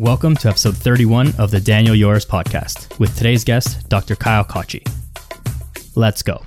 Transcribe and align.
Welcome 0.00 0.34
to 0.36 0.48
episode 0.48 0.78
31 0.78 1.34
of 1.36 1.50
the 1.50 1.60
Daniel 1.60 1.94
Yoris 1.94 2.24
podcast 2.24 2.98
with 2.98 3.14
today's 3.18 3.44
guest, 3.44 3.86
Dr. 3.90 4.16
Kyle 4.16 4.42
Kotchie. 4.42 4.80
Let's 5.94 6.22
go. 6.22 6.42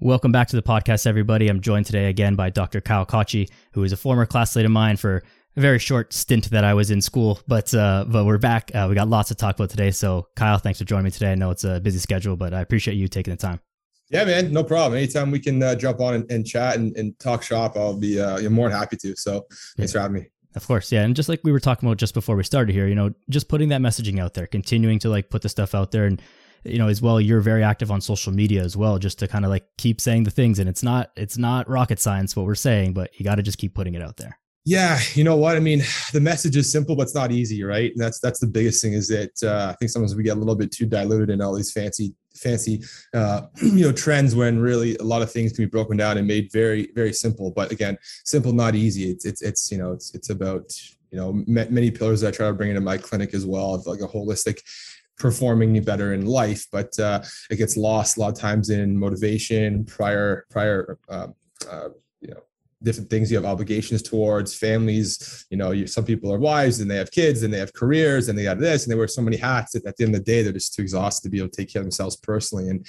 Welcome 0.00 0.32
back 0.32 0.48
to 0.48 0.56
the 0.56 0.62
podcast, 0.62 1.06
everybody. 1.06 1.48
I'm 1.48 1.60
joined 1.60 1.84
today 1.84 2.06
again 2.06 2.36
by 2.36 2.48
Dr. 2.48 2.80
Kyle 2.80 3.04
Kotchie, 3.04 3.50
who 3.74 3.84
is 3.84 3.92
a 3.92 3.98
former 3.98 4.24
classmate 4.24 4.64
of 4.64 4.70
mine 4.70 4.96
for 4.96 5.22
a 5.54 5.60
very 5.60 5.78
short 5.78 6.14
stint 6.14 6.48
that 6.48 6.64
I 6.64 6.72
was 6.72 6.90
in 6.90 7.02
school, 7.02 7.38
but 7.46 7.74
uh, 7.74 8.06
but 8.08 8.24
we're 8.24 8.38
back. 8.38 8.70
Uh, 8.74 8.86
we 8.88 8.94
got 8.94 9.08
lots 9.08 9.28
to 9.28 9.34
talk 9.34 9.56
about 9.56 9.68
today. 9.68 9.90
So, 9.90 10.28
Kyle, 10.36 10.56
thanks 10.56 10.78
for 10.78 10.86
joining 10.86 11.04
me 11.04 11.10
today. 11.10 11.32
I 11.32 11.34
know 11.34 11.50
it's 11.50 11.64
a 11.64 11.80
busy 11.80 11.98
schedule, 11.98 12.34
but 12.34 12.54
I 12.54 12.62
appreciate 12.62 12.94
you 12.94 13.08
taking 13.08 13.32
the 13.32 13.36
time. 13.36 13.60
Yeah, 14.08 14.24
man, 14.24 14.54
no 14.54 14.64
problem. 14.64 14.96
Anytime 14.96 15.30
we 15.30 15.38
can 15.38 15.62
uh, 15.62 15.74
jump 15.74 16.00
on 16.00 16.14
and, 16.14 16.32
and 16.32 16.46
chat 16.46 16.76
and, 16.76 16.96
and, 16.96 17.18
talk 17.18 17.42
shop, 17.42 17.76
I'll 17.76 17.98
be 17.98 18.18
uh, 18.18 18.40
more 18.48 18.70
than 18.70 18.78
happy 18.78 18.96
to. 18.96 19.14
So, 19.16 19.44
thanks 19.76 19.92
yeah. 19.92 19.98
for 19.98 20.00
having 20.00 20.22
me. 20.22 20.28
Of 20.54 20.66
course, 20.66 20.92
yeah, 20.92 21.02
and 21.02 21.16
just 21.16 21.28
like 21.28 21.40
we 21.44 21.52
were 21.52 21.60
talking 21.60 21.88
about 21.88 21.96
just 21.96 22.14
before 22.14 22.36
we 22.36 22.44
started 22.44 22.72
here, 22.74 22.86
you 22.86 22.94
know, 22.94 23.14
just 23.30 23.48
putting 23.48 23.70
that 23.70 23.80
messaging 23.80 24.20
out 24.20 24.34
there, 24.34 24.46
continuing 24.46 24.98
to 25.00 25.08
like 25.08 25.30
put 25.30 25.42
the 25.42 25.48
stuff 25.48 25.74
out 25.74 25.92
there, 25.92 26.04
and 26.04 26.20
you 26.64 26.78
know, 26.78 26.88
as 26.88 27.02
well, 27.02 27.20
you're 27.20 27.40
very 27.40 27.62
active 27.62 27.90
on 27.90 28.00
social 28.00 28.32
media 28.32 28.62
as 28.62 28.76
well, 28.76 28.98
just 28.98 29.18
to 29.20 29.28
kind 29.28 29.44
of 29.44 29.50
like 29.50 29.64
keep 29.78 30.00
saying 30.00 30.24
the 30.24 30.30
things. 30.30 30.58
And 30.58 30.68
it's 30.68 30.82
not 30.82 31.10
it's 31.16 31.38
not 31.38 31.68
rocket 31.68 31.98
science 32.00 32.36
what 32.36 32.46
we're 32.46 32.54
saying, 32.54 32.92
but 32.92 33.18
you 33.18 33.24
got 33.24 33.36
to 33.36 33.42
just 33.42 33.58
keep 33.58 33.74
putting 33.74 33.94
it 33.94 34.02
out 34.02 34.18
there. 34.18 34.38
Yeah, 34.64 35.00
you 35.14 35.24
know 35.24 35.36
what 35.36 35.56
I 35.56 35.60
mean. 35.60 35.82
The 36.12 36.20
message 36.20 36.56
is 36.56 36.70
simple, 36.70 36.94
but 36.94 37.04
it's 37.04 37.14
not 37.14 37.32
easy, 37.32 37.64
right? 37.64 37.90
And 37.90 38.00
that's 38.00 38.20
that's 38.20 38.38
the 38.38 38.46
biggest 38.46 38.82
thing 38.82 38.92
is 38.92 39.08
that 39.08 39.42
uh, 39.42 39.70
I 39.70 39.76
think 39.76 39.90
sometimes 39.90 40.14
we 40.14 40.22
get 40.22 40.36
a 40.36 40.40
little 40.40 40.54
bit 40.54 40.70
too 40.70 40.86
diluted 40.86 41.30
in 41.30 41.40
all 41.40 41.54
these 41.54 41.72
fancy 41.72 42.14
fancy 42.34 42.82
uh, 43.14 43.42
you 43.62 43.84
know 43.84 43.92
trends 43.92 44.34
when 44.34 44.58
really 44.58 44.96
a 44.96 45.02
lot 45.02 45.22
of 45.22 45.30
things 45.30 45.52
can 45.52 45.64
be 45.64 45.68
broken 45.70 45.96
down 45.96 46.18
and 46.18 46.26
made 46.26 46.50
very 46.52 46.90
very 46.94 47.12
simple. 47.12 47.50
But 47.50 47.72
again, 47.72 47.98
simple 48.24 48.52
not 48.52 48.74
easy. 48.74 49.10
It's 49.10 49.24
it's 49.24 49.42
it's 49.42 49.70
you 49.70 49.78
know 49.78 49.92
it's 49.92 50.14
it's 50.14 50.30
about 50.30 50.72
you 51.10 51.18
know 51.18 51.44
many 51.46 51.90
pillars 51.90 52.22
that 52.22 52.28
I 52.28 52.36
try 52.36 52.48
to 52.48 52.54
bring 52.54 52.70
into 52.70 52.80
my 52.80 52.98
clinic 52.98 53.34
as 53.34 53.46
well 53.46 53.74
of 53.74 53.86
like 53.86 54.00
a 54.00 54.08
holistic 54.08 54.60
performing 55.18 55.80
better 55.84 56.14
in 56.14 56.26
life 56.26 56.66
but 56.72 56.98
uh, 56.98 57.22
it 57.50 57.56
gets 57.56 57.76
lost 57.76 58.16
a 58.16 58.20
lot 58.20 58.32
of 58.32 58.38
times 58.38 58.70
in 58.70 58.96
motivation 58.96 59.84
prior 59.84 60.46
prior 60.50 60.98
uh, 61.08 61.28
uh, 61.70 61.88
you 62.20 62.28
know 62.28 62.42
different 62.82 63.10
things 63.10 63.30
you 63.30 63.36
have 63.36 63.46
obligations 63.46 64.02
towards 64.02 64.54
families 64.54 65.46
you 65.50 65.56
know 65.56 65.70
you, 65.70 65.86
some 65.86 66.04
people 66.04 66.32
are 66.32 66.38
wives 66.38 66.80
and 66.80 66.90
they 66.90 66.96
have 66.96 67.10
kids 67.10 67.42
and 67.42 67.52
they 67.52 67.58
have 67.58 67.72
careers 67.72 68.28
and 68.28 68.38
they 68.38 68.44
got 68.44 68.58
this 68.58 68.84
and 68.84 68.92
they 68.92 68.96
wear 68.96 69.08
so 69.08 69.22
many 69.22 69.36
hats 69.36 69.74
at, 69.74 69.84
at 69.86 69.96
the 69.96 70.04
end 70.04 70.14
of 70.14 70.24
the 70.24 70.24
day 70.24 70.42
they're 70.42 70.52
just 70.52 70.74
too 70.74 70.82
exhausted 70.82 71.22
to 71.22 71.30
be 71.30 71.38
able 71.38 71.48
to 71.48 71.56
take 71.56 71.72
care 71.72 71.80
of 71.80 71.84
themselves 71.84 72.16
personally. 72.16 72.68
And 72.68 72.86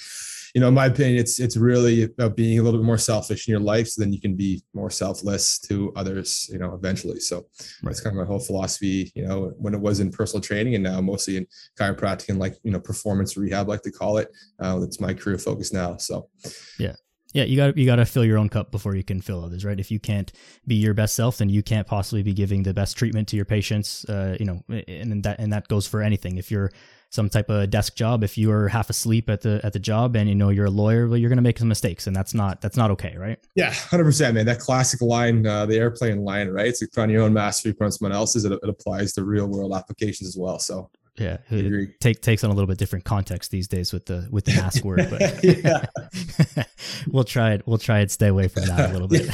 you 0.53 0.61
know 0.61 0.67
in 0.67 0.73
my 0.73 0.85
opinion 0.85 1.17
it's 1.17 1.39
it's 1.39 1.57
really 1.57 2.03
about 2.03 2.35
being 2.35 2.59
a 2.59 2.63
little 2.63 2.79
bit 2.79 2.85
more 2.85 2.97
selfish 2.97 3.47
in 3.47 3.51
your 3.51 3.59
life 3.59 3.87
so 3.87 4.01
then 4.01 4.13
you 4.13 4.21
can 4.21 4.35
be 4.35 4.61
more 4.75 4.91
selfless 4.91 5.57
to 5.59 5.91
others 5.95 6.49
you 6.51 6.59
know 6.59 6.73
eventually. 6.73 7.19
So 7.19 7.37
right. 7.37 7.45
that's 7.83 8.01
kind 8.01 8.15
of 8.15 8.21
my 8.21 8.27
whole 8.27 8.39
philosophy 8.39 9.11
you 9.15 9.25
know 9.25 9.53
when 9.57 9.73
it 9.73 9.81
was 9.81 9.99
in 9.99 10.11
personal 10.11 10.41
training 10.41 10.75
and 10.75 10.83
now 10.83 11.01
mostly 11.01 11.37
in 11.37 11.47
chiropractic 11.79 12.29
and 12.29 12.39
like 12.39 12.55
you 12.63 12.71
know 12.71 12.79
performance 12.79 13.35
rehab 13.37 13.67
like 13.67 13.81
to 13.83 13.91
call 13.91 14.17
it 14.17 14.29
uh, 14.59 14.79
that's 14.79 14.99
my 14.99 15.13
career 15.13 15.37
focus 15.37 15.73
now. 15.73 15.97
So 15.97 16.29
yeah 16.77 16.95
yeah, 17.33 17.43
you 17.43 17.57
got 17.57 17.75
you 17.77 17.85
got 17.85 17.97
to 17.97 18.05
fill 18.05 18.23
your 18.23 18.37
own 18.37 18.47
cup 18.47 18.71
before 18.71 18.95
you 18.95 19.03
can 19.03 19.19
fill 19.19 19.43
others, 19.43 19.65
right? 19.65 19.79
If 19.79 19.89
you 19.89 19.99
can't 19.99 20.31
be 20.67 20.75
your 20.75 20.93
best 20.93 21.15
self, 21.15 21.39
then 21.39 21.49
you 21.49 21.63
can't 21.63 21.87
possibly 21.87 22.21
be 22.21 22.33
giving 22.33 22.63
the 22.63 22.73
best 22.73 22.95
treatment 22.95 23.27
to 23.29 23.35
your 23.35 23.45
patients. 23.45 24.05
Uh, 24.05 24.37
you 24.39 24.45
know, 24.45 24.63
and 24.87 25.23
that 25.23 25.39
and 25.39 25.51
that 25.51 25.67
goes 25.67 25.87
for 25.87 26.01
anything. 26.01 26.37
If 26.37 26.51
you're 26.51 26.71
some 27.09 27.29
type 27.29 27.49
of 27.49 27.69
desk 27.71 27.95
job, 27.95 28.23
if 28.23 28.37
you're 28.37 28.67
half 28.67 28.89
asleep 28.89 29.29
at 29.31 29.41
the 29.41 29.59
at 29.63 29.73
the 29.73 29.79
job 29.79 30.15
and 30.15 30.29
you 30.29 30.35
know 30.35 30.49
you're 30.49 30.67
a 30.67 30.71
lawyer, 30.71 31.07
well, 31.07 31.17
you're 31.17 31.29
going 31.29 31.37
to 31.37 31.43
make 31.43 31.57
some 31.57 31.67
mistakes, 31.67 32.05
and 32.05 32.15
that's 32.15 32.35
not 32.35 32.61
that's 32.61 32.77
not 32.77 32.91
okay, 32.91 33.15
right? 33.17 33.39
Yeah, 33.55 33.73
hundred 33.73 34.05
percent, 34.05 34.35
man. 34.35 34.45
That 34.45 34.59
classic 34.59 35.01
line, 35.01 35.45
uh, 35.45 35.65
the 35.65 35.77
airplane 35.77 36.23
line, 36.23 36.49
right? 36.49 36.67
It's 36.67 36.83
like 36.83 36.95
on 36.99 37.09
your 37.09 37.23
own 37.23 37.31
you 37.31 37.73
put 37.73 37.85
on 37.85 37.91
someone 37.91 38.15
else's. 38.15 38.45
It, 38.45 38.51
it 38.51 38.69
applies 38.69 39.13
to 39.13 39.23
real 39.23 39.47
world 39.47 39.73
applications 39.73 40.29
as 40.29 40.37
well. 40.37 40.59
So 40.59 40.91
yeah 41.17 41.37
it 41.49 41.99
take, 41.99 42.21
takes 42.21 42.43
on 42.43 42.49
a 42.49 42.53
little 42.53 42.67
bit 42.67 42.77
different 42.77 43.05
context 43.05 43.51
these 43.51 43.67
days 43.67 43.93
with 43.93 44.05
the 44.05 44.27
with 44.31 44.45
the 44.45 44.53
mask 44.55 44.83
word 44.83 45.07
but 45.09 46.67
we'll 47.07 47.23
try 47.23 47.53
it 47.53 47.61
we'll 47.67 47.77
try 47.77 47.99
and 47.99 48.09
stay 48.09 48.27
away 48.27 48.47
from 48.47 48.65
that 48.65 48.89
a 48.89 48.93
little 48.93 49.07
bit. 49.07 49.29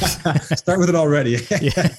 Start 0.57 0.79
with 0.79 0.89
it 0.89 0.95
already. 0.95 1.37
Yeah. 1.61 1.89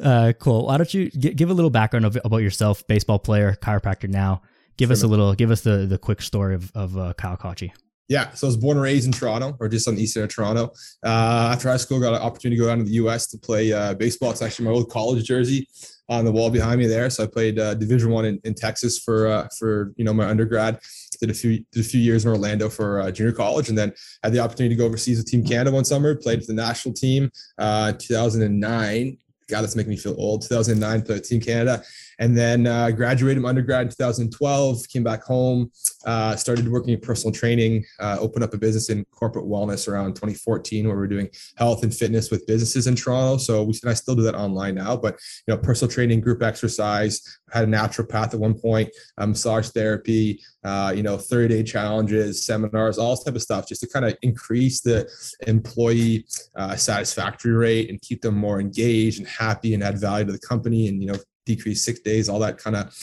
Uh, 0.00 0.32
cool. 0.38 0.66
Why 0.66 0.78
don't 0.78 0.92
you 0.92 1.10
g- 1.10 1.34
give 1.34 1.50
a 1.50 1.54
little 1.54 1.70
background 1.70 2.04
of, 2.04 2.18
about 2.24 2.38
yourself 2.38 2.86
baseball 2.86 3.18
player 3.18 3.56
chiropractor 3.62 4.08
now. 4.08 4.42
Give 4.76 4.88
sure. 4.88 4.94
us 4.94 5.02
a 5.02 5.06
little 5.06 5.34
give 5.34 5.50
us 5.50 5.60
the 5.60 5.86
the 5.86 5.98
quick 5.98 6.22
story 6.22 6.54
of 6.54 6.72
of 6.74 6.96
uh, 6.96 7.12
kyle 7.14 7.36
kotchie 7.36 7.72
yeah, 8.08 8.30
so 8.32 8.46
I 8.46 8.48
was 8.48 8.58
born 8.58 8.76
and 8.76 8.84
raised 8.84 9.06
in 9.06 9.12
Toronto, 9.12 9.56
or 9.58 9.68
just 9.68 9.88
on 9.88 9.94
the 9.94 10.02
east 10.02 10.12
side 10.12 10.24
of 10.24 10.28
Toronto. 10.28 10.72
Uh, 11.02 11.50
after 11.52 11.70
high 11.70 11.78
school, 11.78 11.98
got 11.98 12.12
an 12.12 12.20
opportunity 12.20 12.56
to 12.56 12.62
go 12.62 12.68
down 12.68 12.78
to 12.78 12.84
the 12.84 12.92
U.S. 12.92 13.26
to 13.28 13.38
play 13.38 13.72
uh, 13.72 13.94
baseball. 13.94 14.30
It's 14.30 14.42
actually 14.42 14.66
my 14.66 14.72
old 14.72 14.90
college 14.90 15.24
jersey 15.24 15.66
on 16.08 16.24
the 16.24 16.32
wall 16.32 16.50
behind 16.50 16.80
me 16.80 16.86
there. 16.86 17.08
So 17.10 17.24
I 17.24 17.26
played 17.26 17.58
uh, 17.58 17.74
Division 17.74 18.10
One 18.10 18.24
in, 18.24 18.40
in, 18.44 18.54
Texas 18.54 18.98
for 18.98 19.26
uh, 19.26 19.48
for 19.58 19.92
you 19.96 20.04
know 20.04 20.12
my 20.12 20.28
undergrad. 20.28 20.78
Did 21.20 21.30
a 21.30 21.34
few 21.34 21.64
did 21.72 21.80
a 21.80 21.88
few 21.88 22.00
years 22.00 22.24
in 22.24 22.30
Orlando 22.30 22.68
for 22.68 23.00
uh, 23.00 23.10
junior 23.10 23.32
college, 23.32 23.68
and 23.68 23.78
then 23.78 23.92
had 24.22 24.32
the 24.32 24.40
opportunity 24.40 24.74
to 24.74 24.78
go 24.78 24.86
overseas 24.86 25.18
with 25.18 25.26
Team 25.26 25.44
Canada 25.44 25.70
one 25.70 25.84
summer. 25.84 26.14
Played 26.14 26.40
for 26.40 26.46
the 26.46 26.54
national 26.54 26.94
team, 26.94 27.30
uh, 27.58 27.92
2009. 27.92 29.18
God, 29.48 29.62
that's 29.62 29.76
making 29.76 29.90
me 29.90 29.96
feel 29.96 30.14
old. 30.18 30.42
2009, 30.42 31.02
played 31.02 31.24
Team 31.24 31.40
Canada, 31.40 31.82
and 32.18 32.36
then 32.36 32.66
uh, 32.66 32.90
graduated 32.90 33.44
undergrad 33.44 33.82
in 33.82 33.88
2012 33.88 34.88
came 34.88 35.04
back 35.04 35.22
home 35.22 35.70
uh, 36.06 36.36
started 36.36 36.68
working 36.68 36.94
in 36.94 37.00
personal 37.00 37.32
training 37.32 37.84
uh, 38.00 38.16
opened 38.20 38.44
up 38.44 38.54
a 38.54 38.58
business 38.58 38.90
in 38.90 39.04
corporate 39.12 39.44
wellness 39.44 39.88
around 39.88 40.14
2014 40.14 40.86
where 40.86 40.96
we're 40.96 41.06
doing 41.06 41.28
health 41.56 41.82
and 41.82 41.94
fitness 41.94 42.30
with 42.30 42.46
businesses 42.46 42.86
in 42.86 42.94
toronto. 42.94 43.36
So 43.36 43.62
we 43.62 43.74
i 43.86 43.94
still 43.94 44.14
do 44.14 44.22
that 44.22 44.34
online 44.34 44.74
now 44.74 44.96
but 44.96 45.18
you 45.46 45.54
know 45.54 45.58
personal 45.58 45.92
training 45.92 46.20
group 46.20 46.42
exercise 46.42 47.20
had 47.52 47.64
a 47.64 47.66
naturopath 47.66 48.34
at 48.34 48.40
one 48.40 48.54
point 48.54 48.88
um, 49.18 49.30
massage 49.30 49.68
therapy 49.68 50.40
uh, 50.64 50.92
you 50.94 51.02
know 51.02 51.16
30 51.18 51.54
day 51.54 51.62
challenges 51.62 52.44
seminars 52.44 52.98
all 52.98 53.14
this 53.14 53.24
type 53.24 53.34
of 53.34 53.42
stuff 53.42 53.66
just 53.68 53.80
to 53.80 53.88
kind 53.88 54.04
of 54.04 54.16
increase 54.22 54.80
the 54.80 55.08
employee 55.46 56.26
uh, 56.56 56.76
satisfactory 56.76 57.52
rate 57.52 57.90
and 57.90 58.00
keep 58.02 58.22
them 58.22 58.34
more 58.34 58.60
engaged 58.60 59.18
and 59.18 59.28
happy 59.28 59.74
and 59.74 59.82
add 59.82 59.98
value 59.98 60.26
to 60.26 60.32
the 60.32 60.38
company 60.38 60.88
and 60.88 61.02
you 61.02 61.10
know 61.10 61.18
decrease 61.44 61.84
sick 61.84 62.04
days, 62.04 62.28
all 62.28 62.38
that 62.40 62.58
kind 62.58 62.76
of 62.76 62.94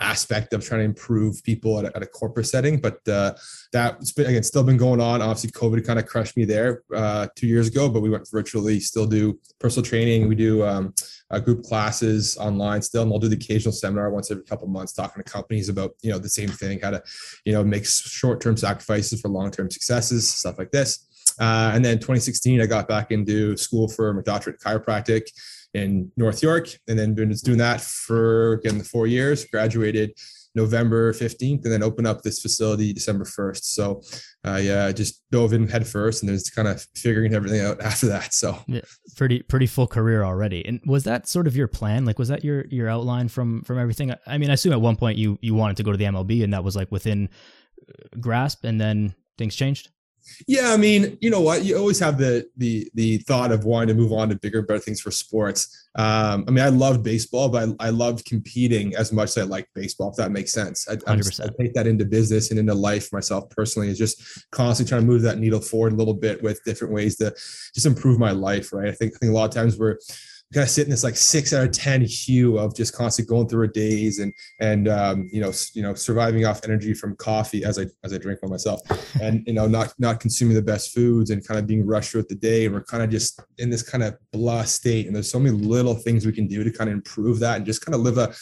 aspect 0.00 0.52
of 0.52 0.64
trying 0.64 0.80
to 0.80 0.84
improve 0.84 1.42
people 1.44 1.78
at 1.78 1.84
a, 1.84 1.96
at 1.96 2.02
a 2.02 2.06
corporate 2.06 2.46
setting. 2.46 2.80
But 2.80 3.06
uh, 3.08 3.34
that's 3.72 4.12
been 4.12 4.26
again 4.26 4.42
still 4.42 4.64
been 4.64 4.76
going 4.76 5.00
on. 5.00 5.22
Obviously, 5.22 5.50
COVID 5.50 5.86
kind 5.86 5.98
of 5.98 6.06
crushed 6.06 6.36
me 6.36 6.44
there 6.44 6.82
uh, 6.94 7.28
two 7.36 7.46
years 7.46 7.68
ago, 7.68 7.88
but 7.88 8.00
we 8.00 8.10
went 8.10 8.28
virtually. 8.30 8.80
Still 8.80 9.06
do 9.06 9.38
personal 9.58 9.84
training. 9.84 10.28
We 10.28 10.34
do 10.34 10.64
um, 10.64 10.94
uh, 11.30 11.40
group 11.40 11.62
classes 11.62 12.36
online 12.38 12.82
still, 12.82 13.02
and 13.02 13.10
we'll 13.10 13.20
do 13.20 13.28
the 13.28 13.36
occasional 13.36 13.72
seminar 13.72 14.10
once 14.10 14.30
every 14.30 14.44
couple 14.44 14.68
months, 14.68 14.92
talking 14.92 15.22
to 15.22 15.30
companies 15.30 15.68
about 15.68 15.92
you 16.02 16.10
know 16.10 16.18
the 16.18 16.28
same 16.28 16.48
thing, 16.48 16.80
how 16.80 16.90
to 16.90 17.02
you 17.44 17.52
know 17.52 17.64
make 17.64 17.86
short 17.86 18.40
term 18.40 18.56
sacrifices 18.56 19.20
for 19.20 19.28
long 19.28 19.50
term 19.50 19.70
successes, 19.70 20.30
stuff 20.32 20.58
like 20.58 20.70
this. 20.70 21.06
Uh, 21.40 21.72
and 21.74 21.84
then 21.84 21.96
2016, 21.96 22.60
I 22.60 22.66
got 22.66 22.86
back 22.86 23.10
into 23.10 23.56
school 23.56 23.88
for 23.88 24.12
my 24.14 24.22
doctorate 24.22 24.62
in 24.64 24.70
chiropractic 24.70 25.22
in 25.74 26.10
North 26.16 26.42
York, 26.42 26.68
and 26.88 26.98
then 26.98 27.14
been 27.14 27.32
doing 27.44 27.58
that 27.58 27.80
for 27.80 28.54
again 28.54 28.78
the 28.78 28.84
four 28.84 29.06
years. 29.06 29.44
Graduated 29.44 30.12
November 30.54 31.12
15th, 31.12 31.64
and 31.64 31.72
then 31.72 31.82
opened 31.82 32.06
up 32.06 32.22
this 32.22 32.40
facility 32.40 32.92
December 32.92 33.24
1st. 33.24 33.64
So, 33.64 34.02
uh, 34.46 34.60
yeah, 34.62 34.92
just 34.92 35.22
dove 35.30 35.52
in 35.52 35.66
head 35.68 35.86
first, 35.86 36.22
and 36.22 36.28
then 36.28 36.36
just 36.36 36.54
kind 36.54 36.68
of 36.68 36.86
figuring 36.94 37.34
everything 37.34 37.60
out 37.60 37.80
after 37.82 38.06
that. 38.06 38.32
So, 38.32 38.58
yeah, 38.66 38.82
pretty 39.16 39.42
pretty 39.42 39.66
full 39.66 39.86
career 39.86 40.22
already. 40.22 40.64
And 40.64 40.80
was 40.86 41.04
that 41.04 41.26
sort 41.26 41.46
of 41.46 41.56
your 41.56 41.68
plan? 41.68 42.04
Like, 42.04 42.18
was 42.18 42.28
that 42.28 42.44
your 42.44 42.66
your 42.66 42.88
outline 42.88 43.28
from 43.28 43.62
from 43.62 43.78
everything? 43.78 44.14
I 44.26 44.38
mean, 44.38 44.50
I 44.50 44.54
assume 44.54 44.72
at 44.72 44.80
one 44.80 44.96
point 44.96 45.18
you 45.18 45.38
you 45.42 45.54
wanted 45.54 45.76
to 45.78 45.82
go 45.82 45.90
to 45.90 45.98
the 45.98 46.04
MLB, 46.04 46.44
and 46.44 46.52
that 46.54 46.62
was 46.62 46.76
like 46.76 46.90
within 46.92 47.28
uh, 47.88 48.18
grasp, 48.20 48.64
and 48.64 48.80
then 48.80 49.14
things 49.38 49.56
changed. 49.56 49.88
Yeah, 50.46 50.72
I 50.72 50.76
mean, 50.76 51.18
you 51.20 51.30
know 51.30 51.40
what? 51.40 51.64
You 51.64 51.76
always 51.76 51.98
have 52.00 52.18
the 52.18 52.46
the 52.56 52.90
the 52.94 53.18
thought 53.18 53.52
of 53.52 53.64
wanting 53.64 53.88
to 53.88 53.94
move 53.94 54.12
on 54.12 54.28
to 54.30 54.36
bigger, 54.36 54.62
better 54.62 54.80
things 54.80 55.00
for 55.00 55.10
sports. 55.10 55.88
Um, 55.96 56.44
I 56.48 56.50
mean, 56.50 56.64
I 56.64 56.70
loved 56.70 57.02
baseball, 57.02 57.48
but 57.48 57.68
I, 57.80 57.86
I 57.86 57.90
loved 57.90 58.24
competing 58.24 58.96
as 58.96 59.12
much 59.12 59.30
as 59.30 59.38
I 59.38 59.42
liked 59.42 59.72
baseball. 59.74 60.10
If 60.10 60.16
that 60.16 60.32
makes 60.32 60.52
sense, 60.52 60.88
I, 60.88 60.96
I, 61.06 61.16
just, 61.16 61.40
I 61.40 61.48
take 61.60 61.72
that 61.74 61.86
into 61.86 62.04
business 62.04 62.50
and 62.50 62.58
into 62.58 62.74
life 62.74 63.12
myself 63.12 63.48
personally. 63.50 63.88
Is 63.88 63.98
just 63.98 64.50
constantly 64.50 64.88
trying 64.88 65.02
to 65.02 65.06
move 65.06 65.22
that 65.22 65.38
needle 65.38 65.60
forward 65.60 65.92
a 65.92 65.96
little 65.96 66.14
bit 66.14 66.42
with 66.42 66.64
different 66.64 66.92
ways 66.92 67.16
to 67.16 67.30
just 67.74 67.86
improve 67.86 68.18
my 68.18 68.32
life. 68.32 68.72
Right? 68.72 68.88
I 68.88 68.92
think 68.92 69.14
I 69.14 69.18
think 69.18 69.30
a 69.30 69.34
lot 69.34 69.44
of 69.44 69.54
times 69.54 69.78
we're 69.78 69.98
kind 70.54 70.64
of 70.64 70.70
sit 70.70 70.84
in 70.84 70.90
this 70.90 71.04
like 71.04 71.16
six 71.16 71.52
out 71.52 71.64
of 71.64 71.72
ten 71.72 72.00
hue 72.00 72.58
of 72.58 72.74
just 72.74 72.94
constantly 72.94 73.28
going 73.28 73.48
through 73.48 73.64
a 73.64 73.68
days 73.68 74.18
and 74.20 74.32
and 74.60 74.88
um, 74.88 75.28
you 75.32 75.40
know 75.40 75.52
you 75.74 75.82
know 75.82 75.94
surviving 75.94 76.46
off 76.46 76.60
energy 76.64 76.94
from 76.94 77.16
coffee 77.16 77.64
as 77.64 77.78
I 77.78 77.86
as 78.04 78.12
I 78.14 78.18
drink 78.18 78.42
one 78.42 78.50
myself. 78.50 78.80
And 79.20 79.42
you 79.46 79.52
know 79.52 79.66
not 79.66 79.92
not 79.98 80.20
consuming 80.20 80.54
the 80.54 80.62
best 80.62 80.94
foods 80.94 81.30
and 81.30 81.46
kind 81.46 81.58
of 81.58 81.66
being 81.66 81.86
rushed 81.86 82.12
throughout 82.12 82.28
the 82.28 82.34
day. 82.34 82.66
And 82.66 82.74
we're 82.74 82.84
kind 82.84 83.02
of 83.02 83.10
just 83.10 83.40
in 83.58 83.70
this 83.70 83.82
kind 83.82 84.02
of 84.02 84.16
blah 84.32 84.64
state 84.64 85.06
and 85.06 85.14
there's 85.14 85.30
so 85.30 85.38
many 85.38 85.56
little 85.56 85.94
things 85.94 86.26
we 86.26 86.32
can 86.32 86.46
do 86.46 86.64
to 86.64 86.70
kind 86.70 86.88
of 86.88 86.94
improve 86.94 87.38
that 87.40 87.56
and 87.56 87.66
just 87.66 87.84
kind 87.84 87.94
of 87.94 88.00
live 88.00 88.18
a 88.18 88.32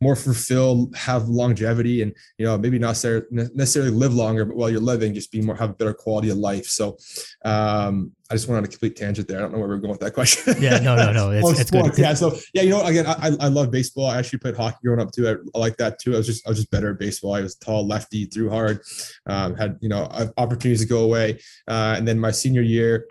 more 0.00 0.16
fulfilled, 0.16 0.94
have 0.94 1.28
longevity, 1.28 2.02
and 2.02 2.14
you 2.38 2.44
know 2.44 2.58
maybe 2.58 2.78
not 2.78 3.02
necessarily 3.30 3.90
live 3.90 4.14
longer, 4.14 4.44
but 4.44 4.56
while 4.56 4.70
you're 4.70 4.80
living, 4.80 5.14
just 5.14 5.32
be 5.32 5.40
more 5.40 5.56
have 5.56 5.70
a 5.70 5.74
better 5.74 5.94
quality 5.94 6.30
of 6.30 6.36
life. 6.36 6.66
So, 6.66 6.98
um, 7.44 8.12
I 8.30 8.34
just 8.34 8.48
went 8.48 8.58
on 8.58 8.64
a 8.64 8.68
complete 8.68 8.96
tangent 8.96 9.28
there. 9.28 9.38
I 9.38 9.42
don't 9.42 9.52
know 9.52 9.58
where 9.58 9.68
we're 9.68 9.78
going 9.78 9.92
with 9.92 10.00
that 10.00 10.12
question. 10.12 10.54
Yeah, 10.60 10.78
no, 10.78 10.96
no, 10.96 11.12
no. 11.12 11.30
It's, 11.36 11.60
it's 11.60 11.70
good. 11.70 11.96
Yeah, 11.96 12.14
so 12.14 12.36
yeah, 12.52 12.62
you 12.62 12.70
know, 12.70 12.84
again, 12.84 13.06
I, 13.06 13.36
I 13.40 13.48
love 13.48 13.70
baseball. 13.70 14.06
I 14.06 14.18
actually 14.18 14.40
played 14.40 14.56
hockey 14.56 14.78
growing 14.84 15.00
up 15.00 15.12
too. 15.12 15.28
I, 15.28 15.32
I 15.54 15.58
like 15.58 15.76
that 15.78 15.98
too. 15.98 16.14
I 16.14 16.18
was 16.18 16.26
just 16.26 16.46
I 16.46 16.50
was 16.50 16.58
just 16.58 16.70
better 16.70 16.90
at 16.90 16.98
baseball. 16.98 17.34
I 17.34 17.40
was 17.40 17.54
tall, 17.54 17.86
lefty, 17.86 18.26
threw 18.26 18.50
hard, 18.50 18.80
um, 19.26 19.54
had 19.56 19.78
you 19.80 19.88
know 19.88 20.10
opportunities 20.36 20.80
to 20.80 20.86
go 20.86 21.04
away. 21.04 21.40
Uh, 21.68 21.94
and 21.96 22.06
then 22.06 22.18
my 22.18 22.30
senior 22.30 22.62
year, 22.62 23.06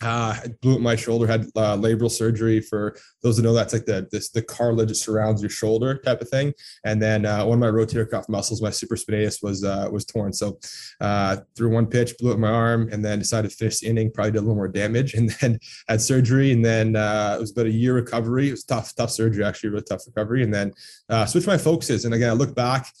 uh, 0.00 0.36
blew 0.62 0.76
up 0.76 0.80
my 0.80 0.94
shoulder, 0.94 1.26
had 1.26 1.42
uh, 1.56 1.76
labral 1.76 2.10
surgery 2.10 2.60
for 2.60 2.96
those 3.22 3.36
that 3.36 3.42
know 3.42 3.52
that's 3.52 3.72
like 3.72 3.84
the 3.84 4.08
this, 4.12 4.30
the 4.30 4.42
cartilage 4.42 4.88
that 4.88 4.94
surrounds 4.94 5.42
your 5.42 5.50
shoulder 5.50 5.98
type 5.98 6.20
of 6.20 6.28
thing. 6.28 6.52
And 6.84 7.02
then 7.02 7.26
uh, 7.26 7.44
one 7.44 7.54
of 7.54 7.60
my 7.60 7.78
rotator 7.78 8.08
cuff 8.08 8.28
muscles, 8.28 8.62
my 8.62 8.70
supraspinatus, 8.70 9.42
was 9.42 9.64
uh, 9.64 9.88
was 9.90 10.04
torn. 10.04 10.32
So 10.32 10.58
uh, 11.00 11.38
through 11.56 11.70
one 11.70 11.86
pitch, 11.86 12.16
blew 12.18 12.32
up 12.32 12.38
my 12.38 12.50
arm, 12.50 12.88
and 12.92 13.04
then 13.04 13.18
decided 13.18 13.50
to 13.50 13.56
finish 13.56 13.80
the 13.80 13.88
inning. 13.88 14.12
Probably 14.12 14.32
did 14.32 14.38
a 14.38 14.42
little 14.42 14.54
more 14.54 14.68
damage, 14.68 15.14
and 15.18 15.30
then 15.40 15.58
had 15.88 16.00
surgery. 16.00 16.52
And 16.52 16.64
then 16.64 16.94
uh, 16.96 17.34
it 17.36 17.40
was 17.40 17.50
about 17.50 17.66
a 17.66 17.70
year 17.70 17.94
recovery. 17.94 18.48
It 18.48 18.52
was 18.52 18.64
tough, 18.64 18.94
tough 18.94 19.10
surgery, 19.10 19.44
actually, 19.44 19.70
really 19.70 19.82
tough 19.82 20.02
recovery. 20.06 20.42
And 20.42 20.54
then 20.54 20.72
switched 21.26 21.46
my 21.46 21.58
focuses. 21.58 22.04
And 22.04 22.14
again, 22.14 22.30
I 22.30 22.34
look 22.34 22.54
back 22.54 22.92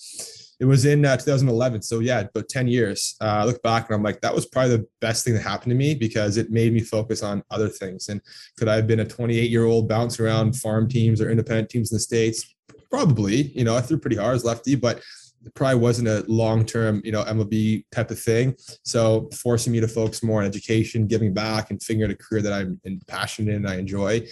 it 0.60 0.64
was 0.64 0.84
in 0.84 1.04
uh, 1.04 1.16
2011. 1.16 1.82
So 1.82 2.00
yeah, 2.00 2.20
about 2.20 2.48
10 2.48 2.66
years. 2.68 3.16
Uh, 3.20 3.24
I 3.24 3.44
look 3.44 3.62
back 3.62 3.88
and 3.88 3.94
I'm 3.94 4.02
like, 4.02 4.20
that 4.22 4.34
was 4.34 4.46
probably 4.46 4.78
the 4.78 4.86
best 5.00 5.24
thing 5.24 5.34
that 5.34 5.42
happened 5.42 5.70
to 5.70 5.76
me 5.76 5.94
because 5.94 6.36
it 6.36 6.50
made 6.50 6.72
me 6.72 6.80
focus 6.80 7.22
on 7.22 7.44
other 7.50 7.68
things. 7.68 8.08
And 8.08 8.20
could 8.56 8.68
I 8.68 8.76
have 8.76 8.86
been 8.86 9.00
a 9.00 9.04
28 9.04 9.50
year 9.50 9.64
old 9.64 9.88
bouncing 9.88 10.24
around 10.24 10.56
farm 10.56 10.88
teams 10.88 11.20
or 11.20 11.30
independent 11.30 11.70
teams 11.70 11.92
in 11.92 11.96
the 11.96 12.00
States? 12.00 12.54
Probably, 12.90 13.42
you 13.48 13.64
know, 13.64 13.76
I 13.76 13.80
threw 13.80 13.98
pretty 13.98 14.16
hard 14.16 14.34
as 14.34 14.44
lefty, 14.44 14.74
but 14.74 15.00
it 15.44 15.54
probably 15.54 15.78
wasn't 15.78 16.08
a 16.08 16.24
long-term, 16.26 17.02
you 17.04 17.12
know, 17.12 17.22
MLB 17.22 17.84
type 17.92 18.10
of 18.10 18.18
thing. 18.18 18.56
So 18.82 19.28
forcing 19.32 19.72
me 19.72 19.80
to 19.80 19.86
focus 19.86 20.24
more 20.24 20.40
on 20.40 20.46
education, 20.46 21.06
giving 21.06 21.32
back 21.32 21.70
and 21.70 21.80
figuring 21.80 22.10
out 22.10 22.14
a 22.14 22.18
career 22.18 22.42
that 22.42 22.52
I'm 22.52 22.80
passionate 23.06 23.50
in 23.50 23.56
and 23.64 23.68
I 23.68 23.76
enjoy 23.76 24.26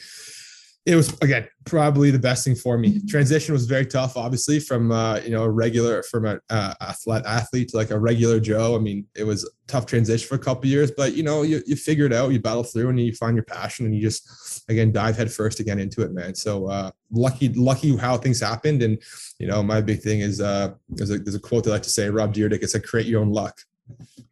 it 0.87 0.95
was 0.95 1.13
again 1.21 1.49
probably 1.65 2.13
the 2.13 2.19
best 2.19 2.45
thing 2.45 2.55
for 2.55 2.79
me. 2.79 3.01
Transition 3.09 3.53
was 3.53 3.67
very 3.67 3.85
tough, 3.85 4.17
obviously, 4.17 4.61
from 4.61 4.93
uh, 4.93 5.19
you 5.19 5.31
know 5.31 5.43
a 5.43 5.51
regular 5.51 6.05
from 6.05 6.25
an 6.27 6.41
uh, 6.49 6.75
athlete 6.81 7.25
athlete 7.27 7.69
to 7.71 7.77
like 7.77 7.91
a 7.91 7.99
regular 7.99 8.39
Joe. 8.39 8.77
I 8.77 8.79
mean, 8.79 9.05
it 9.17 9.25
was 9.25 9.51
tough 9.67 9.85
transition 9.85 10.29
for 10.29 10.37
a 10.37 10.39
couple 10.39 10.67
years, 10.67 10.93
but 10.93 11.15
you 11.15 11.25
know 11.25 11.43
you 11.43 11.61
you 11.67 11.75
figure 11.75 12.07
it 12.07 12.13
out, 12.13 12.31
you 12.31 12.41
battle 12.41 12.63
through, 12.63 12.89
and 12.89 13.01
you 13.01 13.13
find 13.13 13.37
your 13.37 13.45
passion, 13.45 13.85
and 13.85 13.97
you 13.97 14.01
just 14.01 14.65
again 14.71 14.93
dive 14.93 15.17
headfirst 15.17 15.59
again 15.59 15.81
into 15.81 16.03
it, 16.03 16.13
man. 16.13 16.37
So 16.37 16.69
uh, 16.69 16.93
lucky 17.11 17.49
lucky 17.49 17.97
how 17.97 18.17
things 18.17 18.41
happened, 18.41 18.83
and 18.83 19.03
you 19.41 19.49
know 19.49 19.65
my 19.65 19.81
big 19.81 20.03
thing 20.03 20.21
is 20.21 20.41
uh 20.41 20.75
there's 20.89 21.11
a 21.11 21.19
there's 21.19 21.35
a 21.35 21.41
quote 21.41 21.65
that 21.65 21.71
I 21.71 21.75
like 21.75 21.83
to 21.83 21.91
say, 21.91 22.09
Rob 22.11 22.33
Dyrdek. 22.33 22.63
It's 22.63 22.75
like 22.75 22.85
create 22.85 23.09
your 23.09 23.23
own 23.23 23.33
luck. 23.33 23.61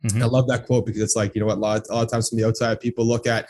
Mm-hmm. 0.05 0.23
I 0.23 0.27
love 0.27 0.47
that 0.49 0.67
quote 0.67 0.87
because 0.87 1.03
it's 1.03 1.17
like 1.17 1.35
you 1.35 1.41
know 1.41 1.49
what 1.49 1.59
a 1.59 1.61
lot, 1.61 1.83
a 1.91 1.95
lot 1.95 2.05
of 2.05 2.11
times 2.13 2.29
from 2.29 2.39
the 2.39 2.47
outside 2.47 2.81
people 2.81 3.05
look 3.05 3.27
at 3.27 3.49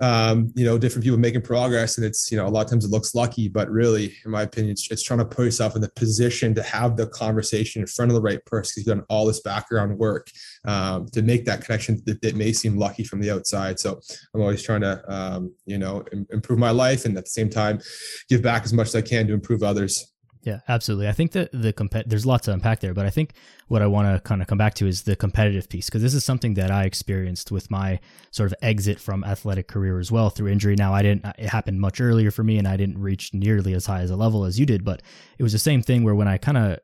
um, 0.00 0.52
you 0.54 0.64
know, 0.64 0.76
different 0.76 1.04
people 1.04 1.18
making 1.18 1.42
progress. 1.42 1.96
And 1.96 2.06
it's, 2.06 2.30
you 2.30 2.36
know, 2.36 2.46
a 2.46 2.48
lot 2.48 2.64
of 2.64 2.70
times 2.70 2.84
it 2.84 2.90
looks 2.90 3.14
lucky, 3.14 3.48
but 3.48 3.70
really, 3.70 4.14
in 4.24 4.30
my 4.30 4.42
opinion, 4.42 4.72
it's, 4.72 4.90
it's 4.90 5.02
trying 5.02 5.20
to 5.20 5.24
put 5.24 5.44
yourself 5.44 5.74
in 5.74 5.80
the 5.80 5.88
position 5.90 6.54
to 6.54 6.62
have 6.62 6.96
the 6.96 7.06
conversation 7.06 7.80
in 7.80 7.86
front 7.86 8.10
of 8.10 8.14
the 8.14 8.20
right 8.20 8.44
person 8.44 8.72
because 8.74 8.86
you've 8.86 8.96
done 8.96 9.06
all 9.08 9.26
this 9.26 9.40
background 9.40 9.96
work 9.98 10.28
um, 10.66 11.06
to 11.06 11.22
make 11.22 11.44
that 11.46 11.64
connection 11.64 12.02
that, 12.04 12.20
that, 12.22 12.36
may 12.36 12.52
seem 12.52 12.76
lucky 12.76 13.02
from 13.02 13.20
the 13.20 13.30
outside. 13.30 13.80
So 13.80 13.98
I'm 14.34 14.42
always 14.42 14.62
trying 14.62 14.82
to, 14.82 15.02
um, 15.10 15.54
you 15.64 15.78
know, 15.78 16.04
improve 16.30 16.58
my 16.58 16.70
life 16.70 17.06
and 17.06 17.16
at 17.16 17.24
the 17.24 17.30
same 17.30 17.48
time, 17.48 17.80
give 18.28 18.42
back 18.42 18.64
as 18.64 18.74
much 18.74 18.88
as 18.88 18.96
I 18.96 19.00
can 19.00 19.26
to 19.28 19.32
improve 19.32 19.62
others. 19.62 20.12
Yeah, 20.46 20.60
absolutely. 20.68 21.08
I 21.08 21.12
think 21.12 21.32
that 21.32 21.50
the 21.50 22.04
there's 22.06 22.24
lots 22.24 22.44
to 22.44 22.52
unpack 22.52 22.78
there, 22.78 22.94
but 22.94 23.04
I 23.04 23.10
think 23.10 23.32
what 23.66 23.82
I 23.82 23.88
want 23.88 24.14
to 24.14 24.20
kind 24.20 24.40
of 24.40 24.46
come 24.46 24.58
back 24.58 24.74
to 24.74 24.86
is 24.86 25.02
the 25.02 25.16
competitive 25.16 25.68
piece 25.68 25.86
because 25.86 26.02
this 26.02 26.14
is 26.14 26.24
something 26.24 26.54
that 26.54 26.70
I 26.70 26.84
experienced 26.84 27.50
with 27.50 27.68
my 27.68 27.98
sort 28.30 28.52
of 28.52 28.54
exit 28.62 29.00
from 29.00 29.24
athletic 29.24 29.66
career 29.66 29.98
as 29.98 30.12
well 30.12 30.30
through 30.30 30.46
injury. 30.52 30.76
Now 30.76 30.94
I 30.94 31.02
didn't 31.02 31.26
it 31.36 31.48
happened 31.48 31.80
much 31.80 32.00
earlier 32.00 32.30
for 32.30 32.44
me 32.44 32.58
and 32.58 32.68
I 32.68 32.76
didn't 32.76 32.98
reach 32.98 33.34
nearly 33.34 33.74
as 33.74 33.86
high 33.86 34.02
as 34.02 34.10
a 34.12 34.16
level 34.16 34.44
as 34.44 34.56
you 34.56 34.66
did, 34.66 34.84
but 34.84 35.02
it 35.36 35.42
was 35.42 35.52
the 35.52 35.58
same 35.58 35.82
thing 35.82 36.04
where 36.04 36.14
when 36.14 36.28
I 36.28 36.38
kind 36.38 36.56
of 36.56 36.78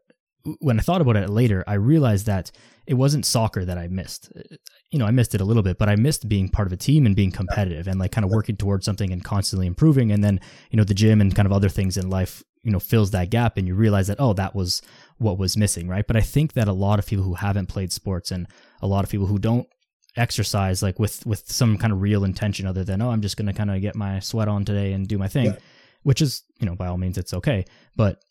when 0.60 0.78
I 0.78 0.82
thought 0.82 1.00
about 1.00 1.16
it 1.16 1.30
later, 1.30 1.64
I 1.66 1.74
realized 1.74 2.26
that 2.26 2.50
it 2.86 2.94
wasn't 2.94 3.24
soccer 3.24 3.64
that 3.64 3.78
I 3.78 3.88
missed. 3.88 4.32
Uh, 4.36 4.56
you 4.90 4.98
know, 4.98 5.06
I 5.06 5.10
missed 5.10 5.34
it 5.34 5.40
a 5.40 5.44
little 5.44 5.62
bit, 5.62 5.78
but 5.78 5.88
I 5.88 5.96
missed 5.96 6.28
being 6.28 6.48
part 6.48 6.66
of 6.66 6.72
a 6.72 6.76
team 6.76 7.06
and 7.06 7.16
being 7.16 7.30
competitive 7.30 7.86
and 7.86 7.98
like 7.98 8.12
kind 8.12 8.24
of 8.24 8.30
working 8.30 8.56
towards 8.56 8.84
something 8.84 9.12
and 9.12 9.24
constantly 9.24 9.66
improving. 9.66 10.12
And 10.12 10.22
then, 10.22 10.40
you 10.70 10.76
know, 10.76 10.84
the 10.84 10.94
gym 10.94 11.20
and 11.20 11.34
kind 11.34 11.46
of 11.46 11.52
other 11.52 11.68
things 11.68 11.96
in 11.96 12.10
life 12.10 12.42
you 12.62 12.70
know 12.70 12.80
fills 12.80 13.10
that 13.10 13.30
gap 13.30 13.56
and 13.56 13.66
you 13.66 13.74
realize 13.74 14.06
that 14.06 14.20
oh 14.20 14.32
that 14.32 14.54
was 14.54 14.82
what 15.18 15.38
was 15.38 15.56
missing 15.56 15.88
right 15.88 16.06
but 16.06 16.16
i 16.16 16.20
think 16.20 16.52
that 16.52 16.68
a 16.68 16.72
lot 16.72 16.98
of 16.98 17.06
people 17.06 17.24
who 17.24 17.34
haven't 17.34 17.66
played 17.66 17.92
sports 17.92 18.30
and 18.30 18.46
a 18.80 18.86
lot 18.86 19.04
of 19.04 19.10
people 19.10 19.26
who 19.26 19.38
don't 19.38 19.66
exercise 20.16 20.82
like 20.82 20.98
with 20.98 21.24
with 21.26 21.50
some 21.50 21.76
kind 21.76 21.92
of 21.92 22.00
real 22.00 22.24
intention 22.24 22.66
other 22.66 22.84
than 22.84 23.00
oh 23.02 23.10
i'm 23.10 23.20
just 23.20 23.36
going 23.36 23.46
to 23.46 23.52
kind 23.52 23.70
of 23.70 23.80
get 23.80 23.96
my 23.96 24.20
sweat 24.20 24.48
on 24.48 24.64
today 24.64 24.92
and 24.92 25.08
do 25.08 25.18
my 25.18 25.28
thing 25.28 25.46
yeah. 25.46 25.56
which 26.02 26.22
is 26.22 26.42
you 26.60 26.66
know 26.66 26.74
by 26.74 26.86
all 26.86 26.98
means 26.98 27.18
it's 27.18 27.34
okay 27.34 27.64
but 27.96 28.22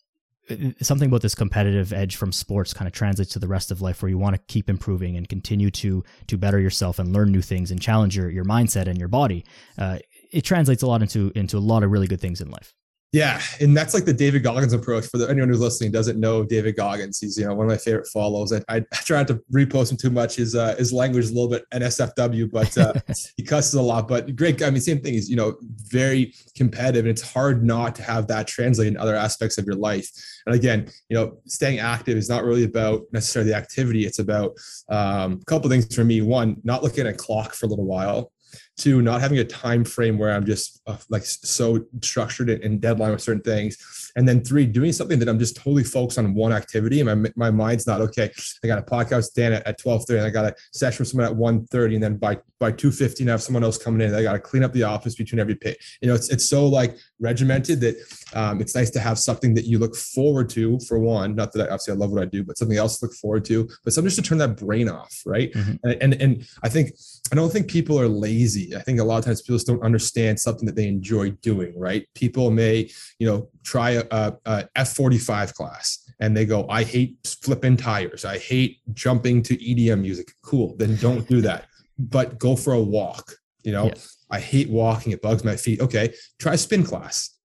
something 0.80 1.08
about 1.08 1.22
this 1.22 1.34
competitive 1.34 1.92
edge 1.92 2.16
from 2.16 2.32
sports 2.32 2.72
kind 2.74 2.86
of 2.86 2.92
translates 2.92 3.32
to 3.32 3.38
the 3.38 3.48
rest 3.48 3.70
of 3.70 3.80
life 3.80 4.02
where 4.02 4.08
you 4.08 4.18
want 4.18 4.34
to 4.34 4.42
keep 4.48 4.68
improving 4.68 5.16
and 5.16 5.28
continue 5.28 5.70
to 5.70 6.02
to 6.26 6.36
better 6.36 6.60
yourself 6.60 6.98
and 6.98 7.12
learn 7.12 7.30
new 7.30 7.42
things 7.42 7.70
and 7.70 7.80
challenge 7.80 8.16
your, 8.16 8.30
your 8.30 8.44
mindset 8.44 8.86
and 8.86 8.98
your 8.98 9.08
body. 9.08 9.44
Uh, 9.78 9.98
it 10.30 10.42
translates 10.42 10.82
a 10.82 10.86
lot 10.86 11.02
into 11.02 11.32
into 11.34 11.56
a 11.56 11.60
lot 11.60 11.82
of 11.82 11.90
really 11.90 12.06
good 12.06 12.20
things 12.20 12.40
in 12.40 12.50
life 12.50 12.74
yeah, 13.12 13.42
and 13.60 13.76
that's 13.76 13.92
like 13.92 14.06
the 14.06 14.12
David 14.14 14.42
Goggins 14.42 14.72
approach. 14.72 15.06
For 15.06 15.18
the, 15.18 15.28
anyone 15.28 15.50
who's 15.50 15.60
listening 15.60 15.92
doesn't 15.92 16.18
know 16.18 16.44
David 16.44 16.76
Goggins, 16.76 17.18
he's 17.18 17.36
you 17.36 17.44
know 17.44 17.54
one 17.54 17.66
of 17.66 17.70
my 17.70 17.76
favorite 17.76 18.06
follows. 18.06 18.54
I, 18.54 18.62
I 18.70 18.80
try 18.80 19.18
not 19.18 19.28
to 19.28 19.42
repost 19.52 19.90
him 19.90 19.98
too 19.98 20.08
much. 20.08 20.36
His 20.36 20.54
uh, 20.54 20.76
his 20.76 20.94
language 20.94 21.24
is 21.24 21.30
a 21.30 21.34
little 21.34 21.50
bit 21.50 21.68
NSFW, 21.74 22.50
but 22.50 22.78
uh, 22.78 22.94
he 23.36 23.42
cusses 23.42 23.74
a 23.74 23.82
lot. 23.82 24.08
But 24.08 24.34
great. 24.34 24.62
I 24.62 24.70
mean, 24.70 24.80
same 24.80 25.00
thing. 25.02 25.12
He's 25.12 25.28
you 25.28 25.36
know 25.36 25.58
very 25.60 26.32
competitive, 26.56 27.04
and 27.04 27.10
it's 27.10 27.20
hard 27.20 27.62
not 27.62 27.94
to 27.96 28.02
have 28.02 28.28
that 28.28 28.46
translate 28.46 28.88
in 28.88 28.96
other 28.96 29.14
aspects 29.14 29.58
of 29.58 29.66
your 29.66 29.76
life. 29.76 30.08
And 30.46 30.54
again, 30.54 30.88
you 31.10 31.16
know, 31.18 31.36
staying 31.46 31.80
active 31.80 32.16
is 32.16 32.30
not 32.30 32.44
really 32.44 32.64
about 32.64 33.02
necessarily 33.12 33.50
the 33.50 33.56
activity. 33.58 34.06
It's 34.06 34.20
about 34.20 34.56
um, 34.88 35.38
a 35.42 35.44
couple 35.44 35.68
things 35.68 35.94
for 35.94 36.02
me. 36.02 36.22
One, 36.22 36.56
not 36.64 36.82
looking 36.82 37.06
at 37.06 37.12
a 37.12 37.16
clock 37.16 37.52
for 37.52 37.66
a 37.66 37.68
little 37.68 37.84
while 37.84 38.32
two 38.76 39.02
not 39.02 39.20
having 39.20 39.38
a 39.38 39.44
time 39.44 39.84
frame 39.84 40.18
where 40.18 40.32
i'm 40.32 40.44
just 40.44 40.80
uh, 40.86 40.96
like 41.08 41.24
so 41.24 41.78
structured 42.02 42.50
and 42.50 42.80
deadline 42.80 43.12
with 43.12 43.20
certain 43.20 43.42
things. 43.42 43.76
And 44.16 44.28
then 44.28 44.44
three 44.44 44.66
doing 44.66 44.92
something 44.92 45.18
that 45.20 45.28
i'm 45.28 45.38
just 45.38 45.56
totally 45.56 45.84
focused 45.84 46.18
on 46.18 46.34
one 46.34 46.52
activity 46.52 47.00
and 47.00 47.22
my, 47.22 47.32
my 47.36 47.50
mind's 47.50 47.86
not 47.86 48.00
okay 48.02 48.30
i 48.62 48.66
got 48.66 48.78
a 48.78 48.82
podcast 48.82 49.34
dan 49.34 49.52
at, 49.54 49.66
at 49.66 49.78
12 49.78 50.04
30 50.06 50.18
and 50.18 50.26
i 50.26 50.30
got 50.30 50.44
a 50.44 50.54
session 50.72 51.02
with 51.02 51.08
someone 51.08 51.26
at 51.26 51.34
1 51.34 51.66
30 51.66 51.94
and 51.94 52.04
then 52.04 52.16
by 52.16 52.36
by 52.58 52.70
2.15 52.70 53.26
i 53.26 53.30
have 53.30 53.42
someone 53.42 53.64
else 53.64 53.78
coming 53.78 54.06
in 54.06 54.14
i 54.14 54.22
got 54.22 54.34
to 54.34 54.38
clean 54.38 54.62
up 54.62 54.72
the 54.72 54.82
office 54.82 55.14
between 55.14 55.40
every 55.40 55.54
pit. 55.54 55.78
You 56.00 56.08
know 56.08 56.14
it's, 56.14 56.28
it's 56.30 56.48
so 56.48 56.66
like 56.66 56.96
regimented 57.20 57.80
that 57.80 57.96
um, 58.34 58.60
it's 58.60 58.74
nice 58.74 58.90
to 58.90 59.00
have 59.00 59.18
something 59.18 59.54
that 59.54 59.64
you 59.64 59.78
look 59.78 59.96
forward 59.96 60.50
to 60.50 60.78
for 60.80 60.98
one 60.98 61.34
not 61.34 61.52
that 61.52 61.62
I, 61.62 61.72
obviously 61.72 61.94
i 61.94 61.96
love 61.96 62.10
what 62.10 62.22
i 62.22 62.26
do 62.26 62.44
but 62.44 62.58
something 62.58 62.76
else 62.76 62.98
to 62.98 63.06
look 63.06 63.14
forward 63.14 63.44
to 63.46 63.68
but 63.84 63.92
something 63.92 64.10
just 64.10 64.22
to 64.22 64.28
turn 64.28 64.38
that 64.38 64.56
brain 64.56 64.88
off 64.88 65.22
right? 65.24 65.52
Mm-hmm. 65.52 65.88
and, 65.88 66.02
and 66.02 66.22
and 66.22 66.48
i 66.62 66.68
think 66.68 66.92
i 67.32 67.34
don't 67.34 67.50
think 67.50 67.68
people 67.68 67.98
are 67.98 68.08
lazy 68.08 68.76
i 68.76 68.80
think 68.80 69.00
a 69.00 69.04
lot 69.04 69.18
of 69.18 69.24
times 69.24 69.42
people 69.42 69.56
just 69.56 69.66
don't 69.66 69.82
understand 69.82 70.38
something 70.38 70.66
that 70.66 70.76
they 70.76 70.86
enjoy 70.86 71.30
doing 71.42 71.72
right 71.78 72.06
people 72.14 72.50
may 72.50 72.88
you 73.18 73.26
know 73.26 73.48
try 73.64 73.90
a 73.90 74.04
a, 74.10 74.32
a 74.44 74.68
F45 74.76 75.54
class 75.54 76.02
and 76.22 76.36
they 76.36 76.46
go, 76.46 76.68
I 76.68 76.84
hate 76.84 77.16
flipping 77.42 77.76
tires. 77.76 78.24
I 78.24 78.38
hate 78.38 78.78
jumping 78.94 79.42
to 79.42 79.56
EDM 79.56 80.00
music. 80.00 80.30
Cool. 80.42 80.76
Then 80.76 80.94
don't 80.96 81.26
do 81.28 81.40
that. 81.40 81.66
But 81.98 82.38
go 82.38 82.54
for 82.54 82.74
a 82.74 82.80
walk. 82.80 83.32
You 83.64 83.72
know, 83.72 83.86
yeah. 83.86 83.94
I 84.30 84.38
hate 84.38 84.70
walking. 84.70 85.10
It 85.10 85.20
bugs 85.20 85.42
my 85.42 85.56
feet. 85.56 85.80
Okay. 85.80 86.14
Try 86.38 86.54
spin 86.54 86.84
class. 86.84 87.36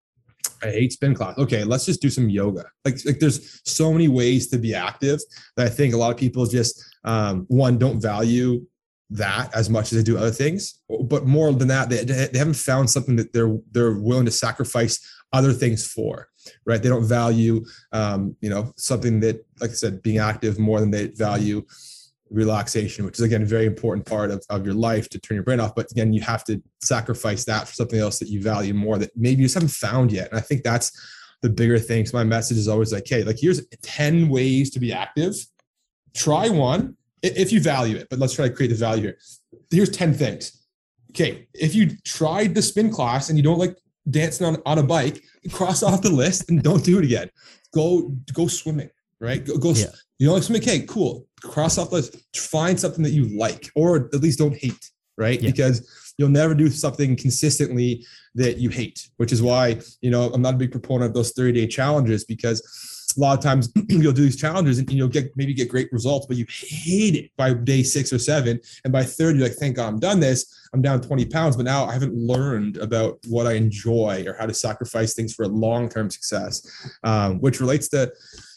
I 0.62 0.68
hate 0.68 0.94
spin 0.94 1.16
class. 1.16 1.38
Okay, 1.40 1.64
let's 1.64 1.86
just 1.86 2.02
do 2.02 2.10
some 2.10 2.30
yoga. 2.30 2.66
Like, 2.86 3.00
like 3.04 3.20
there's 3.20 3.62
so 3.66 3.92
many 3.92 4.08
ways 4.08 4.48
to 4.50 4.60
be 4.60 4.76
active 4.76 5.20
that 5.56 5.66
I 5.66 5.70
think 5.70 5.94
a 5.94 5.98
lot 5.98 6.12
of 6.12 6.18
people 6.18 6.46
just 6.46 6.84
um, 7.04 7.46
one 7.48 7.80
don't 7.80 8.00
value 8.00 8.64
that 9.10 9.54
as 9.56 9.70
much 9.70 9.92
as 9.92 9.98
they 9.98 10.04
do 10.04 10.18
other 10.18 10.32
things. 10.32 10.82
But 11.06 11.26
more 11.26 11.52
than 11.54 11.70
that, 11.70 11.90
they, 11.90 12.04
they 12.04 12.38
haven't 12.38 12.56
found 12.56 12.90
something 12.90 13.16
that 13.16 13.34
they're 13.34 13.58
they're 13.72 13.98
willing 14.00 14.26
to 14.26 14.32
sacrifice 14.32 15.00
other 15.34 15.54
things 15.54 15.86
for 15.86 16.30
right? 16.66 16.82
They 16.82 16.90
don't 16.90 17.06
value 17.06 17.66
um, 17.92 18.36
you 18.42 18.50
know 18.50 18.74
something 18.78 19.20
that 19.22 19.46
like 19.60 19.72
i 19.72 19.74
said 19.74 20.02
being 20.02 20.20
active 20.20 20.60
more 20.60 20.80
than 20.80 20.92
they 20.92 21.08
value 21.08 21.64
relaxation 22.30 23.06
which 23.06 23.18
is 23.18 23.24
again 23.24 23.44
a 23.44 23.46
very 23.46 23.66
important 23.66 24.06
part 24.06 24.32
of, 24.32 24.44
of 24.50 24.66
your 24.66 24.76
life 24.76 25.08
to 25.10 25.20
turn 25.20 25.36
your 25.36 25.44
brain 25.44 25.60
off. 25.60 25.76
But 25.76 25.92
again 25.92 26.14
you 26.14 26.22
have 26.22 26.44
to 26.46 26.62
sacrifice 26.82 27.46
that 27.46 27.68
for 27.68 27.74
something 27.74 28.00
else 28.00 28.20
that 28.20 28.28
you 28.28 28.42
value 28.42 28.74
more 28.74 28.98
that 28.98 29.16
maybe 29.16 29.42
you 29.42 29.46
just 29.46 29.56
haven't 29.56 29.70
found 29.70 30.12
yet. 30.12 30.30
And 30.30 30.38
i 30.38 30.42
think 30.42 30.64
that's 30.64 30.92
the 31.42 31.50
bigger 31.50 31.80
things 31.80 32.12
So 32.12 32.18
my 32.18 32.24
message 32.24 32.58
is 32.58 32.68
always 32.68 32.92
like 32.92 33.08
hey 33.08 33.24
like 33.24 33.40
here's 33.40 33.66
10 33.82 34.30
ways 34.30 34.70
to 34.72 34.80
be 34.80 34.92
active. 34.92 35.36
Try 36.14 36.50
one 36.50 36.97
if 37.24 37.52
you 37.52 37.60
value 37.60 37.98
it 37.98 38.08
but 38.10 38.20
let's 38.20 38.34
try 38.34 38.48
to 38.48 38.54
create 38.54 38.70
the 38.70 38.76
value 38.76 39.04
here 39.04 39.18
here's 39.72 39.90
10 39.90 40.14
things 40.14 40.66
okay 41.10 41.48
if 41.54 41.74
you 41.74 41.90
tried 42.06 42.54
the 42.54 42.62
spin 42.62 42.90
class 42.90 43.30
and 43.30 43.38
you 43.38 43.44
don't 43.44 43.60
like 43.60 43.76
dancing 44.10 44.48
on, 44.48 44.58
on 44.66 44.80
a 44.80 44.84
bike, 44.84 45.24
cross 45.52 45.84
off 45.84 46.02
the 46.02 46.10
list 46.10 46.50
and 46.50 46.64
don't 46.64 46.84
do 46.84 47.00
it 47.00 47.06
again. 47.06 47.30
Go 47.74 48.14
go 48.34 48.48
swimming, 48.48 48.90
right? 49.20 49.46
Go, 49.46 49.58
go 49.58 49.72
yeah. 49.72 49.88
you 50.20 50.28
know, 50.28 50.34
like 50.34 50.44
swimming. 50.44 50.62
Okay, 50.62 50.82
cool. 50.82 51.28
Cross 51.42 51.78
off 51.78 51.90
the 51.90 51.98
list. 51.98 52.18
Find 52.36 52.80
something 52.80 53.04
that 53.04 53.12
you 53.12 53.38
like, 53.38 53.70
or 53.76 54.10
at 54.14 54.22
least 54.22 54.40
don't 54.40 54.56
hate. 54.56 54.92
right? 55.18 55.42
Yeah. 55.42 55.52
Because 55.52 56.14
you'll 56.18 56.30
never 56.30 56.56
do 56.56 56.70
something 56.70 57.16
consistently 57.16 58.06
that 58.36 58.58
you 58.58 58.70
hate, 58.70 59.08
which 59.18 59.32
is 59.32 59.42
why, 59.42 59.80
you 60.02 60.10
know, 60.10 60.32
I'm 60.34 60.42
not 60.42 60.56
a 60.56 60.58
big 60.58 60.72
proponent 60.72 61.10
of 61.10 61.14
those 61.14 61.32
30 61.32 61.54
day 61.54 61.68
challenges 61.68 62.24
because 62.26 62.62
a 63.18 63.22
lot 63.22 63.38
of 63.38 63.44
times 63.44 63.72
you'll 63.90 64.14
do 64.14 64.24
these 64.24 64.40
challenges 64.40 64.80
and 64.80 64.92
you'll 64.92 65.08
get 65.08 65.36
maybe 65.36 65.54
get 65.54 65.70
great 65.70 65.92
results, 65.92 66.26
but 66.28 66.38
you 66.38 66.46
hate 66.50 67.16
it 67.16 67.32
by 67.38 67.54
day 67.54 67.84
six 67.84 68.14
or 68.14 68.20
seven. 68.20 68.60
And 68.84 68.94
by 68.94 69.04
third, 69.04 69.36
you're 69.36 69.48
like, 69.48 69.58
thank 69.58 69.76
God 69.78 69.88
I'm 69.88 70.00
done 70.00 70.20
this. 70.20 70.70
I'm 70.74 70.82
down 70.82 71.02
20 71.02 71.26
pounds, 71.26 71.56
but 71.56 71.66
now 71.66 71.86
I 71.86 71.94
haven't 71.94 72.14
learned 72.14 72.78
about 72.78 73.20
what 73.28 73.48
I 73.48 73.54
enjoy 73.54 74.24
or 74.28 74.34
how 74.34 74.46
to 74.46 74.54
sacrifice 74.54 75.14
things 75.14 75.34
for 75.34 75.48
long-term 75.48 76.10
success, 76.10 76.96
um, 77.04 77.40
which 77.40 77.60
relates 77.60 77.88
to, 77.90 78.12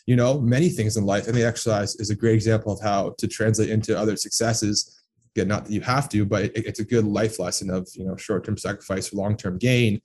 you 0.07 0.17
know, 0.17 0.41
many 0.41 0.69
things 0.69 0.97
in 0.97 1.05
life. 1.05 1.29
I 1.29 1.33
think 1.33 1.45
exercise 1.45 1.97
is 1.97 2.11
a 2.11 2.17
great 2.17 2.35
example 2.35 2.73
of 2.73 2.81
how 2.81 3.15
to 3.19 3.29
translate 3.29 3.71
into 3.71 3.97
other 3.97 4.17
successes 4.17 5.00
Again, 5.37 5.49
not 5.49 5.67
that 5.67 5.73
you 5.73 5.81
have 5.83 6.09
to, 6.09 6.25
but 6.25 6.45
it, 6.45 6.53
it's 6.57 6.81
a 6.81 6.85
good 6.85 7.05
life 7.05 7.39
lesson 7.39 7.71
of 7.71 7.89
you 7.95 8.05
know 8.05 8.17
short-term 8.17 8.57
sacrifice 8.57 9.09
for 9.09 9.17
long-term 9.17 9.59
gain, 9.59 10.01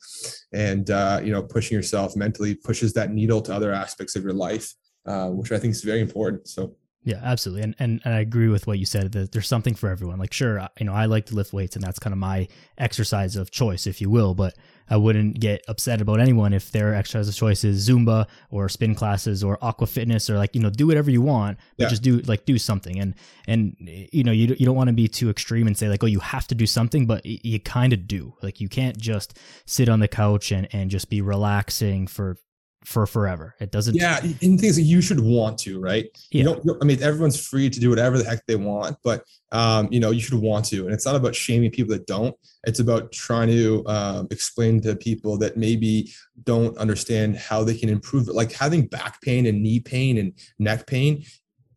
and 0.54 0.90
uh, 0.92 1.20
you 1.24 1.32
know 1.32 1.42
pushing 1.42 1.76
yourself 1.76 2.16
mentally 2.16 2.54
pushes 2.56 2.94
that 2.94 3.12
needle 3.12 3.42
to 3.42 3.54
other 3.54 3.74
aspects 3.74 4.16
of 4.16 4.24
your 4.24 4.34
life, 4.34 4.72
uh, 5.08 5.30
which 5.30 5.52
I 5.52 5.58
think 5.58 5.72
is 5.72 5.84
very 5.84 6.02
important. 6.02 6.48
So 6.48 6.76
yeah, 7.06 7.22
absolutely. 7.24 7.62
And, 7.64 7.76
and 7.80 8.02
and 8.04 8.14
I 8.14 8.20
agree 8.20 8.50
with 8.50 8.66
what 8.68 8.80
you 8.80 8.86
said 8.86 9.12
that 9.14 9.32
there's 9.32 9.48
something 9.48 9.76
for 9.76 9.90
everyone. 9.90 10.18
Like 10.20 10.34
sure, 10.34 10.68
you 10.80 10.86
know, 10.86 10.94
I 10.94 11.06
like 11.06 11.28
to 11.28 11.36
lift 11.36 11.54
weights 11.54 11.76
and 11.76 11.84
that's 11.86 12.00
kind 12.00 12.14
of 12.14 12.18
my 12.18 12.48
exercise 12.78 13.36
of 13.36 13.52
choice, 13.52 13.86
if 13.88 14.02
you 14.02 14.10
will, 14.10 14.34
but 14.34 14.56
I 14.90 14.98
wouldn't 14.98 15.40
get 15.40 15.64
upset 15.68 16.00
about 16.02 16.20
anyone 16.20 16.54
if 16.54 16.72
their 16.72 16.94
exercise 16.94 17.28
of 17.28 17.36
choice 17.36 17.64
is 17.64 17.88
Zumba 17.88 18.28
or 18.52 18.70
spin 18.70 18.94
classes 18.96 19.44
or 19.44 19.58
aqua 19.64 19.88
fitness 19.88 20.30
or 20.30 20.38
like, 20.38 20.54
you 20.56 20.62
know, 20.62 20.70
do 20.70 20.86
whatever 20.88 21.10
you 21.10 21.22
want, 21.22 21.58
but 21.78 21.86
Yeah. 21.86 21.90
just 21.90 22.04
do 22.04 22.18
like 22.22 22.46
do 22.46 22.58
something. 22.58 23.00
And 23.00 23.14
and 23.48 23.76
you 23.80 24.24
know, 24.24 24.32
you 24.32 24.56
you 24.60 24.66
don't 24.66 24.76
want 24.76 24.90
to 24.90 24.94
be 24.94 25.08
too 25.08 25.30
extreme 25.30 25.68
and 25.68 25.78
say 25.78 25.90
like, 25.90 26.04
oh, 26.04 26.08
you 26.08 26.20
have 26.20 26.48
to 26.48 26.56
do 26.56 26.66
something, 26.66 27.06
but 27.06 27.26
you 27.26 27.60
kind 27.60 27.94
of 27.94 28.08
do. 28.08 28.34
Like 28.42 28.60
you 28.60 28.68
can't 28.70 28.98
just 28.98 29.38
sit 29.66 29.90
on 29.90 30.00
the 30.00 30.08
couch 30.08 30.52
and 30.52 30.68
and 30.74 30.90
just 30.90 31.10
be 31.10 31.22
relaxing 31.22 32.08
for 32.08 32.38
for 32.86 33.06
forever. 33.06 33.56
It 33.60 33.72
doesn't 33.72 33.96
yeah, 33.96 34.20
and 34.22 34.60
things 34.60 34.76
that 34.76 34.84
you 34.84 35.02
should 35.02 35.20
want 35.20 35.58
to, 35.60 35.80
right? 35.80 36.06
Yeah. 36.32 36.40
You 36.40 36.44
don't. 36.44 36.82
I 36.82 36.86
mean, 36.86 37.02
everyone's 37.02 37.44
free 37.46 37.70
to 37.70 37.80
do 37.80 37.90
whatever 37.90 38.18
the 38.18 38.24
heck 38.24 38.46
they 38.46 38.56
want, 38.56 38.98
but 39.04 39.24
um, 39.52 39.88
you 39.92 40.00
know, 40.00 40.12
you 40.12 40.22
should 40.22 40.40
want 40.40 40.66
to. 40.66 40.86
And 40.86 40.94
it's 40.94 41.06
not 41.06 41.16
about 41.16 41.36
shaming 41.36 41.72
people 41.72 41.94
that 41.96 42.08
don't. 42.08 42.36
It's 42.66 42.80
about 42.80 43.12
trying 43.12 43.50
to 43.50 43.84
um, 43.88 44.28
explain 44.32 44.82
to 44.82 44.96
people 44.96 45.38
that 45.40 45.58
maybe 45.58 46.12
don't 46.44 46.78
understand 46.78 47.38
how 47.38 47.64
they 47.64 47.76
can 47.76 47.90
improve 47.90 48.28
it. 48.28 48.36
Like 48.36 48.52
having 48.52 48.88
back 48.88 49.22
pain 49.22 49.46
and 49.46 49.62
knee 49.62 49.80
pain 49.80 50.18
and 50.18 50.34
neck 50.60 50.88
pain 50.88 51.24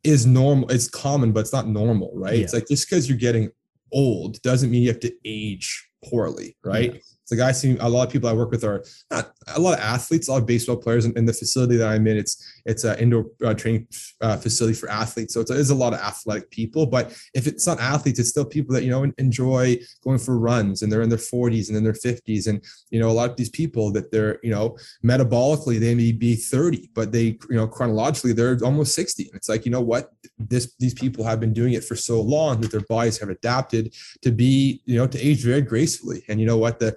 is 0.05 0.27
normal. 0.27 0.69
It's 0.71 0.89
common, 0.89 1.33
but 1.33 1.41
it's 1.41 1.53
not 1.53 1.69
normal, 1.69 2.13
right? 2.15 2.39
It's 2.39 2.55
like 2.55 2.69
just 2.69 2.89
because 2.89 3.09
you're 3.09 3.19
getting 3.19 3.51
old 3.93 4.41
doesn't 4.43 4.71
mean 4.71 4.83
you 4.83 4.89
have 4.89 5.01
to 5.01 5.13
age 5.25 5.89
poorly, 6.05 6.57
right? 6.65 6.93
Yeah. 6.95 7.01
It's 7.23 7.31
like 7.31 7.41
I 7.41 7.53
see 7.53 7.77
a 7.79 7.89
lot 7.89 8.07
of 8.07 8.13
people 8.13 8.29
I 8.29 8.33
work 8.33 8.51
with 8.51 8.65
are 8.65 8.85
not 9.11 9.33
a 9.55 9.61
lot 9.61 9.75
of 9.75 9.81
athletes, 9.81 10.29
a 10.29 10.33
lot 10.33 10.39
of 10.39 10.47
baseball 10.47 10.77
players 10.77 11.05
in, 11.05 11.17
in 11.17 11.25
the 11.25 11.33
facility 11.33 11.77
that 11.77 11.89
I'm 11.89 12.07
in. 12.07 12.17
It's 12.17 12.61
it's 12.65 12.85
an 12.85 12.99
indoor 12.99 13.27
uh, 13.45 13.55
training 13.55 13.89
uh, 14.21 14.37
facility 14.37 14.75
for 14.75 14.91
athletes, 14.91 15.35
so 15.35 15.41
it's, 15.41 15.51
it's 15.51 15.71
a 15.71 15.75
lot 15.75 15.95
of 15.95 16.01
athletic 16.01 16.51
people. 16.51 16.87
But 16.87 17.17
if 17.35 17.47
it's 17.47 17.67
not 17.67 17.81
athletes, 17.81 18.19
it's 18.19 18.29
still 18.29 18.45
people 18.45 18.75
that 18.75 18.85
you 18.85 18.91
know 18.91 19.11
enjoy 19.19 19.79
going 20.05 20.19
for 20.19 20.39
runs, 20.39 20.83
and 20.83 20.93
they're 20.93 21.03
in 21.03 21.09
their 21.09 21.19
40s 21.19 21.69
and 21.69 21.77
in 21.77 21.85
their 21.85 21.93
50s, 21.93 22.47
and 22.47 22.63
you 22.91 23.01
know 23.01 23.09
a 23.09 23.13
lot 23.13 23.31
of 23.31 23.37
these 23.37 23.51
people 23.51 23.93
that 23.93 24.11
they're 24.11 24.39
you 24.43 24.51
know 24.51 24.77
metabolically 25.05 25.79
they 25.79 25.95
may 25.95 26.13
be 26.13 26.35
30, 26.35 26.91
but 26.95 27.13
they 27.13 27.39
you 27.49 27.57
know 27.57 27.67
chronologically 27.67 28.33
they're 28.33 28.59
almost 28.63 28.95
60. 28.95 29.25
And 29.25 29.35
it's 29.35 29.49
like 29.49 29.65
you 29.65 29.71
know 29.71 29.81
what 29.81 30.13
this 30.39 30.75
these 30.79 30.95
people 30.95 31.25
have 31.25 31.41
been 31.41 31.53
doing 31.53 31.73
it 31.73 31.85
for 31.85 31.97
so 31.97 32.21
long 32.21 32.61
that 32.61 32.71
their 32.71 32.81
bodies 32.89 33.19
have 33.19 33.29
adapted 33.29 33.95
to 34.23 34.31
be 34.31 34.83
you 34.85 34.97
know 34.97 35.07
to 35.07 35.19
age 35.19 35.43
very 35.43 35.63
gracefully, 35.63 36.25
and 36.29 36.41
you 36.41 36.47
know 36.47 36.59
what 36.59 36.79
the 36.79 36.97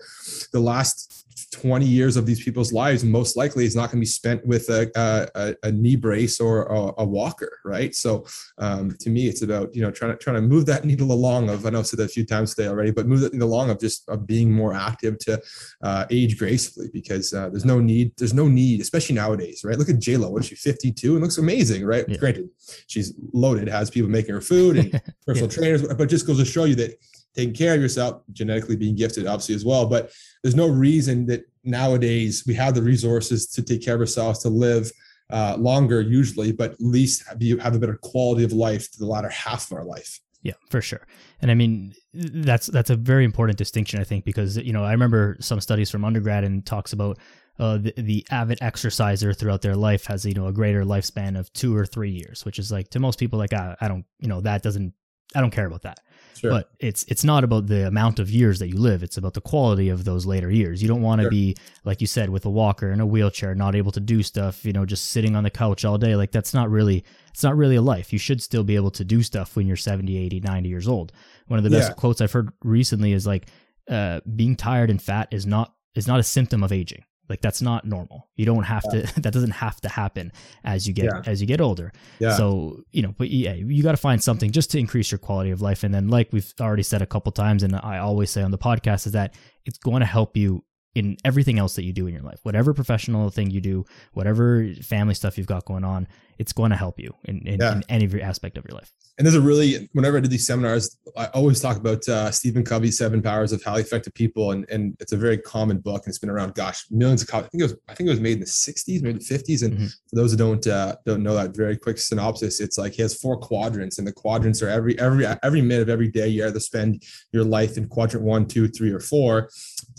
the 0.52 0.60
last 0.60 1.21
20 1.54 1.86
years 1.86 2.18
of 2.18 2.26
these 2.26 2.44
people's 2.44 2.74
lives 2.74 3.04
most 3.04 3.36
likely 3.38 3.66
is 3.66 3.76
not 3.76 3.92
going 3.92 3.98
to 3.98 4.02
be 4.02 4.06
spent 4.06 4.46
with 4.46 4.70
a, 4.70 4.92
a, 5.36 5.56
a 5.64 5.72
knee 5.72 5.96
brace 5.96 6.40
or 6.40 6.64
a, 6.64 6.94
a 7.00 7.06
walker 7.06 7.60
right? 7.66 7.96
So 7.96 8.26
um, 8.58 8.96
to 9.00 9.10
me 9.10 9.28
it's 9.28 9.42
about 9.42 9.74
you 9.76 9.82
know 9.82 9.92
trying 9.92 10.12
to 10.12 10.18
trying 10.18 10.36
to 10.36 10.42
move 10.42 10.66
that 10.66 10.86
needle 10.86 11.12
along 11.12 11.50
of 11.50 11.66
i 11.66 11.70
know 11.70 11.80
i 11.80 11.82
said 11.82 12.00
that 12.00 12.06
a 12.06 12.08
few 12.08 12.26
times 12.26 12.54
today 12.54 12.68
already 12.68 12.92
but 12.92 13.08
move 13.08 13.22
that 13.22 13.34
needle 13.34 13.48
along 13.48 13.70
of 13.70 13.80
just 13.80 14.08
of 14.10 14.26
being 14.26 14.52
more 14.52 14.74
active 14.74 15.18
to 15.20 15.42
uh, 15.84 16.06
age 16.10 16.38
gracefully 16.38 16.90
because 16.94 17.34
uh, 17.34 17.50
there's 17.50 17.66
no 17.66 17.80
need 17.80 18.12
there's 18.18 18.34
no 18.34 18.48
need 18.48 18.82
especially 18.82 19.16
nowadays 19.16 19.64
right? 19.64 19.78
Look 19.78 19.90
at 19.90 20.00
j-lo 20.00 20.30
what 20.30 20.44
is 20.44 20.48
she 20.50 20.56
52 20.56 21.14
and 21.14 21.22
looks 21.22 21.38
amazing 21.38 21.86
right? 21.86 22.06
Yeah. 22.08 22.18
granted 22.18 22.50
she's 22.88 23.14
loaded 23.34 23.68
has 23.68 23.90
people 23.90 24.10
making 24.10 24.34
her 24.34 24.42
food 24.42 24.78
and 24.78 25.02
personal 25.26 25.50
trainers 25.50 25.88
but 25.88 26.10
just 26.10 26.28
goes 26.28 26.38
to 26.38 26.46
show 26.46 26.66
you 26.66 26.76
that 26.76 27.00
taking 27.36 27.54
care 27.54 27.76
of 27.76 27.82
yourself 27.82 28.22
genetically 28.32 28.76
being 28.76 28.96
gifted 28.96 29.28
obviously 29.28 29.56
as 29.56 29.66
well 29.66 29.86
but 29.86 30.12
there's 30.44 30.56
no 30.56 30.68
reason 30.68 31.26
that 31.26 31.44
nowadays 31.64 32.44
we 32.48 32.54
have 32.54 32.74
the 32.74 32.82
resources 32.82 33.48
to 33.48 33.62
take 33.62 33.84
care 33.84 33.96
of 33.96 34.02
ourselves 34.02 34.40
to 34.40 34.50
live 34.50 34.92
uh, 35.32 35.56
longer 35.58 36.02
usually 36.02 36.52
but 36.52 36.72
at 36.72 36.82
least 36.82 37.24
have, 37.28 37.76
a 37.76 37.80
better 37.80 38.00
quality 38.02 38.44
of 38.44 38.52
life 38.52 38.92
to 38.92 39.00
the 39.00 39.06
latter 39.06 39.30
half 39.30 39.72
of 39.72 39.78
our 39.78 39.86
life 39.86 40.20
Yeah, 40.44 40.54
for 40.70 40.82
sure. 40.82 41.06
And 41.42 41.52
I 41.52 41.54
mean, 41.54 41.94
that's 42.14 42.68
that's 42.68 42.90
a 42.90 42.96
very 42.96 43.24
important 43.26 43.58
distinction, 43.58 44.00
I 44.00 44.04
think, 44.04 44.26
because 44.26 44.58
you 44.58 44.74
know 44.74 44.84
I 44.84 44.92
remember 44.92 45.38
some 45.40 45.62
studies 45.62 45.92
from 45.92 46.04
undergrad 46.04 46.44
and 46.44 46.66
talks 46.66 46.94
about 46.94 47.20
uh, 47.60 47.78
the, 47.78 47.94
the 47.96 48.26
avid 48.32 48.58
exerciser 48.62 49.34
throughout 49.34 49.62
their 49.62 49.76
life 49.76 50.06
has 50.06 50.26
you 50.26 50.34
know 50.34 50.48
a 50.48 50.52
greater 50.52 50.84
lifespan 50.84 51.38
of 51.38 51.54
two 51.54 51.76
or 51.76 51.86
three 51.86 52.10
years, 52.10 52.44
which 52.44 52.58
is 52.58 52.72
like 52.72 52.90
to 52.90 53.00
most 53.00 53.20
people 53.20 53.38
like 53.38 53.54
I 53.54 53.76
don't 53.88 54.06
you 54.20 54.28
know 54.28 54.42
that 54.42 54.64
doesn't 54.64 54.94
I 55.36 55.42
don't 55.42 55.52
care 55.52 55.68
about 55.68 55.84
that. 55.84 56.00
Sure 56.38 56.52
But 56.52 56.70
it's 56.80 57.04
it's 57.06 57.24
not 57.24 57.44
about 57.44 57.68
the 57.68 57.88
amount 57.88 58.20
of 58.20 58.30
years 58.30 58.60
that 58.60 58.70
you 58.70 58.78
live. 58.80 59.04
It's 59.04 59.18
about 59.18 59.34
the 59.34 59.42
quality 59.42 59.90
of 59.90 60.06
those 60.06 60.26
later 60.26 60.50
years. 60.52 60.82
You 60.82 60.88
don't 60.88 61.02
want 61.02 61.20
to 61.20 61.24
Sure. 61.26 61.32
be 61.32 61.56
like 61.86 62.02
you 62.02 62.08
said 62.08 62.30
with 62.30 62.46
a 62.46 62.50
walker 62.50 62.92
in 62.92 63.00
a 63.00 63.06
wheelchair, 63.06 63.54
not 63.56 63.76
able 63.76 63.92
to 63.92 64.00
do 64.00 64.24
stuff. 64.24 64.66
You 64.66 64.74
know, 64.74 64.86
just 64.86 65.08
sitting 65.12 65.36
on 65.36 65.44
the 65.44 65.50
couch 65.50 65.86
all 65.86 65.98
day. 65.98 66.16
Like 66.16 66.32
that's 66.32 66.54
not 66.54 66.70
really 66.70 67.04
it's 67.32 67.44
not 67.44 67.56
really 67.56 67.76
a 67.76 67.82
life. 67.82 68.12
You 68.14 68.20
should 68.20 68.42
still 68.42 68.64
be 68.64 68.76
able 68.76 68.92
to 68.92 69.04
do 69.06 69.24
stuff 69.24 69.56
when 69.56 69.68
you're 69.68 69.78
70, 69.78 70.18
80, 70.18 70.40
90 70.42 70.70
years 70.70 70.88
old. 70.88 71.12
One 71.48 71.58
of 71.58 71.64
the 71.64 71.70
best 71.70 71.90
Yeah. 71.90 71.94
quotes 71.96 72.22
I've 72.22 72.32
heard 72.32 72.52
recently 72.64 73.14
is 73.14 73.26
like, 73.28 73.48
uh, 73.90 74.20
"Being 74.36 74.56
tired 74.56 74.90
and 74.90 75.02
fat 75.02 75.28
is 75.32 75.46
not 75.46 75.74
is 75.96 76.08
not 76.08 76.20
a 76.20 76.24
symptom 76.24 76.64
of 76.64 76.72
aging." 76.72 77.04
Like 77.30 77.42
that's 77.42 77.62
not 77.62 77.86
normal. 77.86 78.30
You 78.36 78.46
don't 78.46 78.64
have 78.64 78.84
to. 78.92 79.02
That 79.22 79.32
doesn't 79.34 79.52
have 79.52 79.80
to 79.82 79.90
happen 79.90 80.32
as 80.64 80.88
you 80.88 80.94
get 80.94 81.06
Yeah. 81.06 81.22
as 81.26 81.40
you 81.42 81.48
get 81.48 81.62
older. 81.62 81.92
yeah 82.20 82.36
So, 82.36 82.84
you 82.92 83.02
know, 83.02 83.14
but 83.18 83.30
yeah, 83.30 83.54
you 83.54 83.84
got 83.84 83.92
to 83.92 83.98
find 83.98 84.22
something 84.22 84.52
just 84.52 84.72
to 84.72 84.80
increase 84.80 85.12
your 85.12 85.20
quality 85.20 85.52
of 85.52 85.62
life. 85.62 85.84
And 85.84 85.94
then, 85.94 86.10
like 86.10 86.34
we've 86.34 86.54
already 86.60 86.84
said 86.84 87.02
a 87.02 87.06
couple 87.06 87.32
times, 87.32 87.64
and 87.64 87.76
I 87.76 88.00
always 88.00 88.30
say 88.32 88.42
on 88.42 88.52
the 88.52 88.58
podcast, 88.58 89.06
is 89.06 89.14
that 89.14 89.36
it's 89.66 89.78
going 89.78 90.00
to 90.02 90.06
help 90.06 90.36
you 90.36 90.64
in 90.94 91.16
everything 91.24 91.58
else 91.58 91.76
that 91.76 91.84
you 91.86 91.94
do 91.94 92.06
in 92.08 92.14
your 92.14 92.24
life. 92.24 92.40
Whatever 92.44 92.74
professional 92.74 93.30
thing 93.30 93.50
you 93.50 93.62
do, 93.62 93.86
whatever 94.12 94.68
family 94.82 95.14
stuff 95.14 95.38
you've 95.38 95.48
got 95.48 95.64
going 95.64 95.86
on, 95.86 96.06
it's 96.42 96.54
going 96.60 96.72
to 96.72 96.78
help 96.86 97.00
you 97.00 97.12
in, 97.26 97.38
in, 97.52 97.60
Yeah. 97.62 97.74
in 97.76 97.84
any 97.96 98.08
aspect 98.22 98.58
of 98.58 98.66
your 98.68 98.76
life. 98.82 98.92
and 99.18 99.26
there's 99.26 99.36
a 99.36 99.42
really 99.52 99.90
whenever 99.94 100.18
I 100.18 100.22
do 100.22 100.28
these 100.28 100.48
seminars, 100.52 100.98
I 101.16 101.26
always 101.40 101.60
talk 101.66 101.78
about 101.78 102.02
uh, 102.10 102.32
Stephen 102.32 102.64
Covey's 102.64 102.98
Seven 102.98 103.22
Powers 103.22 103.52
of 103.52 103.62
Highly 103.64 103.82
Effective 103.88 104.14
People, 104.22 104.46
and 104.54 104.62
and 104.74 104.84
it's 105.02 105.12
a 105.18 105.18
very 105.18 105.38
common 105.38 105.78
book, 105.88 106.02
and 106.04 106.12
it's 106.12 106.18
been 106.24 106.30
around, 106.36 106.56
gosh, 106.56 106.80
millions 106.90 107.22
of 107.22 107.28
copies. 107.28 107.48
I 107.48 107.50
think 107.52 107.62
it 107.64 107.68
was 107.70 107.76
I 107.90 107.94
think 107.96 108.08
it 108.10 108.14
was 108.18 108.20
made 108.28 108.38
in 108.40 108.44
the 108.48 108.54
60s, 108.68 109.02
maybe 109.04 109.20
the 109.20 109.30
50s. 109.38 109.62
And 109.66 109.74
Mhm. 109.78 109.90
for 110.10 110.16
those 110.20 110.32
who 110.32 110.38
don't 110.38 110.66
uh, 110.66 110.96
don't 111.06 111.24
know 111.28 111.36
that, 111.36 111.56
very 111.56 111.78
quick 111.86 111.98
synopsis, 112.00 112.60
it's 112.66 112.78
like 112.84 112.94
he 112.98 113.02
has 113.04 113.14
four 113.24 113.38
quadrants, 113.38 114.00
and 114.00 114.08
the 114.08 114.14
quadrants 114.24 114.60
are 114.64 114.70
every 114.70 114.94
every 115.08 115.24
every 115.44 115.62
minute 115.62 115.84
of 115.84 115.90
every 115.90 116.10
day 116.20 116.28
you 116.34 116.40
either 116.48 116.60
spend 116.72 117.04
your 117.36 117.44
life 117.44 117.78
in 117.78 117.88
quadrant 117.96 118.26
one, 118.26 118.44
two, 118.54 118.68
three, 118.68 118.92
or 118.92 119.00
four. 119.14 119.50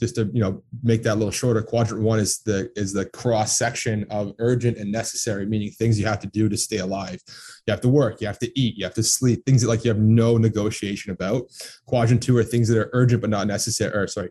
Just 0.00 0.14
to 0.16 0.22
you 0.32 0.40
know 0.42 0.62
make 0.82 1.02
that 1.04 1.14
a 1.14 1.20
little 1.22 1.30
shorter, 1.42 1.62
quadrant 1.62 2.02
one 2.02 2.18
is 2.18 2.32
the 2.48 2.58
is 2.82 2.92
the 2.92 3.04
cross 3.20 3.56
section 3.56 4.04
of 4.10 4.32
urgent 4.38 4.78
and 4.78 4.90
necessary, 4.90 5.44
meaning 5.46 5.70
things 5.70 6.00
you 6.00 6.06
have 6.06 6.18
to 6.20 6.26
do 6.32 6.48
to 6.48 6.56
stay 6.56 6.78
alive 6.78 7.20
you 7.66 7.70
have 7.70 7.80
to 7.80 7.88
work, 7.88 8.20
you 8.20 8.26
have 8.26 8.38
to 8.40 8.60
eat, 8.60 8.76
you 8.76 8.84
have 8.84 8.94
to 8.94 9.02
sleep, 9.02 9.44
things 9.44 9.62
that 9.62 9.68
like 9.68 9.84
you 9.84 9.90
have 9.90 10.00
no 10.00 10.36
negotiation 10.36 11.12
about. 11.12 11.44
Quadrant 11.86 12.22
two 12.22 12.36
are 12.36 12.42
things 12.42 12.68
that 12.68 12.78
are 12.78 12.90
urgent 12.92 13.20
but 13.20 13.30
not 13.30 13.46
necessary, 13.46 13.92
or 13.94 14.06
sorry, 14.06 14.30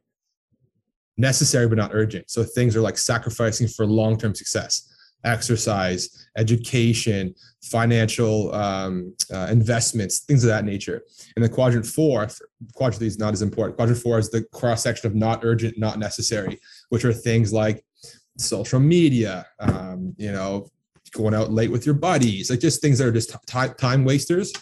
necessary 1.17 1.67
but 1.67 1.77
not 1.77 1.91
urgent. 1.93 2.29
So 2.29 2.43
things 2.43 2.75
are 2.75 2.81
like 2.81 2.97
sacrificing 2.97 3.67
for 3.67 3.85
long-term 3.85 4.35
success, 4.35 4.93
exercise, 5.23 6.27
education, 6.35 7.33
financial 7.63 8.53
um, 8.53 9.15
uh, 9.33 9.47
investments, 9.49 10.19
things 10.19 10.43
of 10.43 10.49
that 10.49 10.65
nature. 10.65 11.03
And 11.35 11.43
then 11.43 11.53
quadrant 11.53 11.85
four, 11.85 12.27
quadrant 12.73 12.97
three 12.97 13.07
is 13.07 13.19
not 13.19 13.31
as 13.31 13.41
important. 13.41 13.77
Quadrant 13.77 14.01
four 14.01 14.19
is 14.19 14.29
the 14.29 14.43
cross 14.51 14.83
section 14.83 15.07
of 15.07 15.15
not 15.15 15.45
urgent, 15.45 15.79
not 15.79 15.99
necessary, 15.99 16.59
which 16.89 17.05
are 17.05 17.13
things 17.13 17.53
like 17.53 17.85
social 18.37 18.79
media, 18.79 19.45
um, 19.59 20.13
you 20.17 20.33
know, 20.33 20.67
going 21.11 21.33
out 21.33 21.51
late 21.51 21.71
with 21.71 21.85
your 21.85 21.95
buddies, 21.95 22.49
like 22.49 22.59
just 22.59 22.81
things 22.81 22.97
that 22.99 23.07
are 23.07 23.11
just 23.11 23.35
time 23.47 23.73
time 23.75 24.05
wasters. 24.05 24.53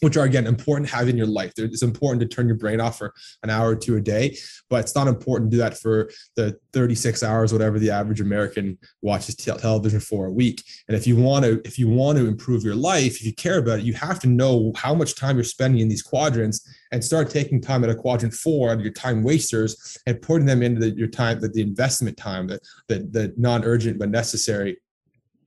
which 0.00 0.18
are 0.18 0.24
again 0.24 0.46
important 0.46 0.86
to 0.86 0.94
have 0.94 1.08
in 1.08 1.16
your 1.16 1.26
life. 1.26 1.52
It's 1.56 1.82
important 1.82 2.20
to 2.20 2.28
turn 2.28 2.46
your 2.46 2.58
brain 2.58 2.78
off 2.78 2.98
for 2.98 3.14
an 3.42 3.48
hour 3.48 3.70
or 3.70 3.76
two 3.76 3.96
a 3.96 4.00
day, 4.02 4.36
but 4.68 4.80
it's 4.80 4.94
not 4.94 5.08
important 5.08 5.50
to 5.50 5.56
do 5.56 5.62
that 5.62 5.78
for 5.78 6.10
the 6.36 6.58
36 6.74 7.22
hours, 7.22 7.54
whatever 7.54 7.78
the 7.78 7.90
average 7.90 8.20
American 8.20 8.76
watches 9.00 9.34
television 9.34 10.00
for 10.00 10.26
a 10.26 10.32
week. 10.32 10.62
And 10.88 10.96
if 10.96 11.06
you 11.06 11.16
want 11.16 11.46
to, 11.46 11.62
if 11.64 11.78
you 11.78 11.88
want 11.88 12.18
to 12.18 12.26
improve 12.26 12.64
your 12.64 12.74
life, 12.74 13.16
if 13.16 13.24
you 13.24 13.32
care 13.32 13.58
about 13.58 13.78
it, 13.78 13.86
you 13.86 13.94
have 13.94 14.20
to 14.20 14.28
know 14.28 14.72
how 14.76 14.94
much 14.94 15.14
time 15.16 15.36
you're 15.36 15.44
spending 15.44 15.80
in 15.80 15.88
these 15.88 16.02
quadrants 16.02 16.68
and 16.92 17.02
start 17.02 17.30
taking 17.30 17.60
time 17.60 17.82
at 17.82 17.90
a 17.90 17.94
quadrant 17.94 18.34
four 18.34 18.70
out 18.70 18.78
of 18.78 18.84
your 18.84 18.92
time 18.92 19.22
wasters 19.22 19.96
and 20.06 20.20
putting 20.20 20.46
them 20.46 20.62
into 20.62 20.80
the, 20.80 20.90
your 20.90 21.08
time, 21.08 21.40
the, 21.40 21.48
the 21.48 21.62
investment 21.62 22.16
time, 22.16 22.46
the, 22.46 22.60
the, 22.88 22.98
the 23.10 23.34
non-urgent 23.38 23.98
but 23.98 24.10
necessary 24.10 24.76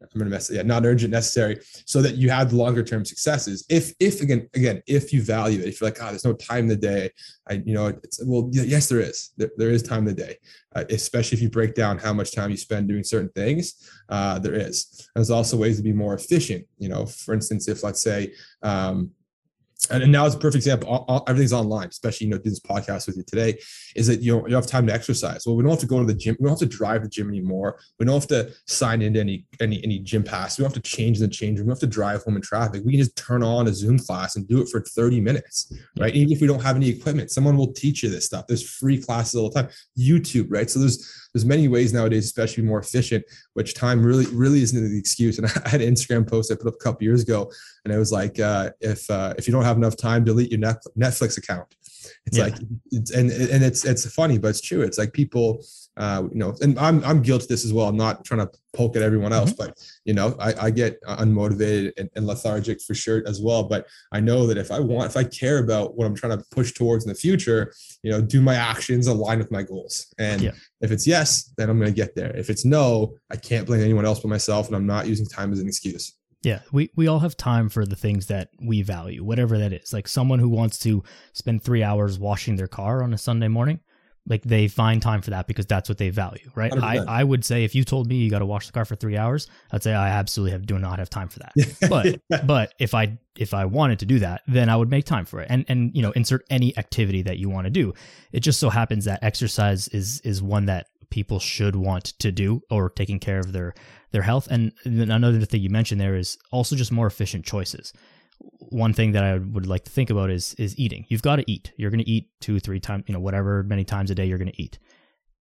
I'm 0.02 0.20
gonna 0.20 0.30
mess 0.30 0.50
it. 0.50 0.56
Yeah, 0.56 0.62
not 0.64 0.86
urgent, 0.86 1.12
necessary, 1.12 1.60
so 1.86 2.02
that 2.02 2.16
you 2.16 2.30
have 2.30 2.54
longer 2.54 2.84
term 2.84 3.06
successes. 3.06 3.66
If 3.70 3.94
if 4.00 4.22
again 4.22 4.50
again 4.54 4.82
if 4.88 5.12
you 5.14 5.22
value 5.22 5.60
it, 5.60 5.68
if 5.68 5.82
you're 5.82 5.90
like, 5.90 5.98
oh, 6.02 6.10
there's 6.10 6.26
no 6.26 6.34
time 6.34 6.66
in 6.66 6.68
the 6.68 6.76
day, 6.76 7.10
I 7.50 7.62
you 7.66 7.74
know, 7.74 7.88
it's 7.88 8.22
well, 8.26 8.50
yes, 8.52 8.88
there 8.88 9.00
is. 9.00 9.32
There, 9.38 9.52
there 9.58 9.72
is 9.72 9.84
time 9.84 10.08
in 10.08 10.16
the 10.16 10.22
day, 10.26 10.38
uh, 10.76 10.86
especially 10.90 11.38
if 11.38 11.42
you 11.42 11.50
break 11.50 11.76
down 11.76 11.98
how 11.98 12.14
much 12.14 12.34
time 12.34 12.52
you 12.52 12.58
spend 12.58 12.88
doing 12.88 13.04
certain 13.04 13.30
things. 13.30 13.90
Uh, 14.10 14.40
there 14.40 14.54
is. 14.56 15.10
And 15.16 15.22
there's 15.22 15.32
also 15.32 15.58
ways 15.58 15.78
to 15.78 15.84
be 15.84 15.94
more 15.94 16.14
efficient. 16.14 16.66
You 16.78 16.90
know, 16.90 17.06
for 17.06 17.34
instance, 17.34 17.68
if 17.68 17.84
let's 17.84 18.02
say 18.02 18.34
um, 18.64 19.12
and 19.90 20.12
now 20.12 20.26
it's 20.26 20.36
a 20.36 20.40
perfect 20.40 20.56
example. 20.56 20.90
All, 20.90 21.06
all, 21.08 21.24
everything's 21.28 21.54
online, 21.54 21.90
especially 21.90 22.28
you 22.28 22.32
know, 22.32 22.38
do 22.38 22.50
this 22.50 22.60
podcast 22.60 23.08
with 23.08 23.18
you 23.18 23.24
today. 23.24 23.60
Is 23.96 24.08
that 24.08 24.22
you 24.22 24.38
know 24.38 24.48
you 24.48 24.56
have 24.56 24.68
time 24.68 24.88
to 24.88 24.94
exercise? 24.94 25.46
Well, 25.46 25.56
we 25.56 25.64
don't 25.64 25.72
have 25.72 25.80
to 25.80 25.88
go 25.88 26.00
to 26.00 26.06
the 26.06 26.14
gym. 26.14 26.36
We 26.40 26.46
don't 26.46 26.60
have 26.60 26.70
to 26.70 26.78
drive 26.78 27.02
to 27.02 27.08
the 27.08 27.10
gym 27.10 27.30
anymore. 27.30 27.80
We 28.00 28.06
don't 28.06 28.16
have 28.16 28.28
to 28.28 28.52
sign 28.66 29.02
into 29.02 29.20
any 29.20 29.46
any 29.62 29.82
any 29.84 30.00
gym 30.00 30.24
pass. 30.24 30.58
We 30.58 30.64
don't 30.64 30.74
have 30.74 30.82
to 30.82 30.90
change 30.90 31.20
the 31.20 31.28
change 31.28 31.60
room. 31.60 31.68
We 31.68 31.72
don't 31.72 31.82
have 31.82 31.90
to 31.90 31.94
drive 31.94 32.24
home 32.24 32.36
in 32.36 32.42
traffic. 32.42 32.84
We 32.86 32.92
can 32.94 33.00
just 33.00 33.16
turn 33.16 33.44
on 33.44 33.68
a 33.68 33.74
Zoom 33.74 34.00
class 34.00 34.36
and 34.36 34.48
do 34.48 34.62
it 34.62 34.70
for 34.70 34.82
30 34.82 35.22
minutes, 35.22 35.72
right? 36.00 36.14
Even 36.14 36.34
if 36.34 36.42
we 36.42 36.48
don't 36.48 36.62
have 36.62 36.76
any 36.76 36.90
equipment, 36.90 37.32
someone 37.32 37.58
will 37.58 37.74
teach 37.74 38.04
you 38.04 38.10
this 38.10 38.26
stuff. 38.26 38.46
There's 38.48 38.68
free 38.68 39.02
classes 39.02 39.36
all 39.36 39.50
the 39.50 39.62
time. 39.62 39.70
YouTube, 39.98 40.48
right? 40.50 40.70
So 40.70 40.80
there's 40.80 41.27
there's 41.38 41.46
many 41.46 41.68
ways 41.68 41.94
nowadays, 41.94 42.26
especially 42.26 42.64
more 42.64 42.80
efficient, 42.80 43.24
which 43.54 43.76
time 43.76 44.04
really, 44.04 44.26
really 44.34 44.64
isn't 44.64 44.92
the 44.92 44.98
excuse. 44.98 45.38
And 45.38 45.46
I 45.66 45.70
had 45.70 45.82
an 45.82 45.94
Instagram 45.94 46.28
post 46.28 46.52
I 46.52 46.56
put 46.56 46.66
up 46.66 46.74
a 46.74 46.84
couple 46.84 47.04
years 47.04 47.22
ago, 47.22 47.52
and 47.86 47.94
it 47.94 47.98
was 47.98 48.12
like, 48.12 48.40
uh, 48.40 48.72
if 48.82 49.08
uh, 49.12 49.36
if 49.38 49.48
you 49.48 49.54
don't 49.54 49.64
have 49.64 49.78
enough 49.78 49.96
time, 49.96 50.24
delete 50.24 50.52
your 50.52 50.60
Netflix 50.60 51.38
account. 51.38 51.76
It's 52.26 52.38
yeah. 52.38 52.46
like, 52.46 52.56
it's, 52.92 53.12
and 53.12 53.30
and 53.30 53.64
it's 53.64 53.86
it's 53.86 54.12
funny, 54.12 54.40
but 54.40 54.48
it's 54.48 54.62
true. 54.62 54.82
It's 54.82 54.98
like 54.98 55.14
people 55.14 55.64
uh, 55.98 56.24
you 56.32 56.38
know, 56.38 56.56
and 56.62 56.78
I'm 56.78 57.04
I'm 57.04 57.22
guilty 57.24 57.46
of 57.46 57.50
this 57.50 57.66
as 57.66 57.74
well. 57.74 57.88
I'm 57.88 57.98
not 57.98 58.24
trying 58.24 58.42
to 58.42 58.52
poke 58.74 58.96
at 58.96 59.02
everyone 59.02 59.34
else, 59.34 59.52
mm-hmm. 59.52 59.66
but 59.70 59.92
you 60.06 60.14
know, 60.14 60.36
I, 60.40 60.68
I 60.68 60.70
get 60.70 61.02
unmotivated 61.04 61.94
and, 61.98 62.10
and, 62.16 62.28
lethargic 62.28 62.82
for 62.82 62.94
sure 62.94 63.24
as 63.28 63.42
well. 63.42 63.64
But 63.64 63.88
I 64.12 64.20
know 64.20 64.46
that 64.46 64.58
if 64.58 64.72
I 64.72 64.80
want, 64.80 65.10
if 65.10 65.18
I 65.18 65.24
care 65.24 65.58
about 65.58 65.96
what 65.96 66.06
I'm 66.06 66.16
trying 66.16 66.38
to 66.38 66.46
push 66.52 66.74
towards 66.74 67.06
in 67.06 67.10
the 67.10 67.16
future, 67.16 67.74
you 68.04 68.12
know, 68.12 68.22
do 68.22 68.42
my 68.42 68.54
actions 68.54 69.08
align 69.08 69.40
with 69.40 69.52
my 69.52 69.64
goals? 69.64 70.14
And 70.20 70.42
yeah. 70.42 70.52
if 70.82 70.92
it's 70.92 71.08
yes, 71.08 71.52
then 71.58 71.70
I'm 71.70 71.80
going 71.80 71.92
to 71.92 71.96
get 71.96 72.16
there. 72.16 72.36
If 72.38 72.52
it's 72.52 72.64
no, 72.64 73.16
I 73.32 73.36
can't 73.36 73.66
blame 73.66 73.82
anyone 73.82 74.06
else 74.06 74.20
but 74.20 74.28
myself, 74.28 74.68
and 74.68 74.76
I'm 74.76 74.86
not 74.86 75.08
using 75.08 75.26
time 75.26 75.52
as 75.52 75.60
an 75.60 75.68
excuse. 75.68 76.14
Yeah, 76.44 76.60
we, 76.72 76.92
we 76.96 77.08
all 77.08 77.20
have 77.20 77.36
time 77.36 77.68
for 77.68 77.86
the 77.86 77.96
things 77.96 78.28
that 78.28 78.50
we 78.62 78.84
value, 78.84 79.24
whatever 79.24 79.58
that 79.58 79.74
is. 79.74 79.92
Like 79.92 80.08
someone 80.08 80.38
who 80.38 80.50
wants 80.50 80.78
to 80.80 81.04
spend 81.34 81.64
three 81.64 81.82
hours 81.82 82.20
washing 82.20 82.56
their 82.56 82.68
car 82.68 83.02
on 83.02 83.14
a 83.14 83.18
Sunday 83.18 83.48
morning, 83.48 83.80
like 84.28 84.44
they 84.44 84.68
find 84.68 85.02
time 85.02 85.22
for 85.22 85.32
that 85.32 85.48
because 85.48 85.66
that's 85.66 85.88
what 85.88 85.98
they 85.98 86.10
value, 86.10 86.50
right? 86.54 86.72
I, 86.74 86.98
I 86.98 87.24
would 87.24 87.46
say 87.46 87.64
if 87.64 87.74
you 87.74 87.84
told 87.84 88.08
me 88.08 88.18
you 88.18 88.30
got 88.30 88.40
to 88.40 88.46
wash 88.46 88.68
the 88.68 88.74
car 88.74 88.86
for 88.86 88.96
three 88.96 89.18
hours, 89.18 89.48
I'd 89.72 89.84
say 89.84 89.94
I 89.94 90.10
absolutely 90.10 90.52
have 90.52 90.66
do 90.66 90.78
not 90.78 91.00
have 91.00 91.10
time 91.10 91.30
for 91.30 91.40
that. 91.40 91.54
but 91.90 92.22
yeah. 92.30 92.44
but 92.44 92.74
if 92.80 92.94
I 92.94 93.18
if 93.38 93.54
I 93.54 93.66
wanted 93.66 94.00
to 94.00 94.06
do 94.06 94.20
that, 94.20 94.42
then 94.48 94.70
I 94.70 94.76
would 94.76 94.90
make 94.90 95.06
time 95.06 95.26
for 95.26 95.42
it. 95.42 95.48
And 95.50 95.66
and 95.70 95.96
you 95.96 96.02
know 96.02 96.12
insert 96.12 96.46
any 96.50 96.78
activity 96.78 97.22
that 97.24 97.38
you 97.38 97.50
want 97.50 97.66
to 97.66 97.72
do. 97.72 97.94
It 98.32 98.42
just 98.42 98.60
so 98.60 98.70
happens 98.70 99.06
that 99.06 99.24
exercise 99.24 99.88
is 99.90 100.20
is 100.22 100.42
one 100.42 100.66
that 100.66 100.88
people 101.10 101.40
should 101.40 101.76
want 101.76 102.06
to 102.20 102.32
do 102.32 102.62
or 102.70 102.90
taking 102.90 103.20
care 103.20 103.40
of 103.40 103.54
their 103.54 103.74
their 104.12 104.24
health. 104.24 104.48
And 104.52 104.74
another 104.86 105.40
thing 105.46 105.62
you 105.62 105.70
mentioned 105.70 106.02
there 106.02 106.16
is 106.16 106.38
also 106.52 106.76
just 106.76 106.92
more 106.92 107.08
efficient 107.08 107.46
choices 107.46 107.94
one 108.40 108.94
thing 108.94 109.14
that 109.14 109.24
I 109.24 109.38
would 109.38 109.68
like 109.68 109.84
to 109.86 109.92
think 109.92 110.10
about 110.10 110.30
is 110.30 110.54
is 110.56 110.78
eating. 110.78 111.06
You've 111.10 111.22
got 111.22 111.38
to 111.38 111.52
eat. 111.52 111.72
You're 111.78 111.90
going 111.90 112.04
to 112.04 112.10
eat 112.10 112.30
two, 112.40 112.60
three 112.60 112.80
times, 112.80 113.06
you 113.08 113.14
know, 113.14 113.20
whatever 113.20 113.64
many 113.64 113.84
times 113.84 114.12
a 114.12 114.16
day 114.16 114.26
you're 114.26 114.38
going 114.38 114.52
to 114.52 114.62
eat. 114.62 114.80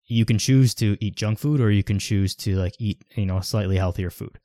You 0.07 0.25
can 0.25 0.37
choose 0.37 0.73
to 0.75 0.97
eat 0.99 1.15
junk 1.15 1.39
food, 1.39 1.59
or 1.59 1.71
you 1.71 1.83
can 1.83 1.97
choose 1.97 2.35
to 2.35 2.55
like 2.55 2.75
eat, 2.79 3.03
you 3.15 3.25
know, 3.25 3.39
slightly 3.39 3.77
healthier 3.77 4.09
food. 4.09 4.39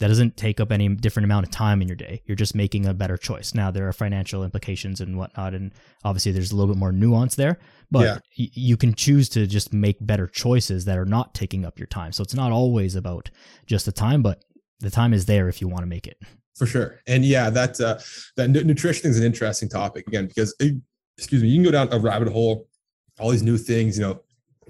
That 0.00 0.08
doesn't 0.08 0.36
take 0.36 0.60
up 0.60 0.70
any 0.70 0.88
different 0.88 1.24
amount 1.24 1.46
of 1.46 1.50
time 1.50 1.82
in 1.82 1.88
your 1.88 1.96
day. 1.96 2.22
You're 2.26 2.36
just 2.36 2.54
making 2.54 2.86
a 2.86 2.94
better 2.94 3.16
choice. 3.16 3.52
Now 3.52 3.72
there 3.72 3.88
are 3.88 3.92
financial 3.92 4.44
implications 4.44 5.00
and 5.00 5.16
whatnot, 5.16 5.54
and 5.54 5.72
obviously 6.04 6.30
there's 6.30 6.52
a 6.52 6.56
little 6.56 6.72
bit 6.72 6.78
more 6.78 6.92
nuance 6.92 7.34
there. 7.34 7.58
But 7.90 8.04
yeah. 8.04 8.18
y- 8.38 8.50
you 8.52 8.76
can 8.76 8.94
choose 8.94 9.28
to 9.30 9.46
just 9.46 9.72
make 9.72 9.96
better 10.00 10.28
choices 10.28 10.84
that 10.84 10.98
are 10.98 11.06
not 11.06 11.34
taking 11.34 11.64
up 11.64 11.78
your 11.78 11.86
time. 11.86 12.12
So 12.12 12.22
it's 12.22 12.34
not 12.34 12.52
always 12.52 12.94
about 12.94 13.30
just 13.66 13.86
the 13.86 13.92
time, 13.92 14.22
but 14.22 14.44
the 14.78 14.90
time 14.90 15.12
is 15.12 15.26
there 15.26 15.48
if 15.48 15.60
you 15.60 15.66
want 15.66 15.82
to 15.82 15.86
make 15.86 16.06
it 16.06 16.22
for 16.58 16.66
sure. 16.66 17.00
And 17.06 17.24
yeah, 17.24 17.50
that 17.50 17.80
uh, 17.80 17.98
that 18.36 18.50
nutrition 18.50 19.08
is 19.10 19.18
an 19.18 19.24
interesting 19.24 19.68
topic 19.68 20.06
again 20.08 20.26
because 20.26 20.54
excuse 21.16 21.42
me, 21.42 21.48
you 21.48 21.56
can 21.56 21.64
go 21.64 21.70
down 21.70 21.92
a 21.92 21.98
rabbit 21.98 22.28
hole, 22.28 22.68
all 23.18 23.30
these 23.30 23.42
new 23.42 23.56
things, 23.56 23.98
you 23.98 24.04
know, 24.04 24.20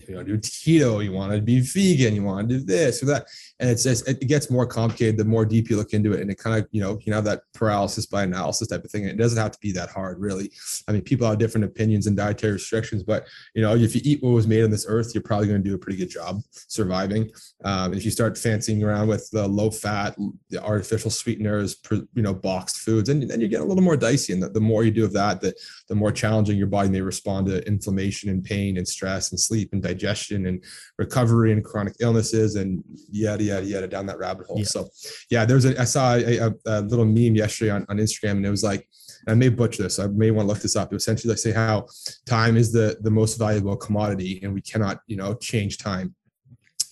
you 0.07 0.17
want 0.17 0.27
to 0.27 0.37
do 0.37 0.39
keto, 0.39 1.03
you 1.03 1.13
want 1.13 1.33
to 1.33 1.41
be 1.41 1.61
vegan, 1.61 2.15
you 2.15 2.23
want 2.23 2.49
to 2.49 2.59
do 2.59 2.65
this 2.65 3.03
or 3.03 3.07
that. 3.07 3.27
And 3.59 3.71
it's 3.71 3.83
just 3.83 4.07
it 4.07 4.21
gets 4.27 4.51
more 4.51 4.67
complicated 4.67 5.17
the 5.17 5.25
more 5.25 5.45
deep 5.45 5.71
you 5.71 5.77
look 5.77 5.93
into 5.93 6.13
it 6.13 6.21
and 6.21 6.31
it 6.31 6.39
kind 6.39 6.59
of 6.59 6.69
you 6.71 6.81
know 6.81 6.99
you 7.03 7.13
have 7.13 7.25
that 7.25 7.43
paralysis 7.55 8.07
by 8.07 8.23
analysis 8.23 8.69
type 8.69 8.85
of 8.85 8.91
thing. 8.91 9.05
It 9.05 9.17
doesn't 9.17 9.41
have 9.41 9.53
to 9.53 9.59
be 9.61 9.73
that 9.73 9.91
hard 9.91 10.21
really. 10.21 10.51
I 10.87 10.93
mean 10.93 11.03
people 11.03 11.27
have 11.27 11.39
different 11.39 11.65
opinions 11.65 12.07
and 12.07 12.17
dietary 12.17 12.53
restrictions 12.53 13.03
but 13.03 13.27
you 13.55 13.63
know 13.63 13.75
if 13.75 13.95
you 13.95 14.01
eat 14.05 14.23
what 14.23 14.31
was 14.31 14.47
made 14.47 14.65
on 14.65 14.71
this 14.71 14.87
earth 14.89 15.13
you're 15.15 15.23
probably 15.23 15.49
going 15.49 15.63
to 15.63 15.69
do 15.69 15.75
a 15.75 15.79
pretty 15.79 15.99
good 15.99 16.11
job 16.11 16.41
surviving. 16.53 17.31
Um, 17.65 17.95
if 17.95 18.05
you 18.05 18.11
start 18.11 18.39
fancying 18.39 18.83
around 18.85 19.09
with 19.09 19.29
the 19.31 19.47
low 19.47 19.71
fat 19.71 20.17
the 20.51 20.63
artificial 20.63 21.11
sweeteners 21.11 21.77
you 21.91 22.23
know 22.23 22.35
boxed 22.35 22.79
foods 22.79 23.09
and 23.09 23.29
then 23.29 23.41
you 23.41 23.49
get 23.49 23.61
a 23.61 23.65
little 23.65 23.83
more 23.83 23.97
dicey. 23.97 24.33
And 24.33 24.43
the, 24.43 24.51
the 24.51 24.61
more 24.61 24.85
you 24.85 24.91
do 24.91 25.05
of 25.05 25.13
that 25.15 25.41
the, 25.41 25.55
the 25.89 25.95
more 25.95 26.13
challenging 26.13 26.59
your 26.59 26.67
body 26.67 26.89
may 26.89 27.01
respond 27.01 27.47
to 27.47 27.67
inflammation 27.67 28.31
and 28.31 28.45
pain 28.45 28.77
and 28.77 28.87
stress 28.87 29.31
and 29.31 29.41
sleep 29.41 29.71
and 29.73 29.83
digestion 29.89 30.47
and 30.47 30.63
recovery 30.99 31.53
and 31.53 31.65
chronic 31.65 31.95
illnesses 32.01 32.57
and 32.57 32.83
yada 33.11 33.43
yada 33.43 33.67
yada 33.67 33.89
down 33.89 34.07
that 34.07 34.19
rabbit 34.19 34.47
hole. 34.47 34.59
Yeah. 34.59 34.65
So 34.65 34.89
yeah, 35.31 35.45
there's 35.45 35.65
a 35.65 35.81
I 35.81 35.85
saw 35.85 36.15
a, 36.15 36.39
a, 36.39 36.55
a, 36.67 36.81
little 36.83 37.05
meme 37.05 37.35
yesterday 37.35 37.71
on, 37.71 37.87
on 37.89 37.97
Instagram 37.99 38.33
and 38.33 38.47
it 38.47 38.51
was 38.51 38.65
like 38.65 38.89
I 39.27 39.35
may 39.35 39.49
butcher 39.49 39.83
this. 39.83 39.99
I 39.99 40.07
may 40.09 40.31
want 40.31 40.47
to 40.47 40.53
look 40.53 40.63
this 40.63 40.77
up. 40.77 40.93
It 40.93 40.97
was 40.97 41.03
essentially 41.03 41.33
like 41.33 41.39
say 41.39 41.53
how 41.53 41.87
time 42.27 42.57
is 42.57 42.73
the 42.73 42.99
the 43.01 43.11
most 43.11 43.39
valuable 43.39 43.77
commodity 43.77 44.41
and 44.43 44.53
we 44.53 44.61
cannot 44.61 45.01
you 45.07 45.17
know 45.17 45.35
change 45.35 45.79
time. 45.79 46.15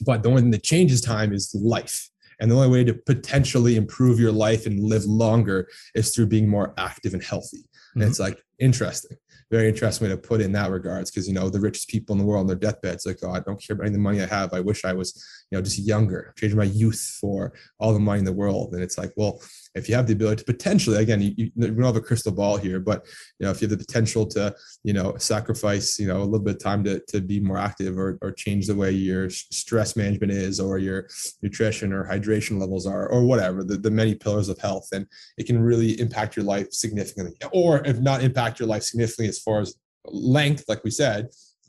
But 0.04 0.22
the 0.22 0.28
only 0.28 0.42
thing 0.42 0.50
that 0.52 0.62
changes 0.62 1.00
time 1.00 1.32
is 1.32 1.54
life. 1.54 2.10
And 2.38 2.50
the 2.50 2.56
only 2.56 2.68
way 2.68 2.84
to 2.84 2.92
potentially 2.92 3.76
improve 3.76 4.20
your 4.20 4.32
life 4.32 4.66
and 4.66 4.78
live 4.78 5.06
longer 5.06 5.68
is 5.94 6.14
through 6.14 6.26
being 6.26 6.46
more 6.46 6.74
active 6.76 7.14
and 7.14 7.24
healthy. 7.24 7.64
And 7.94 8.02
mm-hmm. 8.02 8.10
it's 8.10 8.20
like 8.20 8.38
interesting 8.58 9.16
very 9.50 9.68
interesting 9.68 10.08
way 10.08 10.14
to 10.14 10.20
put 10.20 10.40
in 10.40 10.52
that 10.52 10.70
regards 10.70 11.10
because 11.10 11.28
you 11.28 11.34
know 11.34 11.48
the 11.48 11.60
richest 11.60 11.88
people 11.88 12.12
in 12.12 12.18
the 12.18 12.24
world 12.24 12.40
on 12.40 12.46
their 12.46 12.56
deathbeds 12.56 13.06
like 13.06 13.18
oh 13.22 13.30
i 13.30 13.40
don't 13.40 13.62
care 13.62 13.74
about 13.74 13.84
any 13.84 13.90
of 13.90 13.94
the 13.94 13.98
money 14.00 14.20
i 14.20 14.26
have. 14.26 14.52
I 14.52 14.60
wish 14.60 14.84
i 14.84 14.92
was 14.92 15.24
you 15.50 15.56
know 15.56 15.62
just 15.62 15.78
younger 15.78 16.34
change 16.36 16.54
my 16.54 16.64
youth 16.64 17.18
for 17.20 17.52
all 17.78 17.92
the 17.92 18.00
money 18.00 18.18
in 18.20 18.24
the 18.24 18.32
world. 18.32 18.74
And 18.74 18.82
it's 18.82 18.98
like 18.98 19.12
well 19.16 19.40
if 19.76 19.88
you 19.88 19.94
have 19.94 20.06
the 20.06 20.12
ability 20.12 20.36
to 20.36 20.44
potentially 20.44 20.96
again 20.96 21.20
you, 21.20 21.32
you, 21.36 21.50
we 21.54 21.66
don't 21.66 21.82
have 21.82 21.96
a 21.96 22.00
crystal 22.00 22.32
ball 22.32 22.56
here 22.56 22.80
but 22.80 23.06
you 23.38 23.44
know 23.44 23.50
if 23.50 23.60
you 23.60 23.68
have 23.68 23.78
the 23.78 23.84
potential 23.84 24.26
to 24.26 24.54
you 24.82 24.92
know 24.92 25.16
sacrifice 25.18 25.98
you 25.98 26.06
know 26.06 26.18
a 26.18 26.24
little 26.24 26.44
bit 26.44 26.56
of 26.56 26.62
time 26.62 26.82
to, 26.82 27.00
to 27.08 27.20
be 27.20 27.40
more 27.40 27.58
active 27.58 27.98
or, 27.98 28.18
or 28.22 28.32
change 28.32 28.66
the 28.66 28.74
way 28.74 28.90
your 28.90 29.28
stress 29.30 29.96
management 29.96 30.32
is 30.32 30.58
or 30.58 30.78
your 30.78 31.08
nutrition 31.42 31.92
or 31.92 32.04
hydration 32.04 32.58
levels 32.58 32.86
are 32.86 33.08
or 33.08 33.24
whatever 33.24 33.62
the, 33.62 33.76
the 33.76 33.90
many 33.90 34.14
pillars 34.14 34.48
of 34.48 34.58
health 34.58 34.88
and 34.92 35.06
it 35.38 35.46
can 35.46 35.60
really 35.60 36.00
impact 36.00 36.36
your 36.36 36.44
life 36.44 36.72
significantly 36.72 37.36
or 37.52 37.84
if 37.86 37.98
not 38.00 38.22
impact 38.22 38.58
your 38.58 38.68
life 38.68 38.82
significantly 38.82 39.28
as 39.28 39.38
far 39.38 39.60
as 39.60 39.76
length 40.06 40.64
like 40.68 40.82
we 40.84 40.90
said 40.90 41.28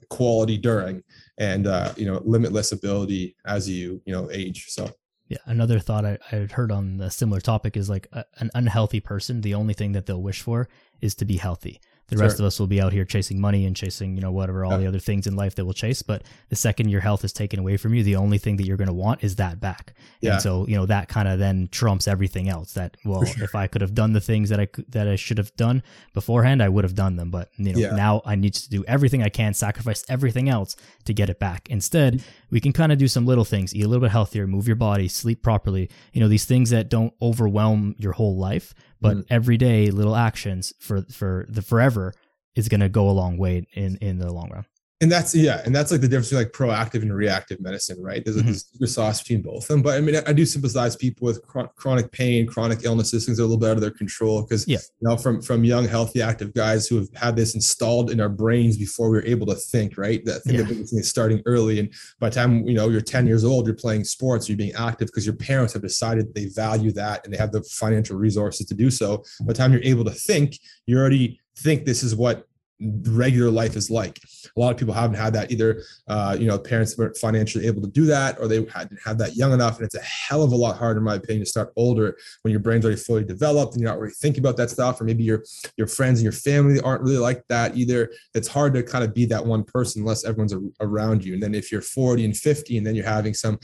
quality 0.10 0.58
during 0.58 1.04
and 1.38 1.68
uh, 1.68 1.94
you 1.98 2.06
know 2.06 2.22
limitless 2.26 2.72
ability 2.72 3.36
as 3.46 3.70
you 3.70 4.02
you 4.06 4.14
know 4.14 4.30
age. 4.32 4.66
So 4.70 4.90
yeah, 5.28 5.38
another 5.46 5.80
thought 5.80 6.06
I, 6.06 6.18
I 6.32 6.36
had 6.36 6.52
heard 6.54 6.72
on 6.72 7.00
a 7.02 7.12
similar 7.12 7.42
topic 7.42 7.76
is 7.76 7.90
like 7.90 8.08
a, 8.12 8.26
an 8.38 8.50
unhealthy 8.54 9.00
person, 9.00 9.42
the 9.42 9.56
only 9.56 9.74
thing 9.74 9.92
that 9.94 10.06
they'll 10.06 10.22
wish 10.22 10.42
for 10.42 10.68
is 11.02 11.16
to 11.16 11.26
be 11.26 11.38
healthy. 11.38 11.80
The 12.10 12.16
sure. 12.16 12.24
rest 12.24 12.40
of 12.40 12.46
us 12.46 12.58
will 12.58 12.68
be 12.68 12.80
out 12.80 12.94
here 12.94 13.04
chasing 13.04 13.42
money 13.42 13.66
and 13.66 13.76
chasing, 13.76 14.16
you 14.16 14.22
know, 14.22 14.32
whatever, 14.32 14.64
all 14.64 14.72
yeah. 14.72 14.78
the 14.78 14.88
other 14.88 15.00
things 15.00 15.28
in 15.28 15.36
life 15.36 15.56
that 15.56 15.66
we'll 15.66 15.74
chase. 15.74 16.02
But 16.02 16.24
the 16.48 16.56
second 16.56 16.88
your 16.88 17.02
health 17.02 17.26
is 17.26 17.34
taken 17.34 17.60
away 17.60 17.76
from 17.76 17.94
you, 17.94 18.02
the 18.02 18.16
only 18.16 18.38
thing 18.38 18.56
that 18.56 18.66
you're 18.66 18.78
going 18.78 18.88
to 18.88 18.94
want 18.94 19.26
is 19.26 19.36
that 19.36 19.60
back. 19.60 19.94
Yeah. 20.22 20.34
And 20.34 20.42
so, 20.42 20.66
you 20.68 20.78
know, 20.78 20.86
that 20.86 21.10
kind 21.10 21.28
of 21.28 21.38
then 21.38 21.68
trumps 21.70 22.08
everything 22.08 22.48
else 22.48 22.72
that, 22.76 22.96
well, 23.04 23.26
sure. 23.26 23.44
if 23.44 23.56
I 23.56 23.68
could 23.68 23.82
have 23.82 23.94
done 23.94 24.14
the 24.14 24.22
things 24.22 24.48
that 24.48 24.60
I, 24.62 24.70
that 24.88 25.10
I 25.10 25.18
should 25.18 25.38
have 25.38 25.54
done 25.58 25.84
beforehand, 26.14 26.64
I 26.64 26.70
would 26.70 26.86
have 26.86 26.96
done 26.96 27.18
them. 27.18 27.30
But, 27.30 27.50
you 27.58 27.74
know, 27.74 27.80
yeah. 27.80 27.94
now 27.94 28.22
I 28.26 28.36
need 28.36 28.54
to 28.54 28.70
do 28.70 28.86
everything 28.88 29.22
I 29.22 29.28
can, 29.28 29.54
sacrifice 29.54 30.06
everything 30.08 30.48
else 30.48 30.78
to 31.04 31.14
get 31.14 31.30
it 31.30 31.40
back. 31.40 31.68
Instead, 31.70 32.24
we 32.50 32.60
can 32.60 32.74
kind 32.74 32.92
of 32.92 32.98
do 32.98 33.08
some 33.08 33.26
little 33.26 33.46
things, 33.46 33.76
eat 33.76 33.84
a 33.84 33.88
little 33.88 34.02
bit 34.02 34.12
healthier, 34.12 34.48
move 34.48 34.68
your 34.68 34.76
body, 34.76 35.08
sleep 35.08 35.44
properly, 35.44 35.90
you 36.14 36.22
know, 36.22 36.28
these 36.28 36.46
things 36.46 36.70
that 36.70 36.90
don't 36.90 37.14
overwhelm 37.22 37.96
your 37.98 38.14
whole 38.14 38.38
life 38.38 38.74
but 39.02 39.18
mm. 39.18 39.26
every 39.30 39.58
day 39.58 39.90
little 39.92 40.16
actions 40.16 40.74
for 40.80 41.04
for 41.04 41.46
the 41.50 41.62
forever 41.62 42.14
is 42.56 42.70
going 42.70 42.80
to 42.80 42.90
go 42.90 43.10
a 43.10 43.12
long 43.12 43.38
way 43.38 43.66
in 43.74 43.98
in 43.98 44.18
the 44.18 44.32
long 44.32 44.50
run 44.52 44.66
and 45.02 45.12
that's 45.12 45.36
yeah 45.36 45.62
and 45.64 45.76
that's 45.76 45.92
like 45.92 46.02
the 46.02 46.08
difference 46.08 46.30
between 46.30 46.44
like 46.44 46.54
proactive 46.54 47.04
and 47.04 47.14
reactive 47.14 47.60
medicine 47.60 48.02
right 48.02 48.26
there's 48.26 48.38
a 48.38 48.42
mm-hmm. 48.42 48.54
secret 48.54 48.88
sauce 48.88 49.22
between 49.22 49.42
both 49.42 49.64
of 49.64 49.68
them 49.68 49.82
but 49.82 49.96
i 49.96 50.02
mean 50.02 50.16
i 50.26 50.34
do 50.34 50.46
sympathize 50.46 50.96
people 50.96 51.26
with 51.26 51.42
chronic 51.76 52.12
pain 52.12 52.48
chronic 52.48 52.80
illnesses 52.84 53.26
things 53.26 53.40
are 53.40 53.44
a 53.44 53.46
little 53.46 53.60
bit 53.60 53.70
out 53.70 53.76
of 53.76 53.82
their 53.82 53.92
control 53.92 54.42
because 54.42 54.68
yeah. 54.68 54.78
you 55.00 55.08
know 55.08 55.16
from 55.16 55.42
from 55.42 55.64
young 55.64 55.88
healthy 55.88 56.22
active 56.22 56.54
guys 56.54 56.88
who 56.88 56.98
have 56.98 57.08
had 57.16 57.36
this 57.36 57.54
installed 57.54 58.10
in 58.10 58.20
our 58.20 58.30
brains 58.30 58.78
before 58.78 59.10
we 59.10 59.18
were 59.18 59.26
able 59.26 59.46
to 59.46 59.56
think 59.56 59.98
right 59.98 60.26
that 60.26 60.42
thing 60.42 60.56
yeah. 60.56 60.66
is 60.68 61.08
starting 61.08 61.42
early 61.46 61.80
and 61.80 61.94
by 62.20 62.30
the 62.30 62.36
time 62.36 62.68
you 62.68 62.74
know 62.74 62.90
you're 62.90 63.02
10 63.02 63.28
years 63.28 63.46
old 63.46 63.68
you're 63.68 63.76
playing 63.76 64.04
sports 64.04 64.50
you're 64.50 64.58
being 64.58 64.74
active 64.74 65.08
because 65.08 65.26
your 65.26 65.36
parents 65.36 65.74
have 65.74 65.82
decided 65.82 66.34
they 66.34 66.46
value 66.46 66.92
that 66.92 67.24
and 67.24 67.34
they 67.34 67.38
have 67.38 67.52
the 67.52 67.62
financial 67.64 68.18
resources 68.18 68.66
to 68.66 68.74
do 68.74 68.90
so 68.90 69.18
by 69.42 69.48
the 69.48 69.54
time 69.54 69.72
you're 69.72 69.82
able 69.84 70.04
to 70.04 70.12
think 70.12 70.58
you 70.88 70.98
already 70.98 71.40
think 71.60 71.86
this 71.86 72.02
is 72.02 72.16
what 72.16 72.48
regular 72.80 73.50
life 73.50 73.76
is 73.76 73.90
like. 73.90 74.20
A 74.56 74.60
lot 74.60 74.72
of 74.72 74.78
people 74.78 74.94
haven't 74.94 75.18
had 75.18 75.34
that 75.34 75.52
either. 75.52 75.84
Uh, 76.08 76.36
you 76.40 76.48
know, 76.48 76.58
parents 76.58 76.98
weren't 76.98 77.18
financially 77.18 77.66
able 77.68 77.82
to 77.82 77.88
do 77.88 78.06
that, 78.06 78.40
or 78.40 78.48
they 78.48 78.66
hadn't 78.74 79.00
had 79.04 79.18
that 79.20 79.36
young 79.36 79.54
enough. 79.54 79.78
And 79.78 79.86
it's 79.86 79.96
a 79.96 80.02
hell 80.02 80.44
of 80.44 80.52
a 80.52 80.56
lot 80.56 80.78
harder, 80.78 81.00
in 81.00 81.04
my 81.04 81.16
opinion, 81.16 81.44
to 81.44 81.50
start 81.50 81.74
older 81.76 82.18
when 82.44 82.52
your 82.52 82.60
brain's 82.60 82.86
already 82.86 83.00
fully 83.00 83.24
developed 83.24 83.74
and 83.74 83.82
you're 83.82 83.90
not 83.90 84.00
really 84.00 84.14
thinking 84.14 84.42
about 84.42 84.58
that 84.58 84.70
stuff. 84.70 85.02
Or 85.02 85.06
maybe 85.06 85.24
your 85.24 85.44
your 85.76 85.88
friends 85.88 86.20
and 86.20 86.24
your 86.24 86.32
family 86.32 86.80
aren't 86.82 87.02
really 87.02 87.18
like 87.18 87.46
that 87.48 87.76
either. 87.76 88.12
It's 88.34 88.48
hard 88.48 88.74
to 88.76 88.84
kind 88.84 89.04
of 89.04 89.14
be 89.14 89.26
that 89.26 89.46
one 89.46 89.64
person 89.64 90.02
unless 90.02 90.26
everyone's 90.26 90.54
around 90.80 91.24
you. 91.24 91.34
And 91.34 91.44
then 91.44 91.56
if 91.56 91.72
you're 91.72 91.82
40 91.82 92.26
and 92.26 92.38
50, 92.38 92.78
and 92.78 92.86
then 92.86 92.96
you're 92.96 93.06
having 93.06 93.34
some 93.34 93.60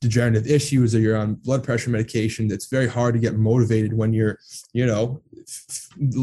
degenerative 0.00 0.46
issues 0.46 0.94
or 0.94 1.00
you're 1.00 1.16
on 1.16 1.34
blood 1.34 1.64
pressure 1.64 1.90
medication, 1.90 2.50
it's 2.50 2.66
very 2.66 2.88
hard 2.88 3.14
to 3.14 3.20
get 3.20 3.36
motivated 3.36 3.92
when 3.92 4.12
you're, 4.12 4.38
you 4.72 4.86
know, 4.86 5.22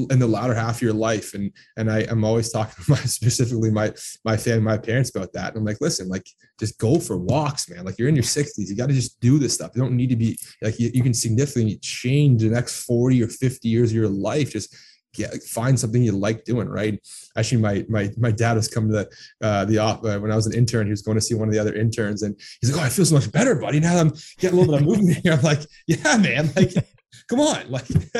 in 0.10 0.20
the 0.20 0.28
latter 0.28 0.54
half 0.54 0.78
of 0.78 0.82
your 0.82 0.94
life. 0.94 1.34
And 1.34 1.52
and 1.78 1.92
I, 1.92 2.06
I'm 2.10 2.24
always 2.32 2.52
talking 2.52 2.74
to 2.84 2.92
my 2.92 2.98
specifically 2.98 3.72
my 3.72 3.94
my 4.26 4.38
family, 4.38 4.62
my 4.62 4.78
parents 4.78 5.16
about 5.16 5.34
that. 5.34 5.50
And 5.50 5.58
I'm 5.58 5.66
like, 5.66 5.82
listen, 5.82 6.08
like 6.08 6.26
just 6.60 6.78
go 6.80 7.00
for 7.00 7.18
walks, 7.18 7.70
man. 7.70 7.86
Like 7.86 7.98
you're 7.98 8.10
in 8.10 8.16
your 8.16 8.24
60s, 8.24 8.54
you 8.58 8.76
got 8.76 8.90
to 8.90 8.96
just 8.96 9.20
do 9.20 9.40
this 9.40 9.54
stuff. 9.54 9.72
You 9.76 9.82
don't 9.82 9.96
need 9.96 10.10
to 10.10 10.16
be 10.16 10.38
like 10.62 10.80
you, 10.80 10.90
you 10.94 11.04
can 11.04 11.14
significantly 11.14 11.78
change 11.78 12.42
the 12.42 12.50
next 12.50 12.86
40 12.86 13.24
or 13.24 13.28
50 13.28 13.68
years 13.68 13.92
of 13.92 13.96
your 13.96 14.10
life. 14.10 14.52
Just 14.52 14.76
get 15.14 15.44
find 15.44 15.78
something 15.78 16.02
you 16.02 16.14
like 16.14 16.46
doing 16.46 16.70
right 16.70 16.98
actually 17.38 17.62
my 17.62 17.86
my 17.90 18.10
my 18.18 18.32
dad 18.32 18.56
was 18.56 18.70
coming 18.70 18.92
to 18.92 18.96
the 18.96 19.46
uh 19.46 19.66
the 19.66 19.78
uh, 19.78 19.98
when 19.98 20.32
i 20.32 20.36
was 20.36 20.48
an 20.48 20.54
intern 20.54 20.88
he 20.88 20.92
was 20.92 21.02
going 21.02 21.16
to 21.16 21.22
see 21.22 21.34
one 21.34 21.50
of 21.50 21.54
the 21.54 21.60
other 21.60 21.76
interns 21.76 22.22
and 22.22 22.34
he's 22.62 22.72
like 22.72 22.82
oh 22.82 22.86
i 22.86 22.90
feel 22.90 23.04
so 23.04 23.16
much 23.16 23.30
better 23.30 23.56
buddy 23.56 23.80
now 23.80 23.98
i'm 23.98 24.14
getting 24.40 24.58
a 24.58 24.62
little 24.62 24.74
bit 24.74 24.82
of 24.82 24.88
movement 24.88 25.18
here 25.18 25.34
i'm 25.34 25.42
like 25.42 25.60
yeah 25.88 26.16
man 26.18 26.50
like 26.56 26.72
come 27.32 27.40
on 27.40 27.72
like 27.72 27.88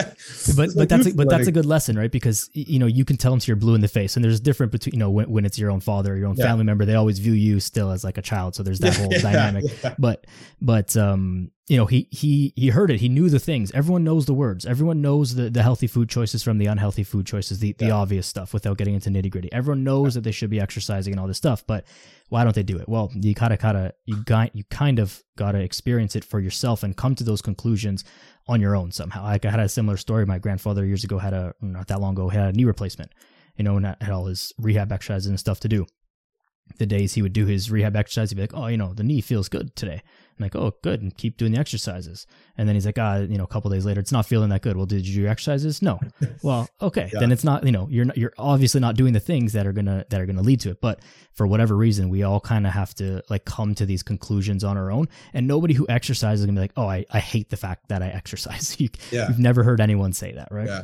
but 0.56 0.70
but 0.74 0.88
that's 0.88 1.06
a, 1.06 1.14
but 1.14 1.30
that's 1.30 1.48
a 1.48 1.52
good 1.52 1.66
lesson 1.66 1.98
right 1.98 2.12
because 2.12 2.50
you 2.54 2.80
know 2.80 2.86
you 2.86 3.04
can 3.04 3.18
tell 3.18 3.32
them 3.32 3.40
to 3.40 3.48
you're 3.48 3.58
blue 3.58 3.76
in 3.76 3.82
the 3.82 3.88
face 3.90 4.16
and 4.16 4.24
there's 4.24 4.40
different 4.40 4.72
between 4.72 4.94
you 4.94 5.00
know 5.00 5.10
when, 5.10 5.30
when 5.30 5.44
it's 5.46 5.60
your 5.60 5.70
own 5.70 5.82
father 5.82 6.16
your 6.16 6.28
own 6.28 6.38
yeah. 6.38 6.46
family 6.46 6.64
member 6.64 6.86
they 6.86 6.96
always 6.96 7.20
view 7.20 7.34
you 7.34 7.60
still 7.60 7.92
as 7.92 8.06
like 8.06 8.18
a 8.18 8.22
child 8.22 8.56
so 8.56 8.64
there's 8.64 8.80
that 8.80 8.96
whole 8.98 9.12
yeah, 9.12 9.20
dynamic 9.20 9.66
yeah. 9.84 9.94
but 10.00 10.26
but 10.62 10.96
um 10.96 11.52
you 11.68 11.78
know 11.78 11.86
he 11.86 12.08
he 12.12 12.54
he 12.56 12.70
heard 12.70 12.92
it. 12.92 13.00
He 13.00 13.08
knew 13.08 13.30
the 13.30 13.40
things. 13.40 13.72
Everyone 13.72 14.04
knows 14.04 14.26
the 14.26 14.34
words. 14.34 14.66
Everyone 14.66 15.02
knows 15.02 15.36
the, 15.36 15.50
the 15.50 15.64
healthy 15.64 15.88
food 15.88 16.10
choices 16.10 16.44
from 16.44 16.58
the 16.58 16.66
unhealthy 16.66 17.04
food 17.04 17.26
choices 17.26 17.60
the, 17.60 17.74
the 17.74 17.92
obvious 17.92 18.28
stuff 18.28 18.54
without 18.54 18.78
getting 18.78 18.96
into 18.96 19.10
nitty 19.10 19.30
gritty. 19.30 19.52
Everyone 19.54 19.84
knows 19.84 20.16
that 20.16 20.22
they 20.22 20.32
should 20.32 20.50
be 20.50 20.60
exercising 20.60 21.14
and 21.14 21.20
all 21.20 21.28
this 21.28 21.38
stuff 21.38 21.66
but 21.66 21.86
why 22.30 22.44
don't 22.44 22.56
they 22.56 22.64
do 22.64 22.78
it? 22.78 22.90
Well 22.90 23.12
you 23.14 23.34
gotta 23.34 23.58
gotta 23.58 23.94
you 24.06 24.24
got 24.24 24.56
you 24.56 24.64
kind 24.66 25.00
of 25.00 25.24
gotta 25.38 25.60
experience 25.60 26.16
it 26.16 26.24
for 26.24 26.40
yourself 26.40 26.84
and 26.84 26.98
come 26.98 27.16
to 27.16 27.24
those 27.24 27.42
conclusions 27.42 28.04
on 28.48 28.60
your 28.60 28.76
own 28.76 28.92
somehow. 28.92 29.24
Like 29.24 29.46
i 29.46 29.52
had 29.52 29.60
a 29.60 29.70
similar 29.70 29.98
story. 29.98 30.26
My 30.26 30.40
grandfather 30.40 30.86
years 30.86 31.04
ago 31.04 31.20
had 31.20 31.34
a 31.34 31.54
not 31.62 31.88
that 31.88 32.02
long 32.02 32.14
ago 32.14 32.30
had 32.30 32.54
a 32.54 32.58
knee 32.58 32.66
replacement 32.66 33.12
you 33.56 33.64
know 33.64 33.78
and 33.78 33.86
had 33.86 34.10
all 34.10 34.26
his 34.26 34.54
rehab 34.58 34.92
exercises 34.92 35.28
and 35.28 35.40
stuff 35.40 35.60
to 35.62 35.68
do 35.68 35.86
the 36.78 36.86
days 36.86 37.14
he 37.14 37.22
would 37.22 37.34
do 37.34 37.46
his 37.46 37.72
rehab 37.72 37.96
exercise, 37.96 38.30
he'd 38.30 38.36
be 38.36 38.42
like, 38.42 38.54
"Oh, 38.54 38.68
you 38.68 38.78
know, 38.78 38.94
the 38.94 39.04
knee 39.04 39.22
feels 39.22 39.50
good 39.50 39.76
today." 39.76 40.02
I'm 40.40 40.44
like, 40.44 40.56
"Oh, 40.56 40.74
good," 40.82 41.02
and 41.02 41.16
keep 41.16 41.38
doing 41.38 41.52
the 41.52 41.60
exercises. 41.60 42.26
And 42.58 42.68
then 42.68 42.76
he's 42.76 42.86
like, 42.86 42.98
"Ah, 42.98 43.18
you 43.18 43.38
know, 43.38 43.44
a 43.44 43.48
couple 43.48 43.70
days 43.70 43.86
later, 43.86 44.00
it's 44.00 44.12
not 44.12 44.26
feeling 44.26 44.50
that 44.50 44.62
good." 44.62 44.78
Well, 44.78 44.86
did 44.86 45.08
you 45.08 45.14
do 45.16 45.22
your 45.22 45.30
exercises? 45.30 45.82
No. 45.82 46.00
well, 46.44 46.70
okay, 46.82 47.10
yeah. 47.14 47.20
then 47.20 47.32
it's 47.32 47.44
not. 47.44 47.66
You 47.66 47.72
know, 47.72 47.88
you're 47.90 48.06
not, 48.06 48.18
you're 48.18 48.34
obviously 48.38 48.82
not 48.82 48.96
doing 48.96 49.14
the 49.14 49.20
things 49.20 49.54
that 49.54 49.68
are 49.68 49.74
gonna 49.74 50.06
that 50.10 50.20
are 50.20 50.26
gonna 50.26 50.42
lead 50.42 50.60
to 50.62 50.72
it. 50.72 50.82
But 50.82 51.00
for 51.34 51.48
whatever 51.48 51.76
reason, 51.76 52.10
we 52.10 52.24
all 52.24 52.40
kind 52.40 52.66
of 52.66 52.74
have 52.74 52.94
to 52.96 53.24
like 53.30 53.46
come 53.46 53.76
to 53.76 53.86
these 53.86 54.04
conclusions 54.04 54.64
on 54.64 54.78
our 54.78 54.92
own. 54.92 55.08
And 55.34 55.48
nobody 55.48 55.74
who 55.74 55.86
exercises 55.90 56.42
is 56.42 56.46
gonna 56.46 56.58
be 56.58 56.62
like, 56.62 56.74
"Oh, 56.78 56.88
I, 56.88 57.06
I 57.12 57.20
hate 57.20 57.50
the 57.50 57.58
fact 57.58 57.90
that 57.90 58.02
I 58.02 58.08
exercise." 58.22 58.80
you, 58.80 58.90
yeah. 59.12 59.28
You've 59.28 59.40
never 59.40 59.64
heard 59.64 59.82
anyone 59.82 60.14
say 60.14 60.34
that, 60.34 60.50
right? 60.52 60.68
Yeah. 60.68 60.84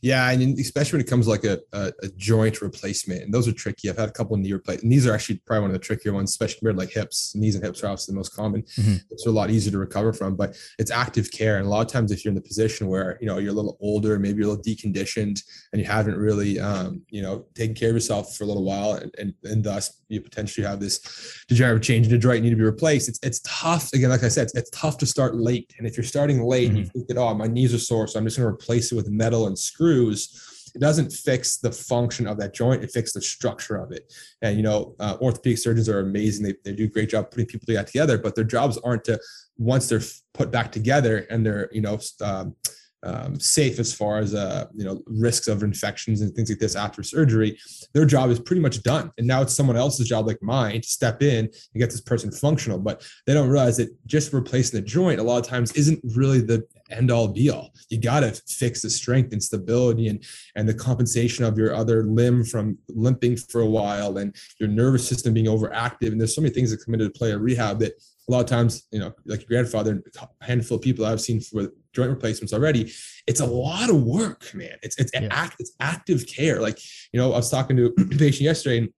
Yeah, 0.00 0.30
and 0.30 0.58
especially 0.58 0.98
when 0.98 1.06
it 1.06 1.10
comes 1.10 1.28
like 1.28 1.44
a, 1.44 1.60
a, 1.72 1.92
a, 2.02 2.08
joint 2.16 2.60
replacement, 2.60 3.22
and 3.22 3.32
those 3.32 3.46
are 3.48 3.52
tricky. 3.52 3.88
I've 3.88 3.98
had 3.98 4.08
a 4.08 4.12
couple 4.12 4.34
of 4.34 4.40
knee 4.40 4.52
replacements, 4.52 4.82
and 4.82 4.92
these 4.92 5.06
are 5.06 5.14
actually 5.14 5.40
probably 5.46 5.62
one 5.62 5.70
of 5.70 5.74
the 5.74 5.78
trickier 5.78 6.12
ones, 6.12 6.30
especially 6.30 6.58
compared 6.58 6.76
like 6.76 6.90
hips. 6.90 7.34
Knees 7.34 7.54
and 7.54 7.64
hips 7.64 7.82
are 7.82 7.88
obviously 7.88 8.12
the 8.12 8.16
most 8.16 8.34
common. 8.34 8.62
Mm-hmm. 8.62 8.96
It's 9.10 9.26
a 9.26 9.30
lot 9.30 9.50
easier 9.50 9.72
to 9.72 9.78
recover 9.78 10.12
from, 10.12 10.36
but 10.36 10.56
it's 10.78 10.90
active 10.90 11.30
care. 11.30 11.58
And 11.58 11.66
a 11.66 11.68
lot 11.68 11.86
of 11.86 11.92
times, 11.92 12.10
if 12.10 12.24
you're 12.24 12.30
in 12.30 12.36
the 12.36 12.42
position 12.42 12.88
where 12.88 13.18
you 13.20 13.26
know 13.26 13.38
you're 13.38 13.52
a 13.52 13.56
little 13.56 13.76
older, 13.80 14.18
maybe 14.18 14.38
you're 14.38 14.48
a 14.48 14.54
little 14.54 14.64
deconditioned, 14.64 15.42
and 15.72 15.80
you 15.80 15.86
haven't 15.86 16.16
really 16.16 16.58
um, 16.58 17.02
you 17.10 17.22
know 17.22 17.46
taken 17.54 17.74
care 17.74 17.90
of 17.90 17.94
yourself 17.94 18.36
for 18.36 18.44
a 18.44 18.46
little 18.46 18.64
while, 18.64 18.94
and 18.94 19.14
and, 19.18 19.34
and 19.44 19.64
thus 19.64 20.02
you 20.08 20.20
potentially 20.20 20.66
have 20.66 20.78
this 20.78 21.44
degenerative 21.48 21.82
change 21.82 22.06
in 22.06 22.12
the 22.12 22.18
joint 22.18 22.42
need 22.42 22.50
to 22.50 22.56
be 22.56 22.62
replaced. 22.62 23.08
It's 23.08 23.18
it's 23.22 23.40
tough. 23.44 23.92
Again, 23.92 24.10
like 24.10 24.22
I 24.22 24.28
said, 24.28 24.44
it's, 24.44 24.54
it's 24.54 24.70
tough 24.70 24.98
to 24.98 25.06
start 25.06 25.36
late. 25.36 25.72
And 25.78 25.86
if 25.86 25.96
you're 25.96 26.04
starting 26.04 26.42
late, 26.42 26.68
mm-hmm. 26.68 26.78
you 26.78 26.84
think 26.86 27.08
that 27.08 27.16
oh 27.16 27.34
my 27.34 27.46
knees 27.46 27.74
are 27.74 27.78
sore, 27.78 28.06
so 28.06 28.18
I'm 28.18 28.24
just 28.24 28.36
going 28.36 28.48
to 28.48 28.54
replace 28.54 28.92
it 28.92 28.96
with 28.96 29.08
metal 29.08 29.46
and 29.46 29.58
screws 29.62 30.48
it 30.74 30.80
doesn't 30.80 31.12
fix 31.12 31.58
the 31.58 31.70
function 31.70 32.26
of 32.26 32.38
that 32.38 32.54
joint 32.54 32.82
it 32.82 32.90
fixes 32.90 33.14
the 33.14 33.20
structure 33.20 33.76
of 33.76 33.92
it 33.92 34.12
and 34.42 34.56
you 34.56 34.62
know 34.62 34.94
uh, 35.00 35.16
orthopedic 35.20 35.58
surgeons 35.58 35.88
are 35.88 36.00
amazing 36.00 36.44
they, 36.44 36.54
they 36.64 36.72
do 36.72 36.84
a 36.84 36.88
great 36.88 37.08
job 37.08 37.30
putting 37.30 37.46
people 37.46 37.66
together 37.66 38.18
but 38.18 38.34
their 38.34 38.44
jobs 38.44 38.78
aren't 38.78 39.04
to 39.04 39.18
once 39.58 39.88
they're 39.88 40.02
put 40.34 40.50
back 40.50 40.72
together 40.72 41.26
and 41.30 41.44
they're 41.44 41.68
you 41.72 41.80
know 41.80 41.98
um, 42.22 42.54
um, 43.04 43.38
safe 43.38 43.78
as 43.78 43.92
far 43.92 44.18
as 44.18 44.34
uh, 44.34 44.66
you 44.74 44.84
know 44.84 45.02
risks 45.06 45.48
of 45.48 45.62
infections 45.62 46.20
and 46.20 46.34
things 46.34 46.50
like 46.50 46.58
this 46.58 46.76
after 46.76 47.02
surgery. 47.02 47.58
Their 47.94 48.04
job 48.04 48.30
is 48.30 48.38
pretty 48.38 48.62
much 48.62 48.82
done, 48.82 49.10
and 49.18 49.26
now 49.26 49.42
it's 49.42 49.54
someone 49.54 49.76
else's 49.76 50.08
job, 50.08 50.26
like 50.26 50.42
mine, 50.42 50.80
to 50.80 50.88
step 50.88 51.22
in 51.22 51.46
and 51.46 51.52
get 51.74 51.90
this 51.90 52.00
person 52.00 52.30
functional. 52.30 52.78
But 52.78 53.04
they 53.26 53.34
don't 53.34 53.48
realize 53.48 53.76
that 53.78 53.90
just 54.06 54.32
replacing 54.32 54.80
the 54.80 54.86
joint 54.86 55.20
a 55.20 55.22
lot 55.22 55.38
of 55.38 55.46
times 55.46 55.72
isn't 55.72 56.00
really 56.14 56.40
the 56.40 56.64
end 56.92 57.10
all 57.10 57.28
be 57.28 57.50
all. 57.50 57.72
You 57.88 58.00
got 58.00 58.20
to 58.20 58.32
fix 58.48 58.82
the 58.82 58.90
strength 58.90 59.32
and 59.32 59.42
stability 59.42 60.08
and 60.08 60.24
and 60.56 60.68
the 60.68 60.74
compensation 60.74 61.44
of 61.44 61.58
your 61.58 61.74
other 61.74 62.04
limb 62.04 62.44
from 62.44 62.78
limping 62.88 63.36
for 63.36 63.60
a 63.60 63.66
while 63.66 64.18
and 64.18 64.34
your 64.58 64.68
nervous 64.68 65.06
system 65.06 65.34
being 65.34 65.46
overactive. 65.46 66.08
And 66.08 66.20
there's 66.20 66.34
so 66.34 66.40
many 66.40 66.54
things 66.54 66.70
that 66.70 66.84
come 66.84 66.94
into 66.94 67.10
play 67.10 67.32
in 67.32 67.40
rehab 67.40 67.78
that 67.80 67.92
a 68.28 68.32
lot 68.32 68.40
of 68.40 68.46
times, 68.46 68.86
you 68.92 69.00
know, 69.00 69.12
like 69.26 69.40
your 69.40 69.48
grandfather, 69.48 69.92
and 69.92 70.02
a 70.18 70.44
handful 70.44 70.76
of 70.76 70.82
people 70.82 71.04
I've 71.04 71.20
seen 71.20 71.40
for 71.40 71.72
joint 71.92 72.10
replacements 72.10 72.52
already, 72.52 72.92
it's 73.26 73.40
a 73.40 73.46
lot 73.46 73.90
of 73.90 74.02
work, 74.02 74.52
man. 74.54 74.76
It's 74.82 74.96
it's 74.98 75.10
yeah. 75.12 75.28
act, 75.30 75.56
it's 75.58 75.72
active 75.80 76.26
care. 76.26 76.60
Like, 76.60 76.78
you 77.12 77.20
know, 77.20 77.32
I 77.32 77.36
was 77.36 77.50
talking 77.50 77.76
to 77.76 77.86
a 77.98 78.04
patient 78.04 78.42
yesterday 78.42 78.78
and 78.78 78.88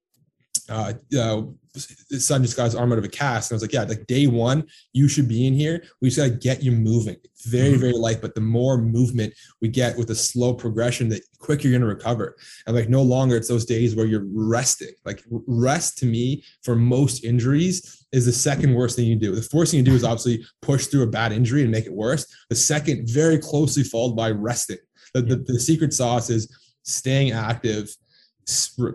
uh, 0.68 0.92
uh, 1.18 1.42
son 1.76 2.42
just 2.42 2.56
got 2.56 2.64
his 2.64 2.74
arm 2.74 2.92
out 2.92 2.98
of 2.98 3.04
a 3.04 3.08
cast. 3.08 3.50
And 3.50 3.54
I 3.54 3.56
was 3.56 3.62
like, 3.62 3.72
yeah, 3.72 3.82
like 3.82 4.06
day 4.06 4.26
one, 4.26 4.64
you 4.92 5.08
should 5.08 5.28
be 5.28 5.46
in 5.46 5.54
here. 5.54 5.84
We 6.00 6.08
just 6.08 6.18
got 6.18 6.32
to 6.32 6.38
get 6.38 6.62
you 6.62 6.72
moving. 6.72 7.16
Very, 7.46 7.70
mm-hmm. 7.70 7.80
very 7.80 7.92
light, 7.92 8.22
but 8.22 8.34
the 8.34 8.40
more 8.40 8.78
movement 8.78 9.34
we 9.60 9.68
get 9.68 9.98
with 9.98 10.10
a 10.10 10.14
slow 10.14 10.54
progression, 10.54 11.08
the 11.08 11.20
quicker 11.38 11.68
you're 11.68 11.78
going 11.78 11.88
to 11.88 11.94
recover. 11.94 12.36
And 12.66 12.74
like 12.74 12.88
no 12.88 13.02
longer 13.02 13.36
it's 13.36 13.48
those 13.48 13.66
days 13.66 13.94
where 13.94 14.06
you're 14.06 14.26
resting. 14.32 14.92
Like 15.04 15.22
rest 15.28 15.98
to 15.98 16.06
me 16.06 16.44
for 16.62 16.76
most 16.76 17.24
injuries 17.24 18.06
is 18.12 18.24
the 18.24 18.32
second 18.32 18.74
worst 18.74 18.96
thing 18.96 19.06
you 19.06 19.16
do. 19.16 19.34
The 19.34 19.42
first 19.42 19.72
thing 19.72 19.78
you 19.78 19.84
do 19.84 19.94
is 19.94 20.04
obviously 20.04 20.44
push 20.62 20.86
through 20.86 21.02
a 21.02 21.08
bad 21.08 21.32
injury 21.32 21.62
and 21.62 21.70
make 21.70 21.86
it 21.86 21.92
worse. 21.92 22.26
The 22.48 22.56
second, 22.56 23.08
very 23.08 23.38
closely 23.38 23.82
followed 23.82 24.14
by 24.14 24.30
resting. 24.30 24.78
The, 25.12 25.22
the, 25.22 25.36
the 25.36 25.60
secret 25.60 25.92
sauce 25.92 26.30
is 26.30 26.56
staying 26.84 27.32
active 27.32 27.94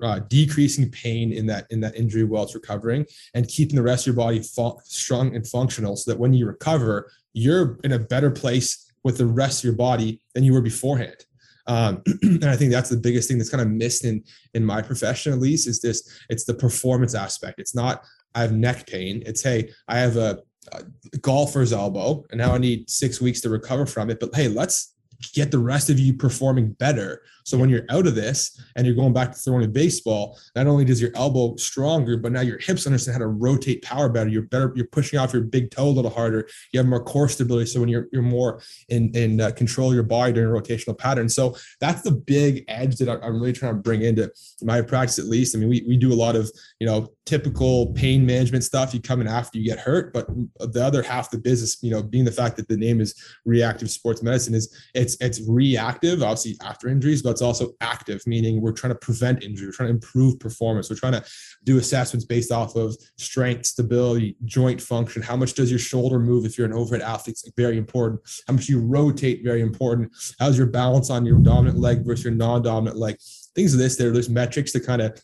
uh, 0.03 0.19
decreasing 0.27 0.89
pain 0.89 1.31
in 1.31 1.45
that 1.45 1.65
in 1.69 1.79
that 1.79 1.95
injury 1.95 2.23
while 2.23 2.43
it's 2.43 2.55
recovering 2.55 3.05
and 3.33 3.47
keeping 3.47 3.75
the 3.75 3.81
rest 3.81 4.03
of 4.03 4.15
your 4.15 4.23
body 4.23 4.41
strong 4.83 5.35
and 5.35 5.47
functional 5.47 5.95
so 5.95 6.11
that 6.11 6.19
when 6.19 6.33
you 6.33 6.45
recover 6.45 7.11
you're 7.33 7.79
in 7.83 7.93
a 7.93 7.99
better 7.99 8.31
place 8.31 8.91
with 9.03 9.17
the 9.17 9.25
rest 9.25 9.59
of 9.59 9.63
your 9.63 9.75
body 9.75 10.21
than 10.33 10.43
you 10.43 10.53
were 10.53 10.61
beforehand 10.61 11.25
um, 11.67 12.01
and 12.21 12.45
i 12.45 12.55
think 12.55 12.71
that's 12.71 12.89
the 12.89 12.97
biggest 12.97 13.27
thing 13.27 13.37
that's 13.37 13.49
kind 13.49 13.61
of 13.61 13.69
missed 13.69 14.05
in 14.05 14.23
in 14.53 14.63
my 14.63 14.81
profession 14.81 15.33
at 15.33 15.39
least 15.39 15.67
is 15.67 15.81
this 15.81 16.21
it's 16.29 16.45
the 16.45 16.53
performance 16.53 17.15
aspect 17.15 17.59
it's 17.59 17.75
not 17.75 18.03
i 18.35 18.41
have 18.41 18.51
neck 18.51 18.87
pain 18.87 19.23
it's 19.25 19.41
hey 19.41 19.69
i 19.87 19.97
have 19.97 20.17
a, 20.17 20.39
a 20.73 20.83
golfer's 21.17 21.73
elbow 21.73 22.23
and 22.31 22.39
now 22.39 22.53
i 22.53 22.57
need 22.57 22.89
six 22.89 23.19
weeks 23.19 23.41
to 23.41 23.49
recover 23.49 23.85
from 23.85 24.09
it 24.09 24.19
but 24.19 24.33
hey 24.35 24.47
let's 24.47 24.93
get 25.33 25.51
the 25.51 25.59
rest 25.59 25.89
of 25.89 25.99
you 25.99 26.13
performing 26.13 26.71
better. 26.73 27.21
So 27.49 27.57
when 27.57 27.69
you're 27.69 27.85
out 27.89 28.05
of 28.05 28.15
this 28.15 28.61
and 28.75 28.85
you're 28.85 28.95
going 28.95 29.13
back 29.13 29.31
to 29.31 29.37
throwing 29.37 29.65
a 29.65 29.67
baseball, 29.67 30.39
not 30.55 30.67
only 30.67 30.85
does 30.85 31.01
your 31.01 31.11
elbow 31.15 31.55
stronger, 31.55 32.15
but 32.15 32.31
now 32.31 32.41
your 32.41 32.59
hips 32.59 32.85
understand 32.85 33.13
how 33.13 33.19
to 33.19 33.27
rotate 33.27 33.81
power 33.81 34.07
better. 34.07 34.29
You're 34.29 34.43
better. 34.43 34.71
You're 34.75 34.87
pushing 34.87 35.17
off 35.17 35.33
your 35.33 35.41
big 35.41 35.71
toe 35.71 35.87
a 35.87 35.89
little 35.89 36.11
harder. 36.11 36.47
You 36.71 36.79
have 36.79 36.87
more 36.87 37.03
core 37.03 37.27
stability. 37.27 37.65
So 37.65 37.79
when 37.79 37.89
you're 37.89 38.07
you're 38.11 38.21
more 38.21 38.61
in 38.89 39.11
in 39.15 39.41
uh, 39.41 39.51
control 39.51 39.89
of 39.89 39.95
your 39.95 40.03
body 40.03 40.33
during 40.33 40.49
rotational 40.49 40.97
patterns. 40.97 41.33
So 41.33 41.55
that's 41.79 42.03
the 42.03 42.11
big 42.11 42.65
edge 42.67 42.97
that 42.97 43.09
I'm 43.09 43.39
really 43.39 43.53
trying 43.53 43.73
to 43.73 43.81
bring 43.81 44.03
into 44.03 44.31
my 44.61 44.81
practice, 44.81 45.17
at 45.17 45.25
least. 45.25 45.55
I 45.55 45.59
mean, 45.59 45.69
we 45.69 45.83
we 45.87 45.97
do 45.97 46.13
a 46.13 46.15
lot 46.15 46.35
of 46.35 46.51
you 46.79 46.85
know 46.85 47.09
typical 47.25 47.93
pain 47.93 48.25
management 48.25 48.63
stuff. 48.63 48.93
You 48.93 49.01
come 49.01 49.21
in 49.21 49.27
after 49.27 49.57
you 49.57 49.65
get 49.65 49.79
hurt, 49.79 50.13
but 50.13 50.27
the 50.59 50.83
other 50.83 51.01
half 51.01 51.31
the 51.31 51.37
business, 51.37 51.77
you 51.81 51.91
know, 51.91 52.03
being 52.03 52.25
the 52.25 52.31
fact 52.31 52.57
that 52.57 52.67
the 52.67 52.77
name 52.77 53.01
is 53.01 53.15
reactive 53.45 53.89
sports 53.89 54.21
medicine, 54.21 54.53
is 54.53 54.75
it's 54.93 55.17
it's 55.19 55.41
reactive, 55.47 56.21
obviously 56.21 56.57
after 56.63 56.87
injuries, 56.87 57.21
but 57.21 57.38
it's 57.39 57.45
also 57.45 57.71
active, 57.79 58.21
meaning 58.27 58.59
we're 58.59 58.73
trying 58.73 58.91
to 58.91 58.99
prevent 58.99 59.43
injury, 59.43 59.67
we're 59.67 59.71
trying 59.71 59.87
to 59.87 59.93
improve 59.93 60.39
performance, 60.39 60.89
we're 60.89 60.97
trying 60.97 61.13
to 61.13 61.23
do 61.63 61.77
assessments 61.77 62.25
based 62.25 62.51
off 62.51 62.75
of 62.75 62.97
strength, 63.17 63.65
stability, 63.65 64.35
joint 64.43 64.81
function. 64.81 65.21
How 65.21 65.37
much 65.37 65.53
does 65.53 65.69
your 65.69 65.79
shoulder 65.79 66.19
move 66.19 66.45
if 66.45 66.57
you're 66.57 66.67
an 66.67 66.73
overhead 66.73 67.01
athlete? 67.01 67.39
It's 67.43 67.51
very 67.55 67.77
important. 67.77 68.21
How 68.47 68.53
much 68.53 68.67
you 68.67 68.81
rotate, 68.81 69.43
very 69.43 69.61
important. 69.61 70.11
How's 70.37 70.57
your 70.57 70.67
balance 70.67 71.09
on 71.09 71.25
your 71.25 71.37
dominant 71.39 71.79
leg 71.79 72.05
versus 72.05 72.25
your 72.25 72.33
non-dominant 72.33 72.97
leg? 72.97 73.17
Things 73.55 73.73
of 73.73 73.79
this. 73.79 73.95
There, 73.95 74.11
there's 74.11 74.29
metrics 74.29 74.73
to 74.73 74.81
kind 74.81 75.01
of 75.01 75.21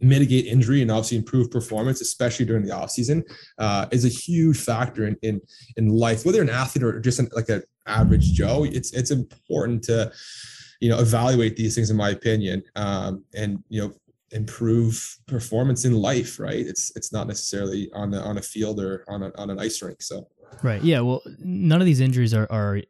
mitigate 0.00 0.46
injury 0.46 0.82
and 0.82 0.90
obviously 0.90 1.16
improve 1.16 1.50
performance, 1.50 2.00
especially 2.00 2.44
during 2.44 2.64
the 2.64 2.74
off 2.74 2.90
season, 2.90 3.24
uh, 3.58 3.86
is 3.92 4.04
a 4.04 4.08
huge 4.08 4.58
factor 4.58 5.06
in, 5.06 5.16
in 5.22 5.40
in 5.76 5.88
life. 5.88 6.24
Whether 6.24 6.42
an 6.42 6.50
athlete 6.50 6.84
or 6.84 7.00
just 7.00 7.18
an, 7.18 7.28
like 7.32 7.48
an 7.48 7.62
average 7.86 8.32
Joe, 8.32 8.64
it's 8.64 8.92
it's 8.92 9.10
important 9.10 9.84
to 9.84 10.12
you 10.80 10.88
know 10.88 10.98
evaluate 10.98 11.56
these 11.56 11.74
things 11.74 11.90
in 11.90 11.96
my 11.96 12.10
opinion, 12.10 12.62
um, 12.76 13.24
and 13.34 13.62
you 13.68 13.80
know 13.80 13.92
improve 14.32 15.18
performance 15.26 15.84
in 15.84 15.94
life. 15.94 16.38
Right? 16.38 16.66
It's 16.66 16.92
it's 16.96 17.12
not 17.12 17.26
necessarily 17.26 17.90
on 17.92 18.10
the 18.10 18.20
on 18.20 18.38
a 18.38 18.42
field 18.42 18.80
or 18.80 19.04
on 19.08 19.22
a, 19.22 19.32
on 19.38 19.50
an 19.50 19.58
ice 19.58 19.80
rink. 19.82 20.02
So 20.02 20.28
right, 20.62 20.82
yeah. 20.82 21.00
Well, 21.00 21.22
none 21.38 21.80
of 21.80 21.86
these 21.86 22.00
injuries 22.00 22.34
are 22.34 22.46
are 22.50 22.82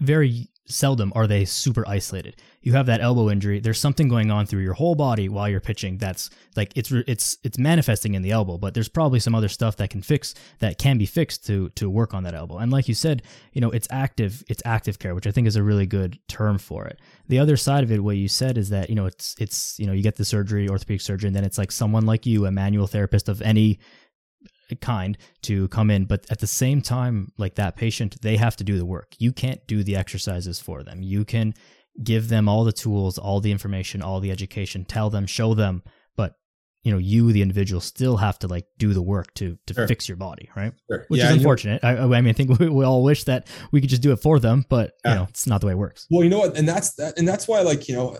very 0.00 0.48
seldom 0.70 1.12
are 1.14 1.26
they 1.26 1.44
super 1.44 1.86
isolated. 1.86 2.36
You 2.62 2.72
have 2.74 2.86
that 2.86 3.00
elbow 3.00 3.30
injury. 3.30 3.60
There's 3.60 3.78
something 3.78 4.08
going 4.08 4.30
on 4.30 4.46
through 4.46 4.62
your 4.62 4.74
whole 4.74 4.94
body 4.94 5.28
while 5.28 5.48
you're 5.48 5.60
pitching. 5.60 5.98
That's 5.98 6.30
like 6.56 6.72
it's 6.76 6.92
it's 6.92 7.38
it's 7.42 7.58
manifesting 7.58 8.14
in 8.14 8.22
the 8.22 8.30
elbow, 8.30 8.58
but 8.58 8.74
there's 8.74 8.88
probably 8.88 9.20
some 9.20 9.34
other 9.34 9.48
stuff 9.48 9.76
that 9.76 9.90
can 9.90 10.02
fix 10.02 10.34
that 10.58 10.78
can 10.78 10.98
be 10.98 11.06
fixed 11.06 11.46
to 11.46 11.70
to 11.70 11.88
work 11.88 12.14
on 12.14 12.22
that 12.24 12.34
elbow. 12.34 12.58
And 12.58 12.70
like 12.70 12.88
you 12.88 12.94
said, 12.94 13.22
you 13.52 13.60
know, 13.60 13.70
it's 13.70 13.88
active 13.90 14.44
it's 14.48 14.62
active 14.64 14.98
care, 14.98 15.14
which 15.14 15.26
I 15.26 15.30
think 15.30 15.46
is 15.46 15.56
a 15.56 15.62
really 15.62 15.86
good 15.86 16.18
term 16.28 16.58
for 16.58 16.86
it. 16.86 17.00
The 17.28 17.38
other 17.38 17.56
side 17.56 17.84
of 17.84 17.90
it, 17.92 18.02
what 18.02 18.16
you 18.16 18.28
said 18.28 18.58
is 18.58 18.70
that 18.70 18.90
you 18.90 18.94
know 18.94 19.06
it's 19.06 19.34
it's 19.38 19.78
you 19.78 19.86
know 19.86 19.92
you 19.92 20.02
get 20.02 20.16
the 20.16 20.24
surgery, 20.24 20.68
orthopedic 20.68 21.00
surgeon, 21.00 21.32
then 21.32 21.44
it's 21.44 21.58
like 21.58 21.72
someone 21.72 22.06
like 22.06 22.26
you, 22.26 22.46
a 22.46 22.50
manual 22.50 22.86
therapist 22.86 23.28
of 23.28 23.40
any 23.42 23.78
kind 24.76 25.16
to 25.42 25.68
come 25.68 25.90
in 25.90 26.04
but 26.04 26.26
at 26.30 26.38
the 26.38 26.46
same 26.46 26.80
time 26.80 27.32
like 27.38 27.54
that 27.54 27.76
patient 27.76 28.20
they 28.22 28.36
have 28.36 28.56
to 28.56 28.64
do 28.64 28.78
the 28.78 28.84
work. 28.84 29.14
You 29.18 29.32
can't 29.32 29.66
do 29.66 29.82
the 29.82 29.96
exercises 29.96 30.60
for 30.60 30.82
them. 30.82 31.02
You 31.02 31.24
can 31.24 31.54
give 32.02 32.28
them 32.28 32.48
all 32.48 32.64
the 32.64 32.72
tools 32.72 33.18
all 33.18 33.40
the 33.40 33.50
information 33.52 34.00
all 34.00 34.20
the 34.20 34.30
education 34.30 34.84
tell 34.84 35.10
them 35.10 35.26
show 35.26 35.54
them 35.54 35.82
you 36.82 36.90
know 36.90 36.98
you 36.98 37.32
the 37.32 37.42
individual 37.42 37.80
still 37.80 38.16
have 38.16 38.38
to 38.38 38.48
like 38.48 38.66
do 38.78 38.94
the 38.94 39.02
work 39.02 39.32
to 39.34 39.58
to 39.66 39.74
sure. 39.74 39.86
fix 39.86 40.08
your 40.08 40.16
body 40.16 40.48
right 40.56 40.72
sure. 40.90 41.04
which 41.08 41.20
yeah, 41.20 41.30
is 41.30 41.36
unfortunate 41.36 41.82
I, 41.84 41.98
I, 41.98 42.20
mean 42.20 42.28
i 42.28 42.32
think 42.32 42.58
we, 42.58 42.68
we, 42.68 42.84
all 42.84 43.02
wish 43.02 43.24
that 43.24 43.48
we 43.70 43.80
could 43.80 43.90
just 43.90 44.02
do 44.02 44.12
it 44.12 44.16
for 44.16 44.38
them 44.38 44.64
but 44.68 44.92
yeah. 45.04 45.12
you 45.12 45.18
know 45.18 45.26
it's 45.28 45.46
not 45.46 45.60
the 45.60 45.66
way 45.66 45.72
it 45.72 45.76
works 45.76 46.06
well 46.10 46.24
you 46.24 46.30
know 46.30 46.38
what 46.38 46.56
and 46.56 46.68
that's 46.68 46.94
that 46.94 47.18
and 47.18 47.28
that's 47.28 47.46
why 47.46 47.60
like 47.60 47.88
you 47.88 47.94
know 47.94 48.18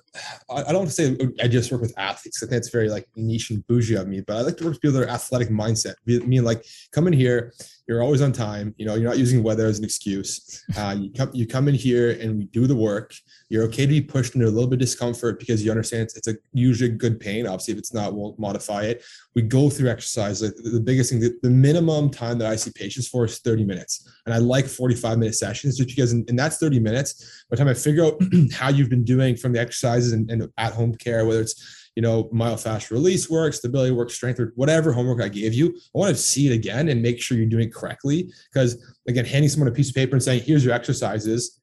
i, 0.51 0.65
I 0.65 0.73
don't 0.73 0.89
say 0.89 1.17
i 1.43 1.49
just 1.49 1.73
work 1.73 1.81
with 1.81 1.95
athletes 1.99 2.43
i 2.43 2.47
think 2.47 2.59
it's 2.59 2.71
very 2.71 2.91
like 2.91 3.07
niche 3.17 3.51
and 3.51 3.67
bougie 3.67 3.95
of 3.95 4.09
me 4.09 4.21
but 4.21 4.37
i 4.37 4.41
like 4.43 4.57
to 4.59 4.65
work 4.65 4.75
with 4.75 4.83
people 4.83 4.99
that 5.01 5.09
are 5.09 5.13
athletic 5.13 5.49
mindset 5.49 5.95
I 6.09 6.19
mean 6.27 6.45
like 6.45 6.65
come 6.93 7.07
in 7.07 7.13
here 7.13 7.55
you're 7.91 8.05
always 8.05 8.23
on 8.23 8.31
time. 8.31 8.73
You 8.79 8.87
know, 8.87 8.95
you're 8.95 9.09
not 9.09 9.19
using 9.19 9.43
weather 9.43 9.67
as 9.67 9.79
an 9.79 9.85
excuse. 9.85 10.65
Uh, 10.77 10.97
you 10.97 11.11
come 11.13 11.31
you 11.33 11.45
come 11.45 11.67
in 11.67 11.75
here 11.75 12.13
and 12.13 12.39
we 12.39 12.45
do 12.45 12.69
the 12.69 12.77
work. 12.77 13.13
You're 13.49 13.65
okay 13.65 13.83
to 13.83 13.89
be 13.89 14.01
pushed 14.01 14.37
into 14.37 14.47
a 14.47 14.49
little 14.49 14.69
bit 14.69 14.77
of 14.77 14.81
discomfort 14.81 15.41
because 15.41 15.65
you 15.65 15.73
understand 15.73 16.05
it's, 16.05 16.17
it's 16.17 16.29
a 16.29 16.37
usually 16.53 16.91
good 16.91 17.19
pain. 17.19 17.49
Obviously, 17.49 17.73
if 17.73 17.79
it's 17.79 17.93
not, 17.93 18.15
we'll 18.15 18.37
modify 18.39 18.85
it. 18.85 19.03
We 19.35 19.43
go 19.43 19.69
through 19.69 19.91
exercise. 19.91 20.41
Like 20.41 20.55
the 20.55 20.79
biggest 20.81 21.11
thing, 21.11 21.19
the, 21.19 21.37
the 21.43 21.51
minimum 21.51 22.11
time 22.11 22.39
that 22.39 22.49
I 22.49 22.55
see 22.55 22.71
patients 22.71 23.09
for 23.09 23.25
is 23.25 23.41
30 23.41 23.65
minutes, 23.65 24.09
and 24.25 24.33
I 24.33 24.39
like 24.39 24.67
45 24.67 25.19
minute 25.19 25.35
sessions 25.35 25.77
just 25.77 25.89
because, 25.89 26.13
and 26.13 26.39
that's 26.39 26.59
30 26.59 26.79
minutes. 26.79 27.45
By 27.51 27.57
the 27.57 27.65
time 27.65 27.69
I 27.69 27.75
figure 27.75 28.05
out 28.05 28.23
how 28.53 28.69
you've 28.69 28.91
been 28.91 29.05
doing 29.05 29.35
from 29.35 29.53
the 29.53 29.59
exercises 29.59 30.13
and, 30.13 30.31
and 30.31 30.49
at 30.59 30.75
home 30.75 30.95
care, 30.95 31.27
whether 31.27 31.41
it's 31.41 31.80
you 31.97 32.03
know, 32.03 32.25
myofascial 32.25 32.93
release 32.93 33.29
work, 33.29 33.53
stability 33.53 33.91
work, 33.91 34.11
strength 34.11 34.39
work, 34.39 34.53
whatever 34.55 34.93
homework 34.93 35.23
I 35.23 35.29
gave 35.29 35.55
you. 35.55 35.69
I 35.69 35.99
want 35.99 36.15
to 36.15 36.23
see 36.23 36.47
it 36.47 36.55
again 36.55 36.89
and 36.89 37.03
make 37.03 37.21
sure 37.21 37.37
you're 37.37 37.47
doing 37.47 37.69
it 37.69 37.75
correctly. 37.75 38.31
Because 38.53 38.83
again, 39.09 39.25
handing 39.25 39.49
someone 39.49 39.69
a 39.69 39.73
piece 39.73 39.89
of 39.89 39.95
paper 39.95 40.15
and 40.15 40.23
saying, 40.23 40.43
here's 40.45 40.65
your 40.65 40.75
exercises 40.75 41.61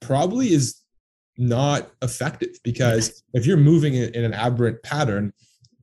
probably 0.00 0.52
is 0.52 0.82
not 1.38 1.90
effective 2.02 2.56
because 2.64 3.22
if 3.34 3.46
you're 3.46 3.56
moving 3.56 3.94
in 3.94 4.24
an 4.24 4.32
aberrant 4.32 4.82
pattern, 4.82 5.32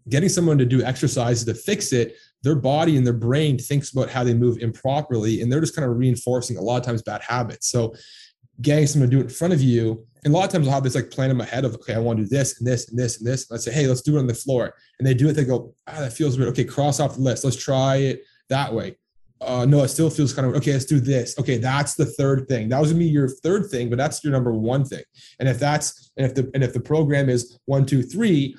getting 0.09 0.29
someone 0.29 0.57
to 0.57 0.65
do 0.65 0.83
exercises 0.83 1.45
to 1.45 1.53
fix 1.53 1.93
it, 1.93 2.15
their 2.41 2.55
body 2.55 2.97
and 2.97 3.05
their 3.05 3.13
brain 3.13 3.57
thinks 3.57 3.91
about 3.91 4.09
how 4.09 4.23
they 4.23 4.33
move 4.33 4.57
improperly 4.57 5.41
and 5.41 5.51
they're 5.51 5.61
just 5.61 5.75
kind 5.75 5.89
of 5.89 5.97
reinforcing 5.97 6.57
a 6.57 6.61
lot 6.61 6.77
of 6.77 6.83
times 6.83 7.01
bad 7.01 7.21
habits. 7.21 7.69
So 7.69 7.93
getting 8.61 8.87
someone 8.87 9.09
to 9.09 9.15
do 9.15 9.21
it 9.21 9.25
in 9.25 9.29
front 9.29 9.53
of 9.53 9.61
you. 9.61 10.05
And 10.25 10.33
a 10.33 10.37
lot 10.37 10.45
of 10.45 10.51
times 10.51 10.67
I'll 10.67 10.73
have 10.73 10.83
this 10.83 10.95
like 10.95 11.11
plan 11.11 11.29
in 11.29 11.37
my 11.37 11.45
head 11.45 11.65
of, 11.65 11.75
okay, 11.75 11.93
I 11.93 11.99
want 11.99 12.17
to 12.17 12.23
do 12.23 12.29
this 12.29 12.59
and 12.59 12.67
this 12.67 12.89
and 12.89 12.97
this 12.97 13.17
and 13.17 13.27
this. 13.27 13.49
And 13.49 13.57
I 13.57 13.59
say, 13.59 13.71
hey, 13.71 13.87
let's 13.87 14.01
do 14.01 14.15
it 14.15 14.19
on 14.19 14.27
the 14.27 14.33
floor. 14.33 14.73
And 14.99 15.07
they 15.07 15.13
do 15.13 15.27
it. 15.29 15.33
They 15.33 15.43
go, 15.43 15.73
ah, 15.87 15.99
that 15.99 16.13
feels 16.13 16.37
weird. 16.37 16.49
Okay, 16.49 16.63
cross 16.63 16.99
off 16.99 17.15
the 17.15 17.21
list. 17.21 17.43
Let's 17.43 17.61
try 17.61 17.97
it 17.97 18.23
that 18.49 18.73
way. 18.73 18.97
Uh, 19.41 19.65
no, 19.65 19.83
it 19.83 19.89
still 19.89 20.09
feels 20.09 20.33
kind 20.33 20.47
of 20.47 20.55
okay. 20.55 20.71
Let's 20.71 20.85
do 20.85 21.01
this. 21.01 21.37
Okay, 21.37 21.57
that's 21.57 21.95
the 21.95 22.05
third 22.05 22.47
thing. 22.47 22.69
That 22.69 22.79
was 22.79 22.91
gonna 22.91 22.99
be 22.99 23.09
your 23.09 23.27
third 23.27 23.69
thing, 23.69 23.89
but 23.89 23.97
that's 23.97 24.23
your 24.23 24.31
number 24.31 24.53
one 24.53 24.85
thing. 24.85 25.03
And 25.39 25.49
if 25.49 25.59
that's 25.59 26.11
and 26.15 26.25
if 26.25 26.33
the 26.33 26.49
and 26.53 26.63
if 26.63 26.73
the 26.73 26.79
program 26.79 27.27
is 27.27 27.59
one, 27.65 27.85
two, 27.85 28.03
three, 28.03 28.55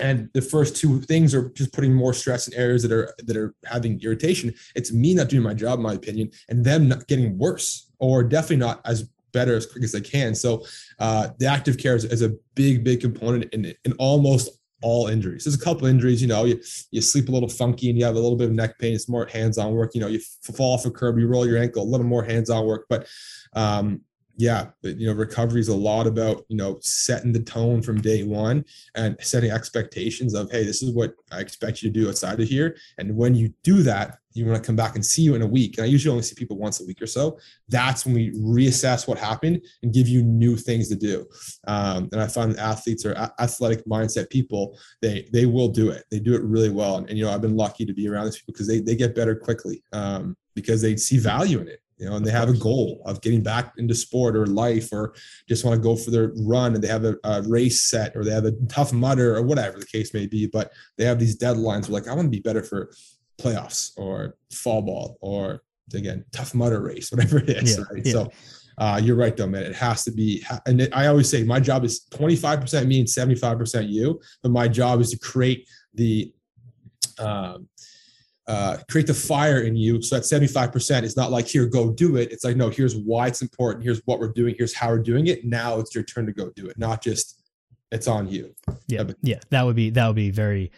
and 0.00 0.28
the 0.34 0.42
first 0.42 0.76
two 0.76 1.00
things 1.02 1.34
are 1.34 1.48
just 1.50 1.72
putting 1.72 1.94
more 1.94 2.12
stress 2.12 2.46
in 2.46 2.54
areas 2.54 2.82
that 2.82 2.92
are 2.92 3.14
that 3.18 3.36
are 3.36 3.54
having 3.64 4.00
irritation 4.00 4.54
it's 4.74 4.92
me 4.92 5.14
not 5.14 5.28
doing 5.28 5.42
my 5.42 5.54
job 5.54 5.78
in 5.78 5.82
my 5.82 5.94
opinion 5.94 6.30
and 6.48 6.64
them 6.64 6.88
not 6.88 7.06
getting 7.08 7.36
worse 7.38 7.90
or 7.98 8.22
definitely 8.22 8.56
not 8.56 8.80
as 8.84 9.08
better 9.32 9.56
as 9.56 9.66
quick 9.66 9.84
as 9.84 9.92
they 9.92 10.00
can. 10.00 10.34
So 10.34 10.64
uh, 10.98 11.28
the 11.38 11.46
active 11.46 11.78
care 11.78 11.96
is, 11.96 12.04
is, 12.04 12.22
a 12.22 12.34
big 12.54 12.84
big 12.84 13.00
component 13.00 13.52
in 13.54 13.74
in 13.84 13.92
almost 13.98 14.50
all 14.82 15.08
injuries. 15.08 15.44
There's 15.44 15.60
a 15.60 15.64
couple 15.64 15.86
injuries 15.86 16.20
you 16.20 16.28
know 16.28 16.44
you, 16.44 16.60
you 16.90 17.00
sleep 17.00 17.28
a 17.28 17.32
little 17.32 17.48
funky 17.48 17.88
and 17.88 17.98
you 17.98 18.04
have 18.04 18.16
a 18.16 18.20
little 18.20 18.36
bit 18.36 18.48
of 18.48 18.54
neck 18.54 18.78
pain 18.78 18.94
it's 18.94 19.08
more 19.08 19.26
hands-on 19.26 19.72
work 19.72 19.94
you 19.94 20.00
know 20.00 20.08
you 20.08 20.20
fall 20.42 20.74
off 20.74 20.84
a 20.84 20.90
curb 20.90 21.18
you 21.18 21.26
roll 21.26 21.46
your 21.46 21.58
ankle 21.58 21.82
a 21.82 21.84
little 21.84 22.06
more 22.06 22.22
hands-on 22.24 22.66
work 22.66 22.86
but 22.88 23.06
um, 23.54 24.02
yeah, 24.42 24.70
you 24.82 25.06
know, 25.06 25.12
recovery 25.12 25.60
is 25.60 25.68
a 25.68 25.76
lot 25.76 26.08
about, 26.08 26.44
you 26.48 26.56
know, 26.56 26.76
setting 26.80 27.32
the 27.32 27.38
tone 27.38 27.80
from 27.80 28.00
day 28.00 28.24
one 28.24 28.64
and 28.96 29.16
setting 29.20 29.52
expectations 29.52 30.34
of, 30.34 30.50
hey, 30.50 30.64
this 30.64 30.82
is 30.82 30.90
what 30.92 31.14
I 31.30 31.38
expect 31.38 31.80
you 31.80 31.92
to 31.92 32.00
do 32.00 32.08
outside 32.08 32.40
of 32.40 32.48
here. 32.48 32.76
And 32.98 33.16
when 33.16 33.36
you 33.36 33.54
do 33.62 33.84
that, 33.84 34.18
you 34.34 34.44
want 34.44 34.60
to 34.60 34.66
come 34.66 34.74
back 34.74 34.96
and 34.96 35.06
see 35.06 35.22
you 35.22 35.36
in 35.36 35.42
a 35.42 35.46
week. 35.46 35.78
And 35.78 35.84
I 35.84 35.88
usually 35.88 36.10
only 36.10 36.24
see 36.24 36.34
people 36.34 36.56
once 36.56 36.80
a 36.80 36.84
week 36.84 37.00
or 37.00 37.06
so. 37.06 37.38
That's 37.68 38.04
when 38.04 38.16
we 38.16 38.32
reassess 38.32 39.06
what 39.06 39.16
happened 39.16 39.64
and 39.84 39.94
give 39.94 40.08
you 40.08 40.24
new 40.24 40.56
things 40.56 40.88
to 40.88 40.96
do. 40.96 41.24
Um, 41.68 42.08
and 42.10 42.20
I 42.20 42.26
find 42.26 42.56
athletes 42.58 43.06
or 43.06 43.14
athletic 43.38 43.86
mindset 43.86 44.28
people, 44.28 44.76
they 45.02 45.28
they 45.32 45.46
will 45.46 45.68
do 45.68 45.90
it. 45.90 46.02
They 46.10 46.18
do 46.18 46.34
it 46.34 46.42
really 46.42 46.70
well. 46.70 46.96
And, 46.96 47.08
and 47.08 47.16
you 47.16 47.24
know, 47.24 47.30
I've 47.30 47.42
been 47.42 47.56
lucky 47.56 47.86
to 47.86 47.94
be 47.94 48.08
around 48.08 48.24
these 48.24 48.38
people 48.38 48.54
because 48.54 48.66
they 48.66 48.80
they 48.80 48.96
get 48.96 49.14
better 49.14 49.36
quickly 49.36 49.84
um, 49.92 50.36
because 50.56 50.82
they 50.82 50.96
see 50.96 51.18
value 51.18 51.60
in 51.60 51.68
it 51.68 51.82
you 52.02 52.10
know, 52.10 52.16
and 52.16 52.26
they 52.26 52.32
have 52.32 52.48
a 52.48 52.56
goal 52.56 53.00
of 53.06 53.20
getting 53.20 53.44
back 53.44 53.74
into 53.78 53.94
sport 53.94 54.34
or 54.34 54.44
life, 54.44 54.88
or 54.90 55.14
just 55.48 55.64
want 55.64 55.76
to 55.76 55.82
go 55.82 55.94
for 55.94 56.10
their 56.10 56.32
run, 56.36 56.74
and 56.74 56.82
they 56.82 56.88
have 56.88 57.04
a, 57.04 57.16
a 57.22 57.42
race 57.42 57.84
set, 57.84 58.16
or 58.16 58.24
they 58.24 58.32
have 58.32 58.44
a 58.44 58.50
Tough 58.68 58.92
Mudder, 58.92 59.36
or 59.36 59.42
whatever 59.42 59.78
the 59.78 59.86
case 59.86 60.12
may 60.12 60.26
be. 60.26 60.48
But 60.48 60.72
they 60.98 61.04
have 61.04 61.20
these 61.20 61.38
deadlines. 61.38 61.88
Like, 61.88 62.08
I 62.08 62.14
want 62.14 62.26
to 62.26 62.30
be 62.30 62.40
better 62.40 62.64
for 62.64 62.92
playoffs 63.40 63.92
or 63.96 64.36
fall 64.52 64.82
ball, 64.82 65.16
or 65.20 65.62
again, 65.94 66.24
Tough 66.32 66.56
Mudder 66.56 66.82
race, 66.82 67.12
whatever 67.12 67.38
it 67.38 67.50
is. 67.50 67.78
Yeah, 67.78 67.84
right? 67.92 68.04
yeah. 68.04 68.12
So. 68.12 68.32
Uh, 68.78 68.98
you're 69.00 69.16
right 69.16 69.36
though, 69.36 69.46
man. 69.46 69.64
It 69.64 69.74
has 69.74 70.02
to 70.04 70.10
be, 70.10 70.42
and 70.64 70.80
it, 70.80 70.96
I 70.96 71.06
always 71.06 71.28
say 71.28 71.44
my 71.44 71.60
job 71.60 71.84
is 71.84 72.06
25% 72.10 72.86
me 72.86 73.00
and 73.00 73.06
75% 73.06 73.90
you, 73.90 74.18
but 74.42 74.50
my 74.50 74.66
job 74.66 75.02
is 75.02 75.10
to 75.10 75.18
create 75.18 75.68
the 75.92 76.32
um, 77.18 77.68
uh, 78.48 78.78
create 78.90 79.06
the 79.06 79.14
fire 79.14 79.62
in 79.62 79.76
you. 79.76 80.02
So 80.02 80.16
that 80.16 80.22
75% 80.22 81.02
is 81.02 81.16
not 81.16 81.30
like, 81.30 81.46
here, 81.46 81.66
go 81.66 81.92
do 81.92 82.16
it. 82.16 82.32
It's 82.32 82.44
like, 82.44 82.56
no, 82.56 82.68
here's 82.68 82.96
why 82.96 83.28
it's 83.28 83.42
important. 83.42 83.84
Here's 83.84 84.00
what 84.04 84.18
we're 84.18 84.32
doing. 84.32 84.54
Here's 84.58 84.74
how 84.74 84.88
we're 84.88 84.98
doing 84.98 85.28
it. 85.28 85.44
Now 85.44 85.78
it's 85.78 85.94
your 85.94 86.04
turn 86.04 86.26
to 86.26 86.32
go 86.32 86.50
do 86.50 86.66
it, 86.66 86.78
not 86.78 87.02
just 87.02 87.40
it's 87.92 88.08
on 88.08 88.28
you. 88.28 88.54
Yeah. 88.88 89.04
Yeah. 89.22 89.40
That 89.50 89.64
would 89.64 89.76
be, 89.76 89.90
that 89.90 90.06
would 90.06 90.16
be 90.16 90.30
very, 90.30 90.72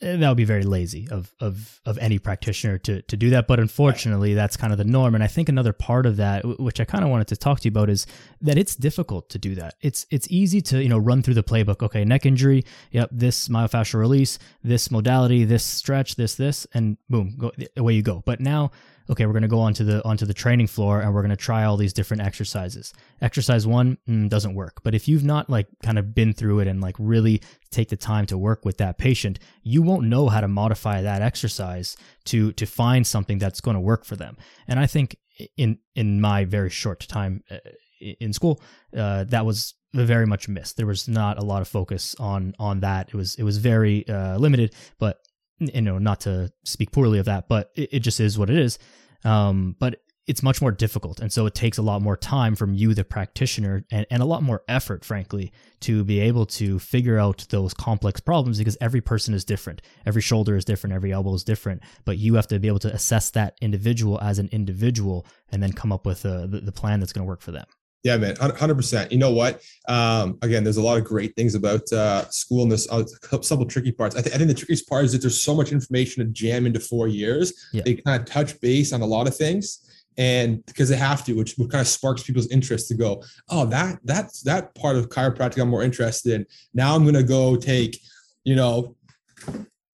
Eh, 0.00 0.16
that 0.16 0.28
would 0.28 0.36
be 0.36 0.44
very 0.44 0.62
lazy 0.62 1.08
of 1.10 1.34
of 1.40 1.80
of 1.84 1.98
any 1.98 2.18
practitioner 2.18 2.78
to 2.78 3.02
to 3.02 3.16
do 3.16 3.30
that. 3.30 3.48
But 3.48 3.58
unfortunately 3.58 4.34
that's 4.34 4.56
kind 4.56 4.72
of 4.72 4.78
the 4.78 4.84
norm. 4.84 5.14
And 5.14 5.24
i 5.24 5.26
think 5.26 5.48
another 5.48 5.72
part 5.72 6.06
of 6.06 6.16
that 6.16 6.44
which 6.60 6.78
i 6.80 6.84
kind 6.84 7.02
of 7.02 7.10
wanted 7.10 7.26
to 7.28 7.36
talk 7.36 7.60
to 7.60 7.64
you 7.64 7.70
about 7.70 7.90
is 7.90 8.06
that 8.40 8.56
it's 8.56 8.76
difficult 8.76 9.28
to 9.30 9.38
do 9.38 9.56
that. 9.56 9.74
It's 9.80 10.06
it's 10.10 10.28
easy 10.30 10.60
to 10.62 10.80
you 10.82 10.88
know 10.88 10.98
run 10.98 11.22
through 11.22 11.34
the 11.34 11.42
playbook. 11.42 11.82
Okay 11.82 12.04
neck 12.04 12.26
injury 12.26 12.64
yep 12.92 13.08
this 13.12 13.48
myofascial 13.48 13.98
release 13.98 14.38
this 14.62 14.90
modality 14.90 15.44
this 15.44 15.64
stretch 15.64 16.14
this 16.14 16.36
this 16.36 16.66
and 16.74 16.96
boom 17.08 17.34
go 17.36 17.50
away 17.76 17.94
you 17.94 18.02
go. 18.02 18.22
But 18.24 18.40
now 18.40 18.70
okay, 19.10 19.26
we're 19.26 19.32
going 19.32 19.42
to 19.42 19.48
go 19.48 19.60
onto 19.60 19.84
the 19.84 20.04
onto 20.04 20.26
the 20.26 20.34
training 20.34 20.66
floor 20.66 21.00
and 21.00 21.14
we're 21.14 21.22
going 21.22 21.30
to 21.30 21.36
try 21.36 21.64
all 21.64 21.76
these 21.76 21.92
different 21.92 22.22
exercises. 22.22 22.92
Exercise 23.20 23.66
one 23.66 23.98
mm, 24.08 24.28
doesn't 24.28 24.54
work, 24.54 24.80
but 24.82 24.94
if 24.94 25.08
you've 25.08 25.24
not 25.24 25.48
like 25.48 25.66
kind 25.82 25.98
of 25.98 26.14
been 26.14 26.32
through 26.32 26.60
it 26.60 26.68
and 26.68 26.80
like 26.80 26.96
really 26.98 27.40
take 27.70 27.88
the 27.88 27.96
time 27.96 28.26
to 28.26 28.36
work 28.36 28.64
with 28.64 28.76
that 28.78 28.98
patient, 28.98 29.38
you 29.62 29.82
won't 29.82 30.06
know 30.06 30.28
how 30.28 30.40
to 30.40 30.48
modify 30.48 31.02
that 31.02 31.22
exercise 31.22 31.96
to 32.24 32.52
to 32.52 32.66
find 32.66 33.06
something 33.06 33.38
that's 33.38 33.60
going 33.60 33.76
to 33.76 33.80
work 33.80 34.04
for 34.04 34.16
them. 34.16 34.36
And 34.66 34.78
I 34.78 34.86
think 34.86 35.16
in 35.56 35.78
in 35.94 36.20
my 36.20 36.44
very 36.44 36.70
short 36.70 37.00
time 37.08 37.42
uh, 37.50 37.58
in 38.00 38.32
school, 38.32 38.60
uh, 38.96 39.24
that 39.24 39.46
was 39.46 39.74
very 39.94 40.26
much 40.26 40.48
missed. 40.48 40.76
There 40.76 40.86
was 40.86 41.08
not 41.08 41.38
a 41.38 41.44
lot 41.44 41.62
of 41.62 41.68
focus 41.68 42.14
on 42.18 42.54
on 42.58 42.80
that. 42.80 43.08
It 43.08 43.14
was 43.14 43.34
it 43.36 43.42
was 43.42 43.58
very 43.58 44.06
uh, 44.08 44.36
limited, 44.38 44.74
but 44.98 45.20
you 45.58 45.82
know, 45.82 45.98
not 45.98 46.20
to 46.20 46.52
speak 46.64 46.92
poorly 46.92 47.18
of 47.18 47.26
that, 47.26 47.48
but 47.48 47.70
it, 47.74 47.88
it 47.92 47.98
just 48.00 48.20
is 48.20 48.38
what 48.38 48.50
it 48.50 48.58
is. 48.58 48.78
Um, 49.24 49.76
but 49.78 50.00
it's 50.28 50.42
much 50.42 50.60
more 50.60 50.70
difficult. 50.70 51.20
And 51.20 51.32
so 51.32 51.46
it 51.46 51.54
takes 51.54 51.78
a 51.78 51.82
lot 51.82 52.02
more 52.02 52.16
time 52.16 52.54
from 52.54 52.74
you, 52.74 52.92
the 52.92 53.02
practitioner, 53.02 53.84
and, 53.90 54.06
and 54.10 54.22
a 54.22 54.26
lot 54.26 54.42
more 54.42 54.62
effort, 54.68 55.02
frankly, 55.02 55.50
to 55.80 56.04
be 56.04 56.20
able 56.20 56.44
to 56.46 56.78
figure 56.78 57.18
out 57.18 57.46
those 57.48 57.72
complex 57.72 58.20
problems 58.20 58.58
because 58.58 58.76
every 58.78 59.00
person 59.00 59.32
is 59.32 59.42
different. 59.42 59.80
Every 60.04 60.20
shoulder 60.20 60.54
is 60.54 60.66
different. 60.66 60.94
Every 60.94 61.12
elbow 61.12 61.32
is 61.32 61.44
different. 61.44 61.82
But 62.04 62.18
you 62.18 62.34
have 62.34 62.46
to 62.48 62.58
be 62.58 62.68
able 62.68 62.78
to 62.80 62.92
assess 62.92 63.30
that 63.30 63.56
individual 63.62 64.20
as 64.20 64.38
an 64.38 64.50
individual 64.52 65.26
and 65.50 65.62
then 65.62 65.72
come 65.72 65.92
up 65.92 66.04
with 66.04 66.26
a, 66.26 66.46
the, 66.46 66.60
the 66.60 66.72
plan 66.72 67.00
that's 67.00 67.14
going 67.14 67.24
to 67.24 67.28
work 67.28 67.40
for 67.40 67.52
them. 67.52 67.66
Yeah, 68.04 68.16
man, 68.16 68.36
hundred 68.36 68.76
percent. 68.76 69.10
You 69.10 69.18
know 69.18 69.32
what? 69.32 69.60
Um, 69.88 70.38
again, 70.42 70.62
there's 70.62 70.76
a 70.76 70.82
lot 70.82 70.98
of 70.98 71.04
great 71.04 71.34
things 71.34 71.56
about 71.56 71.92
uh, 71.92 72.28
school 72.30 72.62
and 72.62 72.70
this. 72.70 72.88
Uh, 72.88 73.04
couple 73.22 73.66
tricky 73.66 73.90
parts. 73.90 74.14
I, 74.14 74.22
th- 74.22 74.34
I, 74.34 74.38
think 74.38 74.48
the 74.48 74.54
trickiest 74.54 74.88
part 74.88 75.04
is 75.04 75.12
that 75.12 75.20
there's 75.20 75.42
so 75.42 75.54
much 75.54 75.72
information 75.72 76.24
to 76.24 76.30
jam 76.30 76.64
into 76.64 76.78
four 76.78 77.08
years. 77.08 77.52
Yeah. 77.72 77.82
They 77.84 77.94
kind 77.94 78.20
of 78.20 78.26
touch 78.26 78.60
base 78.60 78.92
on 78.92 79.00
a 79.00 79.06
lot 79.06 79.26
of 79.26 79.36
things, 79.36 79.84
and 80.16 80.64
because 80.66 80.88
they 80.88 80.96
have 80.96 81.24
to, 81.24 81.32
which 81.34 81.56
kind 81.56 81.74
of 81.74 81.88
sparks 81.88 82.22
people's 82.22 82.46
interest 82.48 82.86
to 82.88 82.94
go, 82.94 83.22
oh, 83.48 83.66
that 83.66 83.98
that's 84.04 84.42
that 84.42 84.76
part 84.76 84.94
of 84.94 85.08
chiropractic 85.08 85.60
I'm 85.60 85.68
more 85.68 85.82
interested 85.82 86.34
in. 86.34 86.46
Now 86.74 86.94
I'm 86.94 87.04
gonna 87.04 87.24
go 87.24 87.56
take, 87.56 88.00
you 88.44 88.54
know, 88.54 88.94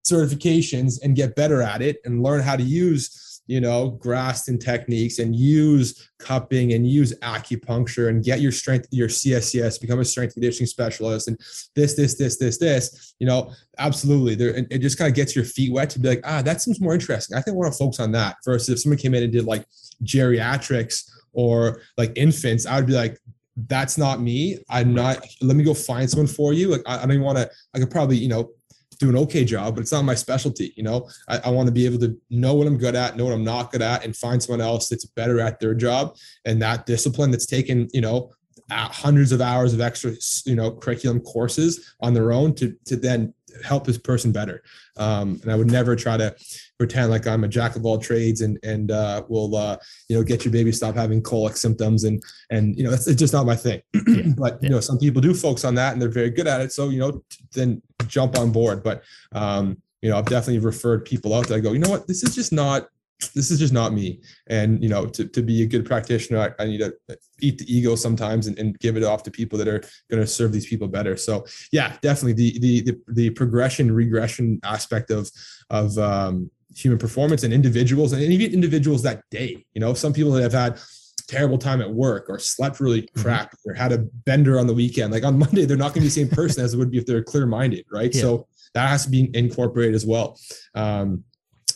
certifications 0.05 0.99
and 1.01 1.15
get 1.15 1.35
better 1.35 1.63
at 1.63 1.81
it 1.81 1.97
and 2.05 2.21
learn 2.21 2.41
how 2.41 2.55
to 2.55 2.63
use 2.63 3.24
you 3.47 3.61
know, 3.61 3.99
Graston 4.03 4.59
techniques 4.59 5.19
and 5.19 5.35
use 5.35 6.09
cupping 6.17 6.73
and 6.73 6.87
use 6.87 7.13
acupuncture 7.19 8.09
and 8.09 8.23
get 8.23 8.41
your 8.41 8.51
strength, 8.51 8.87
your 8.91 9.07
CSCS, 9.07 9.79
become 9.79 9.99
a 9.99 10.05
strength 10.05 10.33
conditioning 10.33 10.67
specialist 10.67 11.27
and 11.27 11.37
this, 11.75 11.95
this, 11.95 12.15
this, 12.15 12.37
this, 12.37 12.57
this, 12.57 13.15
you 13.19 13.27
know, 13.27 13.51
absolutely. 13.77 14.35
There, 14.35 14.55
it 14.55 14.79
just 14.79 14.97
kind 14.97 15.09
of 15.09 15.15
gets 15.15 15.35
your 15.35 15.45
feet 15.45 15.71
wet 15.71 15.89
to 15.91 15.99
be 15.99 16.09
like, 16.09 16.21
ah, 16.23 16.41
that 16.41 16.61
seems 16.61 16.81
more 16.81 16.93
interesting. 16.93 17.37
I 17.37 17.41
think 17.41 17.55
I 17.55 17.57
want 17.57 17.71
to 17.71 17.77
focus 17.77 17.99
on 17.99 18.11
that 18.13 18.37
versus 18.43 18.69
if 18.69 18.79
someone 18.79 18.97
came 18.97 19.13
in 19.13 19.23
and 19.23 19.31
did 19.31 19.45
like 19.45 19.65
geriatrics 20.03 21.09
or 21.33 21.81
like 21.97 22.13
infants, 22.15 22.65
I 22.65 22.77
would 22.77 22.87
be 22.87 22.93
like, 22.93 23.19
that's 23.67 23.97
not 23.97 24.19
me. 24.19 24.57
I'm 24.69 24.93
not, 24.93 25.25
let 25.41 25.55
me 25.55 25.63
go 25.63 25.73
find 25.73 26.09
someone 26.09 26.27
for 26.27 26.51
you. 26.51 26.67
Like, 26.67 26.81
I, 26.85 27.03
I 27.03 27.05
don't 27.05 27.21
want 27.21 27.37
to, 27.37 27.49
I 27.73 27.79
could 27.79 27.91
probably, 27.91 28.17
you 28.17 28.27
know, 28.27 28.51
do 28.99 29.09
an 29.09 29.17
okay 29.17 29.45
job, 29.45 29.75
but 29.75 29.81
it's 29.81 29.91
not 29.91 30.03
my 30.03 30.15
specialty. 30.15 30.73
You 30.75 30.83
know, 30.83 31.09
I, 31.27 31.39
I 31.45 31.49
want 31.49 31.67
to 31.67 31.73
be 31.73 31.85
able 31.85 31.99
to 31.99 32.19
know 32.29 32.53
what 32.53 32.67
I'm 32.67 32.77
good 32.77 32.95
at, 32.95 33.17
know 33.17 33.25
what 33.25 33.33
I'm 33.33 33.43
not 33.43 33.71
good 33.71 33.81
at, 33.81 34.03
and 34.03 34.15
find 34.15 34.41
someone 34.41 34.61
else 34.61 34.89
that's 34.89 35.05
better 35.05 35.39
at 35.39 35.59
their 35.59 35.73
job 35.73 36.15
and 36.45 36.61
that 36.61 36.85
discipline 36.85 37.31
that's 37.31 37.45
taken, 37.45 37.87
you 37.93 38.01
know, 38.01 38.31
hundreds 38.69 39.31
of 39.31 39.41
hours 39.41 39.73
of 39.73 39.81
extra, 39.81 40.11
you 40.45 40.55
know, 40.55 40.71
curriculum 40.71 41.19
courses 41.19 41.93
on 42.01 42.13
their 42.13 42.31
own 42.31 42.55
to 42.55 42.75
to 42.85 42.95
then 42.95 43.33
help 43.63 43.85
this 43.85 43.97
person 43.97 44.31
better. 44.31 44.63
Um, 44.97 45.39
and 45.43 45.51
I 45.51 45.55
would 45.55 45.71
never 45.71 45.95
try 45.95 46.17
to 46.17 46.35
pretend 46.77 47.11
like 47.11 47.27
I'm 47.27 47.43
a 47.43 47.47
jack 47.47 47.75
of 47.75 47.85
all 47.85 47.97
trades 47.97 48.41
and 48.41 48.59
and 48.63 48.91
uh, 48.91 49.23
will 49.27 49.55
uh, 49.55 49.77
you 50.09 50.15
know 50.15 50.23
get 50.23 50.45
your 50.45 50.51
baby 50.51 50.71
stop 50.71 50.95
having 50.95 51.21
colic 51.21 51.57
symptoms 51.57 52.03
and 52.03 52.21
and 52.49 52.77
you 52.77 52.83
know 52.83 52.91
that's 52.91 53.07
it's 53.07 53.19
just 53.19 53.33
not 53.33 53.45
my 53.45 53.55
thing. 53.55 53.81
but 54.37 54.61
you 54.61 54.69
know 54.69 54.79
some 54.79 54.97
people 54.97 55.21
do 55.21 55.33
focus 55.33 55.65
on 55.65 55.75
that 55.75 55.93
and 55.93 56.01
they're 56.01 56.09
very 56.09 56.29
good 56.29 56.47
at 56.47 56.61
it. 56.61 56.71
So 56.71 56.89
you 56.89 56.99
know 56.99 57.23
then 57.53 57.81
jump 58.07 58.37
on 58.37 58.51
board. 58.51 58.83
But 58.83 59.03
um, 59.31 59.81
you 60.01 60.09
know 60.09 60.17
I've 60.17 60.25
definitely 60.25 60.59
referred 60.59 61.05
people 61.05 61.33
out 61.33 61.47
that 61.47 61.55
I 61.55 61.59
go 61.59 61.71
you 61.71 61.79
know 61.79 61.89
what 61.89 62.07
this 62.07 62.23
is 62.23 62.35
just 62.35 62.51
not 62.51 62.87
this 63.33 63.49
is 63.49 63.59
just 63.59 63.73
not 63.73 63.93
me. 63.93 64.21
And 64.47 64.81
you 64.83 64.89
know, 64.89 65.05
to, 65.07 65.25
to 65.25 65.41
be 65.41 65.63
a 65.63 65.65
good 65.65 65.85
practitioner, 65.85 66.53
I, 66.59 66.63
I 66.63 66.65
need 66.65 66.79
to 66.79 66.93
eat 67.39 67.57
the 67.57 67.73
ego 67.73 67.95
sometimes 67.95 68.47
and, 68.47 68.57
and, 68.59 68.77
give 68.79 68.97
it 68.97 69.03
off 69.03 69.23
to 69.23 69.31
people 69.31 69.57
that 69.57 69.67
are 69.67 69.79
going 70.09 70.21
to 70.21 70.27
serve 70.27 70.51
these 70.51 70.67
people 70.67 70.87
better. 70.87 71.15
So 71.15 71.45
yeah, 71.71 71.95
definitely 72.01 72.33
the 72.33 72.59
the 72.59 72.81
the, 72.81 73.01
the 73.13 73.29
progression 73.31 73.91
regression 73.91 74.59
aspect 74.63 75.11
of 75.11 75.29
of 75.69 75.97
um, 75.97 76.51
human 76.75 76.99
performance 76.99 77.43
and 77.43 77.53
individuals 77.53 78.11
and 78.13 78.21
even 78.21 78.53
individuals 78.53 79.01
that 79.03 79.23
day. 79.31 79.65
You 79.73 79.81
know, 79.81 79.93
some 79.93 80.13
people 80.13 80.31
that 80.33 80.43
have 80.43 80.53
had 80.53 80.79
terrible 81.27 81.57
time 81.57 81.81
at 81.81 81.91
work 81.91 82.25
or 82.29 82.37
slept 82.39 82.79
really 82.79 83.03
mm-hmm. 83.03 83.21
crap 83.21 83.55
or 83.65 83.73
had 83.73 83.91
a 83.91 83.99
bender 84.25 84.59
on 84.59 84.67
the 84.67 84.73
weekend. 84.73 85.11
Like 85.11 85.23
on 85.23 85.39
Monday, 85.39 85.65
they're 85.65 85.77
not 85.77 85.93
going 85.93 85.95
to 85.95 86.01
be 86.01 86.07
the 86.07 86.11
same 86.11 86.29
person 86.29 86.63
as 86.63 86.73
it 86.73 86.77
would 86.77 86.91
be 86.91 86.97
if 86.97 87.05
they're 87.05 87.23
clear 87.23 87.45
minded, 87.45 87.85
right? 87.91 88.13
Yeah. 88.13 88.21
So 88.21 88.47
that 88.73 88.89
has 88.89 89.05
to 89.05 89.09
be 89.09 89.31
incorporated 89.33 89.95
as 89.95 90.05
well. 90.05 90.37
Um, 90.73 91.23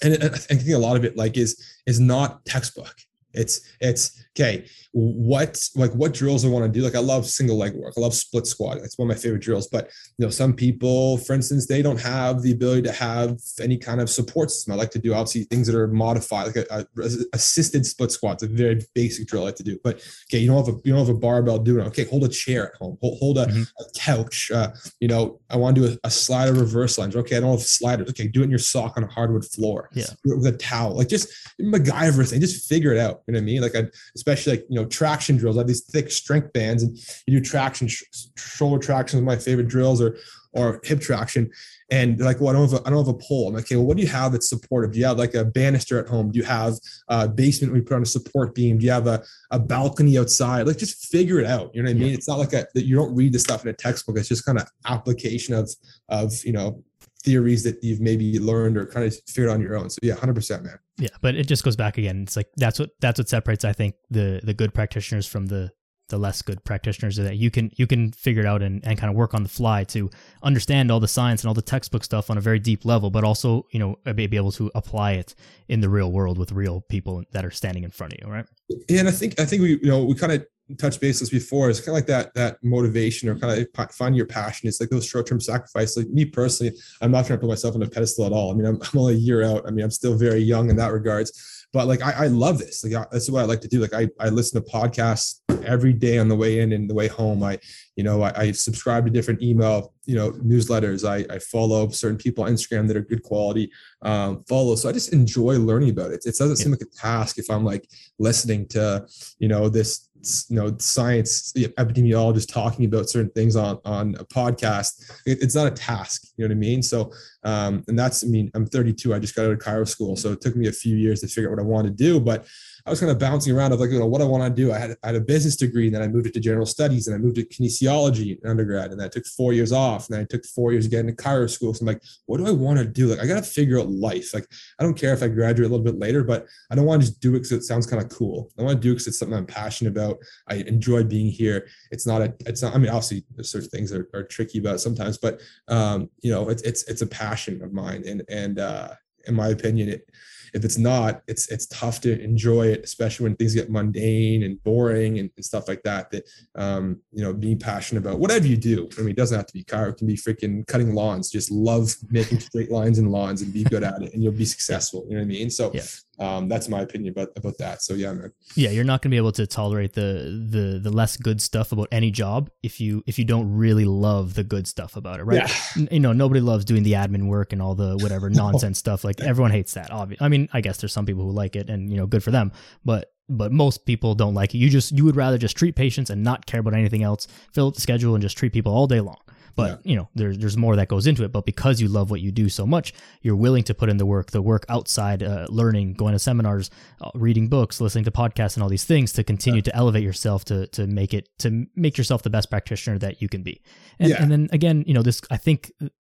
and 0.01 0.23
I 0.23 0.29
think 0.29 0.67
a 0.69 0.77
lot 0.77 0.95
of 0.95 1.03
it 1.03 1.17
like 1.17 1.35
is 1.37 1.61
is 1.85 1.99
not 1.99 2.45
textbook. 2.45 2.95
It's 3.33 3.61
it's 3.81 4.23
okay. 4.35 4.65
What 4.91 5.61
like 5.75 5.91
what 5.91 6.13
drills 6.13 6.45
I 6.45 6.49
want 6.49 6.65
to 6.65 6.79
do? 6.79 6.83
Like 6.83 6.95
I 6.95 6.99
love 6.99 7.25
single 7.25 7.57
leg 7.57 7.73
work. 7.73 7.93
I 7.97 8.01
love 8.01 8.13
split 8.13 8.47
squat. 8.47 8.77
It's 8.77 8.97
one 8.97 9.09
of 9.09 9.15
my 9.15 9.21
favorite 9.21 9.41
drills. 9.41 9.67
But 9.67 9.89
you 10.17 10.25
know, 10.25 10.29
some 10.31 10.53
people, 10.53 11.17
for 11.19 11.33
instance, 11.33 11.67
they 11.67 11.81
don't 11.81 11.99
have 11.99 12.41
the 12.41 12.51
ability 12.51 12.83
to 12.83 12.91
have 12.91 13.37
any 13.61 13.77
kind 13.77 14.01
of 14.01 14.09
support 14.09 14.49
system. 14.51 14.73
I 14.73 14.77
like 14.77 14.91
to 14.91 14.99
do 14.99 15.13
obviously 15.13 15.43
things 15.43 15.67
that 15.67 15.75
are 15.75 15.87
modified, 15.87 16.47
like 16.47 16.55
a, 16.55 16.85
a 16.95 17.09
assisted 17.33 17.85
split 17.85 18.11
squat. 18.11 18.35
It's 18.35 18.43
a 18.43 18.47
very 18.47 18.81
basic 18.95 19.27
drill 19.27 19.43
I 19.43 19.45
like 19.45 19.55
to 19.57 19.63
do. 19.63 19.79
But 19.83 19.97
okay, 20.29 20.39
you 20.39 20.47
don't 20.47 20.65
have 20.65 20.75
a 20.75 20.77
you 20.83 20.93
don't 20.93 21.05
have 21.05 21.15
a 21.15 21.19
barbell 21.19 21.59
doing 21.59 21.85
it. 21.85 21.89
Okay, 21.89 22.05
hold 22.05 22.23
a 22.23 22.29
chair 22.29 22.69
at 22.69 22.75
home. 22.75 22.97
Hold, 23.01 23.19
hold 23.19 23.37
a, 23.37 23.45
mm-hmm. 23.45 23.61
a, 23.61 23.99
couch. 23.99 24.51
Uh, 24.53 24.71
you 24.99 25.07
know, 25.07 25.39
I 25.49 25.57
want 25.57 25.75
to 25.75 25.81
do 25.81 25.87
a, 25.87 26.07
a 26.07 26.11
slider 26.11 26.53
reverse 26.53 26.97
lunge. 26.97 27.15
Okay, 27.15 27.37
I 27.37 27.39
don't 27.39 27.51
have 27.51 27.61
sliders. 27.61 28.09
Okay, 28.09 28.27
do 28.27 28.41
it 28.41 28.45
in 28.45 28.49
your 28.49 28.59
sock 28.59 28.97
on 28.97 29.03
a 29.03 29.07
hardwood 29.07 29.45
floor. 29.45 29.89
Yeah, 29.93 30.05
with 30.25 30.47
a 30.47 30.57
towel. 30.57 30.95
Like 30.97 31.09
just 31.09 31.29
MacGyver 31.61 32.27
thing. 32.29 32.41
Just 32.41 32.67
figure 32.67 32.93
it 32.93 32.99
out. 32.99 33.21
You 33.27 33.33
know 33.33 33.39
what 33.39 33.43
I 33.43 33.45
mean? 33.45 33.61
Like 33.61 33.75
I 33.75 33.83
especially 34.19 34.53
like 34.53 34.65
you 34.69 34.75
know 34.75 34.85
traction 34.85 35.37
drills. 35.37 35.57
I 35.57 35.61
have 35.61 35.67
these 35.67 35.85
thick 35.85 36.11
strength 36.11 36.53
bands, 36.53 36.83
and 36.83 36.97
you 37.25 37.39
do 37.39 37.41
traction, 37.41 37.87
sh- 37.87 38.03
shoulder 38.37 38.77
traction 38.85 39.19
is 39.19 39.25
my 39.25 39.37
favorite 39.37 39.67
drills, 39.67 40.01
or 40.01 40.17
or 40.53 40.79
hip 40.83 40.99
traction. 40.99 41.51
And 41.91 42.19
like, 42.19 42.39
well, 42.39 42.49
I 42.49 42.53
don't 42.53 42.69
have 42.69 42.81
a, 42.81 42.87
I 42.87 42.89
don't 42.89 43.05
have 43.05 43.15
a 43.15 43.17
pole. 43.17 43.47
I'm 43.47 43.55
like, 43.55 43.65
okay, 43.65 43.75
well, 43.75 43.85
what 43.85 43.97
do 43.97 44.03
you 44.03 44.09
have 44.09 44.31
that's 44.31 44.49
supportive? 44.49 44.91
Do 44.91 44.99
you 44.99 45.05
have 45.05 45.17
like 45.17 45.33
a 45.33 45.45
banister 45.45 45.99
at 45.99 46.07
home? 46.07 46.31
Do 46.31 46.37
you 46.37 46.45
have 46.45 46.75
a 47.07 47.27
basement 47.27 47.73
we 47.73 47.81
put 47.81 47.95
on 47.95 48.03
a 48.03 48.05
support 48.05 48.53
beam? 48.53 48.77
Do 48.77 48.85
you 48.85 48.91
have 48.91 49.07
a, 49.07 49.23
a 49.51 49.59
balcony 49.59 50.17
outside? 50.17 50.67
Like, 50.67 50.77
just 50.77 51.07
figure 51.07 51.39
it 51.39 51.47
out. 51.47 51.73
You 51.73 51.81
know 51.81 51.89
what 51.89 51.95
I 51.95 51.99
mean? 51.99 52.09
Yeah. 52.09 52.13
It's 52.13 52.27
not 52.27 52.39
like 52.39 52.53
a, 52.53 52.67
that 52.73 52.85
you 52.85 52.95
don't 52.95 53.13
read 53.15 53.33
the 53.33 53.39
stuff 53.39 53.63
in 53.63 53.69
a 53.69 53.73
textbook. 53.73 54.17
It's 54.17 54.27
just 54.27 54.45
kind 54.45 54.59
of 54.59 54.67
application 54.85 55.55
of 55.55 55.69
of 56.09 56.33
you 56.43 56.51
know 56.51 56.83
theories 57.23 57.63
that 57.63 57.83
you've 57.83 58.01
maybe 58.01 58.39
learned 58.39 58.77
or 58.77 58.85
kind 58.85 59.05
of 59.05 59.15
figured 59.27 59.51
on 59.51 59.61
your 59.61 59.75
own. 59.75 59.89
So 59.89 59.99
yeah, 60.03 60.15
hundred 60.15 60.35
percent, 60.35 60.63
man. 60.63 60.79
Yeah, 60.99 61.09
but 61.21 61.35
it 61.35 61.47
just 61.47 61.63
goes 61.63 61.75
back 61.75 61.97
again. 61.97 62.23
It's 62.23 62.35
like 62.35 62.49
that's 62.57 62.77
what 62.77 62.91
that's 62.99 63.17
what 63.17 63.29
separates, 63.29 63.65
I 63.65 63.73
think, 63.73 63.95
the 64.09 64.41
the 64.43 64.53
good 64.53 64.73
practitioners 64.73 65.25
from 65.25 65.47
the 65.47 65.71
the 66.09 66.17
less 66.17 66.41
good 66.41 66.63
practitioners 66.63 67.17
is 67.17 67.25
that 67.25 67.37
you 67.37 67.49
can 67.49 67.71
you 67.77 67.87
can 67.87 68.11
figure 68.11 68.41
it 68.41 68.45
out 68.45 68.61
and, 68.61 68.83
and 68.85 68.97
kind 68.97 69.09
of 69.09 69.15
work 69.15 69.33
on 69.33 69.43
the 69.43 69.49
fly 69.49 69.83
to 69.85 70.09
understand 70.43 70.91
all 70.91 70.99
the 70.99 71.07
science 71.07 71.41
and 71.41 71.47
all 71.47 71.53
the 71.53 71.61
textbook 71.61 72.03
stuff 72.03 72.29
on 72.29 72.37
a 72.37 72.41
very 72.41 72.59
deep 72.59 72.83
level, 72.83 73.09
but 73.09 73.23
also, 73.23 73.65
you 73.71 73.79
know, 73.79 73.95
be 74.13 74.35
able 74.35 74.51
to 74.51 74.71
apply 74.75 75.13
it 75.13 75.35
in 75.69 75.79
the 75.79 75.89
real 75.89 76.11
world 76.11 76.37
with 76.37 76.51
real 76.51 76.81
people 76.81 77.23
that 77.31 77.45
are 77.45 77.51
standing 77.51 77.83
in 77.83 77.91
front 77.91 78.13
of 78.13 78.19
you, 78.21 78.31
right? 78.31 78.45
Yeah, 78.89 78.99
and 78.99 79.07
I 79.07 79.11
think 79.11 79.39
I 79.39 79.45
think 79.45 79.61
we 79.61 79.79
you 79.81 79.89
know 79.89 80.03
we 80.03 80.15
kind 80.15 80.33
of 80.33 80.45
touched 80.77 81.01
bases 81.01 81.29
before. 81.29 81.69
It's 81.69 81.79
kind 81.79 81.89
of 81.89 81.95
like 81.95 82.07
that 82.07 82.33
that 82.35 82.57
motivation 82.63 83.29
or 83.29 83.35
kind 83.37 83.67
of 83.67 83.91
find 83.91 84.15
your 84.15 84.25
passion. 84.25 84.67
It's 84.67 84.79
like 84.79 84.89
those 84.89 85.05
short-term 85.05 85.39
sacrifices. 85.39 85.97
Like 85.97 86.09
me 86.09 86.25
personally 86.25 86.75
i'm 87.01 87.11
not 87.11 87.25
trying 87.25 87.39
to 87.39 87.41
put 87.41 87.49
myself 87.49 87.75
on 87.75 87.83
a 87.83 87.89
pedestal 87.89 88.25
at 88.25 88.31
all. 88.31 88.51
I 88.51 88.55
mean 88.55 88.65
i'm, 88.65 88.79
I'm 88.81 88.99
only 88.99 89.15
a 89.15 89.17
year 89.17 89.43
out. 89.43 89.63
I 89.67 89.71
mean 89.71 89.83
i'm 89.83 89.91
still 89.91 90.17
very 90.17 90.39
young 90.39 90.69
in 90.69 90.75
that 90.77 90.91
regards. 90.91 91.65
But 91.71 91.87
like 91.87 92.01
I, 92.01 92.25
I 92.25 92.27
love 92.27 92.57
this. 92.57 92.83
Like 92.83 92.93
I, 92.93 93.05
that's 93.11 93.29
what 93.29 93.41
i 93.41 93.45
like 93.45 93.61
to 93.61 93.67
do. 93.67 93.79
Like 93.79 93.93
I, 93.93 94.07
I 94.19 94.29
listen 94.29 94.63
to 94.63 94.71
podcasts 94.71 95.39
every 95.63 95.93
day 95.93 96.17
on 96.17 96.27
the 96.27 96.35
way 96.35 96.59
in 96.59 96.71
and 96.73 96.89
the 96.89 96.95
way 96.95 97.07
home. 97.07 97.43
I 97.43 97.59
you 97.99 98.03
know 98.03 98.21
I, 98.21 98.31
I 98.43 98.51
subscribe 98.53 99.03
to 99.03 99.11
different 99.11 99.41
email 99.41 99.93
you 100.05 100.15
know 100.15 100.31
newsletters. 100.31 101.01
I, 101.03 101.17
I 101.35 101.37
follow 101.39 101.89
certain 101.89 102.17
people 102.17 102.45
on 102.45 102.49
instagram 102.49 102.87
that 102.87 102.95
are 102.95 103.01
good 103.01 103.23
quality 103.23 103.69
um, 104.03 104.45
follow. 104.47 104.75
So 104.75 104.87
i 104.87 104.93
just 104.93 105.11
enjoy 105.11 105.59
learning 105.59 105.89
about 105.89 106.11
it. 106.11 106.21
It 106.25 106.37
doesn't 106.39 106.55
seem 106.55 106.71
like 106.71 106.79
a 106.81 106.97
task 107.07 107.37
if 107.37 107.47
i'm 107.49 107.65
like 107.65 107.85
listening 108.17 108.69
to 108.69 109.05
you 109.39 109.49
know 109.49 109.67
this 109.67 110.07
you 110.49 110.55
know 110.55 110.73
science 110.79 111.51
epidemiologist 111.53 112.53
talking 112.53 112.85
about 112.85 113.09
certain 113.09 113.31
things 113.31 113.57
on 113.57 113.79
on 113.83 114.15
a 114.15 114.23
podcast. 114.23 115.11
It, 115.25 115.43
it's 115.43 115.55
not 115.55 115.67
a 115.67 115.71
task 115.71 116.25
you 116.37 116.45
know 116.45 116.53
what 116.53 116.57
i 116.57 116.59
mean? 116.67 116.81
So 116.81 117.11
um 117.43 117.83
and 117.89 117.99
that's 117.99 118.23
i 118.23 118.27
mean 118.27 118.49
i'm 118.53 118.65
32 118.65 119.13
i 119.13 119.19
just 119.19 119.35
got 119.35 119.45
out 119.45 119.51
of 119.51 119.59
chiro 119.59 119.85
school. 119.85 120.15
So 120.15 120.31
it 120.31 120.39
took 120.39 120.55
me 120.55 120.69
a 120.69 120.71
few 120.71 120.95
years 120.95 121.19
to 121.19 121.27
figure 121.27 121.49
out 121.49 121.57
what 121.57 121.65
i 121.65 121.67
want 121.67 121.85
to 121.85 121.93
do 121.93 122.17
but 122.21 122.47
I 122.89 122.91
was 122.91 122.99
kind 122.99 123.11
of 123.11 123.19
bouncing 123.19 123.55
around 123.55 123.71
of 123.71 123.79
like, 123.79 123.91
you 123.91 123.99
know, 123.99 124.07
what 124.07 124.19
I 124.19 124.25
want 124.25 124.43
to 124.43 124.49
do. 124.49 124.73
I 124.73 124.79
had, 124.79 124.97
I 125.03 125.07
had 125.07 125.15
a 125.15 125.21
business 125.21 125.55
degree 125.55 125.85
and 125.85 125.95
then 125.95 126.01
I 126.01 126.07
moved 126.07 126.25
it 126.25 126.33
to 126.33 126.39
general 126.39 126.65
studies 126.65 127.05
and 127.05 127.15
I 127.15 127.19
moved 127.19 127.35
to 127.35 127.45
kinesiology 127.45 128.43
in 128.43 128.49
undergrad 128.49 128.91
and 128.91 128.99
I 128.99 129.07
took 129.07 129.27
four 129.27 129.53
years 129.53 129.71
off 129.71 130.07
and 130.07 130.15
then 130.15 130.23
I 130.23 130.25
took 130.25 130.43
four 130.43 130.71
years 130.71 130.87
getting 130.87 131.15
to 131.15 131.23
chiro 131.23 131.47
school. 131.47 131.71
So 131.75 131.83
I'm 131.83 131.87
like, 131.87 132.01
what 132.25 132.37
do 132.37 132.47
I 132.47 132.51
want 132.51 132.79
to 132.79 132.85
do? 132.85 133.05
Like, 133.05 133.19
I 133.19 133.27
got 133.27 133.43
to 133.43 133.47
figure 133.47 133.79
out 133.79 133.91
life. 133.91 134.33
Like, 134.33 134.47
I 134.79 134.83
don't 134.83 134.95
care 134.95 135.13
if 135.13 135.21
I 135.21 135.27
graduate 135.27 135.69
a 135.69 135.69
little 135.69 135.85
bit 135.85 135.99
later, 135.99 136.23
but 136.23 136.47
I 136.71 136.75
don't 136.75 136.85
want 136.85 137.03
to 137.03 137.07
just 137.07 137.21
do 137.21 137.35
it 137.35 137.43
because 137.43 137.51
it 137.51 137.61
sounds 137.61 137.85
kind 137.85 138.01
of 138.01 138.09
cool. 138.09 138.49
I 138.57 138.63
want 138.63 138.77
to 138.77 138.81
do 138.81 138.89
it 138.89 138.95
because 138.95 139.07
it's 139.07 139.19
something 139.19 139.37
I'm 139.37 139.45
passionate 139.45 139.91
about. 139.91 140.17
I 140.47 140.55
enjoy 140.55 141.03
being 141.03 141.29
here. 141.29 141.67
It's 141.91 142.07
not 142.07 142.23
a, 142.23 142.33
it's 142.47 142.63
not, 142.63 142.73
I 142.73 142.79
mean, 142.79 142.89
obviously 142.89 143.23
there's 143.35 143.51
certain 143.51 143.69
things 143.69 143.91
that 143.91 144.01
are, 144.01 144.09
are 144.19 144.23
tricky 144.23 144.57
about 144.57 144.81
sometimes, 144.81 145.19
but 145.19 145.41
um, 145.67 146.09
you 146.21 146.31
know, 146.31 146.49
it's, 146.49 146.63
it's, 146.63 146.83
it's 146.89 147.03
a 147.03 147.07
passion 147.07 147.61
of 147.61 147.71
mine. 147.71 148.03
And, 148.07 148.23
and, 148.29 148.57
uh, 148.57 148.95
in 149.27 149.35
my 149.35 149.49
opinion, 149.49 149.89
it, 149.89 150.09
if 150.53 150.65
it's 150.65 150.77
not, 150.77 151.21
it's 151.27 151.49
it's 151.49 151.67
tough 151.67 152.01
to 152.01 152.21
enjoy 152.21 152.67
it, 152.67 152.81
especially 152.83 153.25
when 153.25 153.35
things 153.35 153.55
get 153.55 153.69
mundane 153.69 154.43
and 154.43 154.61
boring 154.63 155.19
and, 155.19 155.29
and 155.35 155.45
stuff 155.45 155.67
like 155.67 155.83
that. 155.83 156.11
That 156.11 156.23
um, 156.55 157.01
you 157.11 157.23
know, 157.23 157.33
being 157.33 157.59
passionate 157.59 158.01
about 158.01 158.19
whatever 158.19 158.47
you 158.47 158.57
do. 158.57 158.89
I 158.97 159.01
mean, 159.01 159.11
it 159.11 159.17
doesn't 159.17 159.37
have 159.37 159.47
to 159.47 159.53
be 159.53 159.63
car; 159.63 159.89
it 159.89 159.97
can 159.97 160.07
be 160.07 160.17
freaking 160.17 160.65
cutting 160.67 160.93
lawns. 160.93 161.29
Just 161.29 161.51
love 161.51 161.93
making 162.09 162.39
straight 162.39 162.71
lines 162.71 162.99
in 162.99 163.09
lawns 163.09 163.41
and 163.41 163.53
be 163.53 163.63
good 163.63 163.83
at 163.83 164.01
it, 164.01 164.13
and 164.13 164.23
you'll 164.23 164.33
be 164.33 164.45
successful. 164.45 165.05
You 165.07 165.15
know 165.15 165.21
what 165.21 165.25
I 165.25 165.27
mean? 165.27 165.49
So 165.49 165.71
yeah 165.73 165.83
um, 166.19 166.49
that's 166.49 166.67
my 166.67 166.81
opinion 166.81 167.13
about 167.13 167.29
about 167.37 167.57
that. 167.59 167.81
So 167.81 167.93
yeah, 167.93 168.11
man. 168.11 168.31
Yeah, 168.55 168.71
you're 168.71 168.83
not 168.83 169.01
going 169.01 169.09
to 169.09 169.13
be 169.13 169.17
able 169.17 169.31
to 169.33 169.47
tolerate 169.47 169.93
the 169.93 170.47
the 170.49 170.79
the 170.79 170.91
less 170.91 171.15
good 171.15 171.41
stuff 171.41 171.71
about 171.71 171.87
any 171.91 172.11
job 172.11 172.49
if 172.61 172.81
you 172.81 173.03
if 173.07 173.17
you 173.17 173.25
don't 173.25 173.49
really 173.55 173.85
love 173.85 174.33
the 174.33 174.43
good 174.43 174.67
stuff 174.67 174.97
about 174.97 175.21
it, 175.21 175.23
right? 175.23 175.49
Yeah. 175.77 175.87
You 175.91 175.99
know, 175.99 176.11
nobody 176.11 176.41
loves 176.41 176.65
doing 176.65 176.83
the 176.83 176.93
admin 176.93 177.27
work 177.27 177.53
and 177.53 177.61
all 177.61 177.73
the 177.73 177.97
whatever 177.97 178.29
nonsense 178.29 178.77
stuff. 178.77 179.03
Like 179.03 179.21
everyone 179.21 179.51
hates 179.51 179.73
that. 179.73 179.91
Obviously, 179.91 180.25
I 180.25 180.27
mean, 180.29 180.38
I 180.53 180.61
guess 180.61 180.77
there's 180.77 180.93
some 180.93 181.05
people 181.05 181.23
who 181.23 181.31
like 181.31 181.55
it, 181.55 181.69
and 181.69 181.89
you 181.89 181.97
know, 181.97 182.05
good 182.05 182.23
for 182.23 182.31
them. 182.31 182.51
But 182.85 183.11
but 183.29 183.51
most 183.51 183.85
people 183.85 184.15
don't 184.15 184.33
like 184.33 184.55
it. 184.55 184.59
You 184.59 184.69
just 184.69 184.91
you 184.91 185.05
would 185.05 185.15
rather 185.15 185.37
just 185.37 185.57
treat 185.57 185.75
patients 185.75 186.09
and 186.09 186.23
not 186.23 186.45
care 186.45 186.59
about 186.59 186.73
anything 186.73 187.03
else, 187.03 187.27
fill 187.53 187.67
up 187.67 187.75
the 187.75 187.81
schedule, 187.81 188.15
and 188.15 188.21
just 188.21 188.37
treat 188.37 188.53
people 188.53 188.73
all 188.73 188.87
day 188.87 189.01
long. 189.01 189.19
But 189.55 189.81
yeah. 189.83 189.91
you 189.91 189.95
know, 189.97 190.09
there's 190.15 190.37
there's 190.37 190.57
more 190.57 190.75
that 190.75 190.87
goes 190.87 191.05
into 191.05 191.23
it. 191.23 191.31
But 191.31 191.45
because 191.45 191.81
you 191.81 191.87
love 191.87 192.09
what 192.09 192.21
you 192.21 192.31
do 192.31 192.49
so 192.49 192.65
much, 192.65 192.93
you're 193.21 193.35
willing 193.35 193.63
to 193.65 193.73
put 193.73 193.89
in 193.89 193.97
the 193.97 194.05
work, 194.05 194.31
the 194.31 194.41
work 194.41 194.65
outside, 194.69 195.21
uh, 195.21 195.47
learning, 195.49 195.93
going 195.93 196.13
to 196.13 196.19
seminars, 196.19 196.69
uh, 197.01 197.11
reading 197.13 197.47
books, 197.49 197.81
listening 197.81 198.05
to 198.05 198.11
podcasts, 198.11 198.55
and 198.55 198.63
all 198.63 198.69
these 198.69 198.85
things 198.85 199.11
to 199.13 199.23
continue 199.23 199.59
yeah. 199.59 199.63
to 199.63 199.75
elevate 199.75 200.03
yourself 200.03 200.45
to 200.45 200.67
to 200.67 200.87
make 200.87 201.13
it 201.13 201.29
to 201.39 201.67
make 201.75 201.97
yourself 201.97 202.23
the 202.23 202.29
best 202.29 202.49
practitioner 202.49 202.97
that 202.99 203.21
you 203.21 203.29
can 203.29 203.43
be. 203.43 203.61
And, 203.99 204.09
yeah. 204.09 204.21
and 204.21 204.31
then 204.31 204.49
again, 204.51 204.83
you 204.87 204.93
know, 204.93 205.01
this 205.01 205.21
I 205.29 205.37
think, 205.37 205.71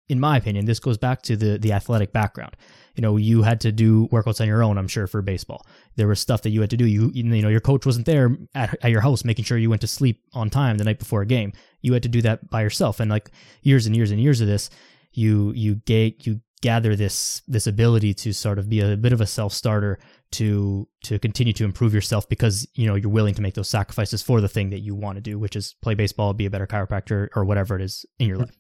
in 0.10 0.20
my 0.20 0.38
opinion, 0.38 0.66
this 0.66 0.80
goes 0.80 0.98
back 0.98 1.22
to 1.24 1.38
the 1.38 1.58
the 1.58 1.72
athletic 1.72 2.12
background 2.12 2.56
you 2.98 3.02
know 3.02 3.16
you 3.16 3.44
had 3.44 3.62
to 3.62 3.72
do 3.72 4.08
workouts 4.08 4.42
on 4.42 4.48
your 4.48 4.64
own 4.64 4.78
i'm 4.78 4.88
sure 4.88 5.08
for 5.08 5.22
baseball. 5.22 5.66
There 5.96 6.08
was 6.08 6.20
stuff 6.20 6.42
that 6.42 6.50
you 6.50 6.62
had 6.62 6.72
to 6.72 6.78
do. 6.78 6.86
You 6.86 7.12
you 7.14 7.24
know 7.24 7.50
your 7.50 7.62
coach 7.62 7.86
wasn't 7.86 8.06
there 8.06 8.36
at, 8.56 8.78
at 8.84 8.92
your 8.92 9.02
house 9.02 9.24
making 9.24 9.46
sure 9.46 9.58
you 9.58 9.70
went 9.70 9.82
to 9.82 9.88
sleep 9.88 10.22
on 10.34 10.50
time 10.50 10.78
the 10.78 10.84
night 10.84 11.00
before 11.00 11.22
a 11.22 11.26
game. 11.26 11.54
You 11.82 11.94
had 11.94 12.04
to 12.04 12.10
do 12.10 12.22
that 12.24 12.50
by 12.50 12.62
yourself. 12.62 13.00
And 13.00 13.10
like 13.10 13.32
years 13.62 13.86
and 13.86 13.96
years 13.96 14.12
and 14.12 14.20
years 14.20 14.42
of 14.42 14.48
this 14.48 14.70
you 15.14 15.52
you 15.54 15.76
get 15.76 16.26
you 16.26 16.42
gather 16.62 16.96
this 16.96 17.42
this 17.48 17.68
ability 17.68 18.14
to 18.14 18.34
sort 18.34 18.58
of 18.60 18.70
be 18.70 18.80
a 18.80 18.98
bit 18.98 19.14
of 19.14 19.22
a 19.22 19.26
self 19.26 19.54
starter 19.54 20.00
to 20.32 20.88
to 21.04 21.20
continue 21.20 21.54
to 21.54 21.64
improve 21.64 21.94
yourself 21.94 22.28
because 22.28 22.68
you 22.74 22.88
know 22.88 22.96
you're 22.96 23.12
willing 23.12 23.34
to 23.34 23.42
make 23.42 23.54
those 23.54 23.70
sacrifices 23.70 24.22
for 24.22 24.42
the 24.42 24.48
thing 24.48 24.70
that 24.72 24.80
you 24.80 24.96
want 24.96 25.16
to 25.16 25.22
do 25.22 25.38
which 25.38 25.56
is 25.56 25.76
play 25.82 25.94
baseball 25.94 26.34
be 26.34 26.46
a 26.46 26.50
better 26.50 26.68
chiropractor 26.68 27.28
or 27.36 27.46
whatever 27.46 27.76
it 27.76 27.82
is 27.82 28.06
in 28.20 28.28
your 28.28 28.38
life 28.38 28.58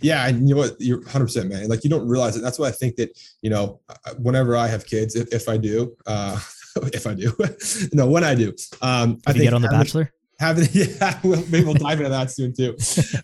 yeah, 0.00 0.26
and 0.26 0.48
you 0.48 0.54
know 0.54 0.62
what? 0.62 0.80
You're 0.80 1.00
100 1.00 1.24
percent 1.24 1.48
man. 1.48 1.68
Like 1.68 1.84
you 1.84 1.90
don't 1.90 2.06
realize 2.06 2.36
it. 2.36 2.40
That's 2.40 2.58
why 2.58 2.68
I 2.68 2.72
think 2.72 2.96
that 2.96 3.18
you 3.42 3.50
know, 3.50 3.80
whenever 4.18 4.56
I 4.56 4.66
have 4.66 4.86
kids, 4.86 5.14
if, 5.14 5.32
if 5.32 5.48
I 5.48 5.56
do, 5.56 5.96
uh, 6.06 6.38
if 6.92 7.06
I 7.06 7.14
do, 7.14 7.32
no, 7.92 8.06
when 8.08 8.24
I 8.24 8.34
do, 8.34 8.54
um, 8.82 9.18
I 9.26 9.32
think 9.32 9.44
get 9.44 9.54
on 9.54 9.62
the 9.62 9.68
having, 9.68 9.80
Bachelor. 9.80 10.12
Having, 10.40 10.68
yeah, 10.72 11.18
well, 11.24 11.44
maybe 11.50 11.64
we'll 11.64 11.74
dive 11.74 11.98
into 11.98 12.10
that 12.10 12.30
soon 12.30 12.54
too. 12.54 12.76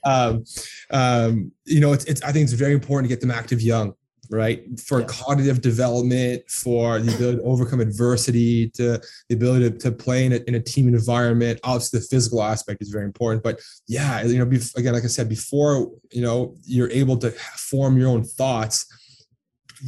Um, 0.05 0.45
um, 0.91 1.53
you 1.65 1.81
know, 1.81 1.93
it's, 1.93 2.05
it's, 2.05 2.23
I 2.23 2.33
think 2.33 2.45
it's 2.45 2.53
very 2.53 2.73
important 2.73 3.09
to 3.09 3.15
get 3.15 3.21
them 3.21 3.31
active 3.31 3.63
young 3.63 3.95
right? 4.31 4.63
For 4.81 5.01
yeah. 5.01 5.07
cognitive 5.07 5.61
development, 5.61 6.49
for 6.49 6.99
the 6.99 7.15
ability 7.15 7.39
to 7.39 7.45
overcome 7.45 7.81
adversity, 7.81 8.71
to 8.71 9.01
the 9.29 9.35
ability 9.35 9.71
to, 9.71 9.79
to 9.79 9.93
play 9.93 10.27
in 10.27 10.33
a, 10.33 10.37
in 10.47 10.55
a 10.55 10.61
team 10.61 10.89
environment. 10.89 11.61
Obviously, 11.65 12.01
the 12.01 12.07
physical 12.07 12.43
aspect 12.43 12.83
is 12.83 12.89
very 12.89 13.05
important. 13.05 13.43
But 13.43 13.61
yeah, 13.87 14.23
you 14.23 14.39
know, 14.39 14.51
again, 14.77 14.93
like 14.93 15.05
I 15.05 15.09
said 15.09 15.29
before, 15.29 15.91
you 16.11 16.23
know, 16.23 16.55
you're 16.65 16.91
able 16.91 17.17
to 17.19 17.31
form 17.31 17.97
your 17.99 18.09
own 18.09 18.25
thoughts. 18.25 18.87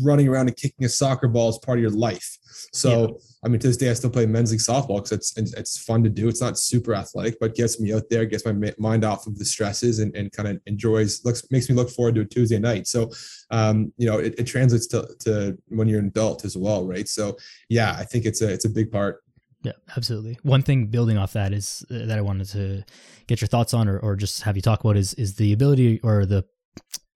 Running 0.03 0.29
around 0.29 0.49
and 0.49 0.57
kicking 0.57 0.85
a 0.85 0.89
soccer 0.89 1.29
ball 1.29 1.49
is 1.49 1.59
part 1.59 1.79
of 1.79 1.83
your 1.83 1.91
life. 1.91 2.39
So. 2.73 3.09
Yeah 3.09 3.15
I 3.47 3.49
mean, 3.49 3.61
to 3.61 3.69
this 3.69 3.77
day, 3.77 3.91
I 3.91 3.93
still 3.93 4.11
play 4.11 4.27
men's 4.27 4.51
league 4.51 4.61
softball 4.61 4.97
because 4.97 5.13
it's 5.13 5.53
it's 5.55 5.79
fun 5.79 6.03
to 6.03 6.11
do. 6.11 6.27
It's 6.27 6.41
not 6.41 6.59
super 6.59 6.97
athletic, 6.97 7.39
but 7.39 7.55
gets 7.55 7.79
me 7.79 7.95
out 7.95 8.03
there, 8.11 8.27
gets 8.27 8.45
my 8.45 8.73
mind 8.77 9.05
off 9.05 9.29
of 9.29 9.39
the 9.39 9.45
stresses, 9.45 10.01
and, 10.01 10.13
and 10.17 10.33
kind 10.33 10.49
of 10.49 10.61
enjoys 10.67 11.25
looks 11.25 11.49
makes 11.53 11.69
me 11.69 11.77
look 11.77 11.89
forward 11.89 12.17
to 12.17 12.23
a 12.23 12.25
Tuesday 12.25 12.59
night. 12.59 12.89
So, 12.89 13.13
um, 13.53 13.93
you 13.99 14.11
know, 14.11 14.19
it, 14.19 14.35
it 14.37 14.45
translates 14.49 14.89
to 14.89 15.09
to 15.21 15.57
when 15.69 15.87
you're 15.87 16.01
an 16.01 16.07
adult 16.07 16.45
as 16.45 16.57
well, 16.57 16.89
right? 16.89 17.07
So, 17.07 17.37
yeah, 17.69 17.95
I 17.97 18.03
think 18.03 18.25
it's 18.25 18.43
a 18.43 18.53
it's 18.53 18.65
a 18.65 18.69
big 18.69 18.91
part. 18.91 19.23
Yeah, 19.63 19.73
absolutely. 19.97 20.37
One 20.43 20.63
thing 20.63 20.87
building 20.87 21.17
off 21.17 21.33
that 21.35 21.53
is 21.53 21.87
uh, 21.89 22.07
that 22.07 22.19
I 22.19 22.23
wanted 22.23 22.49
to 22.49 22.83
get 23.29 23.41
your 23.41 23.49
thoughts 23.49 23.75
on, 23.75 23.89
or, 23.89 24.01
or 24.01 24.17
just 24.17 24.43
have 24.43 24.57
you 24.57 24.63
talk 24.63 24.81
about 24.81 24.97
is 24.97 25.15
is 25.15 25.37
the 25.37 25.53
ability 25.53 26.01
or 26.03 26.27
the 26.27 26.45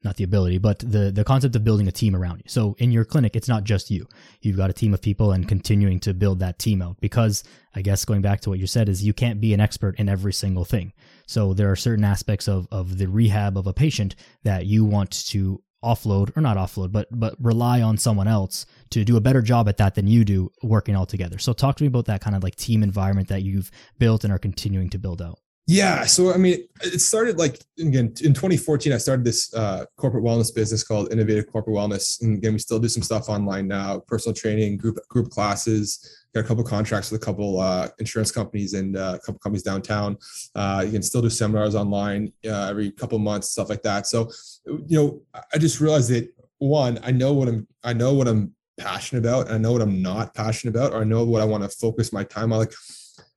not 0.03 0.17
the 0.17 0.25
ability, 0.25 0.59
but 0.59 0.79
the 0.79 1.11
the 1.11 1.25
concept 1.25 1.57
of 1.57 1.65
building 1.65 1.87
a 1.89 1.93
team 1.93 2.17
around 2.17 2.39
you. 2.39 2.45
So 2.49 2.75
in 2.79 2.91
your 2.91 3.05
clinic, 3.05 3.37
it's 3.37 3.49
not 3.49 3.65
just 3.65 3.91
you. 3.91 4.07
You've 4.41 4.57
got 4.57 4.71
a 4.71 4.75
team 4.75 4.95
of 4.95 5.03
people 5.03 5.33
and 5.33 5.47
continuing 5.47 6.01
to 6.01 6.15
build 6.15 6.39
that 6.41 6.59
team 6.59 6.81
out 6.81 7.01
because 7.01 7.45
I 7.75 7.83
guess 7.83 8.05
going 8.05 8.23
back 8.23 8.41
to 8.43 8.51
what 8.51 8.59
you 8.59 8.67
said 8.67 8.89
is 8.89 9.05
you 9.05 9.13
can't 9.13 9.41
be 9.41 9.53
an 9.53 9.61
expert 9.61 9.99
in 9.99 10.09
every 10.09 10.33
single 10.33 10.65
thing. 10.65 10.93
So 11.27 11.53
there 11.55 11.71
are 11.71 11.77
certain 11.77 12.05
aspects 12.05 12.49
of 12.49 12.67
of 12.71 12.99
the 12.99 13.09
rehab 13.09 13.59
of 13.59 13.67
a 13.67 13.75
patient 13.75 14.17
that 14.43 14.67
you 14.67 14.85
want 14.85 15.11
to 15.29 15.63
offload 15.85 16.37
or 16.37 16.41
not 16.41 16.57
offload, 16.57 16.93
but 16.93 17.09
but 17.11 17.35
rely 17.39 17.83
on 17.83 17.97
someone 17.97 18.29
else 18.29 18.67
to 18.91 19.05
do 19.05 19.17
a 19.17 19.21
better 19.21 19.43
job 19.43 19.69
at 19.69 19.77
that 19.79 19.95
than 19.95 20.07
you 20.07 20.25
do 20.25 20.51
working 20.63 20.97
all 20.97 21.07
together. 21.07 21.39
So 21.39 21.53
talk 21.53 21.77
to 21.77 21.85
me 21.85 21.89
about 21.89 22.07
that 22.07 22.21
kind 22.21 22.37
of 22.37 22.43
like 22.43 22.57
team 22.57 22.83
environment 22.83 23.29
that 23.29 23.43
you've 23.43 23.71
built 23.99 24.25
and 24.25 24.33
are 24.33 24.39
continuing 24.39 24.91
to 24.91 24.99
build 24.99 25.23
out. 25.23 25.39
Yeah. 25.71 26.05
So, 26.05 26.35
I 26.35 26.37
mean, 26.37 26.67
it 26.83 27.01
started 27.01 27.39
like, 27.39 27.61
again, 27.79 28.07
in 28.23 28.35
2014, 28.35 28.93
I 28.93 28.99
started 28.99 29.25
this 29.25 29.55
uh, 29.55 29.85
corporate 29.97 30.25
wellness 30.25 30.53
business 30.53 30.83
called 30.83 31.13
Innovative 31.13 31.47
Corporate 31.47 31.77
Wellness. 31.77 32.21
And 32.23 32.39
again, 32.39 32.55
we 32.55 32.59
still 32.59 32.81
do 32.81 32.89
some 32.89 33.05
stuff 33.05 33.29
online 33.29 33.69
now, 33.69 34.01
personal 34.09 34.35
training, 34.35 34.79
group 34.79 34.99
group 35.09 35.31
classes, 35.31 36.27
got 36.35 36.41
a 36.41 36.43
couple 36.43 36.65
contracts 36.65 37.13
with 37.13 37.23
a 37.23 37.25
couple 37.25 37.61
uh, 37.61 37.87
insurance 38.01 38.33
companies 38.33 38.75
and 38.75 38.97
uh, 38.97 39.13
a 39.15 39.19
couple 39.21 39.39
companies 39.39 39.63
downtown. 39.63 40.19
Uh, 40.57 40.83
you 40.85 40.91
can 40.91 41.03
still 41.03 41.23
do 41.23 41.31
seminars 41.31 41.77
online 41.77 42.33
uh, 42.47 42.67
every 42.69 42.91
couple 42.91 43.21
months, 43.21 43.51
stuff 43.51 43.69
like 43.69 43.83
that. 43.83 44.09
So, 44.09 44.29
you 44.67 44.99
know, 44.99 45.23
I 45.55 45.59
just 45.59 45.81
realized 45.81 46.11
that 46.11 46.29
one, 46.59 46.99
I 47.05 47.13
know 47.13 47.33
what 47.33 47.47
I'm, 47.47 47.69
I 47.85 47.93
know 47.93 48.13
what 48.13 48.27
I'm 48.27 48.57
passionate 48.77 49.21
about, 49.21 49.47
and 49.47 49.55
I 49.55 49.59
know 49.59 49.71
what 49.71 49.83
I'm 49.83 50.03
not 50.03 50.35
passionate 50.35 50.75
about, 50.75 50.95
or 50.95 51.03
I 51.03 51.05
know 51.05 51.25
what 51.25 51.43
I 51.43 51.45
want 51.45 51.63
to 51.63 51.69
focus 51.69 52.13
my 52.13 52.25
time 52.25 52.53
on. 52.53 52.59
Like, 52.59 52.73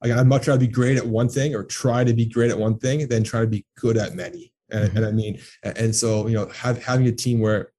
like 0.01 0.11
I'd 0.11 0.27
much 0.27 0.47
rather 0.47 0.59
be 0.59 0.67
great 0.67 0.97
at 0.97 1.05
one 1.05 1.29
thing 1.29 1.55
or 1.55 1.63
try 1.63 2.03
to 2.03 2.13
be 2.13 2.25
great 2.25 2.51
at 2.51 2.57
one 2.57 2.77
thing 2.77 3.07
than 3.07 3.23
try 3.23 3.41
to 3.41 3.47
be 3.47 3.65
good 3.77 3.97
at 3.97 4.15
many. 4.15 4.51
And, 4.69 4.89
mm-hmm. 4.89 4.97
and 4.97 5.05
I 5.05 5.11
mean, 5.11 5.39
and 5.63 5.95
so 5.95 6.27
you 6.27 6.35
know, 6.35 6.47
have, 6.47 6.83
having 6.83 7.07
a 7.07 7.11
team 7.11 7.39
where 7.39 7.71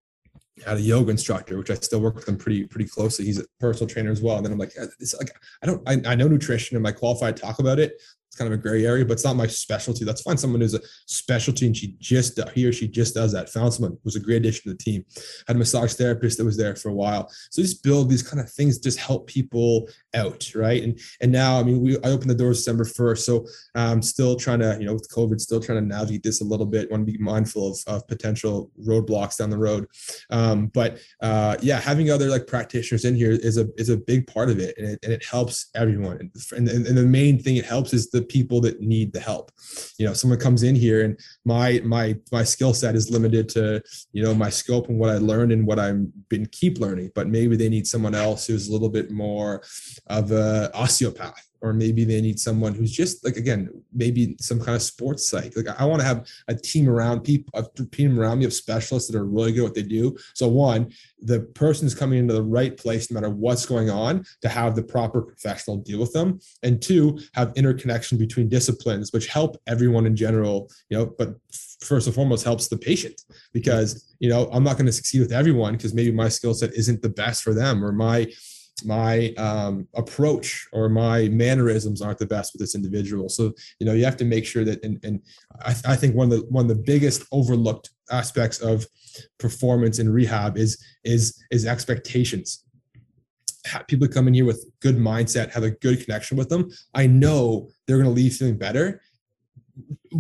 I 0.67 0.71
had 0.71 0.79
a 0.79 0.83
yoga 0.83 1.11
instructor, 1.11 1.59
which 1.59 1.71
I 1.71 1.75
still 1.75 2.01
work 2.01 2.15
with 2.15 2.29
him 2.29 2.37
pretty 2.37 2.65
pretty 2.65 2.89
closely. 2.89 3.25
He's 3.25 3.41
a 3.41 3.45
personal 3.59 3.89
trainer 3.89 4.11
as 4.11 4.23
well. 4.23 4.37
And 4.37 4.47
then 4.47 4.53
I'm 4.53 4.59
like, 4.59 4.73
it's 5.01 5.15
like 5.15 5.31
I 5.63 5.67
don't 5.67 5.83
I, 5.89 6.13
I 6.13 6.15
know 6.15 6.29
nutrition. 6.29 6.77
Am 6.77 6.87
I 6.87 6.93
qualified 6.93 7.37
to 7.37 7.43
talk 7.43 7.59
about 7.59 7.79
it? 7.79 8.01
It's 8.35 8.41
kind 8.41 8.53
of 8.53 8.59
a 8.59 8.63
gray 8.63 8.85
area, 8.85 9.05
but 9.05 9.13
it's 9.13 9.25
not 9.25 9.37
my 9.37 9.47
specialty. 9.47 10.05
Let's 10.05 10.23
find 10.23 10.39
someone 10.39 10.61
who's 10.61 10.75
a 10.75 10.81
specialty 11.07 11.67
and 11.67 11.77
she 11.77 11.95
just 12.01 12.41
he 12.53 12.67
or 12.67 12.73
she 12.73 12.89
just 12.89 13.15
does 13.15 13.33
that. 13.33 13.49
Found 13.51 13.73
someone 13.73 13.97
was 14.03 14.17
a 14.17 14.21
great 14.21 14.39
addition 14.39 14.65
to 14.65 14.71
the 14.71 14.83
team. 14.83 15.05
Had 15.47 15.55
a 15.55 15.59
massage 15.59 15.95
therapist 15.95 16.39
that 16.39 16.45
was 16.45 16.57
there 16.57 16.75
for 16.75 16.89
a 16.89 16.95
while. 16.95 17.31
So 17.51 17.63
just 17.63 17.85
build 17.85 18.11
these 18.11 18.25
kind 18.25 18.41
of 18.41 18.51
things, 18.51 18.79
just 18.79 18.99
help 18.99 19.29
people 19.29 19.89
out, 20.15 20.53
right? 20.57 20.83
And 20.83 20.99
and 21.21 21.31
now, 21.31 21.61
I 21.61 21.63
mean, 21.63 21.81
we 21.81 21.97
I 21.99 22.09
opened 22.09 22.31
the 22.31 22.35
doors 22.35 22.59
December 22.59 22.85
first, 22.85 23.25
so 23.25 23.47
I'm 23.77 24.03
still 24.03 24.35
trying 24.35 24.59
to, 24.61 24.77
you 24.81 24.87
know, 24.87 24.95
with 24.95 25.09
COVID, 25.15 25.41
still 25.41 25.61
trying 25.61 25.79
to 25.79 25.87
navigate 25.87 26.25
this 26.25 26.41
a 26.41 26.45
little 26.45 26.67
bit. 26.67 26.91
Want 26.91 27.07
to 27.07 27.13
be 27.13 27.19
mindful 27.19 27.71
of, 27.71 27.79
of 27.87 28.09
potential 28.09 28.73
roadblocks 28.85 29.39
down 29.39 29.51
the 29.51 29.59
road. 29.59 29.87
Um, 30.31 30.67
but 30.75 30.99
uh, 31.23 31.57
yeah, 31.63 31.79
having 31.79 32.11
other 32.11 32.29
like 32.29 32.49
practitioners 32.49 33.05
in 33.05 33.15
here 33.15 33.31
is 33.31 33.59
a 33.59 33.69
is 33.77 33.91
a 33.91 33.97
big 33.97 34.27
part 34.27 34.51
of 34.51 34.59
it, 34.59 34.77
and 34.77 34.89
it, 34.89 34.99
and 35.05 35.13
it 35.13 35.25
helps 35.25 35.71
everyone. 35.77 36.19
And, 36.19 36.69
and, 36.69 36.87
and 36.89 36.99
the 36.99 37.07
main 37.07 37.39
thing 37.39 37.57
it 37.57 37.65
helps 37.65 37.93
is 37.93 38.11
the 38.11 38.24
people 38.29 38.61
that 38.63 38.81
need 38.81 39.13
the 39.13 39.21
help. 39.21 39.51
You 39.99 40.07
know 40.07 40.13
someone 40.13 40.39
comes 40.39 40.63
in 40.63 40.75
here 40.75 41.05
and 41.05 41.19
my 41.45 41.81
my 41.85 42.17
my 42.33 42.45
skill 42.45 42.75
set 42.75 42.95
is 42.95 43.11
limited 43.11 43.49
to 43.51 43.83
you 44.13 44.23
know 44.23 44.35
my 44.35 44.51
scope 44.51 44.89
and 44.89 44.99
what 44.99 45.11
i 45.11 45.19
learned 45.19 45.53
and 45.53 45.67
what 45.67 45.79
i'm 45.79 46.13
been 46.29 46.47
keep 46.47 46.79
learning, 46.79 47.11
but 47.15 47.29
maybe 47.29 47.57
they 47.57 47.69
need 47.69 47.87
someone 47.87 48.15
else 48.15 48.47
who's 48.47 48.69
a 48.69 48.73
little 48.73 48.89
bit 48.89 49.11
more 49.11 49.63
of 50.09 50.33
a 50.33 50.71
osteopath 50.75 51.49
or 51.65 51.73
maybe 51.73 52.05
they 52.05 52.21
need 52.21 52.39
someone 52.39 52.75
who's 52.75 52.93
just 52.93 53.25
like 53.25 53.37
again 53.37 53.71
maybe 53.91 54.37
some 54.39 54.61
kind 54.61 54.77
of 54.77 54.83
sports 54.83 55.27
psych. 55.27 55.57
Like 55.57 55.69
i 55.81 55.85
want 55.87 56.01
to 56.01 56.07
have 56.07 56.29
a 56.47 56.55
team 56.55 56.91
around 56.91 57.23
people 57.23 57.59
a 57.59 57.65
team 57.87 58.21
around 58.21 58.41
me 58.41 58.45
of 58.45 58.53
specialists 58.53 59.11
that 59.11 59.19
are 59.19 59.25
really 59.25 59.53
good 59.53 59.61
at 59.61 59.65
what 59.65 59.75
they 59.75 59.83
do. 59.83 60.15
So 60.35 60.47
one 60.47 60.93
the 61.21 61.41
person's 61.41 61.95
coming 61.95 62.19
into 62.19 62.35
the 62.35 62.43
right 62.43 62.77
place 62.77 63.11
no 63.11 63.15
matter 63.19 63.33
what's 63.33 63.65
going 63.65 63.89
on 63.89 64.27
to 64.43 64.49
have 64.49 64.77
the 64.77 64.83
proper 64.83 65.23
professional 65.23 65.79
deal 65.79 65.99
with 65.99 66.13
them. 66.13 66.39
And 66.63 66.83
two 66.83 67.19
have 67.33 67.55
interconnection 67.57 68.19
between 68.19 68.51
disciplines 68.51 69.11
which 69.15 69.29
help 69.29 69.57
everyone 69.67 70.05
in 70.05 70.15
general 70.15 70.71
you 70.91 70.99
know 70.99 71.07
but 71.19 71.31
first 71.81 72.07
and 72.07 72.15
foremost 72.15 72.45
helps 72.45 72.69
the 72.69 72.77
patient. 72.77 73.23
Because 73.55 74.15
you 74.21 74.29
know 74.29 74.51
i'm 74.53 74.65
not 74.65 74.77
going 74.77 74.87
to 74.87 74.93
succeed 74.93 75.21
with 75.21 75.33
everyone 75.33 75.73
because 75.73 75.95
maybe 75.95 76.13
my 76.13 76.29
skill 76.29 76.53
set 76.53 76.75
isn't 76.75 77.01
the 77.01 77.09
best 77.09 77.43
for 77.43 77.55
them 77.55 77.83
or 77.83 77.91
my 77.91 78.31
my 78.85 79.33
um, 79.39 79.87
approach 79.95 80.67
or 80.73 80.89
my 80.89 81.29
mannerisms 81.29 82.03
aren't 82.03 82.19
the 82.19 82.27
best 82.27 82.53
with 82.53 82.61
this 82.61 82.75
individual. 82.75 83.29
So 83.29 83.53
you 83.79 83.87
know 83.87 83.93
you 83.93 84.05
have 84.05 84.17
to 84.17 84.25
make 84.25 84.45
sure 84.45 84.65
that, 84.65 84.85
and, 84.85 85.03
and 85.05 85.21
I, 85.65 85.75
I 85.87 85.97
think 85.97 86.15
one 86.15 86.33
of 86.33 86.39
the 86.39 86.47
one 86.49 86.65
of 86.65 86.77
the 86.77 86.83
biggest 86.83 87.25
overlooked 87.31 87.91
aspects 88.11 88.61
of 88.61 88.87
performance 89.39 89.99
in 89.99 90.13
rehab 90.13 90.57
is 90.57 90.83
is 91.05 91.41
is 91.51 91.67
expectations. 91.67 92.65
People 93.89 94.09
come 94.09 94.29
in 94.29 94.35
here 94.35 94.45
with 94.45 94.67
good 94.81 94.97
mindset, 94.97 95.51
have 95.53 95.63
a 95.63 95.71
good 95.71 96.05
connection 96.05 96.37
with 96.37 96.51
them. 96.51 96.71
I 96.95 97.07
know 97.07 97.71
they're 97.87 97.97
going 97.97 98.09
to 98.09 98.13
leave 98.15 98.35
feeling 98.35 98.59
better, 98.59 99.01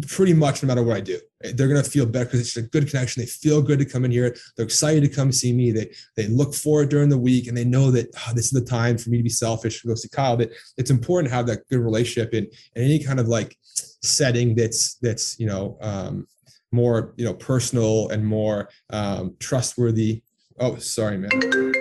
pretty 0.09 0.35
much 0.35 0.63
no 0.63 0.67
matter 0.67 0.83
what 0.83 0.97
I 0.97 1.01
do. 1.01 1.19
They're 1.41 1.69
gonna 1.69 1.83
feel 1.83 2.07
better 2.07 2.25
because 2.25 2.41
it's 2.41 2.57
a 2.57 2.63
good 2.63 2.89
connection. 2.89 3.23
They 3.23 3.27
feel 3.27 3.63
good 3.63 3.79
to 3.79 3.85
come 3.85 4.05
in 4.05 4.11
here. 4.11 4.35
They're 4.57 4.65
excited 4.65 5.03
to 5.03 5.09
come 5.09 5.31
see 5.31 5.53
me. 5.53 5.73
They 5.73 5.91
they 6.17 6.27
look 6.27 6.55
forward 6.55 6.89
during 6.89 7.09
the 7.09 7.19
week 7.19 7.47
and 7.47 7.57
they 7.57 7.65
know 7.65 7.91
that 7.91 8.09
oh, 8.17 8.33
this 8.35 8.47
is 8.47 8.51
the 8.53 8.65
time 8.65 8.99
for 8.99 9.11
me 9.11 9.19
to 9.19 9.23
be 9.23 9.29
selfish 9.29 9.83
and 9.83 9.91
go 9.91 9.95
see 9.95 10.09
Kyle. 10.09 10.37
That 10.37 10.53
it's 10.77 10.91
important 10.91 11.31
to 11.31 11.37
have 11.37 11.47
that 11.47 11.69
good 11.69 11.81
relationship 11.81 12.35
in, 12.35 12.45
in 12.75 12.85
any 12.85 12.99
kind 12.99 13.21
of 13.21 13.29
like 13.29 13.57
setting 14.03 14.55
that's 14.55 14.95
that's 14.97 15.39
you 15.39 15.47
know 15.47 15.79
um, 15.81 16.27
more 16.73 17.15
you 17.17 17.25
know 17.25 17.35
personal 17.35 18.09
and 18.09 18.25
more 18.25 18.69
um, 18.91 19.37
trustworthy. 19.39 20.23
Oh, 20.59 20.77
sorry, 20.77 21.19
man. 21.19 21.74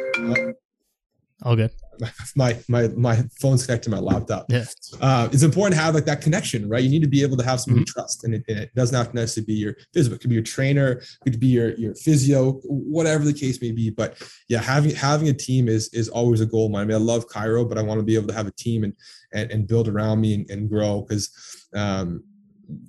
All 1.44 1.56
good 1.56 1.72
my 2.36 2.58
my 2.68 2.88
my 2.90 3.24
phone's 3.40 3.66
connected 3.66 3.90
to 3.90 3.96
my 3.96 4.00
laptop. 4.00 4.46
Yeah. 4.50 4.66
Uh, 5.02 5.30
it's 5.32 5.44
important 5.44 5.76
to 5.76 5.82
have 5.82 5.96
like 5.96 6.06
that 6.06 6.22
connection, 6.22 6.68
right? 6.68 6.84
You 6.84 6.90
need 6.90 7.02
to 7.02 7.08
be 7.08 7.22
able 7.22 7.38
to 7.38 7.44
have 7.44 7.62
somebody 7.62 7.86
mm-hmm. 7.86 8.00
trust, 8.00 8.24
and 8.24 8.36
it, 8.36 8.44
and 8.48 8.60
it, 8.60 8.76
doesn't 8.76 8.96
have 8.96 9.10
to 9.10 9.16
necessarily 9.16 9.46
be 9.46 9.54
your 9.54 9.76
physio. 9.94 10.14
It 10.14 10.22
could 10.22 10.30
be 10.30 10.36
your 10.36 10.44
trainer, 10.44 10.92
it 10.92 11.32
could 11.32 11.40
be 11.40 11.48
your 11.48 11.76
your 11.76 11.96
physio, 11.96 12.54
whatever 12.64 13.24
the 13.24 13.34
case 13.34 13.62
may 13.62 13.72
be. 13.72 13.90
But 13.90 14.22
yeah, 14.50 14.62
having 14.62 14.96
having 14.96 15.30
a 15.30 15.34
team 15.34 15.68
is 15.68 15.90
is 15.94 16.10
always 16.10 16.42
a 16.42 16.46
goal 16.46 16.68
of 16.68 16.72
mine. 16.72 16.84
I 16.84 16.86
mean, 16.86 16.96
I 16.96 17.00
love 17.00 17.28
chiro, 17.28 17.68
but 17.68 17.78
I 17.78 17.82
want 17.82 18.00
to 18.00 18.06
be 18.06 18.16
able 18.16 18.28
to 18.28 18.34
have 18.34 18.48
a 18.48 18.52
team 18.52 18.84
and 18.84 18.94
and, 19.34 19.52
and 19.52 19.68
build 19.68 19.88
around 19.88 20.22
me 20.22 20.34
and, 20.36 20.50
and 20.50 20.70
grow 20.70 21.02
because 21.02 21.68
um, 21.76 22.24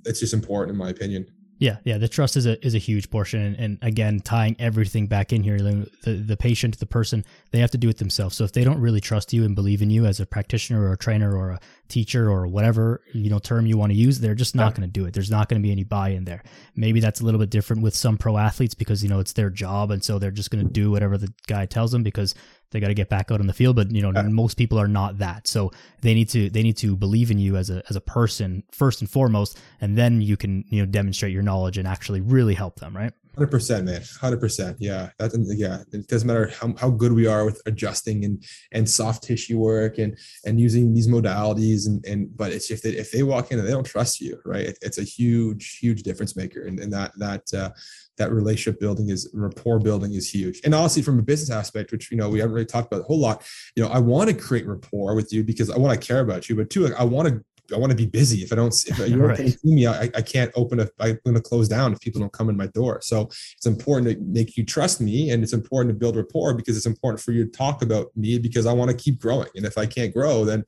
it's 0.05 0.19
just 0.19 0.33
important 0.33 0.71
in 0.71 0.77
my 0.77 0.89
opinion. 0.89 1.25
Yeah, 1.57 1.77
yeah. 1.85 1.97
The 1.97 2.09
trust 2.09 2.35
is 2.35 2.45
a 2.45 2.63
is 2.65 2.75
a 2.75 2.79
huge 2.79 3.09
portion, 3.09 3.55
and, 3.57 3.77
again, 3.81 4.19
tying 4.19 4.57
everything 4.59 5.07
back 5.07 5.31
in 5.31 5.41
here, 5.41 5.57
the 5.57 5.89
the 6.03 6.35
patient, 6.35 6.77
the 6.79 6.85
person, 6.85 7.23
they 7.51 7.59
have 7.59 7.71
to 7.71 7.77
do 7.77 7.87
it 7.87 7.97
themselves. 7.97 8.35
So 8.35 8.43
if 8.43 8.51
they 8.51 8.65
don't 8.65 8.79
really 8.79 8.99
trust 8.99 9.31
you 9.31 9.45
and 9.45 9.55
believe 9.55 9.81
in 9.81 9.89
you 9.89 10.05
as 10.05 10.19
a 10.19 10.25
practitioner 10.25 10.81
or 10.83 10.91
a 10.91 10.97
trainer 10.97 11.37
or 11.37 11.51
a 11.51 11.59
teacher 11.87 12.29
or 12.29 12.47
whatever 12.47 13.01
you 13.13 13.29
know 13.29 13.39
term 13.39 13.65
you 13.65 13.77
want 13.77 13.93
to 13.93 13.97
use, 13.97 14.19
they're 14.19 14.35
just 14.35 14.53
not 14.53 14.73
yeah. 14.73 14.77
going 14.77 14.89
to 14.89 14.99
do 14.99 15.05
it. 15.05 15.13
There's 15.13 15.31
not 15.31 15.47
going 15.47 15.61
to 15.61 15.65
be 15.65 15.71
any 15.71 15.85
buy 15.85 16.09
in 16.09 16.25
there. 16.25 16.43
Maybe 16.75 16.99
that's 16.99 17.21
a 17.21 17.25
little 17.25 17.39
bit 17.39 17.51
different 17.51 17.83
with 17.83 17.95
some 17.95 18.17
pro 18.17 18.37
athletes 18.37 18.73
because 18.73 19.01
you 19.01 19.07
know 19.07 19.19
it's 19.19 19.33
their 19.33 19.49
job, 19.49 19.91
and 19.91 20.03
so 20.03 20.19
they're 20.19 20.31
just 20.31 20.51
going 20.51 20.65
to 20.65 20.71
do 20.71 20.91
whatever 20.91 21.17
the 21.17 21.31
guy 21.47 21.65
tells 21.65 21.91
them 21.93 22.03
because 22.03 22.35
they 22.71 22.79
got 22.79 22.87
to 22.87 22.93
get 22.93 23.09
back 23.09 23.31
out 23.31 23.39
on 23.39 23.47
the 23.47 23.53
field 23.53 23.75
but 23.75 23.91
you 23.91 24.01
know 24.01 24.11
yeah. 24.13 24.21
most 24.23 24.55
people 24.55 24.79
are 24.79 24.87
not 24.87 25.17
that 25.17 25.47
so 25.47 25.71
they 26.01 26.13
need 26.13 26.29
to 26.29 26.49
they 26.49 26.63
need 26.63 26.77
to 26.77 26.95
believe 26.95 27.31
in 27.31 27.37
you 27.37 27.55
as 27.55 27.69
a 27.69 27.83
as 27.89 27.95
a 27.95 28.01
person 28.01 28.63
first 28.71 29.01
and 29.01 29.09
foremost 29.09 29.59
and 29.81 29.97
then 29.97 30.21
you 30.21 30.37
can 30.37 30.63
you 30.69 30.79
know 30.79 30.85
demonstrate 30.85 31.31
your 31.31 31.43
knowledge 31.43 31.77
and 31.77 31.87
actually 31.87 32.21
really 32.21 32.53
help 32.53 32.79
them 32.79 32.95
right 32.95 33.13
Hundred 33.35 33.51
percent, 33.51 33.85
man. 33.85 34.01
Hundred 34.21 34.39
percent. 34.39 34.77
Yeah, 34.79 35.09
that's 35.19 35.37
yeah. 35.57 35.83
It 35.91 36.07
doesn't 36.07 36.25
matter 36.25 36.47
how, 36.57 36.73
how 36.79 36.89
good 36.89 37.11
we 37.11 37.27
are 37.27 37.43
with 37.43 37.61
adjusting 37.65 38.23
and 38.23 38.41
and 38.71 38.89
soft 38.89 39.23
tissue 39.23 39.57
work 39.57 39.97
and 39.97 40.17
and 40.45 40.59
using 40.59 40.93
these 40.93 41.09
modalities 41.09 41.85
and 41.85 42.05
and 42.05 42.35
but 42.37 42.53
it's 42.53 42.71
if 42.71 42.81
they 42.81 42.91
if 42.91 43.11
they 43.11 43.23
walk 43.23 43.51
in 43.51 43.59
and 43.59 43.67
they 43.67 43.73
don't 43.73 43.85
trust 43.85 44.21
you, 44.21 44.39
right? 44.45 44.67
It, 44.67 44.77
it's 44.81 44.99
a 44.99 45.03
huge 45.03 45.79
huge 45.79 46.03
difference 46.03 46.37
maker, 46.37 46.63
and, 46.65 46.79
and 46.79 46.93
that 46.93 47.11
that 47.17 47.53
uh, 47.53 47.71
that 48.17 48.31
relationship 48.31 48.79
building 48.79 49.09
is 49.09 49.29
rapport 49.33 49.79
building 49.79 50.13
is 50.13 50.33
huge. 50.33 50.61
And 50.63 50.73
honestly, 50.73 51.01
from 51.01 51.19
a 51.19 51.23
business 51.23 51.49
aspect, 51.49 51.91
which 51.91 52.11
you 52.11 52.17
know 52.17 52.29
we 52.29 52.39
haven't 52.39 52.53
really 52.53 52.65
talked 52.65 52.87
about 52.87 53.01
a 53.01 53.07
whole 53.07 53.19
lot, 53.19 53.43
you 53.75 53.83
know, 53.83 53.89
I 53.89 53.99
want 53.99 54.29
to 54.29 54.35
create 54.35 54.65
rapport 54.65 55.13
with 55.13 55.33
you 55.33 55.43
because 55.43 55.69
I 55.69 55.77
want 55.77 55.99
to 55.99 56.07
care 56.07 56.21
about 56.21 56.47
you, 56.47 56.55
but 56.55 56.69
two, 56.69 56.87
like 56.87 56.99
I 56.99 57.03
want 57.03 57.27
to 57.27 57.43
I 57.73 57.77
want 57.77 57.91
to 57.91 57.95
be 57.95 58.05
busy. 58.05 58.39
If 58.39 58.51
I 58.51 58.55
don't, 58.55 58.73
if 58.73 58.99
you 59.09 59.17
don't 59.17 59.27
right. 59.27 59.37
see 59.37 59.73
me, 59.73 59.87
I, 59.87 60.03
I 60.03 60.21
can't 60.21 60.51
open 60.55 60.79
up. 60.79 60.89
I'm 60.99 61.19
going 61.23 61.35
to 61.35 61.41
close 61.41 61.67
down 61.67 61.93
if 61.93 61.99
people 61.99 62.21
don't 62.21 62.33
come 62.33 62.49
in 62.49 62.57
my 62.57 62.67
door. 62.67 63.01
So 63.01 63.23
it's 63.23 63.65
important 63.65 64.09
to 64.09 64.23
make 64.23 64.57
you 64.57 64.65
trust 64.65 65.01
me 65.01 65.31
and 65.31 65.43
it's 65.43 65.53
important 65.53 65.93
to 65.93 65.99
build 65.99 66.15
rapport 66.15 66.53
because 66.53 66.77
it's 66.77 66.85
important 66.85 67.21
for 67.21 67.31
you 67.31 67.45
to 67.45 67.51
talk 67.51 67.81
about 67.81 68.15
me 68.15 68.37
because 68.39 68.65
I 68.65 68.73
want 68.73 68.91
to 68.91 68.97
keep 68.97 69.19
growing. 69.19 69.49
And 69.55 69.65
if 69.65 69.77
I 69.77 69.85
can't 69.85 70.13
grow, 70.13 70.45
then 70.45 70.63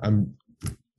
I'm 0.00 0.34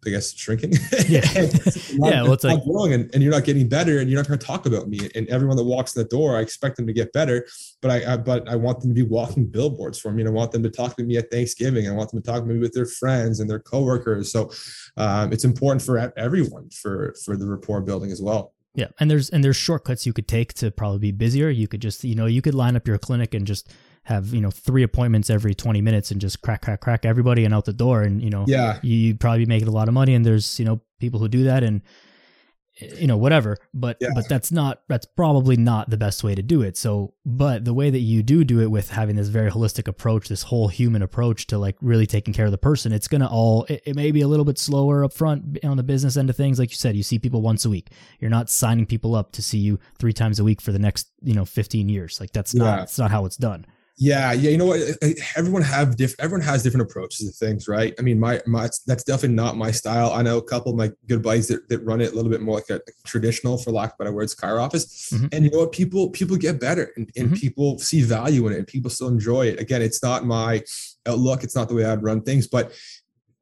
I 0.05 0.11
guess 0.11 0.33
shrinking. 0.33 0.73
Yeah, 1.07 1.21
yeah. 1.33 2.23
Well, 2.23 2.33
it's 2.33 2.43
like 2.43 2.63
growing, 2.63 2.93
and, 2.93 3.13
and, 3.13 3.21
you're 3.21 3.31
not 3.31 3.43
getting 3.43 3.67
better, 3.67 3.99
and 3.99 4.09
you're 4.09 4.19
not 4.19 4.27
going 4.27 4.39
to 4.39 4.45
talk 4.45 4.65
about 4.65 4.87
me. 4.87 5.09
And 5.13 5.27
everyone 5.27 5.57
that 5.57 5.65
walks 5.65 5.95
in 5.95 6.01
the 6.01 6.07
door, 6.07 6.37
I 6.37 6.41
expect 6.41 6.77
them 6.77 6.87
to 6.87 6.93
get 6.93 7.11
better, 7.11 7.45
but 7.81 7.91
I, 7.91 8.13
I, 8.13 8.17
but 8.17 8.47
I 8.47 8.55
want 8.55 8.79
them 8.79 8.91
to 8.91 8.93
be 8.93 9.03
walking 9.03 9.45
billboards 9.45 9.99
for 9.99 10.11
me. 10.11 10.21
And 10.21 10.29
I 10.29 10.31
want 10.31 10.51
them 10.51 10.63
to 10.63 10.69
talk 10.69 10.95
to 10.97 11.03
me 11.03 11.17
at 11.17 11.29
Thanksgiving. 11.31 11.87
I 11.89 11.91
want 11.91 12.11
them 12.11 12.21
to 12.21 12.25
talk 12.25 12.41
to 12.41 12.45
me 12.45 12.59
with 12.59 12.73
their 12.73 12.85
friends 12.85 13.39
and 13.39 13.49
their 13.49 13.59
coworkers. 13.59 14.31
So 14.31 14.51
um, 14.95 15.33
it's 15.33 15.43
important 15.43 15.81
for 15.81 16.13
everyone 16.17 16.69
for 16.69 17.13
for 17.25 17.35
the 17.35 17.45
rapport 17.45 17.81
building 17.81 18.11
as 18.11 18.21
well. 18.21 18.53
Yeah, 18.75 18.87
and 18.99 19.11
there's 19.11 19.29
and 19.29 19.43
there's 19.43 19.57
shortcuts 19.57 20.05
you 20.05 20.13
could 20.13 20.27
take 20.27 20.53
to 20.55 20.71
probably 20.71 20.99
be 20.99 21.11
busier. 21.11 21.49
You 21.49 21.67
could 21.67 21.81
just 21.81 22.03
you 22.03 22.15
know 22.15 22.27
you 22.27 22.41
could 22.41 22.55
line 22.55 22.75
up 22.75 22.87
your 22.87 22.97
clinic 22.97 23.33
and 23.33 23.45
just 23.45 23.69
have 24.09 24.33
you 24.33 24.41
know 24.41 24.49
three 24.49 24.81
appointments 24.81 25.29
every 25.29 25.53
20 25.53 25.81
minutes 25.81 26.09
and 26.09 26.19
just 26.19 26.41
crack 26.41 26.63
crack 26.63 26.81
crack 26.81 27.05
everybody 27.05 27.45
and 27.45 27.53
out 27.53 27.65
the 27.65 27.73
door. 27.73 28.01
And 28.01 28.21
you 28.21 28.31
know 28.31 28.43
yeah. 28.47 28.79
you'd 28.81 29.19
probably 29.19 29.39
be 29.39 29.45
making 29.45 29.67
a 29.67 29.71
lot 29.71 29.87
of 29.87 29.93
money 29.93 30.15
and 30.15 30.25
there's 30.25 30.59
you 30.59 30.65
know 30.65 30.81
people 30.99 31.19
who 31.19 31.29
do 31.29 31.43
that 31.43 31.63
and 31.63 31.81
you 32.97 33.05
know 33.05 33.17
whatever. 33.17 33.57
But 33.71 33.97
yeah. 34.01 34.09
but 34.15 34.27
that's 34.27 34.51
not 34.51 34.81
that's 34.87 35.05
probably 35.05 35.57
not 35.57 35.91
the 35.91 35.97
best 35.97 36.23
way 36.23 36.33
to 36.33 36.41
do 36.41 36.63
it. 36.63 36.75
So 36.75 37.13
but 37.23 37.65
the 37.65 37.73
way 37.73 37.91
that 37.91 37.99
you 37.99 38.23
do 38.23 38.43
do 38.43 38.59
it 38.61 38.71
with 38.71 38.89
having 38.89 39.15
this 39.15 39.27
very 39.27 39.51
holistic 39.51 39.87
approach 39.87 40.27
this 40.27 40.41
whole 40.41 40.69
human 40.69 41.03
approach 41.03 41.45
to 41.47 41.59
like 41.59 41.75
really 41.79 42.07
taking 42.07 42.33
care 42.33 42.45
of 42.45 42.51
the 42.51 42.57
person 42.57 42.91
it's 42.91 43.07
gonna 43.07 43.27
all 43.27 43.65
it, 43.65 43.83
it 43.85 43.95
may 43.95 44.11
be 44.11 44.21
a 44.21 44.27
little 44.27 44.45
bit 44.45 44.57
slower 44.57 45.03
up 45.03 45.13
front 45.13 45.59
on 45.63 45.77
the 45.77 45.83
business 45.83 46.17
end 46.17 46.31
of 46.31 46.35
things. 46.35 46.57
Like 46.57 46.71
you 46.71 46.77
said 46.77 46.95
you 46.95 47.03
see 47.03 47.19
people 47.19 47.43
once 47.43 47.63
a 47.63 47.69
week. 47.69 47.91
You're 48.19 48.31
not 48.31 48.49
signing 48.49 48.87
people 48.87 49.13
up 49.13 49.33
to 49.33 49.43
see 49.43 49.59
you 49.59 49.77
three 49.99 50.13
times 50.13 50.39
a 50.39 50.43
week 50.43 50.61
for 50.61 50.71
the 50.71 50.79
next 50.79 51.11
you 51.21 51.35
know 51.35 51.45
15 51.45 51.89
years. 51.89 52.19
Like 52.19 52.31
that's 52.31 52.55
not 52.55 52.79
that's 52.79 52.97
not 52.97 53.11
how 53.11 53.25
it's 53.25 53.37
done 53.37 53.67
yeah, 54.01 54.31
yeah. 54.31 54.49
You 54.51 54.57
know 54.57 54.65
what? 54.65 54.79
Everyone 55.35 55.61
have 55.61 55.97
different. 55.97 56.21
Everyone 56.21 56.45
has 56.45 56.63
different 56.63 56.89
approaches 56.89 57.27
to 57.27 57.45
things, 57.45 57.67
right? 57.67 57.93
I 57.99 58.01
mean, 58.01 58.17
my 58.17 58.41
my 58.47 58.69
that's 58.87 59.03
definitely 59.03 59.35
not 59.35 59.57
my 59.57 59.71
style. 59.71 60.13
I 60.13 60.21
know 60.21 60.37
a 60.37 60.41
couple 60.41 60.71
of 60.71 60.77
my 60.77 60.91
good 61.07 61.21
buddies 61.21 61.49
that, 61.49 61.67
that 61.67 61.79
run 61.79 61.99
it 61.99 62.13
a 62.13 62.15
little 62.15 62.31
bit 62.31 62.39
more 62.39 62.55
like 62.55 62.69
a, 62.69 62.79
traditional, 63.05 63.57
for 63.57 63.71
lack 63.71 63.91
of 63.91 63.97
better 63.97 64.13
words, 64.13 64.33
car 64.33 64.61
office. 64.61 65.11
Mm-hmm. 65.11 65.27
And 65.33 65.43
you 65.43 65.51
know 65.51 65.59
what? 65.59 65.73
People 65.73 66.11
people 66.11 66.37
get 66.37 66.61
better, 66.61 66.93
and, 66.95 67.11
and 67.17 67.27
mm-hmm. 67.27 67.35
people 67.35 67.77
see 67.77 68.01
value 68.01 68.47
in 68.47 68.53
it, 68.53 68.59
and 68.59 68.67
people 68.67 68.89
still 68.89 69.09
enjoy 69.09 69.47
it. 69.47 69.59
Again, 69.59 69.81
it's 69.81 70.01
not 70.01 70.25
my 70.25 70.63
outlook. 71.05 71.43
It's 71.43 71.55
not 71.55 71.67
the 71.67 71.75
way 71.75 71.83
I'd 71.83 72.01
run 72.01 72.21
things, 72.21 72.47
but 72.47 72.71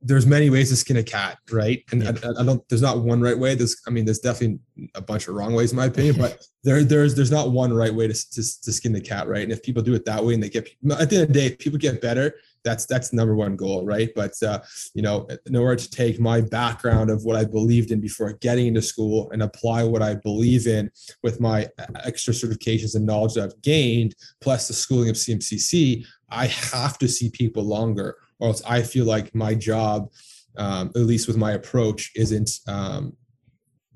there's 0.01 0.27
many 0.27 0.49
ways 0.49 0.69
to 0.69 0.75
skin 0.75 0.97
a 0.97 1.03
cat, 1.03 1.39
right? 1.51 1.83
And 1.91 2.03
yeah. 2.03 2.11
I, 2.23 2.41
I, 2.41 2.45
don't. 2.45 2.67
There's 2.69 2.81
not 2.81 2.99
one 2.99 3.19
right 3.19 3.37
way. 3.37 3.55
There's, 3.55 3.81
I 3.87 3.89
mean, 3.89 4.05
there's 4.05 4.19
definitely 4.19 4.59
a 4.93 5.01
bunch 5.01 5.27
of 5.27 5.35
wrong 5.35 5.53
ways, 5.53 5.71
in 5.71 5.77
my 5.77 5.85
opinion. 5.91 6.17
but 6.17 6.45
there, 6.63 6.83
there's, 6.83 7.15
there's 7.15 7.31
not 7.31 7.51
one 7.51 7.73
right 7.73 7.93
way 7.93 8.07
to, 8.07 8.13
to, 8.13 8.61
to 8.61 8.71
skin 8.71 8.93
the 8.93 9.01
cat, 9.01 9.27
right? 9.27 9.43
And 9.43 9.51
if 9.51 9.63
people 9.63 9.81
do 9.81 9.95
it 9.95 10.05
that 10.05 10.23
way, 10.23 10.35
and 10.35 10.43
they 10.43 10.49
get 10.49 10.69
at 10.91 11.09
the 11.09 11.15
end 11.15 11.23
of 11.23 11.27
the 11.29 11.33
day, 11.33 11.45
if 11.47 11.59
people 11.59 11.79
get 11.79 12.01
better, 12.01 12.35
that's 12.63 12.85
that's 12.85 13.09
the 13.09 13.15
number 13.15 13.35
one 13.35 13.55
goal, 13.55 13.85
right? 13.85 14.09
But 14.15 14.33
uh, 14.43 14.59
you 14.93 15.01
know, 15.01 15.27
in 15.45 15.55
order 15.55 15.77
to 15.77 15.89
take 15.89 16.19
my 16.19 16.41
background 16.41 17.09
of 17.09 17.23
what 17.23 17.35
I 17.35 17.45
believed 17.45 17.91
in 17.91 17.99
before 17.99 18.33
getting 18.33 18.67
into 18.67 18.81
school 18.81 19.31
and 19.31 19.41
apply 19.41 19.83
what 19.83 20.01
I 20.01 20.15
believe 20.15 20.67
in 20.67 20.91
with 21.23 21.39
my 21.39 21.67
extra 22.03 22.33
certifications 22.33 22.95
and 22.95 23.05
knowledge 23.05 23.35
that 23.35 23.45
I've 23.45 23.61
gained, 23.61 24.15
plus 24.41 24.67
the 24.67 24.73
schooling 24.73 25.09
of 25.09 25.15
CMCC, 25.15 26.05
I 26.29 26.47
have 26.47 26.97
to 26.99 27.07
see 27.07 27.29
people 27.29 27.63
longer 27.63 28.17
or 28.39 28.49
else 28.49 28.61
I 28.67 28.81
feel 28.81 29.05
like 29.05 29.33
my 29.33 29.53
job, 29.53 30.09
um, 30.57 30.89
at 30.95 31.01
least 31.01 31.27
with 31.27 31.37
my 31.37 31.53
approach, 31.53 32.11
isn't 32.15 32.49
um, 32.67 33.13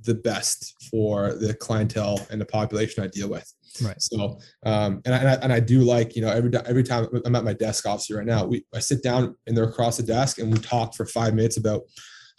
the 0.03 0.15
best 0.15 0.75
for 0.89 1.33
the 1.33 1.53
clientele 1.53 2.25
and 2.29 2.41
the 2.41 2.45
population 2.45 3.03
I 3.03 3.07
deal 3.07 3.29
with. 3.29 3.51
Right. 3.81 4.01
So, 4.01 4.39
um, 4.65 5.01
and 5.05 5.15
I, 5.15 5.35
and 5.35 5.53
I 5.53 5.59
do 5.59 5.81
like, 5.81 6.15
you 6.15 6.21
know, 6.21 6.29
every, 6.29 6.51
every 6.65 6.83
time 6.83 7.07
I'm 7.25 7.35
at 7.35 7.43
my 7.45 7.53
desk 7.53 7.85
officer 7.85 8.17
right 8.17 8.25
now, 8.25 8.45
we, 8.45 8.65
I 8.73 8.79
sit 8.79 9.01
down 9.01 9.35
and 9.47 9.55
they're 9.55 9.63
across 9.69 9.97
the 9.97 10.03
desk 10.03 10.39
and 10.39 10.51
we 10.51 10.59
talk 10.59 10.93
for 10.93 11.05
five 11.05 11.33
minutes 11.33 11.57
about 11.57 11.83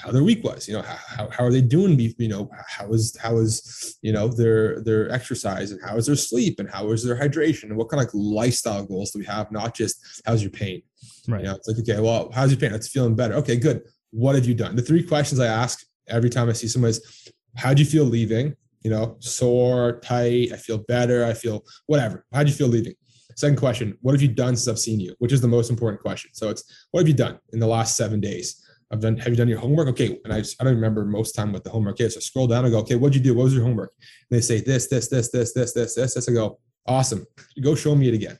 how 0.02 0.10
their 0.10 0.24
week 0.24 0.42
was. 0.42 0.68
You 0.68 0.74
know, 0.74 0.82
how, 0.82 1.30
how 1.30 1.44
are 1.44 1.52
they 1.52 1.62
doing? 1.62 1.98
You 1.98 2.28
know, 2.28 2.50
how 2.66 2.92
is 2.92 3.16
how 3.20 3.38
is 3.38 3.98
you 4.02 4.12
know 4.12 4.28
their 4.28 4.82
their 4.82 5.10
exercise 5.10 5.70
and 5.70 5.80
how 5.82 5.96
is 5.96 6.06
their 6.06 6.16
sleep 6.16 6.58
and 6.58 6.68
how 6.68 6.90
is 6.90 7.04
their 7.04 7.16
hydration 7.16 7.64
and 7.64 7.76
what 7.76 7.88
kind 7.88 8.04
of 8.04 8.12
lifestyle 8.12 8.84
goals 8.84 9.12
do 9.12 9.20
we 9.20 9.24
have? 9.26 9.52
Not 9.52 9.74
just 9.74 10.22
how's 10.26 10.42
your 10.42 10.50
pain. 10.50 10.82
Right. 11.28 11.42
You 11.42 11.48
know, 11.48 11.54
it's 11.54 11.68
like 11.68 11.78
okay, 11.78 12.00
well, 12.00 12.30
how's 12.34 12.50
your 12.50 12.58
pain? 12.58 12.74
It's 12.74 12.88
feeling 12.88 13.14
better. 13.14 13.34
Okay, 13.34 13.56
good. 13.56 13.82
What 14.10 14.34
have 14.34 14.46
you 14.46 14.54
done? 14.54 14.76
The 14.76 14.82
three 14.82 15.02
questions 15.02 15.40
I 15.40 15.46
ask 15.46 15.84
every 16.08 16.30
time 16.30 16.48
I 16.48 16.52
see 16.52 16.68
someone 16.68 16.90
is, 16.90 17.30
how 17.56 17.72
do 17.72 17.82
you 17.82 17.88
feel 17.88 18.04
leaving? 18.04 18.54
You 18.82 18.90
know, 18.90 19.16
sore, 19.20 20.00
tight. 20.00 20.52
I 20.52 20.56
feel 20.56 20.78
better. 20.78 21.24
I 21.24 21.34
feel 21.34 21.64
whatever. 21.86 22.24
How 22.32 22.42
do 22.42 22.50
you 22.50 22.56
feel 22.56 22.68
leaving? 22.68 22.94
Second 23.36 23.56
question, 23.56 23.96
what 24.02 24.12
have 24.12 24.20
you 24.20 24.28
done 24.28 24.56
since 24.56 24.68
I've 24.68 24.78
seen 24.78 25.00
you? 25.00 25.14
Which 25.18 25.32
is 25.32 25.40
the 25.40 25.48
most 25.48 25.70
important 25.70 26.02
question. 26.02 26.30
So 26.34 26.50
it's 26.50 26.86
what 26.90 27.00
have 27.00 27.08
you 27.08 27.14
done 27.14 27.38
in 27.52 27.60
the 27.60 27.66
last 27.66 27.96
seven 27.96 28.20
days? 28.20 28.62
I've 28.90 29.00
done, 29.00 29.16
have 29.16 29.28
you 29.28 29.36
done 29.36 29.48
your 29.48 29.58
homework? 29.58 29.88
Okay. 29.88 30.18
And 30.24 30.34
I 30.34 30.40
just, 30.40 30.60
I 30.60 30.64
don't 30.64 30.74
remember 30.74 31.04
most 31.04 31.32
time 31.34 31.50
what 31.52 31.64
the 31.64 31.70
homework 31.70 32.00
is. 32.00 32.14
So 32.14 32.18
I 32.18 32.20
scroll 32.20 32.46
down 32.46 32.64
and 32.64 32.72
go, 32.72 32.80
okay, 32.80 32.96
what'd 32.96 33.14
you 33.14 33.22
do? 33.22 33.34
What 33.34 33.44
was 33.44 33.54
your 33.54 33.64
homework? 33.64 33.92
And 34.30 34.36
they 34.36 34.42
say 34.42 34.60
this, 34.60 34.88
this, 34.88 35.08
this, 35.08 35.30
this, 35.30 35.54
this, 35.54 35.72
this, 35.72 35.94
this, 35.94 36.14
this. 36.14 36.28
I 36.28 36.32
go, 36.32 36.58
awesome. 36.86 37.26
Go 37.62 37.74
show 37.74 37.94
me 37.94 38.08
it 38.08 38.14
again. 38.14 38.38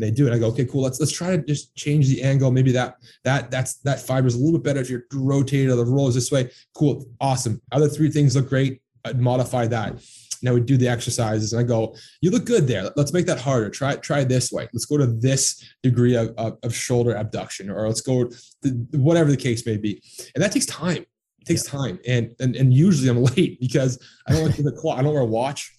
And 0.00 0.08
they 0.08 0.14
do 0.14 0.26
it. 0.26 0.32
I 0.32 0.38
go, 0.38 0.46
okay, 0.46 0.64
cool. 0.64 0.80
Let's 0.80 0.98
let's 0.98 1.12
try 1.12 1.36
to 1.36 1.42
just 1.42 1.74
change 1.76 2.08
the 2.08 2.22
angle. 2.22 2.50
Maybe 2.50 2.72
that 2.72 2.96
that 3.24 3.50
that's 3.50 3.74
that 3.80 4.00
fiber 4.00 4.26
is 4.26 4.34
a 4.34 4.38
little 4.38 4.58
bit 4.58 4.64
better 4.64 4.80
if 4.80 4.88
you're 4.88 5.04
rotated 5.12 5.68
or 5.68 5.76
the 5.76 5.84
roll 5.84 6.08
is 6.08 6.14
this 6.14 6.32
way. 6.32 6.50
Cool, 6.74 7.04
awesome. 7.20 7.60
Other 7.70 7.86
three 7.86 8.10
things 8.10 8.34
look 8.34 8.48
great. 8.48 8.80
I'd 9.04 9.20
modify 9.20 9.66
that. 9.66 10.02
Now 10.42 10.54
we 10.54 10.62
do 10.62 10.78
the 10.78 10.88
exercises 10.88 11.52
and 11.52 11.60
I 11.60 11.64
go, 11.64 11.94
you 12.22 12.30
look 12.30 12.46
good 12.46 12.66
there. 12.66 12.90
Let's 12.96 13.12
make 13.12 13.26
that 13.26 13.38
harder. 13.38 13.68
Try 13.68 13.96
try 13.96 14.24
this 14.24 14.50
way. 14.50 14.70
Let's 14.72 14.86
go 14.86 14.96
to 14.96 15.06
this 15.06 15.62
degree 15.82 16.16
of, 16.16 16.30
of, 16.38 16.56
of 16.62 16.74
shoulder 16.74 17.14
abduction, 17.14 17.68
or 17.68 17.86
let's 17.86 18.00
go 18.00 18.24
to 18.62 18.68
whatever 18.92 19.30
the 19.30 19.36
case 19.36 19.66
may 19.66 19.76
be. 19.76 20.02
And 20.34 20.42
that 20.42 20.52
takes 20.52 20.64
time. 20.64 21.04
It 21.40 21.44
takes 21.44 21.66
yeah. 21.66 21.78
time. 21.78 21.98
And, 22.08 22.34
and 22.40 22.56
and 22.56 22.72
usually 22.72 23.10
I'm 23.10 23.22
late 23.36 23.60
because 23.60 24.02
I 24.26 24.32
don't 24.32 24.46
like 24.46 24.56
the 24.56 24.72
clock. 24.72 24.98
I 24.98 25.02
don't 25.02 25.12
wear 25.12 25.22
a 25.22 25.26
watch. 25.26 25.74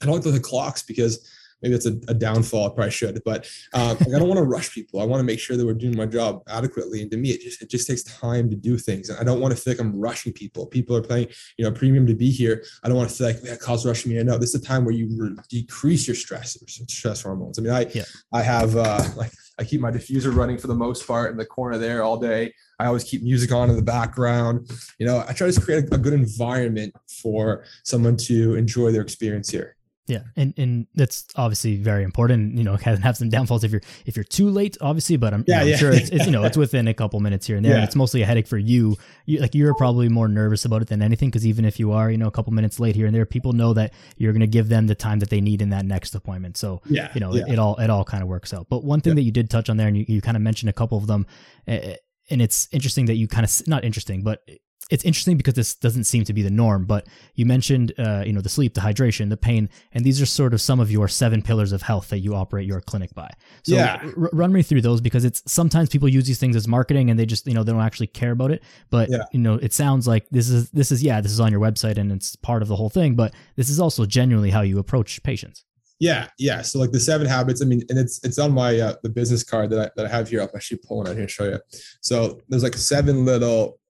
I 0.00 0.06
don't 0.06 0.24
like 0.24 0.32
the 0.32 0.38
clocks 0.38 0.84
because 0.84 1.28
maybe 1.62 1.74
it's 1.74 1.86
a, 1.86 1.98
a 2.08 2.14
downfall. 2.14 2.66
I 2.66 2.74
probably 2.74 2.90
should, 2.90 3.20
but 3.24 3.48
um, 3.74 3.96
like 3.98 4.14
I 4.14 4.18
don't 4.18 4.28
want 4.28 4.38
to 4.38 4.44
rush 4.44 4.72
people. 4.72 5.00
I 5.00 5.04
want 5.04 5.20
to 5.20 5.24
make 5.24 5.40
sure 5.40 5.56
that 5.56 5.64
we're 5.64 5.74
doing 5.74 5.96
my 5.96 6.06
job 6.06 6.42
adequately. 6.48 7.02
And 7.02 7.10
to 7.10 7.16
me, 7.16 7.30
it 7.30 7.40
just 7.40 7.62
it 7.62 7.70
just 7.70 7.86
takes 7.86 8.02
time 8.02 8.50
to 8.50 8.56
do 8.56 8.78
things. 8.78 9.08
And 9.08 9.18
I 9.18 9.24
don't 9.24 9.40
want 9.40 9.56
to 9.56 9.60
feel 9.60 9.74
like 9.74 9.80
I'm 9.80 9.98
rushing 9.98 10.32
people. 10.32 10.66
People 10.66 10.96
are 10.96 11.02
paying, 11.02 11.28
you 11.56 11.64
know, 11.64 11.72
premium 11.72 12.06
to 12.06 12.14
be 12.14 12.30
here. 12.30 12.64
I 12.82 12.88
don't 12.88 12.96
want 12.96 13.10
to 13.10 13.16
feel 13.16 13.26
like 13.26 13.40
that 13.42 13.60
cause 13.60 13.86
rushing 13.86 14.12
me. 14.12 14.20
I 14.20 14.22
know 14.22 14.38
this 14.38 14.54
is 14.54 14.62
a 14.62 14.64
time 14.64 14.84
where 14.84 14.94
you 14.94 15.08
re- 15.16 15.36
decrease 15.48 16.06
your 16.06 16.16
stress 16.16 16.56
stress 16.88 17.22
hormones. 17.22 17.58
I 17.58 17.62
mean, 17.62 17.72
I 17.72 17.86
yeah. 17.94 18.04
I 18.32 18.42
have 18.42 18.76
uh, 18.76 19.04
like 19.16 19.32
I 19.58 19.64
keep 19.64 19.80
my 19.80 19.90
diffuser 19.90 20.34
running 20.34 20.58
for 20.58 20.68
the 20.68 20.74
most 20.74 21.06
part 21.06 21.30
in 21.30 21.36
the 21.36 21.46
corner 21.46 21.78
there 21.78 22.02
all 22.02 22.16
day. 22.16 22.54
I 22.78 22.86
always 22.86 23.04
keep 23.04 23.22
music 23.22 23.50
on 23.52 23.70
in 23.70 23.76
the 23.76 23.82
background. 23.82 24.70
You 24.98 25.06
know, 25.06 25.24
I 25.28 25.32
try 25.32 25.50
to 25.50 25.60
create 25.60 25.90
a, 25.90 25.94
a 25.94 25.98
good 25.98 26.12
environment 26.12 26.94
for 27.22 27.64
someone 27.84 28.16
to 28.18 28.54
enjoy 28.54 28.92
their 28.92 29.02
experience 29.02 29.50
here. 29.50 29.77
Yeah, 30.08 30.22
and 30.36 30.54
and 30.56 30.86
that's 30.94 31.26
obviously 31.36 31.76
very 31.76 32.02
important. 32.02 32.56
You 32.56 32.64
know, 32.64 32.76
can 32.78 32.96
have 32.96 33.16
some 33.16 33.28
downfalls 33.28 33.62
if 33.62 33.70
you're 33.70 33.82
if 34.06 34.16
you're 34.16 34.24
too 34.24 34.48
late, 34.48 34.76
obviously. 34.80 35.16
But 35.16 35.34
I'm, 35.34 35.44
yeah, 35.46 35.56
you 35.56 35.58
know, 35.58 35.64
I'm 35.64 35.70
yeah. 35.70 35.76
sure 35.76 35.92
it's, 35.92 36.10
it's, 36.10 36.26
you 36.26 36.32
know 36.32 36.44
it's 36.48 36.56
within 36.56 36.88
a 36.88 36.94
couple 36.94 37.20
minutes 37.20 37.46
here 37.46 37.56
and 37.56 37.64
there. 37.64 37.76
Yeah. 37.76 37.84
it's 37.84 37.94
mostly 37.94 38.22
a 38.22 38.26
headache 38.26 38.48
for 38.48 38.58
you. 38.58 38.96
you. 39.26 39.38
Like 39.38 39.54
you're 39.54 39.74
probably 39.74 40.08
more 40.08 40.28
nervous 40.28 40.64
about 40.64 40.82
it 40.82 40.88
than 40.88 41.02
anything 41.02 41.28
because 41.28 41.46
even 41.46 41.64
if 41.64 41.78
you 41.78 41.92
are, 41.92 42.10
you 42.10 42.18
know, 42.18 42.26
a 42.26 42.32
couple 42.32 42.52
minutes 42.52 42.80
late 42.80 42.96
here 42.96 43.06
and 43.06 43.14
there, 43.14 43.26
people 43.26 43.52
know 43.52 43.74
that 43.74 43.92
you're 44.16 44.32
going 44.32 44.40
to 44.40 44.46
give 44.46 44.68
them 44.68 44.86
the 44.86 44.94
time 44.94 45.18
that 45.20 45.30
they 45.30 45.40
need 45.40 45.62
in 45.62 45.70
that 45.70 45.84
next 45.84 46.14
appointment. 46.14 46.56
So 46.56 46.80
yeah, 46.86 47.10
you 47.14 47.20
know. 47.20 47.34
It, 47.34 47.48
it, 47.48 47.58
all 47.58 47.76
it 47.76 47.90
all 47.90 48.04
kind 48.04 48.22
of 48.22 48.28
works 48.28 48.52
out. 48.52 48.68
But 48.68 48.84
one 48.84 49.00
thing 49.00 49.14
that 49.14 49.22
you 49.22 49.30
did 49.30 49.50
touch 49.50 49.68
on 49.68 49.76
there, 49.76 49.86
and 49.86 49.96
you, 49.96 50.04
you 50.08 50.20
kind 50.20 50.36
of 50.36 50.42
mentioned 50.42 50.70
a 50.70 50.72
couple 50.72 50.98
of 50.98 51.06
them, 51.06 51.26
uh, 51.66 51.94
and 52.30 52.42
it's 52.42 52.68
interesting 52.72 53.06
that 53.06 53.14
you 53.14 53.28
kind 53.28 53.44
of 53.44 53.68
not 53.68 53.84
interesting, 53.84 54.22
but 54.22 54.42
it's 54.90 55.04
interesting 55.04 55.36
because 55.36 55.54
this 55.54 55.74
doesn't 55.74 56.04
seem 56.04 56.24
to 56.24 56.32
be 56.32 56.42
the 56.42 56.50
norm, 56.50 56.86
but 56.86 57.06
you 57.34 57.44
mentioned, 57.44 57.92
uh, 57.98 58.22
you 58.24 58.32
know, 58.32 58.40
the 58.40 58.48
sleep, 58.48 58.74
the 58.74 58.80
hydration, 58.80 59.28
the 59.28 59.36
pain, 59.36 59.68
and 59.92 60.04
these 60.04 60.20
are 60.20 60.26
sort 60.26 60.54
of 60.54 60.60
some 60.60 60.80
of 60.80 60.90
your 60.90 61.08
seven 61.08 61.42
pillars 61.42 61.72
of 61.72 61.82
health 61.82 62.08
that 62.08 62.20
you 62.20 62.34
operate 62.34 62.66
your 62.66 62.80
clinic 62.80 63.14
by. 63.14 63.30
So 63.64 63.74
yeah. 63.74 64.00
R- 64.16 64.30
run 64.32 64.52
me 64.52 64.62
through 64.62 64.80
those 64.80 65.00
because 65.00 65.24
it's 65.24 65.42
sometimes 65.50 65.90
people 65.90 66.08
use 66.08 66.26
these 66.26 66.38
things 66.38 66.56
as 66.56 66.66
marketing 66.66 67.10
and 67.10 67.18
they 67.18 67.26
just, 67.26 67.46
you 67.46 67.52
know, 67.52 67.62
they 67.62 67.72
don't 67.72 67.82
actually 67.82 68.06
care 68.06 68.30
about 68.30 68.50
it. 68.50 68.62
But 68.88 69.10
yeah. 69.10 69.24
you 69.32 69.40
know, 69.40 69.54
it 69.54 69.74
sounds 69.74 70.08
like 70.08 70.26
this 70.30 70.48
is 70.48 70.70
this 70.70 70.90
is 70.90 71.02
yeah, 71.02 71.20
this 71.20 71.32
is 71.32 71.40
on 71.40 71.52
your 71.52 71.60
website 71.60 71.98
and 71.98 72.10
it's 72.10 72.34
part 72.36 72.62
of 72.62 72.68
the 72.68 72.76
whole 72.76 72.90
thing, 72.90 73.14
but 73.14 73.34
this 73.56 73.68
is 73.68 73.78
also 73.78 74.06
genuinely 74.06 74.50
how 74.50 74.62
you 74.62 74.78
approach 74.78 75.22
patients. 75.22 75.64
Yeah, 76.00 76.28
yeah. 76.38 76.62
So 76.62 76.78
like 76.78 76.92
the 76.92 77.00
seven 77.00 77.26
habits. 77.26 77.60
I 77.60 77.64
mean, 77.64 77.82
and 77.88 77.98
it's 77.98 78.24
it's 78.24 78.38
on 78.38 78.52
my 78.52 78.78
uh, 78.78 78.94
the 79.02 79.08
business 79.08 79.42
card 79.42 79.68
that 79.70 79.80
I 79.80 79.90
that 79.96 80.06
I 80.06 80.08
have 80.08 80.28
here. 80.28 80.40
I'll 80.40 80.50
actually 80.54 80.78
pull 80.78 81.02
it 81.02 81.08
out 81.08 81.14
here 81.14 81.22
and 81.22 81.30
show 81.30 81.44
you. 81.44 81.58
So 82.00 82.40
there's 82.48 82.62
like 82.62 82.74
seven 82.74 83.24
little 83.24 83.80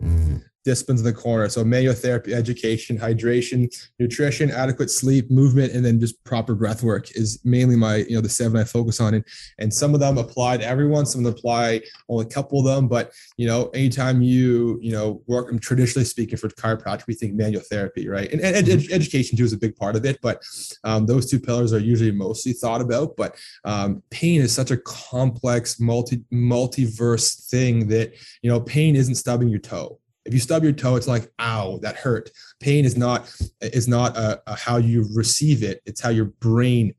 Mm 0.00 0.53
disciplines 0.64 1.00
in 1.00 1.04
the 1.04 1.12
corner. 1.12 1.48
So 1.48 1.62
manual 1.64 1.94
therapy, 1.94 2.34
education, 2.34 2.98
hydration, 2.98 3.68
nutrition, 3.98 4.50
adequate 4.50 4.90
sleep, 4.90 5.30
movement, 5.30 5.72
and 5.72 5.84
then 5.84 6.00
just 6.00 6.22
proper 6.24 6.54
breath 6.54 6.82
work 6.82 7.10
is 7.12 7.40
mainly 7.44 7.76
my, 7.76 7.96
you 7.96 8.14
know, 8.14 8.20
the 8.20 8.28
seven 8.28 8.58
I 8.58 8.64
focus 8.64 9.00
on. 9.00 9.14
And, 9.14 9.24
and 9.58 9.72
some 9.72 9.94
of 9.94 10.00
them 10.00 10.18
apply 10.18 10.56
to 10.56 10.66
everyone, 10.66 11.06
some 11.06 11.20
of 11.20 11.24
them 11.24 11.34
apply 11.34 11.82
only 12.08 12.26
a 12.26 12.28
couple 12.28 12.58
of 12.58 12.64
them. 12.64 12.88
But, 12.88 13.12
you 13.36 13.46
know, 13.46 13.68
anytime 13.68 14.22
you, 14.22 14.78
you 14.82 14.92
know, 14.92 15.22
work, 15.26 15.50
I'm 15.50 15.58
traditionally 15.58 16.06
speaking 16.06 16.38
for 16.38 16.48
chiropractic, 16.48 17.06
we 17.06 17.14
think 17.14 17.34
manual 17.34 17.62
therapy, 17.62 18.08
right? 18.08 18.30
And, 18.32 18.40
and 18.40 18.56
ed- 18.56 18.90
education 18.90 19.36
too 19.36 19.44
is 19.44 19.52
a 19.52 19.58
big 19.58 19.76
part 19.76 19.96
of 19.96 20.04
it. 20.04 20.18
But 20.22 20.42
um, 20.84 21.06
those 21.06 21.30
two 21.30 21.38
pillars 21.38 21.72
are 21.72 21.78
usually 21.78 22.12
mostly 22.12 22.52
thought 22.52 22.80
about. 22.80 23.16
But 23.16 23.36
um, 23.64 24.02
pain 24.10 24.40
is 24.40 24.54
such 24.54 24.70
a 24.70 24.78
complex, 24.78 25.78
multi, 25.78 26.24
multiverse 26.32 27.48
thing 27.50 27.88
that, 27.88 28.14
you 28.42 28.50
know, 28.50 28.60
pain 28.60 28.96
isn't 28.96 29.16
stubbing 29.16 29.48
your 29.48 29.60
toe 29.60 30.00
if 30.24 30.32
you 30.32 30.40
stub 30.40 30.62
your 30.62 30.72
toe, 30.72 30.96
it's 30.96 31.08
like, 31.08 31.30
ow, 31.38 31.78
that 31.82 31.96
hurt. 31.96 32.30
Pain 32.60 32.84
is 32.84 32.96
not 32.96 33.30
is 33.60 33.88
not 33.88 34.16
a, 34.16 34.42
a 34.46 34.56
how 34.56 34.78
you 34.78 35.06
receive 35.14 35.62
it; 35.62 35.82
it's 35.86 36.00
how 36.00 36.10
your 36.10 36.26
brain 36.26 36.94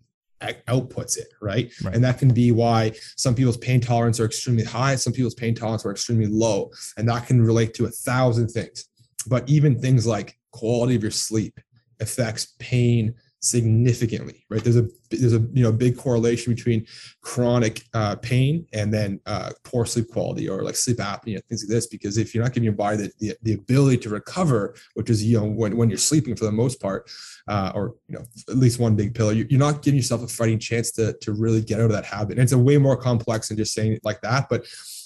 outputs 0.68 1.18
it, 1.18 1.28
right? 1.42 1.72
right? 1.84 1.96
And 1.96 2.04
that 2.04 2.20
can 2.20 2.34
be 2.34 2.52
why 2.52 2.94
some 3.18 3.36
people's 3.36 3.58
pain 3.58 3.82
tolerance 3.82 4.20
are 4.20 4.26
extremely 4.26 4.64
high, 4.64 4.96
some 4.96 5.14
people's 5.14 5.34
pain 5.34 5.56
tolerance 5.56 5.86
are 5.86 5.92
extremely 5.92 6.28
low, 6.28 6.72
and 6.98 7.08
that 7.10 7.28
can 7.28 7.42
relate 7.42 7.74
to 7.76 7.86
a 7.86 7.90
thousand 7.90 8.50
things. 8.50 8.86
But 9.28 9.48
even 9.50 9.80
things 9.80 10.06
like 10.06 10.38
quality 10.52 10.96
of 10.96 11.02
your 11.02 11.12
sleep 11.12 11.60
affects 12.00 12.54
pain 12.60 13.16
significantly 13.46 14.44
right 14.50 14.64
there's 14.64 14.78
a 14.78 14.88
there's 15.12 15.34
a 15.34 15.46
you 15.54 15.64
know 15.64 15.72
big 15.72 15.96
correlation 15.96 16.54
between 16.54 16.86
chronic 17.22 17.84
uh, 17.94 18.16
pain 18.18 18.66
and 18.74 18.94
then 18.94 19.20
uh, 19.28 19.52
poor 19.64 19.86
sleep 19.86 20.10
quality 20.10 20.50
or 20.50 20.64
like 20.64 20.76
sleep 20.76 20.98
apnea 20.98 21.44
things 21.46 21.64
like 21.64 21.70
this 21.70 21.86
because 21.88 22.18
if 22.18 22.34
you're 22.34 22.44
not 22.44 22.54
giving 22.54 22.64
your 22.64 22.74
body 22.74 22.98
the, 22.98 23.12
the, 23.20 23.38
the 23.44 23.54
ability 23.54 23.98
to 23.98 24.10
recover 24.10 24.76
which 24.96 25.10
is 25.10 25.24
you 25.24 25.40
know 25.40 25.46
when, 25.46 25.78
when 25.78 25.90
you're 25.90 25.98
sleeping 25.98 26.36
for 26.36 26.46
the 26.46 26.52
most 26.52 26.82
part 26.82 27.10
uh, 27.48 27.72
or 27.76 27.94
you 28.08 28.16
know 28.18 28.26
at 28.50 28.58
least 28.58 28.80
one 28.80 28.96
big 28.96 29.14
pillar 29.14 29.34
you're 29.34 29.60
not 29.60 29.84
giving 29.84 29.98
yourself 29.98 30.24
a 30.24 30.28
fighting 30.28 30.60
chance 30.60 30.92
to 30.92 31.14
to 31.22 31.32
really 31.34 31.62
get 31.62 31.80
out 31.80 31.86
of 31.86 31.92
that 31.92 32.06
habit 32.06 32.32
and 32.32 32.42
it's 32.42 32.52
a 32.52 32.58
way 32.58 32.78
more 32.78 32.98
complex 32.98 33.50
than 33.50 33.58
just 33.58 33.74
saying 33.74 33.94
it 33.94 34.04
like 34.04 34.20
that 34.22 34.48
but 34.50 34.66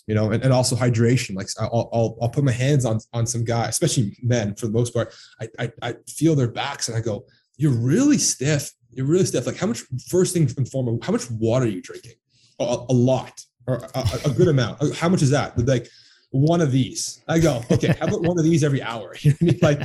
you 0.10 0.16
know, 0.16 0.32
and, 0.32 0.44
and 0.44 0.52
also 0.52 0.76
hydration. 0.76 1.36
Like 1.36 1.50
I'll, 1.62 1.88
I'll, 1.94 2.18
I'll 2.20 2.30
put 2.30 2.44
my 2.44 2.52
hands 2.52 2.84
on, 2.84 3.00
on 3.14 3.28
some 3.28 3.44
guy, 3.44 3.68
especially 3.68 4.18
men 4.24 4.56
for 4.56 4.66
the 4.66 4.72
most 4.72 4.92
part. 4.92 5.14
I, 5.40 5.48
I, 5.60 5.72
I 5.84 5.96
feel 6.08 6.36
their 6.36 6.48
backs 6.48 6.88
and 6.88 6.98
I 6.98 7.02
go, 7.02 7.28
you're 7.60 7.78
really 7.78 8.18
stiff. 8.18 8.72
You're 8.92 9.06
really 9.06 9.26
stiff. 9.26 9.46
Like 9.46 9.58
how 9.58 9.68
much 9.68 9.84
first 10.08 10.34
thing 10.34 10.50
and 10.58 10.68
foremost, 10.68 11.04
how 11.04 11.12
much 11.12 11.30
water 11.30 11.66
are 11.66 11.70
you 11.70 11.82
drinking? 11.82 12.14
A, 12.60 12.64
a 12.64 12.94
lot 12.94 13.40
or 13.68 13.76
a, 13.94 14.04
a, 14.26 14.32
good 14.32 14.48
amount. 14.48 14.82
Uh, 14.82 14.94
how 14.96 15.10
much 15.10 15.22
is 15.22 15.30
that? 15.30 15.58
Like 15.58 15.88
one 16.32 16.62
of 16.62 16.72
these. 16.72 17.22
I 17.28 17.40
go, 17.40 17.62
okay, 17.72 17.96
how 18.00 18.08
about 18.08 18.22
one 18.22 18.38
of 18.40 18.46
these 18.46 18.64
every 18.64 18.82
hour? 18.82 19.14
You 19.22 19.32
know 19.32 19.38
what 19.40 19.42
I 19.42 19.52
mean? 19.52 19.60
Like 19.62 19.82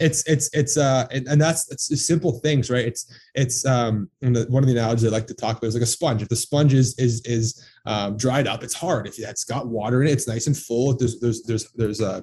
it's 0.00 0.26
it's 0.26 0.50
it's 0.52 0.76
uh 0.76 1.06
and, 1.12 1.28
and 1.28 1.40
that's 1.40 1.70
it's 1.70 2.04
simple 2.04 2.40
things, 2.40 2.68
right? 2.68 2.84
It's 2.84 3.12
it's 3.34 3.64
um 3.64 4.10
the, 4.20 4.46
one 4.48 4.64
of 4.64 4.68
the 4.68 4.76
analogies 4.76 5.06
I 5.06 5.10
like 5.10 5.28
to 5.28 5.34
talk 5.34 5.58
about 5.58 5.68
is 5.68 5.74
like 5.74 5.82
a 5.84 5.86
sponge. 5.86 6.20
If 6.20 6.28
the 6.28 6.36
sponge 6.36 6.74
is 6.74 6.98
is 6.98 7.20
is 7.24 7.64
um, 7.86 8.16
dried 8.16 8.48
up, 8.48 8.64
it's 8.64 8.74
hard. 8.74 9.06
If 9.06 9.20
it's 9.20 9.44
got 9.44 9.68
water 9.68 10.02
in 10.02 10.08
it, 10.08 10.12
it's 10.12 10.26
nice 10.26 10.48
and 10.48 10.56
full. 10.56 10.96
There's 10.96 11.20
there's 11.20 11.42
there's 11.44 11.70
there's 11.72 12.00
uh, 12.00 12.22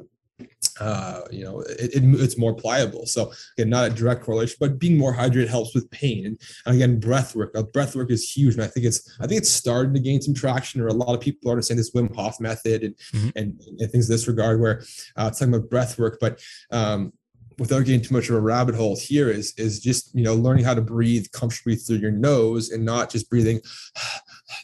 uh, 0.79 1.21
you 1.31 1.43
know, 1.43 1.61
it, 1.61 1.95
it, 1.95 2.03
it's 2.03 2.37
more 2.37 2.53
pliable. 2.53 3.05
So 3.05 3.31
again, 3.57 3.69
not 3.69 3.91
a 3.91 3.93
direct 3.93 4.23
correlation, 4.23 4.57
but 4.59 4.79
being 4.79 4.97
more 4.97 5.13
hydrated 5.13 5.47
helps 5.47 5.75
with 5.75 5.89
pain. 5.91 6.25
And, 6.25 6.39
and 6.65 6.75
again, 6.75 6.99
breath 6.99 7.35
work. 7.35 7.51
Uh, 7.55 7.63
breath 7.63 7.95
work 7.95 8.11
is 8.11 8.29
huge, 8.31 8.55
and 8.55 8.63
I 8.63 8.67
think 8.67 8.85
it's 8.85 9.17
I 9.19 9.27
think 9.27 9.39
it's 9.39 9.49
starting 9.51 9.93
to 9.93 9.99
gain 9.99 10.21
some 10.21 10.33
traction. 10.33 10.81
Or 10.81 10.87
a 10.87 10.93
lot 10.93 11.13
of 11.13 11.21
people 11.21 11.51
are 11.51 11.53
understand 11.53 11.79
this 11.79 11.91
Wim 11.91 12.13
Hof 12.15 12.39
method 12.39 12.83
and 12.83 12.95
mm-hmm. 13.13 13.29
and, 13.35 13.61
and, 13.79 13.91
things 13.91 14.09
in 14.09 14.13
this 14.13 14.27
regard, 14.27 14.59
where 14.59 14.81
uh, 15.17 15.27
it's 15.27 15.39
talking 15.39 15.53
about 15.53 15.69
breath 15.69 15.99
work. 15.99 16.17
But 16.19 16.41
um, 16.71 17.13
without 17.59 17.85
getting 17.85 18.01
too 18.01 18.13
much 18.13 18.29
of 18.29 18.35
a 18.35 18.41
rabbit 18.41 18.75
hole 18.75 18.97
here, 18.97 19.29
is 19.29 19.53
is 19.57 19.79
just 19.79 20.15
you 20.15 20.23
know 20.23 20.33
learning 20.33 20.65
how 20.65 20.73
to 20.73 20.81
breathe 20.81 21.27
comfortably 21.31 21.75
through 21.75 21.97
your 21.97 22.11
nose 22.11 22.71
and 22.71 22.83
not 22.83 23.09
just 23.09 23.29
breathing 23.29 23.61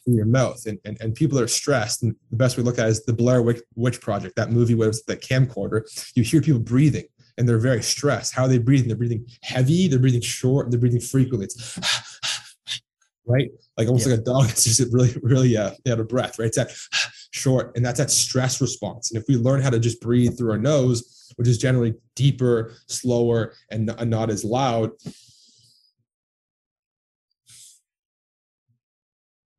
through 0.06 0.16
your 0.16 0.26
mouth. 0.26 0.66
And, 0.66 0.80
and, 0.86 0.98
and 1.02 1.16
people 1.16 1.40
are 1.40 1.48
stressed. 1.48 2.04
And 2.04 2.16
the 2.32 2.38
best 2.38 2.58
we 2.58 2.64
look 2.64 2.80
at 2.80 2.88
is 2.88 3.04
the 3.06 3.14
Blair 3.14 3.42
Witch, 3.42 3.62
Witch 3.76 4.02
Project, 4.02 4.36
that 4.36 4.52
movie 4.52 4.76
was 4.76 5.04
the 5.04 5.18
camcorder. 5.18 5.84
You 6.16 6.24
hear 6.24 6.42
people 6.42 6.62
breathing 6.62 7.06
and 7.38 7.48
they're 7.48 7.60
very 7.60 7.84
stressed. 7.84 8.34
How 8.34 8.44
are 8.44 8.48
they 8.48 8.58
breathing? 8.58 8.88
They're 8.88 8.98
breathing 8.98 9.26
heavy, 9.44 9.88
they're 9.88 10.00
breathing 10.00 10.22
short, 10.22 10.72
they're 10.72 10.80
breathing 10.80 11.02
frequently. 11.02 11.46
It's 11.46 11.80
right? 13.28 13.50
Like 13.78 13.88
almost 13.88 14.08
yeah. 14.08 14.14
like 14.14 14.22
a 14.22 14.24
dog. 14.24 14.46
It's 14.50 14.64
just 14.64 14.92
really, 14.92 15.14
really 15.22 15.56
uh, 15.56 15.72
out 15.90 16.00
of 16.00 16.08
breath, 16.08 16.40
right? 16.40 16.48
It's 16.48 16.58
that 16.58 16.72
short, 17.32 17.76
and 17.76 17.86
that's 17.86 18.00
that 18.00 18.10
stress 18.10 18.60
response. 18.62 19.12
And 19.12 19.22
if 19.22 19.28
we 19.28 19.36
learn 19.36 19.62
how 19.62 19.70
to 19.70 19.80
just 19.80 20.02
breathe 20.02 20.38
through 20.38 20.52
our 20.52 20.58
nose, 20.58 21.32
which 21.36 21.48
is 21.48 21.58
generally 21.58 21.94
deeper, 22.16 22.74
slower, 22.88 23.54
and 23.70 23.86
not 24.06 24.30
as 24.30 24.44
loud, 24.44 24.92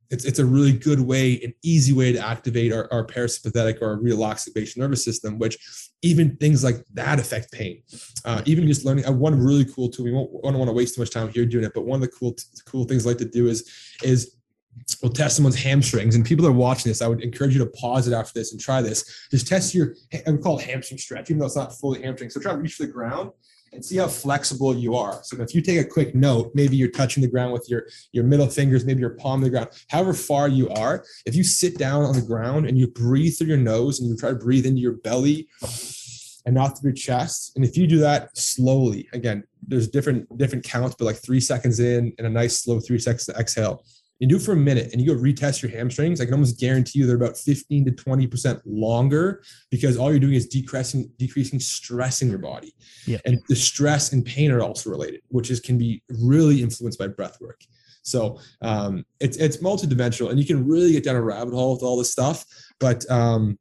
it's, 0.09 0.25
it's 0.25 0.39
a 0.39 0.45
really 0.45 0.71
good 0.71 0.99
way, 0.99 1.39
an 1.43 1.53
easy 1.63 1.93
way 1.93 2.11
to 2.11 2.19
activate 2.19 2.73
our, 2.73 2.91
our 2.91 3.05
parasympathetic 3.05 3.81
or 3.81 3.97
relaxed 3.99 4.49
nervous 4.77 5.03
system, 5.03 5.37
which 5.37 5.57
even 6.01 6.35
things 6.37 6.63
like 6.63 6.77
that 6.93 7.19
affect 7.19 7.51
pain. 7.51 7.83
Uh, 8.25 8.41
even 8.45 8.67
just 8.67 8.85
learning, 8.85 9.05
uh, 9.05 9.11
one 9.11 9.37
really 9.37 9.65
cool 9.65 9.89
tool, 9.89 10.05
we 10.05 10.11
won't, 10.11 10.31
I 10.43 10.49
don't 10.49 10.57
want 10.57 10.69
to 10.69 10.73
waste 10.73 10.95
too 10.95 11.01
much 11.01 11.11
time 11.11 11.29
here 11.29 11.45
doing 11.45 11.65
it, 11.65 11.73
but 11.73 11.85
one 11.85 11.97
of 11.97 12.01
the 12.01 12.15
cool, 12.15 12.35
cool 12.65 12.85
things 12.85 13.05
I 13.05 13.09
like 13.09 13.17
to 13.19 13.25
do 13.25 13.47
is, 13.47 13.69
is 14.03 14.35
we'll 15.03 15.11
test 15.11 15.35
someone's 15.35 15.61
hamstrings 15.61 16.15
and 16.15 16.25
people 16.25 16.47
are 16.47 16.51
watching 16.51 16.89
this. 16.89 17.01
I 17.01 17.07
would 17.07 17.21
encourage 17.21 17.53
you 17.53 17.63
to 17.63 17.69
pause 17.71 18.07
it 18.07 18.13
after 18.13 18.33
this 18.33 18.51
and 18.51 18.59
try 18.59 18.81
this. 18.81 19.27
Just 19.29 19.47
test 19.47 19.75
your, 19.75 19.95
I 20.25 20.31
would 20.31 20.41
call 20.41 20.57
it 20.57 20.65
hamstring 20.65 20.97
stretch, 20.97 21.29
even 21.29 21.39
though 21.39 21.45
it's 21.45 21.55
not 21.55 21.77
fully 21.77 22.01
hamstring. 22.01 22.29
So 22.29 22.39
try 22.39 22.53
to 22.53 22.57
reach 22.57 22.77
the 22.77 22.87
ground 22.87 23.31
and 23.73 23.83
see 23.83 23.97
how 23.97 24.07
flexible 24.07 24.75
you 24.75 24.95
are. 24.95 25.19
So 25.23 25.41
if 25.41 25.53
you 25.53 25.61
take 25.61 25.79
a 25.79 25.87
quick 25.87 26.15
note, 26.15 26.51
maybe 26.53 26.75
you're 26.75 26.91
touching 26.91 27.21
the 27.21 27.29
ground 27.29 27.53
with 27.53 27.67
your, 27.69 27.87
your 28.11 28.23
middle 28.23 28.47
fingers, 28.47 28.85
maybe 28.85 29.01
your 29.01 29.11
palm 29.11 29.41
of 29.41 29.45
the 29.45 29.49
ground, 29.49 29.69
however 29.89 30.13
far 30.13 30.47
you 30.47 30.69
are, 30.69 31.03
if 31.25 31.35
you 31.35 31.43
sit 31.43 31.77
down 31.77 32.03
on 32.03 32.15
the 32.15 32.21
ground 32.21 32.67
and 32.67 32.77
you 32.77 32.87
breathe 32.87 33.37
through 33.37 33.47
your 33.47 33.57
nose 33.57 33.99
and 33.99 34.09
you 34.09 34.17
try 34.17 34.29
to 34.29 34.35
breathe 34.35 34.65
into 34.65 34.81
your 34.81 34.93
belly 34.97 35.47
and 36.45 36.55
not 36.55 36.79
through 36.79 36.89
your 36.89 36.95
chest. 36.95 37.51
And 37.55 37.63
if 37.63 37.77
you 37.77 37.85
do 37.87 37.99
that 37.99 38.35
slowly, 38.37 39.07
again, 39.13 39.43
there's 39.67 39.87
different, 39.87 40.37
different 40.37 40.63
counts, 40.63 40.95
but 40.97 41.05
like 41.05 41.17
three 41.17 41.41
seconds 41.41 41.79
in 41.79 42.13
and 42.17 42.25
a 42.25 42.29
nice 42.29 42.63
slow 42.63 42.79
three 42.79 42.99
seconds 42.99 43.25
to 43.25 43.33
exhale 43.33 43.83
you 44.19 44.27
do 44.27 44.35
it 44.35 44.41
for 44.41 44.51
a 44.51 44.57
minute 44.57 44.89
and 44.91 45.01
you 45.01 45.13
go 45.13 45.19
retest 45.19 45.61
your 45.61 45.71
hamstrings, 45.71 46.19
I 46.19 46.25
can 46.25 46.33
almost 46.33 46.59
guarantee 46.59 46.99
you 46.99 47.07
they're 47.07 47.15
about 47.15 47.37
15 47.37 47.85
to 47.85 47.91
20% 47.91 48.61
longer 48.65 49.41
because 49.71 49.97
all 49.97 50.11
you're 50.11 50.19
doing 50.19 50.33
is 50.33 50.47
decreasing 50.47 51.09
decreasing 51.17 51.59
stress 51.59 52.21
in 52.21 52.29
your 52.29 52.39
body. 52.39 52.75
Yeah. 53.05 53.19
And 53.25 53.39
the 53.47 53.55
stress 53.55 54.11
and 54.11 54.25
pain 54.25 54.51
are 54.51 54.61
also 54.61 54.89
related, 54.89 55.21
which 55.29 55.49
is 55.49 55.59
can 55.59 55.77
be 55.77 56.03
really 56.09 56.61
influenced 56.61 56.99
by 56.99 57.07
breath 57.07 57.39
work. 57.39 57.61
So 58.01 58.39
um, 58.61 59.05
it's 59.19 59.37
it's 59.37 59.57
multidimensional 59.57 60.29
and 60.31 60.39
you 60.39 60.45
can 60.45 60.67
really 60.67 60.91
get 60.91 61.03
down 61.03 61.15
a 61.15 61.21
rabbit 61.21 61.53
hole 61.53 61.73
with 61.73 61.83
all 61.83 61.97
this 61.97 62.11
stuff. 62.11 62.45
But 62.79 63.09
um, 63.09 63.57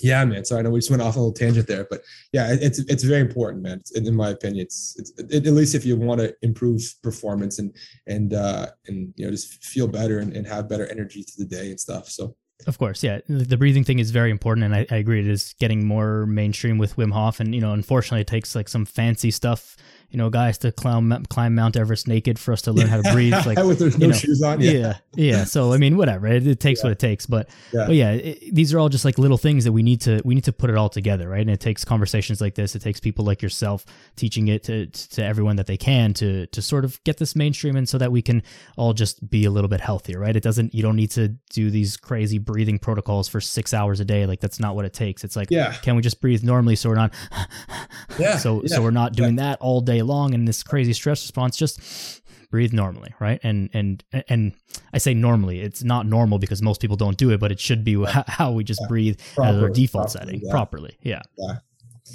yeah, 0.00 0.24
man. 0.24 0.44
Sorry, 0.44 0.60
I 0.60 0.62
know 0.62 0.70
we 0.70 0.78
just 0.78 0.90
went 0.90 1.02
off 1.02 1.16
a 1.16 1.18
little 1.18 1.32
tangent 1.32 1.66
there, 1.66 1.86
but 1.88 2.02
yeah, 2.32 2.54
it's 2.60 2.78
it's 2.78 3.02
very 3.02 3.20
important, 3.20 3.62
man. 3.62 3.78
It's, 3.78 3.92
in 3.92 4.14
my 4.14 4.30
opinion, 4.30 4.64
it's, 4.66 4.96
it's 4.98 5.12
it, 5.18 5.46
at 5.46 5.52
least 5.52 5.74
if 5.74 5.84
you 5.84 5.96
want 5.96 6.20
to 6.20 6.34
improve 6.42 6.82
performance 7.02 7.58
and 7.58 7.74
and 8.06 8.34
uh 8.34 8.68
and 8.86 9.12
you 9.16 9.24
know 9.24 9.30
just 9.30 9.64
feel 9.64 9.88
better 9.88 10.18
and, 10.18 10.34
and 10.34 10.46
have 10.46 10.68
better 10.68 10.86
energy 10.86 11.22
to 11.22 11.32
the 11.38 11.44
day 11.44 11.70
and 11.70 11.80
stuff. 11.80 12.08
So 12.08 12.36
of 12.66 12.78
course, 12.78 13.02
yeah. 13.02 13.20
The 13.28 13.56
breathing 13.56 13.84
thing 13.84 13.98
is 13.98 14.10
very 14.10 14.30
important, 14.30 14.64
and 14.64 14.74
I, 14.74 14.86
I, 14.90 14.96
agree. 14.96 15.20
It 15.20 15.26
is 15.26 15.54
getting 15.58 15.84
more 15.84 16.26
mainstream 16.26 16.78
with 16.78 16.96
Wim 16.96 17.12
Hof, 17.12 17.40
and 17.40 17.54
you 17.54 17.60
know, 17.60 17.72
unfortunately, 17.72 18.20
it 18.20 18.26
takes 18.26 18.54
like 18.54 18.68
some 18.68 18.84
fancy 18.84 19.30
stuff 19.30 19.76
you 20.12 20.18
know, 20.18 20.28
guys 20.28 20.58
to 20.58 20.70
climb 20.70 21.24
climb 21.30 21.54
Mount 21.54 21.74
Everest 21.74 22.06
naked 22.06 22.38
for 22.38 22.52
us 22.52 22.60
to 22.62 22.72
learn 22.72 22.86
how 22.86 23.00
to 23.00 23.12
breathe. 23.12 23.32
Like 23.46 23.58
with 23.58 23.78
there's 23.78 23.98
no 23.98 24.08
know, 24.08 24.12
shoes 24.12 24.42
on. 24.42 24.60
Yeah. 24.60 24.70
yeah, 24.70 24.98
yeah. 25.14 25.44
So 25.44 25.72
I 25.72 25.78
mean, 25.78 25.96
whatever. 25.96 26.26
It, 26.26 26.46
it 26.46 26.60
takes 26.60 26.80
yeah. 26.80 26.86
what 26.86 26.92
it 26.92 26.98
takes. 26.98 27.24
But 27.26 27.48
yeah, 27.72 27.86
but 27.86 27.96
yeah 27.96 28.10
it, 28.12 28.54
these 28.54 28.74
are 28.74 28.78
all 28.78 28.90
just 28.90 29.04
like 29.04 29.18
little 29.18 29.38
things 29.38 29.64
that 29.64 29.72
we 29.72 29.82
need 29.82 30.02
to 30.02 30.20
we 30.24 30.34
need 30.34 30.44
to 30.44 30.52
put 30.52 30.68
it 30.68 30.76
all 30.76 30.90
together, 30.90 31.30
right? 31.30 31.40
And 31.40 31.50
it 31.50 31.58
takes 31.58 31.84
conversations 31.84 32.40
like 32.40 32.54
this. 32.54 32.76
It 32.76 32.82
takes 32.82 33.00
people 33.00 33.24
like 33.24 33.40
yourself 33.40 33.86
teaching 34.16 34.48
it 34.48 34.64
to 34.64 34.86
to 34.86 35.24
everyone 35.24 35.56
that 35.56 35.66
they 35.66 35.78
can 35.78 36.12
to 36.14 36.46
to 36.46 36.62
sort 36.62 36.84
of 36.84 37.02
get 37.04 37.16
this 37.16 37.34
mainstream, 37.34 37.74
and 37.74 37.88
so 37.88 37.96
that 37.98 38.12
we 38.12 38.20
can 38.20 38.42
all 38.76 38.92
just 38.92 39.28
be 39.30 39.46
a 39.46 39.50
little 39.50 39.68
bit 39.68 39.80
healthier, 39.80 40.20
right? 40.20 40.36
It 40.36 40.42
doesn't. 40.42 40.74
You 40.74 40.82
don't 40.82 40.96
need 40.96 41.10
to 41.12 41.28
do 41.50 41.70
these 41.70 41.96
crazy 41.96 42.38
breathing 42.38 42.78
protocols 42.78 43.28
for 43.28 43.40
six 43.40 43.72
hours 43.72 43.98
a 43.98 44.04
day. 44.04 44.26
Like 44.26 44.40
that's 44.40 44.60
not 44.60 44.76
what 44.76 44.84
it 44.84 44.92
takes. 44.92 45.24
It's 45.24 45.36
like, 45.36 45.48
yeah, 45.50 45.72
can 45.72 45.96
we 45.96 46.02
just 46.02 46.20
breathe 46.20 46.44
normally 46.44 46.76
so 46.76 46.90
we're 46.90 46.96
not, 46.96 47.14
yeah, 48.18 48.36
so 48.44 48.62
so 48.66 48.82
we're 48.82 48.90
not 48.90 49.14
doing 49.14 49.36
that 49.36 49.58
all 49.60 49.80
day 49.80 50.01
long 50.04 50.34
and 50.34 50.46
this 50.46 50.62
crazy 50.62 50.82
crazy 50.82 50.92
stress 50.94 51.22
response, 51.22 51.56
just 51.56 52.20
breathe 52.50 52.72
normally, 52.72 53.14
right? 53.20 53.40
And 53.42 53.70
and 53.72 54.04
and 54.28 54.52
I 54.92 54.98
say 54.98 55.14
normally, 55.14 55.60
it's 55.60 55.84
not 55.84 56.06
normal 56.06 56.38
because 56.38 56.60
most 56.60 56.80
people 56.80 56.96
don't 56.96 57.16
do 57.16 57.30
it, 57.30 57.40
but 57.40 57.52
it 57.52 57.60
should 57.60 57.84
be 57.84 58.04
how 58.26 58.52
we 58.52 58.64
just 58.64 58.80
yeah. 58.82 58.88
breathe 58.88 59.20
properly, 59.34 59.58
at 59.58 59.62
our 59.62 59.70
default 59.70 60.12
properly, 60.12 60.26
setting 60.26 60.40
yeah. 60.44 60.50
properly. 60.50 60.98
Yeah. 61.02 61.22
yeah. 61.38 61.54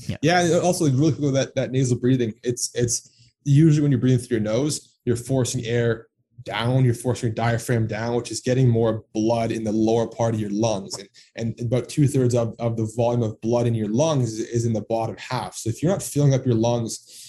Yeah. 0.08 0.18
Yeah. 0.22 0.60
Also, 0.60 0.86
really 0.92 1.14
cool 1.14 1.32
that 1.32 1.56
that 1.56 1.72
nasal 1.72 1.98
breathing. 1.98 2.34
It's 2.44 2.72
it's 2.76 3.10
usually 3.46 3.82
when 3.82 3.92
you're 3.92 4.02
breathing 4.02 4.20
through 4.20 4.38
your 4.38 4.44
nose, 4.44 4.98
you're 5.06 5.16
forcing 5.16 5.66
air 5.66 6.08
down, 6.44 6.86
you're 6.86 6.94
forcing 6.94 7.28
your 7.28 7.36
diaphragm 7.36 7.88
down, 7.88 8.16
which 8.16 8.32
is 8.32 8.42
getting 8.42 8.70
more 8.70 9.06
blood 9.14 9.52
in 9.52 9.64
the 9.64 9.72
lower 9.72 10.08
part 10.08 10.34
of 10.34 10.40
your 10.40 10.52
lungs. 10.52 10.98
And, 11.00 11.10
and 11.36 11.60
about 11.62 11.90
two 11.90 12.08
thirds 12.08 12.36
of, 12.36 12.54
of 12.60 12.78
the 12.78 12.90
volume 12.96 13.24
of 13.24 13.40
blood 13.42 13.66
in 13.66 13.74
your 13.74 13.90
lungs 13.90 14.34
is, 14.34 14.40
is 14.48 14.66
in 14.66 14.74
the 14.74 14.82
bottom 14.82 15.16
half. 15.18 15.56
So 15.56 15.70
if 15.70 15.82
you're 15.82 15.92
not 15.92 16.04
filling 16.04 16.34
up 16.34 16.46
your 16.46 16.56
lungs 16.56 17.27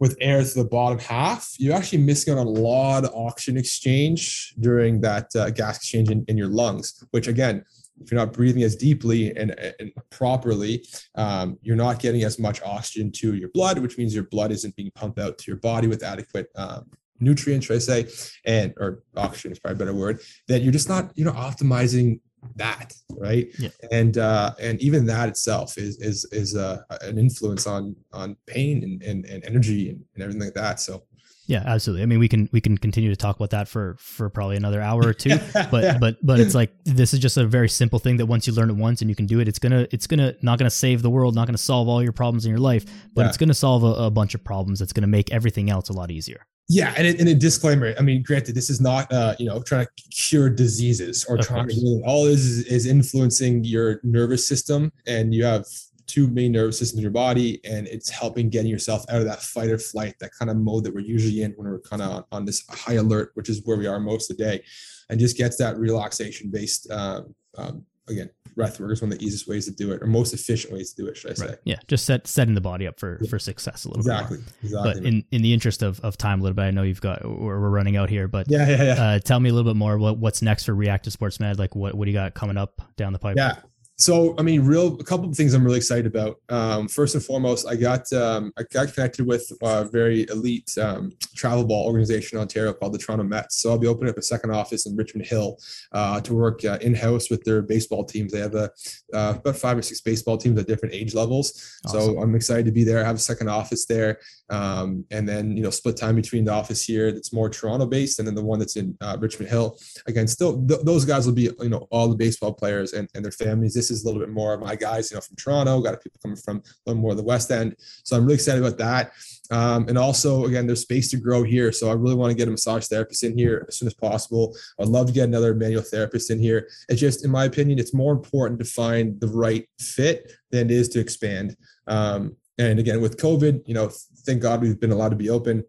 with 0.00 0.16
air 0.20 0.42
to 0.42 0.54
the 0.54 0.64
bottom 0.64 0.98
half, 0.98 1.54
you're 1.58 1.76
actually 1.76 1.98
missing 1.98 2.32
out 2.32 2.40
on 2.40 2.46
a 2.46 2.50
lot 2.50 3.04
of 3.04 3.14
oxygen 3.14 3.58
exchange 3.58 4.54
during 4.58 5.00
that 5.02 5.26
uh, 5.36 5.50
gas 5.50 5.76
exchange 5.76 6.10
in, 6.10 6.24
in 6.26 6.36
your 6.36 6.48
lungs, 6.48 7.04
which 7.10 7.28
again, 7.28 7.62
if 8.00 8.10
you're 8.10 8.18
not 8.18 8.32
breathing 8.32 8.62
as 8.62 8.76
deeply 8.76 9.36
and, 9.36 9.50
and 9.78 9.92
properly, 10.08 10.86
um, 11.16 11.58
you're 11.60 11.76
not 11.76 11.98
getting 11.98 12.24
as 12.24 12.38
much 12.38 12.62
oxygen 12.62 13.12
to 13.12 13.34
your 13.34 13.50
blood, 13.50 13.78
which 13.78 13.98
means 13.98 14.14
your 14.14 14.24
blood 14.24 14.50
isn't 14.50 14.74
being 14.74 14.90
pumped 14.94 15.18
out 15.18 15.36
to 15.36 15.50
your 15.50 15.58
body 15.58 15.86
with 15.86 16.02
adequate 16.02 16.46
um, 16.56 16.90
nutrients, 17.20 17.66
should 17.66 17.76
I 17.76 17.80
say, 17.80 18.08
and 18.46 18.72
or 18.78 19.02
oxygen 19.18 19.52
is 19.52 19.58
probably 19.58 19.76
a 19.76 19.78
better 19.78 19.94
word. 19.94 20.20
That 20.48 20.62
you're 20.62 20.72
just 20.72 20.88
not, 20.88 21.12
you 21.14 21.26
know, 21.26 21.32
optimizing 21.32 22.20
that 22.56 22.94
right 23.18 23.48
yeah. 23.58 23.68
and 23.90 24.18
uh 24.18 24.52
and 24.60 24.80
even 24.80 25.04
that 25.06 25.28
itself 25.28 25.76
is 25.78 25.98
is 25.98 26.24
is 26.32 26.56
uh, 26.56 26.82
an 27.02 27.18
influence 27.18 27.66
on 27.66 27.94
on 28.12 28.36
pain 28.46 28.82
and 28.82 29.02
and, 29.02 29.24
and 29.26 29.44
energy 29.44 29.90
and, 29.90 30.04
and 30.14 30.22
everything 30.22 30.42
like 30.42 30.54
that 30.54 30.80
so 30.80 31.02
yeah 31.46 31.62
absolutely 31.66 32.02
i 32.02 32.06
mean 32.06 32.18
we 32.18 32.28
can 32.28 32.48
we 32.52 32.60
can 32.60 32.78
continue 32.78 33.10
to 33.10 33.16
talk 33.16 33.36
about 33.36 33.50
that 33.50 33.68
for 33.68 33.96
for 33.98 34.30
probably 34.30 34.56
another 34.56 34.80
hour 34.80 35.06
or 35.06 35.12
two 35.12 35.36
but 35.70 35.82
yeah. 35.82 35.98
but 35.98 36.16
but 36.22 36.38
it's 36.38 36.54
like 36.54 36.72
this 36.84 37.12
is 37.12 37.18
just 37.18 37.36
a 37.36 37.44
very 37.44 37.68
simple 37.68 37.98
thing 37.98 38.16
that 38.16 38.26
once 38.26 38.46
you 38.46 38.52
learn 38.52 38.70
it 38.70 38.76
once 38.76 39.00
and 39.00 39.10
you 39.10 39.16
can 39.16 39.26
do 39.26 39.40
it 39.40 39.48
it's 39.48 39.58
gonna 39.58 39.86
it's 39.90 40.06
gonna 40.06 40.34
not 40.42 40.58
gonna 40.58 40.70
save 40.70 41.02
the 41.02 41.10
world 41.10 41.34
not 41.34 41.46
gonna 41.46 41.58
solve 41.58 41.88
all 41.88 42.02
your 42.02 42.12
problems 42.12 42.44
in 42.44 42.50
your 42.50 42.60
life 42.60 42.84
but 43.14 43.22
yeah. 43.22 43.28
it's 43.28 43.36
gonna 43.36 43.52
solve 43.52 43.82
a, 43.82 44.04
a 44.04 44.10
bunch 44.10 44.34
of 44.34 44.44
problems 44.44 44.80
it's 44.80 44.92
gonna 44.92 45.06
make 45.06 45.32
everything 45.32 45.70
else 45.70 45.88
a 45.88 45.92
lot 45.92 46.10
easier 46.10 46.46
yeah, 46.72 46.94
and, 46.96 47.04
it, 47.04 47.18
and 47.18 47.28
a 47.28 47.34
disclaimer. 47.34 47.94
I 47.98 48.02
mean, 48.02 48.22
granted, 48.22 48.54
this 48.54 48.70
is 48.70 48.80
not 48.80 49.12
uh, 49.12 49.34
you 49.40 49.46
know 49.46 49.60
trying 49.60 49.86
to 49.86 50.02
cure 50.10 50.48
diseases 50.48 51.26
or 51.28 51.36
of 51.36 51.44
trying 51.44 51.66
course. 51.66 51.80
to 51.80 52.02
all 52.06 52.26
is 52.26 52.64
is 52.66 52.86
influencing 52.86 53.64
your 53.64 53.98
nervous 54.04 54.46
system, 54.46 54.92
and 55.04 55.34
you 55.34 55.44
have 55.44 55.66
two 56.06 56.28
main 56.28 56.52
nervous 56.52 56.78
systems 56.78 56.98
in 56.98 57.02
your 57.02 57.10
body, 57.10 57.60
and 57.64 57.88
it's 57.88 58.08
helping 58.08 58.48
getting 58.48 58.70
yourself 58.70 59.04
out 59.08 59.18
of 59.18 59.24
that 59.24 59.42
fight 59.42 59.68
or 59.68 59.78
flight, 59.78 60.14
that 60.20 60.30
kind 60.38 60.48
of 60.48 60.58
mode 60.58 60.84
that 60.84 60.94
we're 60.94 61.00
usually 61.00 61.42
in 61.42 61.50
when 61.52 61.68
we're 61.68 61.80
kind 61.80 62.02
of 62.02 62.10
on, 62.10 62.24
on 62.30 62.44
this 62.44 62.64
high 62.70 62.94
alert, 62.94 63.32
which 63.34 63.48
is 63.48 63.62
where 63.64 63.76
we 63.76 63.88
are 63.88 63.98
most 63.98 64.30
of 64.30 64.36
the 64.36 64.44
day, 64.44 64.62
and 65.08 65.18
just 65.18 65.36
gets 65.36 65.56
that 65.56 65.76
relaxation 65.76 66.50
based 66.50 66.88
um, 66.92 67.34
um, 67.58 67.84
again 68.10 68.30
breath 68.54 68.80
work 68.80 68.92
is 68.92 69.00
one 69.00 69.12
of 69.12 69.18
the 69.18 69.24
easiest 69.24 69.48
ways 69.48 69.64
to 69.66 69.70
do 69.70 69.92
it 69.92 70.02
or 70.02 70.06
most 70.06 70.34
efficient 70.34 70.72
ways 70.72 70.92
to 70.92 71.02
do 71.02 71.08
it 71.08 71.16
should 71.16 71.30
i 71.30 71.34
say 71.34 71.46
right. 71.46 71.58
yeah 71.64 71.76
just 71.86 72.04
set 72.04 72.26
setting 72.26 72.54
the 72.54 72.60
body 72.60 72.86
up 72.86 72.98
for 72.98 73.18
yeah. 73.20 73.30
for 73.30 73.38
success 73.38 73.84
a 73.84 73.88
little 73.88 74.00
exactly. 74.00 74.38
bit 74.38 74.46
exactly 74.64 74.92
but 74.94 75.04
in 75.04 75.24
in 75.30 75.42
the 75.42 75.52
interest 75.52 75.82
of, 75.82 76.00
of 76.00 76.16
time 76.16 76.40
a 76.40 76.42
little 76.42 76.54
bit 76.54 76.62
i 76.62 76.70
know 76.70 76.82
you've 76.82 77.00
got 77.00 77.24
we're, 77.24 77.60
we're 77.60 77.70
running 77.70 77.96
out 77.96 78.10
here 78.10 78.28
but 78.28 78.46
yeah 78.50 78.68
yeah, 78.68 78.82
yeah. 78.82 79.02
Uh, 79.02 79.18
tell 79.18 79.40
me 79.40 79.50
a 79.50 79.52
little 79.52 79.70
bit 79.70 79.78
more 79.78 79.98
what 79.98 80.18
what's 80.18 80.42
next 80.42 80.64
for 80.64 80.74
reactive 80.74 81.12
sports 81.12 81.40
med 81.40 81.58
like 81.58 81.74
what 81.74 81.94
what 81.94 82.04
do 82.04 82.10
you 82.10 82.16
got 82.16 82.34
coming 82.34 82.56
up 82.56 82.82
down 82.96 83.12
the 83.12 83.18
pipe 83.18 83.36
yeah 83.36 83.56
so 84.00 84.34
I 84.38 84.42
mean, 84.42 84.64
real 84.64 84.98
a 84.98 85.04
couple 85.04 85.28
of 85.28 85.36
things 85.36 85.52
I'm 85.52 85.62
really 85.62 85.76
excited 85.76 86.06
about. 86.06 86.40
Um, 86.48 86.88
first 86.88 87.14
and 87.14 87.22
foremost, 87.22 87.68
I 87.68 87.76
got 87.76 88.10
um, 88.14 88.50
I 88.56 88.62
got 88.72 88.92
connected 88.94 89.26
with 89.26 89.52
a 89.62 89.84
very 89.84 90.26
elite 90.30 90.72
um, 90.80 91.12
travel 91.36 91.64
ball 91.64 91.86
organization 91.86 92.38
in 92.38 92.42
Ontario 92.42 92.72
called 92.72 92.94
the 92.94 92.98
Toronto 92.98 93.24
Mets. 93.24 93.56
So 93.56 93.70
I'll 93.70 93.78
be 93.78 93.86
opening 93.86 94.10
up 94.10 94.16
a 94.16 94.22
second 94.22 94.52
office 94.52 94.86
in 94.86 94.96
Richmond 94.96 95.26
Hill 95.26 95.58
uh, 95.92 96.20
to 96.22 96.34
work 96.34 96.64
uh, 96.64 96.78
in 96.80 96.94
house 96.94 97.30
with 97.30 97.44
their 97.44 97.60
baseball 97.60 98.04
teams. 98.04 98.32
They 98.32 98.40
have 98.40 98.54
a, 98.54 98.70
uh, 99.12 99.34
about 99.36 99.56
five 99.56 99.76
or 99.76 99.82
six 99.82 100.00
baseball 100.00 100.38
teams 100.38 100.58
at 100.58 100.66
different 100.66 100.94
age 100.94 101.14
levels. 101.14 101.78
Awesome. 101.84 102.00
So 102.00 102.22
I'm 102.22 102.34
excited 102.34 102.64
to 102.66 102.72
be 102.72 102.84
there. 102.84 103.00
I 103.00 103.06
have 103.06 103.16
a 103.16 103.18
second 103.18 103.48
office 103.48 103.84
there, 103.84 104.18
um, 104.48 105.04
and 105.10 105.28
then 105.28 105.56
you 105.58 105.62
know 105.62 105.70
split 105.70 105.98
time 105.98 106.16
between 106.16 106.46
the 106.46 106.52
office 106.52 106.82
here 106.82 107.12
that's 107.12 107.34
more 107.34 107.50
Toronto 107.50 107.84
based, 107.84 108.18
and 108.18 108.26
then 108.26 108.34
the 108.34 108.44
one 108.44 108.58
that's 108.58 108.76
in 108.76 108.96
uh, 109.02 109.18
Richmond 109.20 109.50
Hill. 109.50 109.78
Again, 110.06 110.26
still 110.26 110.66
th- 110.66 110.80
those 110.84 111.04
guys 111.04 111.26
will 111.26 111.34
be 111.34 111.50
you 111.60 111.68
know 111.68 111.86
all 111.90 112.08
the 112.08 112.16
baseball 112.16 112.54
players 112.54 112.94
and, 112.94 113.06
and 113.14 113.22
their 113.22 113.32
families. 113.32 113.74
This 113.74 113.89
is 113.90 114.04
a 114.04 114.06
little 114.06 114.20
bit 114.20 114.30
more 114.30 114.54
of 114.54 114.60
my 114.60 114.76
guys, 114.76 115.10
you 115.10 115.16
know, 115.16 115.20
from 115.20 115.36
Toronto, 115.36 115.80
got 115.80 116.02
people 116.02 116.20
coming 116.22 116.36
from 116.36 116.58
a 116.58 116.62
little 116.86 117.00
more 117.00 117.12
of 117.12 117.16
the 117.16 117.22
West 117.22 117.50
End. 117.50 117.76
So 118.04 118.16
I'm 118.16 118.24
really 118.24 118.34
excited 118.34 118.62
about 118.64 118.78
that. 118.78 119.12
Um, 119.50 119.88
and 119.88 119.98
also, 119.98 120.44
again, 120.44 120.66
there's 120.66 120.82
space 120.82 121.10
to 121.10 121.16
grow 121.16 121.42
here. 121.42 121.72
So 121.72 121.90
I 121.90 121.94
really 121.94 122.14
want 122.14 122.30
to 122.30 122.36
get 122.36 122.48
a 122.48 122.50
massage 122.50 122.86
therapist 122.86 123.24
in 123.24 123.36
here 123.36 123.66
as 123.68 123.76
soon 123.76 123.88
as 123.88 123.94
possible. 123.94 124.56
I'd 124.80 124.88
love 124.88 125.06
to 125.08 125.12
get 125.12 125.24
another 125.24 125.54
manual 125.54 125.82
therapist 125.82 126.30
in 126.30 126.38
here. 126.38 126.68
It's 126.88 127.00
just, 127.00 127.24
in 127.24 127.30
my 127.30 127.44
opinion, 127.44 127.78
it's 127.78 127.94
more 127.94 128.12
important 128.12 128.60
to 128.60 128.64
find 128.64 129.20
the 129.20 129.28
right 129.28 129.68
fit 129.80 130.32
than 130.50 130.70
it 130.70 130.72
is 130.72 130.88
to 130.90 131.00
expand. 131.00 131.56
Um, 131.86 132.36
and 132.58 132.78
again, 132.78 133.00
with 133.00 133.16
COVID, 133.16 133.66
you 133.66 133.74
know, 133.74 133.90
thank 134.26 134.42
God 134.42 134.60
we've 134.60 134.78
been 134.78 134.92
allowed 134.92 135.08
to 135.08 135.16
be 135.16 135.30
open. 135.30 135.64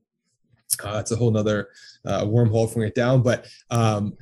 Uh, 0.84 0.98
it's 1.00 1.12
a 1.12 1.16
whole 1.16 1.32
nother 1.32 1.70
uh, 2.06 2.24
wormhole 2.24 2.72
from 2.72 2.84
it 2.84 2.96
down. 2.96 3.22
But 3.22 3.48
um, 3.70 4.18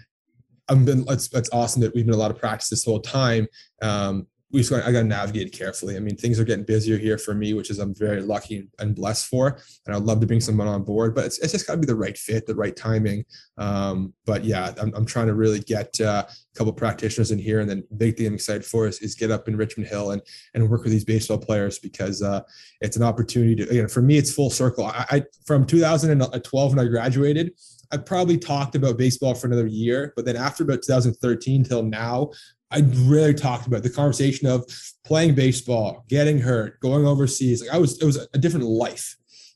I've 0.70 0.86
been 0.86 1.05
it's, 1.09 1.34
it's 1.34 1.49
awesome 1.51 1.82
that 1.82 1.93
we've 1.95 2.05
been 2.05 2.15
a 2.15 2.17
lot 2.17 2.32
of 2.32 2.38
practice 2.38 2.70
this 2.70 2.86
whole 2.86 3.01
time. 3.01 3.47
Um, 3.82 4.28
we 4.51 4.61
just 4.61 4.72
got, 4.72 4.84
I 4.84 4.91
got 4.91 5.01
to 5.01 5.07
navigate 5.07 5.53
carefully. 5.53 5.95
I 5.95 5.99
mean, 5.99 6.15
things 6.15 6.39
are 6.39 6.43
getting 6.43 6.65
busier 6.65 6.97
here 6.97 7.20
for 7.20 7.36
me, 7.36 7.53
which 7.53 7.70
is 7.70 7.78
I'm 7.78 7.93
very 7.93 8.22
lucky 8.22 8.67
and 8.80 8.95
blessed 8.95 9.28
for. 9.28 9.59
And 9.86 9.95
I'd 9.95 10.01
love 10.01 10.22
to 10.22 10.28
bring 10.28 10.41
someone 10.41 10.67
on 10.67 10.84
board, 10.84 11.13
but 11.13 11.26
it's, 11.26 11.38
it's 11.39 11.51
just 11.51 11.67
got 11.67 11.74
to 11.74 11.80
be 11.80 11.86
the 11.86 11.95
right 11.95 12.17
fit, 12.17 12.47
the 12.47 12.55
right 12.55 12.76
timing. 12.76 13.26
Um, 13.59 14.13
but 14.26 14.43
yeah, 14.43 14.74
I'm, 14.82 14.91
I'm 14.95 15.05
trying 15.05 15.28
to 15.28 15.36
really 15.36 15.59
get 15.59 15.99
uh, 16.01 16.26
a 16.28 16.57
couple 16.57 16.74
practitioners 16.74 17.30
in 17.30 17.38
here, 17.38 17.59
and 17.59 17.70
then 17.70 17.84
big 17.97 18.17
thing 18.17 18.26
I'm 18.26 18.34
excited 18.34 18.65
for 18.65 18.88
is, 18.88 18.99
is 19.01 19.13
get 19.13 19.30
up 19.30 19.47
in 19.47 19.55
Richmond 19.55 19.88
Hill 19.88 20.11
and 20.11 20.22
and 20.55 20.67
work 20.67 20.84
with 20.84 20.91
these 20.91 21.05
baseball 21.05 21.38
players 21.38 21.78
because 21.78 22.24
uh, 22.24 22.41
it's 22.82 22.97
an 22.97 23.03
opportunity 23.03 23.55
to. 23.55 23.74
You 23.74 23.84
know, 23.84 23.88
for 23.88 24.01
me, 24.01 24.17
it's 24.17 24.34
full 24.34 24.49
circle. 24.49 24.86
I, 24.86 25.05
I 25.11 25.24
from 25.45 25.65
2012 25.65 26.76
when 26.76 26.86
I 26.86 26.89
graduated. 26.89 27.53
I 27.92 27.98
probably 27.98 28.38
talked 28.38 28.76
about 28.76 28.98
baseball 28.98 29.34
for 29.34 29.48
another 29.48 29.68
year, 29.68 30.14
but 30.16 30.26
then 30.26 30.36
after 30.36 30.64
about 30.64 30.84
2013 30.84 31.64
till 31.64 31.84
now, 31.84 32.32
I 32.72 32.82
really 32.94 33.34
talked 33.34 33.66
about 33.66 33.82
the 33.82 33.90
conversation 33.90 34.48
of 34.48 34.64
playing 35.04 35.34
baseball, 35.34 36.06
getting 36.08 36.40
hurt, 36.40 36.80
going 36.82 37.06
overseas. 37.06 37.62
Like 37.62 37.74
I 37.74 37.80
was, 37.80 38.00
it 38.00 38.06
was 38.06 38.28
a 38.34 38.38
different 38.38 38.68
life. 38.68 39.16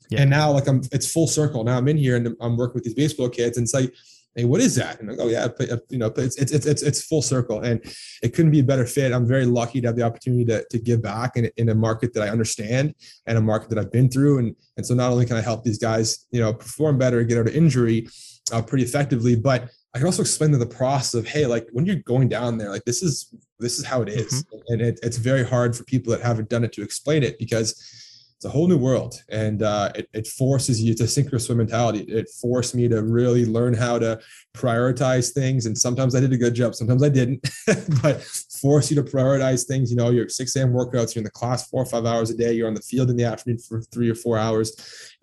Yeah. 0.10 0.22
And 0.22 0.30
now, 0.30 0.52
like 0.52 0.68
I'm, 0.68 0.82
it's 0.92 1.12
full 1.12 1.28
circle. 1.28 1.64
Now 1.64 1.78
I'm 1.78 1.88
in 1.88 1.98
here 1.98 2.16
and 2.16 2.36
I'm 2.42 2.58
working 2.58 2.76
with 2.76 2.84
these 2.84 2.96
baseball 2.96 3.30
kids, 3.30 3.58
and 3.58 3.66
it's 3.66 3.74
like, 3.74 3.94
hey, 4.36 4.46
what 4.46 4.62
is 4.62 4.76
that? 4.76 5.00
And 5.00 5.12
I 5.12 5.16
go, 5.16 5.24
oh 5.24 5.28
yeah, 5.28 5.48
you 5.90 5.98
know, 5.98 6.08
it's 6.18 6.38
it's 6.38 6.52
it's 6.52 6.82
it's 6.82 7.04
full 7.04 7.22
circle, 7.22 7.62
and 7.62 7.82
it 8.22 8.34
couldn't 8.34 8.52
be 8.52 8.60
a 8.60 8.64
better 8.64 8.86
fit. 8.86 9.12
I'm 9.12 9.28
very 9.28 9.46
lucky 9.46 9.82
to 9.82 9.88
have 9.88 9.96
the 9.96 10.04
opportunity 10.04 10.46
to 10.46 10.66
to 10.70 10.80
give 10.80 11.02
back 11.02 11.36
in, 11.36 11.50
in 11.58 11.70
a 11.70 11.76
market 11.76 12.14
that 12.14 12.24
I 12.24 12.30
understand 12.30 12.96
and 13.28 13.38
a 13.38 13.42
market 13.42 13.70
that 13.70 13.80
I've 13.80 13.92
been 13.92 14.10
through, 14.10 14.40
and 14.40 14.56
and 14.78 14.86
so 14.86 14.94
not 14.94 15.12
only 15.12 15.26
can 15.26 15.38
I 15.38 15.42
help 15.42 15.64
these 15.64 15.78
guys, 15.78 16.26
you 16.32 16.40
know, 16.40 16.54
perform 16.54 16.98
better 16.98 17.20
and 17.20 17.30
get 17.30 17.38
out 17.38 17.48
of 17.48 17.56
injury 17.56 18.08
uh, 18.52 18.62
pretty 18.62 18.84
effectively, 18.84 19.36
but 19.36 19.70
I 19.94 20.00
can 20.00 20.08
also 20.08 20.24
explain 20.24 20.52
to 20.52 20.58
the 20.58 20.66
process 20.66 21.14
of, 21.14 21.28
hey, 21.28 21.46
like 21.46 21.68
when 21.72 21.86
you're 21.86 21.98
going 21.98 22.28
down 22.28 22.58
there, 22.58 22.70
like 22.70 22.84
this 22.86 23.04
is 23.04 23.34
this 23.60 23.78
is 23.78 23.86
how 23.86 24.02
it 24.02 24.10
is. 24.10 24.44
Mm-hmm. 24.44 24.74
and 24.74 24.82
it, 24.82 25.00
it's 25.04 25.18
very 25.18 25.46
hard 25.46 25.76
for 25.76 25.84
people 25.84 26.12
that 26.12 26.22
haven't 26.22 26.50
done 26.50 26.64
it 26.64 26.74
to 26.74 26.82
explain 26.82 27.24
it 27.24 27.38
because 27.38 28.03
it's 28.44 28.50
a 28.54 28.58
whole 28.58 28.68
new 28.68 28.78
world, 28.78 29.24
and 29.30 29.64
uh, 29.64 29.89
it, 29.96 30.10
it 30.14 30.28
forces 30.28 30.82
you 30.82 30.94
to 30.96 31.08
sink 31.08 31.32
or 31.32 31.39
swim 31.39 31.60
mentality. 31.60 32.02
It 32.02 32.28
forced 32.41 32.76
me 32.76 32.89
to 32.89 33.02
really 33.02 33.46
learn 33.46 33.74
how 33.74 33.98
to 34.00 34.20
prioritize 34.54 35.32
things, 35.32 35.66
and 35.66 35.78
sometimes 35.78 36.14
I 36.14 36.20
did 36.20 36.34
a 36.34 36.38
good 36.38 36.54
job, 36.54 36.76
sometimes 36.76 37.04
I 37.04 37.10
didn't, 37.10 37.48
but 38.02 38.22
force 38.62 38.91
you 38.91 39.02
to 39.02 39.04
prioritize 39.04 39.66
things. 39.66 39.89
You 39.89 39.96
know, 39.96 40.10
your 40.10 40.28
6 40.28 40.56
a.m. 40.58 40.74
workouts, 40.74 41.16
you're 41.16 41.22
in 41.22 41.24
the 41.24 41.32
class 41.32 41.70
four 41.70 41.84
or 41.84 41.86
five 41.86 42.06
hours 42.06 42.32
a 42.32 42.36
day, 42.36 42.52
you're 42.52 42.68
on 42.68 42.74
the 42.74 42.82
field 42.82 43.10
in 43.10 43.16
the 43.16 43.24
afternoon 43.24 43.60
for 43.60 43.82
three 43.82 44.10
or 44.10 44.16
four 44.16 44.38
hours 44.38 44.74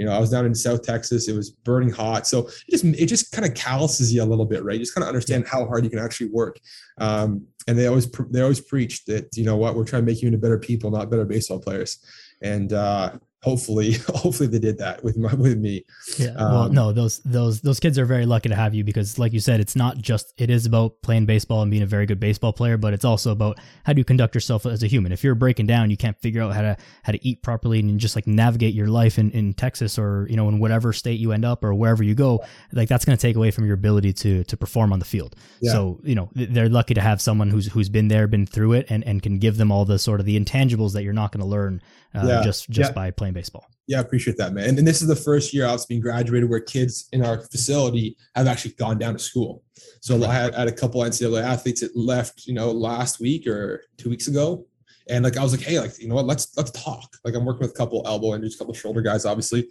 you 0.00 0.06
know, 0.06 0.12
I 0.12 0.18
was 0.18 0.30
down 0.30 0.46
in 0.46 0.54
South 0.54 0.82
Texas. 0.82 1.28
It 1.28 1.36
was 1.36 1.50
burning 1.50 1.90
hot, 1.90 2.26
so 2.26 2.48
it 2.48 2.70
just 2.70 2.84
it 2.86 3.04
just 3.04 3.32
kind 3.32 3.46
of 3.46 3.52
calluses 3.54 4.10
you 4.14 4.22
a 4.22 4.24
little 4.24 4.46
bit, 4.46 4.64
right? 4.64 4.72
You 4.72 4.80
just 4.80 4.94
kind 4.94 5.02
of 5.02 5.08
understand 5.08 5.46
how 5.46 5.66
hard 5.66 5.84
you 5.84 5.90
can 5.90 5.98
actually 5.98 6.30
work. 6.30 6.58
Um, 6.96 7.46
and 7.68 7.78
they 7.78 7.86
always 7.86 8.10
they 8.30 8.40
always 8.40 8.62
preach 8.62 9.04
that 9.04 9.28
you 9.36 9.44
know 9.44 9.58
what 9.58 9.74
we're 9.74 9.84
trying 9.84 10.00
to 10.00 10.10
make 10.10 10.22
you 10.22 10.28
into 10.28 10.38
better 10.38 10.58
people, 10.58 10.90
not 10.90 11.10
better 11.10 11.26
baseball 11.26 11.60
players. 11.60 11.98
And 12.42 12.72
uh, 12.72 13.12
hopefully 13.42 13.92
hopefully 14.08 14.48
they 14.48 14.58
did 14.58 14.78
that 14.78 15.02
with 15.02 15.16
my 15.16 15.32
with 15.34 15.58
me. 15.58 15.84
Yeah 16.18 16.30
um, 16.36 16.52
well 16.52 16.68
no 16.68 16.92
those 16.92 17.20
those 17.20 17.60
those 17.60 17.80
kids 17.80 17.98
are 17.98 18.04
very 18.04 18.26
lucky 18.26 18.48
to 18.48 18.54
have 18.54 18.74
you 18.74 18.84
because 18.84 19.18
like 19.18 19.32
you 19.32 19.40
said 19.40 19.60
it's 19.60 19.74
not 19.74 19.98
just 19.98 20.34
it 20.36 20.50
is 20.50 20.66
about 20.66 21.00
playing 21.02 21.26
baseball 21.26 21.62
and 21.62 21.70
being 21.70 21.82
a 21.82 21.86
very 21.86 22.06
good 22.06 22.20
baseball 22.20 22.52
player 22.52 22.76
but 22.76 22.92
it's 22.92 23.04
also 23.04 23.32
about 23.32 23.58
how 23.84 23.92
do 23.92 24.00
you 24.00 24.04
conduct 24.04 24.34
yourself 24.34 24.66
as 24.66 24.82
a 24.82 24.86
human? 24.86 25.12
If 25.12 25.24
you're 25.24 25.34
breaking 25.34 25.66
down 25.66 25.90
you 25.90 25.96
can't 25.96 26.18
figure 26.18 26.42
out 26.42 26.54
how 26.54 26.62
to 26.62 26.76
how 27.02 27.12
to 27.12 27.26
eat 27.26 27.42
properly 27.42 27.80
and 27.80 27.98
just 27.98 28.14
like 28.14 28.26
navigate 28.26 28.74
your 28.74 28.88
life 28.88 29.18
in, 29.18 29.30
in 29.30 29.54
texas 29.54 29.98
or 29.98 30.26
you 30.28 30.36
know 30.36 30.48
in 30.48 30.58
whatever 30.58 30.92
state 30.92 31.18
you 31.18 31.32
end 31.32 31.44
up 31.44 31.64
or 31.64 31.72
wherever 31.74 32.02
you 32.02 32.14
go 32.14 32.44
like 32.72 32.88
that's 32.88 33.04
going 33.04 33.16
to 33.16 33.20
take 33.20 33.36
away 33.36 33.50
from 33.50 33.64
your 33.64 33.74
ability 33.74 34.12
to 34.12 34.44
to 34.44 34.56
perform 34.56 34.92
on 34.92 34.98
the 34.98 35.04
field. 35.04 35.34
Yeah. 35.60 35.72
so 35.72 36.00
you 36.02 36.14
know 36.14 36.30
they're 36.34 36.68
lucky 36.68 36.94
to 36.94 37.00
have 37.00 37.20
someone 37.20 37.50
who's 37.50 37.68
who's 37.68 37.88
been 37.88 38.08
there 38.08 38.26
been 38.26 38.46
through 38.46 38.74
it 38.74 38.86
and 38.90 39.04
and 39.04 39.22
can 39.22 39.38
give 39.38 39.56
them 39.56 39.72
all 39.72 39.84
the 39.84 39.98
sort 39.98 40.20
of 40.20 40.26
the 40.26 40.38
intangibles 40.38 40.92
that 40.92 41.02
you're 41.02 41.12
not 41.12 41.32
going 41.32 41.40
to 41.40 41.46
learn 41.46 41.80
uh, 42.14 42.26
yeah. 42.26 42.42
just 42.42 42.68
just 42.70 42.90
yeah. 42.90 42.94
by 42.94 43.10
playing 43.10 43.34
baseball. 43.34 43.66
Yeah, 43.86 43.98
I 43.98 44.00
appreciate 44.02 44.36
that, 44.36 44.52
man. 44.52 44.68
And, 44.68 44.78
and 44.78 44.86
this 44.86 45.02
is 45.02 45.08
the 45.08 45.16
first 45.16 45.52
year 45.52 45.66
I 45.66 45.72
was 45.72 45.84
being 45.86 46.00
graduated 46.00 46.48
where 46.48 46.60
kids 46.60 47.08
in 47.12 47.24
our 47.24 47.40
facility 47.40 48.16
have 48.36 48.46
actually 48.46 48.72
gone 48.74 48.98
down 48.98 49.14
to 49.14 49.18
school. 49.18 49.64
So 50.00 50.22
I 50.24 50.32
had, 50.32 50.54
I 50.54 50.60
had 50.60 50.68
a 50.68 50.72
couple 50.72 51.00
NCAA 51.00 51.42
athletes 51.42 51.80
that 51.80 51.96
left, 51.96 52.46
you 52.46 52.54
know, 52.54 52.70
last 52.70 53.18
week 53.18 53.48
or 53.48 53.82
two 53.96 54.08
weeks 54.08 54.28
ago. 54.28 54.64
And 55.08 55.24
like 55.24 55.36
I 55.36 55.42
was 55.42 55.52
like, 55.52 55.66
hey, 55.66 55.80
like, 55.80 55.98
you 55.98 56.08
know 56.08 56.14
what, 56.14 56.26
let's 56.26 56.56
let's 56.56 56.70
talk. 56.70 57.16
Like 57.24 57.34
I'm 57.34 57.44
working 57.44 57.62
with 57.62 57.72
a 57.72 57.74
couple 57.74 58.02
elbow 58.06 58.34
injuries, 58.34 58.54
a 58.54 58.58
couple 58.58 58.74
shoulder 58.74 59.02
guys, 59.02 59.24
obviously. 59.24 59.68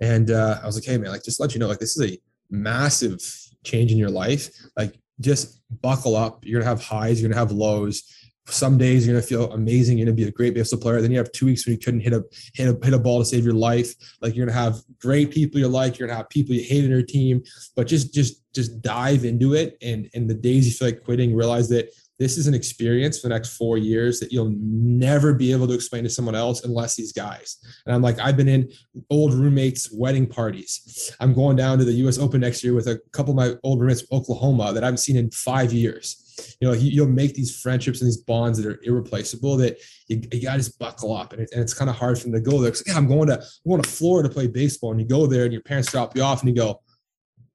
And 0.00 0.30
uh, 0.30 0.60
I 0.62 0.66
was 0.66 0.76
like, 0.76 0.84
hey 0.84 0.98
man, 0.98 1.10
like 1.10 1.24
just 1.24 1.40
let 1.40 1.54
you 1.54 1.58
know, 1.58 1.66
like 1.66 1.80
this 1.80 1.96
is 1.96 2.12
a 2.12 2.18
massive 2.50 3.20
change 3.64 3.90
in 3.90 3.98
your 3.98 4.10
life. 4.10 4.48
Like 4.76 4.94
just 5.20 5.60
buckle 5.82 6.14
up. 6.14 6.44
You're 6.44 6.60
gonna 6.60 6.70
have 6.70 6.84
highs, 6.84 7.20
you're 7.20 7.28
gonna 7.28 7.40
have 7.40 7.50
lows 7.50 8.12
some 8.48 8.78
days 8.78 9.06
you're 9.06 9.14
gonna 9.14 9.26
feel 9.26 9.52
amazing. 9.52 9.98
You're 9.98 10.06
gonna 10.06 10.16
be 10.16 10.24
a 10.24 10.30
great 10.30 10.54
baseball 10.54 10.80
player. 10.80 11.00
Then 11.00 11.10
you 11.10 11.18
have 11.18 11.32
two 11.32 11.46
weeks 11.46 11.66
when 11.66 11.74
you 11.74 11.80
couldn't 11.80 12.00
hit 12.00 12.12
a 12.12 12.24
hit 12.54 12.68
a 12.68 12.84
hit 12.84 12.94
a 12.94 12.98
ball 12.98 13.18
to 13.18 13.24
save 13.24 13.44
your 13.44 13.54
life. 13.54 13.94
Like 14.20 14.34
you're 14.34 14.46
gonna 14.46 14.58
have 14.58 14.80
great 15.00 15.30
people 15.30 15.60
you 15.60 15.68
like. 15.68 15.98
You're 15.98 16.08
gonna 16.08 16.18
have 16.18 16.28
people 16.28 16.54
you 16.54 16.62
hate 16.62 16.84
in 16.84 16.90
your 16.90 17.02
team. 17.02 17.42
But 17.74 17.86
just 17.86 18.14
just 18.14 18.42
just 18.54 18.80
dive 18.82 19.24
into 19.24 19.54
it. 19.54 19.76
And 19.82 20.08
and 20.14 20.30
the 20.30 20.34
days 20.34 20.66
you 20.66 20.72
feel 20.72 20.88
like 20.88 21.04
quitting, 21.04 21.34
realize 21.34 21.68
that 21.70 21.90
this 22.18 22.38
is 22.38 22.46
an 22.46 22.54
experience 22.54 23.20
for 23.20 23.28
the 23.28 23.34
next 23.34 23.56
four 23.56 23.76
years 23.76 24.20
that 24.20 24.32
you'll 24.32 24.54
never 24.58 25.34
be 25.34 25.52
able 25.52 25.66
to 25.66 25.74
explain 25.74 26.02
to 26.04 26.08
someone 26.08 26.34
else 26.34 26.64
unless 26.64 26.94
these 26.96 27.12
guys. 27.12 27.58
And 27.84 27.94
I'm 27.94 28.00
like, 28.00 28.18
I've 28.18 28.38
been 28.38 28.48
in 28.48 28.70
old 29.10 29.34
roommates' 29.34 29.92
wedding 29.92 30.26
parties. 30.26 31.14
I'm 31.20 31.34
going 31.34 31.56
down 31.56 31.78
to 31.78 31.84
the 31.84 31.92
U.S. 31.92 32.18
Open 32.18 32.40
next 32.40 32.64
year 32.64 32.72
with 32.72 32.86
a 32.86 32.98
couple 33.12 33.32
of 33.32 33.36
my 33.36 33.58
old 33.62 33.80
roommates 33.80 34.02
from 34.02 34.18
Oklahoma 34.18 34.72
that 34.72 34.82
I 34.82 34.86
haven't 34.86 34.98
seen 34.98 35.16
in 35.16 35.30
five 35.30 35.74
years 35.74 36.25
you 36.60 36.68
know, 36.68 36.74
you'll 36.74 37.06
make 37.06 37.34
these 37.34 37.60
friendships 37.60 38.00
and 38.00 38.08
these 38.08 38.16
bonds 38.16 38.58
that 38.58 38.66
are 38.70 38.80
irreplaceable 38.82 39.56
that 39.58 39.78
you, 40.08 40.20
you 40.32 40.42
got 40.42 40.52
to 40.52 40.58
just 40.58 40.78
buckle 40.78 41.14
up. 41.14 41.32
And, 41.32 41.42
it, 41.42 41.50
and 41.52 41.60
it's 41.60 41.74
kind 41.74 41.90
of 41.90 41.96
hard 41.96 42.18
for 42.18 42.24
them 42.24 42.32
to 42.32 42.40
go 42.40 42.60
there. 42.60 42.70
Cause 42.70 42.84
yeah, 42.86 42.96
I'm 42.96 43.06
going 43.06 43.28
to, 43.28 43.34
I'm 43.34 43.70
going 43.70 43.82
to 43.82 43.88
Florida 43.88 44.28
to 44.28 44.34
play 44.34 44.46
baseball. 44.46 44.90
And 44.92 45.00
you 45.00 45.06
go 45.06 45.26
there 45.26 45.44
and 45.44 45.52
your 45.52 45.62
parents 45.62 45.90
drop 45.90 46.16
you 46.16 46.22
off 46.22 46.40
and 46.40 46.48
you 46.48 46.56
go, 46.56 46.80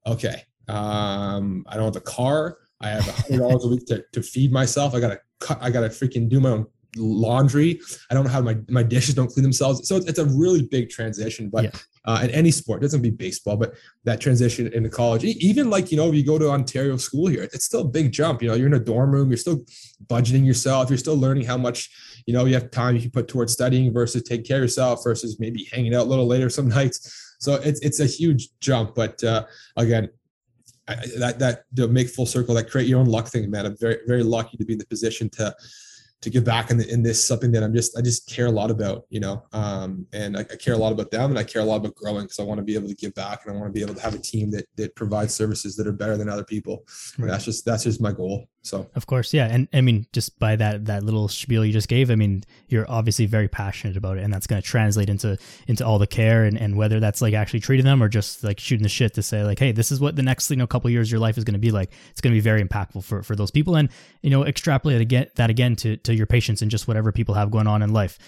okay, 0.06 0.42
um, 0.68 1.64
I 1.68 1.76
don't 1.76 1.84
have 1.84 1.96
a 1.96 2.00
car. 2.00 2.58
I 2.80 2.88
have 2.88 3.06
a 3.06 3.12
hundred 3.12 3.38
dollars 3.38 3.64
a 3.64 3.68
week 3.68 3.86
to, 3.86 4.04
to 4.12 4.22
feed 4.22 4.52
myself. 4.52 4.94
I 4.94 5.00
gotta 5.00 5.20
cut, 5.40 5.58
I 5.60 5.70
gotta 5.70 5.88
freaking 5.88 6.28
do 6.28 6.40
my 6.40 6.50
own 6.50 6.66
laundry. 6.96 7.80
I 8.10 8.14
don't 8.14 8.24
know 8.24 8.30
how 8.30 8.42
my, 8.42 8.56
my 8.68 8.82
dishes 8.82 9.14
don't 9.14 9.28
clean 9.28 9.42
themselves. 9.42 9.88
So 9.88 9.96
it's, 9.96 10.06
it's 10.06 10.18
a 10.18 10.26
really 10.26 10.62
big 10.62 10.90
transition, 10.90 11.48
but 11.48 11.64
yeah 11.64 11.70
uh, 12.04 12.20
in 12.22 12.30
any 12.30 12.50
sport. 12.50 12.80
It 12.80 12.86
doesn't 12.86 13.02
be 13.02 13.10
baseball, 13.10 13.56
but 13.56 13.74
that 14.04 14.20
transition 14.20 14.72
into 14.72 14.88
college, 14.88 15.24
even 15.24 15.70
like, 15.70 15.90
you 15.90 15.96
know, 15.96 16.08
if 16.08 16.14
you 16.14 16.24
go 16.24 16.38
to 16.38 16.50
Ontario 16.50 16.96
school 16.96 17.28
here, 17.28 17.44
it's 17.44 17.64
still 17.64 17.82
a 17.82 17.88
big 17.88 18.12
jump. 18.12 18.42
You 18.42 18.48
know, 18.48 18.54
you're 18.54 18.66
in 18.66 18.74
a 18.74 18.80
dorm 18.80 19.12
room, 19.12 19.28
you're 19.28 19.36
still 19.36 19.64
budgeting 20.06 20.44
yourself, 20.44 20.90
you're 20.90 20.98
still 20.98 21.16
learning 21.16 21.44
how 21.44 21.56
much, 21.56 21.90
you 22.26 22.34
know, 22.34 22.44
you 22.44 22.54
have 22.54 22.70
time 22.70 22.96
you 22.96 23.02
can 23.02 23.10
put 23.10 23.28
towards 23.28 23.52
studying 23.52 23.92
versus 23.92 24.22
take 24.22 24.44
care 24.44 24.58
of 24.58 24.62
yourself 24.62 25.00
versus 25.04 25.38
maybe 25.38 25.68
hanging 25.72 25.94
out 25.94 26.02
a 26.02 26.10
little 26.10 26.26
later 26.26 26.50
some 26.50 26.68
nights. 26.80 27.36
So 27.38 27.54
it's, 27.54 27.80
it's 27.80 28.00
a 28.00 28.06
huge 28.06 28.48
jump. 28.60 28.94
But 28.94 29.22
uh, 29.22 29.44
again, 29.76 30.08
I, 30.88 30.96
that, 31.18 31.38
that 31.38 31.64
to 31.76 31.86
make 31.86 32.08
full 32.08 32.26
circle, 32.26 32.54
that 32.56 32.68
create 32.68 32.88
your 32.88 32.98
own 32.98 33.06
luck 33.06 33.28
thing, 33.28 33.48
man. 33.50 33.66
I'm 33.66 33.76
very, 33.78 33.98
very 34.06 34.24
lucky 34.24 34.56
to 34.56 34.64
be 34.64 34.72
in 34.72 34.78
the 34.80 34.86
position 34.86 35.30
to, 35.30 35.54
to 36.22 36.30
give 36.30 36.44
back 36.44 36.70
in, 36.70 36.78
the, 36.78 36.88
in 36.88 37.02
this 37.02 37.22
something 37.22 37.50
that 37.52 37.62
I'm 37.62 37.74
just 37.74 37.98
I 37.98 38.00
just 38.00 38.28
care 38.28 38.46
a 38.46 38.50
lot 38.50 38.70
about, 38.70 39.04
you 39.10 39.20
know, 39.20 39.44
um, 39.52 40.06
and 40.12 40.36
I, 40.36 40.40
I, 40.40 40.56
care 40.56 40.74
a 40.74 40.78
lot 40.78 40.92
about 40.92 41.10
them, 41.10 41.30
and 41.30 41.38
I 41.38 41.44
care 41.44 41.62
a 41.62 41.64
lot 41.64 41.76
about 41.76 41.96
growing 41.96 42.24
because 42.24 42.38
I 42.38 42.44
want 42.44 42.58
to 42.58 42.64
be 42.64 42.74
able 42.74 42.88
to 42.88 42.94
give 42.94 43.12
back, 43.14 43.44
and 43.44 43.54
I 43.54 43.58
want 43.58 43.68
to 43.68 43.78
be 43.78 43.82
able 43.82 43.94
to 43.94 44.00
have 44.00 44.14
a 44.14 44.18
team 44.18 44.50
that 44.52 44.66
that 44.76 44.94
provides 44.94 45.34
services 45.34 45.76
that 45.76 45.86
are 45.86 45.92
better 45.92 46.16
than 46.16 46.28
other 46.28 46.44
people. 46.44 46.86
Right. 47.18 47.28
That's 47.28 47.44
just 47.44 47.64
that's 47.64 47.84
just 47.84 48.00
my 48.00 48.12
goal. 48.12 48.48
So. 48.64 48.88
Of 48.94 49.06
course, 49.06 49.34
yeah, 49.34 49.48
and 49.50 49.66
I 49.72 49.80
mean, 49.80 50.06
just 50.12 50.38
by 50.38 50.54
that 50.54 50.84
that 50.84 51.02
little 51.02 51.26
spiel 51.26 51.64
you 51.64 51.72
just 51.72 51.88
gave, 51.88 52.12
I 52.12 52.14
mean, 52.14 52.44
you're 52.68 52.88
obviously 52.88 53.26
very 53.26 53.48
passionate 53.48 53.96
about 53.96 54.18
it, 54.18 54.22
and 54.22 54.32
that's 54.32 54.46
going 54.46 54.62
to 54.62 54.66
translate 54.66 55.08
into 55.08 55.36
into 55.66 55.84
all 55.84 55.98
the 55.98 56.06
care 56.06 56.44
and, 56.44 56.56
and 56.56 56.76
whether 56.76 57.00
that's 57.00 57.20
like 57.20 57.34
actually 57.34 57.58
treating 57.58 57.84
them 57.84 58.00
or 58.00 58.08
just 58.08 58.44
like 58.44 58.60
shooting 58.60 58.84
the 58.84 58.88
shit 58.88 59.14
to 59.14 59.22
say 59.22 59.42
like, 59.42 59.58
hey, 59.58 59.72
this 59.72 59.90
is 59.90 60.00
what 60.00 60.14
the 60.14 60.22
next 60.22 60.48
you 60.48 60.56
know 60.56 60.66
couple 60.68 60.88
years 60.90 61.10
your 61.10 61.18
life 61.18 61.36
is 61.36 61.42
going 61.42 61.54
to 61.54 61.58
be 61.58 61.72
like. 61.72 61.92
It's 62.12 62.20
going 62.20 62.32
to 62.32 62.36
be 62.36 62.40
very 62.40 62.62
impactful 62.62 63.02
for 63.02 63.24
for 63.24 63.34
those 63.34 63.50
people, 63.50 63.74
and 63.74 63.88
you 64.22 64.30
know, 64.30 64.44
extrapolate 64.44 65.00
again 65.00 65.26
that 65.34 65.50
again 65.50 65.74
to 65.76 65.96
to 65.98 66.14
your 66.14 66.26
patients 66.26 66.62
and 66.62 66.70
just 66.70 66.86
whatever 66.86 67.10
people 67.10 67.34
have 67.34 67.50
going 67.50 67.66
on 67.66 67.82
in 67.82 67.92
life 67.92 68.18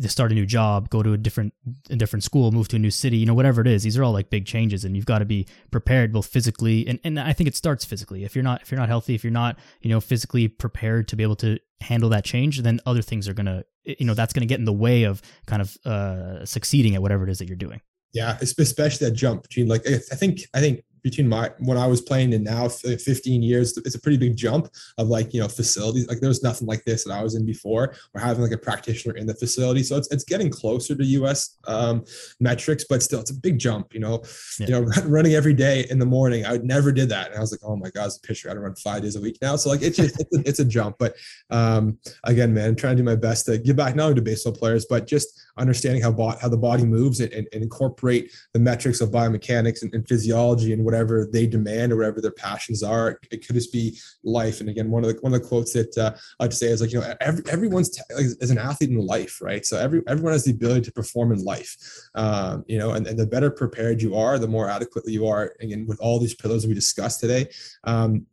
to 0.00 0.08
start 0.08 0.32
a 0.32 0.34
new 0.34 0.46
job, 0.46 0.90
go 0.90 1.02
to 1.02 1.12
a 1.12 1.18
different 1.18 1.54
a 1.90 1.96
different 1.96 2.24
school, 2.24 2.52
move 2.52 2.68
to 2.68 2.76
a 2.76 2.78
new 2.78 2.90
city, 2.90 3.16
you 3.18 3.26
know, 3.26 3.34
whatever 3.34 3.60
it 3.60 3.66
is. 3.66 3.82
These 3.82 3.96
are 3.98 4.04
all 4.04 4.12
like 4.12 4.30
big 4.30 4.46
changes, 4.46 4.84
and 4.84 4.96
you've 4.96 5.06
got 5.06 5.18
to 5.18 5.24
be 5.24 5.46
prepared 5.70 6.12
both 6.12 6.26
physically 6.26 6.86
and 6.86 6.98
and 7.04 7.18
I 7.18 7.32
think 7.32 7.48
it 7.48 7.56
starts 7.56 7.84
physically. 7.84 8.24
If 8.24 8.34
you're 8.34 8.44
not 8.44 8.62
if 8.62 8.70
you're 8.70 8.80
not 8.80 8.88
healthy, 8.88 9.14
if 9.14 9.24
you're 9.24 9.30
not 9.30 9.58
you 9.80 9.90
know 9.90 10.00
physically 10.00 10.48
prepared 10.48 11.08
to 11.08 11.16
be 11.16 11.22
able 11.22 11.36
to 11.36 11.58
handle 11.80 12.10
that 12.10 12.24
change, 12.24 12.60
then 12.62 12.80
other 12.86 13.02
things 13.02 13.28
are 13.28 13.34
gonna 13.34 13.64
you 13.84 14.06
know 14.06 14.14
that's 14.14 14.32
gonna 14.32 14.46
get 14.46 14.58
in 14.58 14.64
the 14.64 14.72
way 14.72 15.04
of 15.04 15.22
kind 15.46 15.62
of 15.62 15.76
uh, 15.84 16.44
succeeding 16.44 16.94
at 16.94 17.02
whatever 17.02 17.24
it 17.24 17.30
is 17.30 17.38
that 17.38 17.46
you're 17.46 17.56
doing. 17.56 17.80
Yeah, 18.12 18.38
especially 18.40 19.08
that 19.08 19.14
jump 19.14 19.42
between 19.42 19.68
like 19.68 19.86
I 19.86 19.98
think 19.98 20.40
I 20.54 20.60
think 20.60 20.82
between 21.02 21.28
my 21.28 21.50
when 21.58 21.78
I 21.78 21.86
was 21.86 22.00
playing 22.00 22.34
and 22.34 22.44
now 22.44 22.68
15 22.68 23.42
years, 23.42 23.76
it's 23.76 23.94
a 23.94 24.00
pretty 24.00 24.18
big 24.18 24.36
jump 24.36 24.68
of 24.96 25.08
like 25.08 25.34
you 25.34 25.40
know 25.40 25.48
facilities. 25.48 26.08
Like 26.08 26.20
there 26.20 26.28
was 26.28 26.42
nothing 26.42 26.66
like 26.66 26.84
this 26.84 27.04
that 27.04 27.12
I 27.12 27.22
was 27.22 27.34
in 27.34 27.44
before, 27.44 27.94
or 28.14 28.20
having 28.20 28.42
like 28.42 28.52
a 28.52 28.58
practitioner 28.58 29.16
in 29.16 29.26
the 29.26 29.34
facility. 29.34 29.82
So 29.82 29.96
it's 29.96 30.10
it's 30.10 30.24
getting 30.24 30.50
closer 30.50 30.94
to 30.94 31.04
U.S. 31.04 31.56
Um, 31.66 32.04
metrics, 32.40 32.84
but 32.88 33.02
still 33.02 33.20
it's 33.20 33.30
a 33.30 33.34
big 33.34 33.58
jump. 33.58 33.94
You 33.94 34.00
know, 34.00 34.22
yeah. 34.58 34.66
you 34.66 34.72
know, 34.72 34.90
running 35.06 35.34
every 35.34 35.54
day 35.54 35.86
in 35.90 35.98
the 35.98 36.06
morning, 36.06 36.44
I 36.46 36.52
would 36.52 36.64
never 36.64 36.92
did 36.92 37.08
that, 37.10 37.28
and 37.28 37.36
I 37.36 37.40
was 37.40 37.52
like, 37.52 37.60
oh 37.64 37.76
my 37.76 37.90
god, 37.90 38.06
as 38.06 38.16
a 38.16 38.20
pitcher, 38.20 38.50
I 38.50 38.54
don't 38.54 38.62
run 38.62 38.74
five 38.76 39.02
days 39.02 39.16
a 39.16 39.20
week 39.20 39.38
now. 39.42 39.56
So 39.56 39.70
like 39.70 39.82
it's 39.82 39.96
just 39.96 40.20
it's 40.20 40.36
a, 40.36 40.48
it's 40.48 40.58
a 40.60 40.64
jump, 40.64 40.96
but 40.98 41.14
um, 41.50 41.98
again, 42.24 42.52
man, 42.54 42.70
I'm 42.70 42.76
trying 42.76 42.96
to 42.96 43.02
do 43.02 43.06
my 43.06 43.16
best 43.16 43.46
to 43.46 43.58
give 43.58 43.76
back 43.76 43.94
not 43.94 44.04
only 44.04 44.14
to 44.16 44.22
baseball 44.22 44.52
players, 44.52 44.86
but 44.86 45.06
just 45.06 45.40
understanding 45.58 46.02
how 46.02 46.12
bo- 46.12 46.36
how 46.40 46.48
the 46.48 46.56
body 46.56 46.84
moves 46.84 47.20
and, 47.20 47.32
and, 47.32 47.48
and 47.52 47.62
incorporate 47.62 48.32
the 48.54 48.60
metrics 48.60 49.00
of 49.00 49.10
biomechanics 49.10 49.82
and, 49.82 49.92
and, 49.94 50.06
physiology 50.08 50.72
and 50.72 50.84
whatever 50.84 51.28
they 51.32 51.46
demand 51.46 51.92
or 51.92 51.96
whatever 51.96 52.20
their 52.20 52.30
passions 52.30 52.82
are. 52.82 53.20
It 53.30 53.46
could 53.46 53.54
just 53.54 53.72
be 53.72 53.98
life. 54.24 54.60
And 54.60 54.68
again, 54.68 54.90
one 54.90 55.04
of 55.04 55.14
the 55.14 55.20
one 55.20 55.34
of 55.34 55.42
the 55.42 55.48
quotes 55.48 55.72
that 55.72 55.96
uh, 55.98 56.12
I 56.40 56.44
like 56.44 56.50
to 56.50 56.56
say 56.56 56.68
is 56.68 56.80
like 56.80 56.92
you 56.92 57.00
know 57.00 57.14
every, 57.20 57.44
everyone's 57.50 57.90
t- 57.90 58.02
as 58.40 58.50
an 58.50 58.58
athlete 58.58 58.90
in 58.90 58.98
life, 58.98 59.40
right? 59.42 59.64
So 59.64 59.78
every 59.78 60.02
everyone 60.06 60.32
has 60.32 60.44
the 60.44 60.52
ability 60.52 60.82
to 60.82 60.92
perform 60.92 61.32
in 61.32 61.44
life, 61.44 61.76
um, 62.14 62.64
you 62.68 62.78
know, 62.78 62.92
and, 62.92 63.06
and 63.06 63.18
the 63.18 63.26
better 63.26 63.50
prepared 63.50 64.00
you 64.00 64.16
are, 64.16 64.38
the 64.38 64.48
more 64.48 64.70
adequately 64.70 65.12
you 65.12 65.26
are. 65.26 65.54
Again, 65.60 65.86
with 65.86 66.00
all 66.00 66.18
these 66.18 66.34
pillars 66.34 66.66
we 66.66 66.74
discussed 66.74 67.20
today, 67.20 67.48
um, 67.84 68.26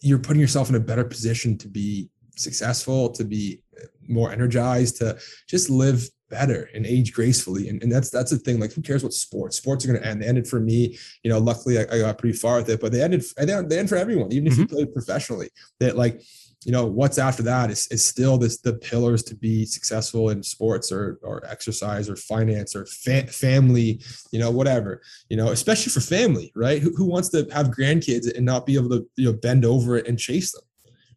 you're 0.00 0.18
putting 0.18 0.40
yourself 0.40 0.68
in 0.68 0.74
a 0.74 0.80
better 0.80 1.04
position 1.04 1.58
to 1.58 1.68
be 1.68 2.08
successful, 2.36 3.10
to 3.10 3.24
be 3.24 3.62
more 4.08 4.32
energized, 4.32 4.96
to 4.98 5.18
just 5.46 5.70
live 5.70 6.08
better 6.30 6.70
and 6.74 6.86
age 6.86 7.12
gracefully. 7.12 7.68
And, 7.68 7.82
and 7.82 7.92
that's 7.92 8.08
that's 8.08 8.30
the 8.30 8.38
thing. 8.38 8.58
Like, 8.60 8.72
who 8.72 8.80
cares 8.80 9.02
what 9.02 9.12
sports? 9.12 9.56
Sports 9.56 9.84
are 9.84 9.88
going 9.88 10.00
to 10.00 10.06
end. 10.06 10.22
They 10.22 10.26
ended 10.26 10.48
for 10.48 10.60
me. 10.60 10.98
You 11.22 11.30
know, 11.30 11.38
luckily 11.38 11.78
I, 11.78 11.82
I, 11.82 11.98
got 11.98 12.18
pretty 12.18 12.38
far 12.38 12.56
with 12.56 12.70
it, 12.70 12.80
but 12.80 12.92
they 12.92 13.02
ended. 13.02 13.24
They 13.36 13.78
end 13.78 13.88
for 13.88 13.96
everyone, 13.96 14.32
even 14.32 14.46
if 14.46 14.54
mm-hmm. 14.54 14.62
you 14.62 14.68
played 14.68 14.92
professionally. 14.94 15.50
That 15.80 15.96
like, 15.96 16.22
you 16.64 16.72
know, 16.72 16.86
what's 16.86 17.18
after 17.18 17.42
that 17.42 17.70
is 17.70 17.86
is 17.88 18.06
still 18.06 18.38
this 18.38 18.58
the 18.60 18.74
pillars 18.74 19.22
to 19.24 19.34
be 19.34 19.66
successful 19.66 20.30
in 20.30 20.42
sports 20.42 20.90
or 20.92 21.18
or 21.22 21.44
exercise 21.46 22.08
or 22.08 22.16
finance 22.16 22.74
or 22.74 22.86
fa- 22.86 23.26
family. 23.26 24.00
You 24.30 24.38
know, 24.38 24.50
whatever. 24.50 25.02
You 25.28 25.36
know, 25.36 25.48
especially 25.48 25.92
for 25.92 26.00
family, 26.00 26.52
right? 26.54 26.80
Who, 26.80 26.94
who 26.94 27.04
wants 27.04 27.28
to 27.30 27.46
have 27.52 27.68
grandkids 27.68 28.32
and 28.34 28.46
not 28.46 28.64
be 28.64 28.76
able 28.76 28.90
to 28.90 29.06
you 29.16 29.26
know 29.26 29.32
bend 29.32 29.64
over 29.64 29.96
it 29.96 30.06
and 30.06 30.18
chase 30.18 30.52
them? 30.52 30.62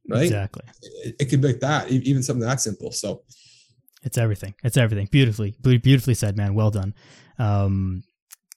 Right. 0.09 0.24
Exactly. 0.24 0.64
It, 1.05 1.16
it 1.20 1.26
could 1.26 1.41
be 1.41 1.47
like 1.47 1.61
that, 1.61 1.89
even 1.89 2.24
something 2.24 2.45
that 2.45 2.59
simple. 2.59 2.91
So 2.91 3.24
it's 4.03 4.17
everything. 4.17 4.53
It's 4.63 4.77
everything. 4.77 5.07
Beautifully, 5.11 5.55
beautifully 5.61 6.13
said, 6.13 6.37
man. 6.37 6.53
Well 6.53 6.71
done. 6.71 6.93
Um, 7.39 8.03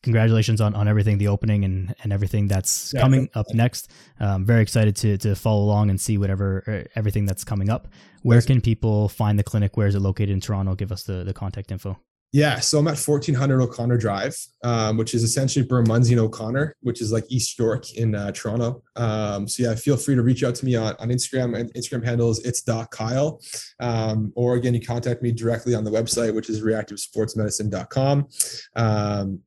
congratulations 0.03 0.61
on, 0.61 0.74
on 0.74 0.86
everything, 0.86 1.18
the 1.18 1.28
opening 1.28 1.64
and, 1.64 1.94
and 2.03 2.12
everything 2.12 2.47
that's 2.47 2.92
yeah, 2.94 3.01
coming 3.01 3.28
up 3.34 3.47
next. 3.53 3.90
I'm 4.20 4.44
very 4.44 4.62
excited 4.62 4.94
to, 4.97 5.18
to 5.18 5.34
follow 5.34 5.62
along 5.64 5.90
and 5.90 6.01
see 6.01 6.16
whatever, 6.18 6.62
er, 6.68 6.86
everything 6.94 7.26
that's 7.26 7.44
coming 7.44 7.70
up. 7.70 7.88
Where 8.22 8.40
can 8.42 8.61
people 8.61 9.09
find 9.09 9.38
the 9.38 9.44
clinic? 9.44 9.76
Where 9.76 9.86
is 9.86 9.94
it 9.94 10.01
located 10.01 10.30
in 10.30 10.40
Toronto? 10.40 10.74
Give 10.74 10.92
us 10.92 11.03
the, 11.05 11.24
the 11.24 11.32
contact 11.32 11.70
info. 11.70 11.99
Yeah, 12.37 12.61
so 12.61 12.78
I'm 12.78 12.87
at 12.87 12.99
1400 12.99 13.62
O'Connor 13.62 13.97
Drive, 13.97 14.37
um, 14.62 14.99
which 14.99 15.14
is 15.14 15.22
essentially 15.22 15.64
Bermondsey 15.64 16.12
and 16.12 16.20
O'Connor, 16.20 16.76
which 16.82 17.01
is 17.01 17.11
like 17.11 17.24
East 17.30 17.59
York 17.59 17.95
in 17.95 18.14
uh, 18.14 18.30
Toronto. 18.32 18.82
Um, 18.95 19.49
so 19.49 19.62
yeah, 19.62 19.74
feel 19.74 19.97
free 19.97 20.16
to 20.16 20.22
reach 20.22 20.45
out 20.45 20.55
to 20.57 20.66
me 20.66 20.76
on, 20.76 20.95
on 20.99 21.09
Instagram. 21.09 21.59
And 21.59 21.72
Instagram 21.72 22.05
handle 22.05 22.28
is 22.28 22.41
it's 22.41 22.61
Doc 22.61 22.91
Kyle, 22.91 23.41
um, 23.80 24.34
or 24.37 24.57
again, 24.57 24.74
you 24.74 24.82
contact 24.82 25.22
me 25.22 25.32
directly 25.32 25.74
on 25.74 25.82
the 25.82 25.91
website, 25.91 26.34
which 26.34 26.51
is 26.51 26.61
reactivesportsmedicine.com. 26.61 28.28
Um, 28.76 29.41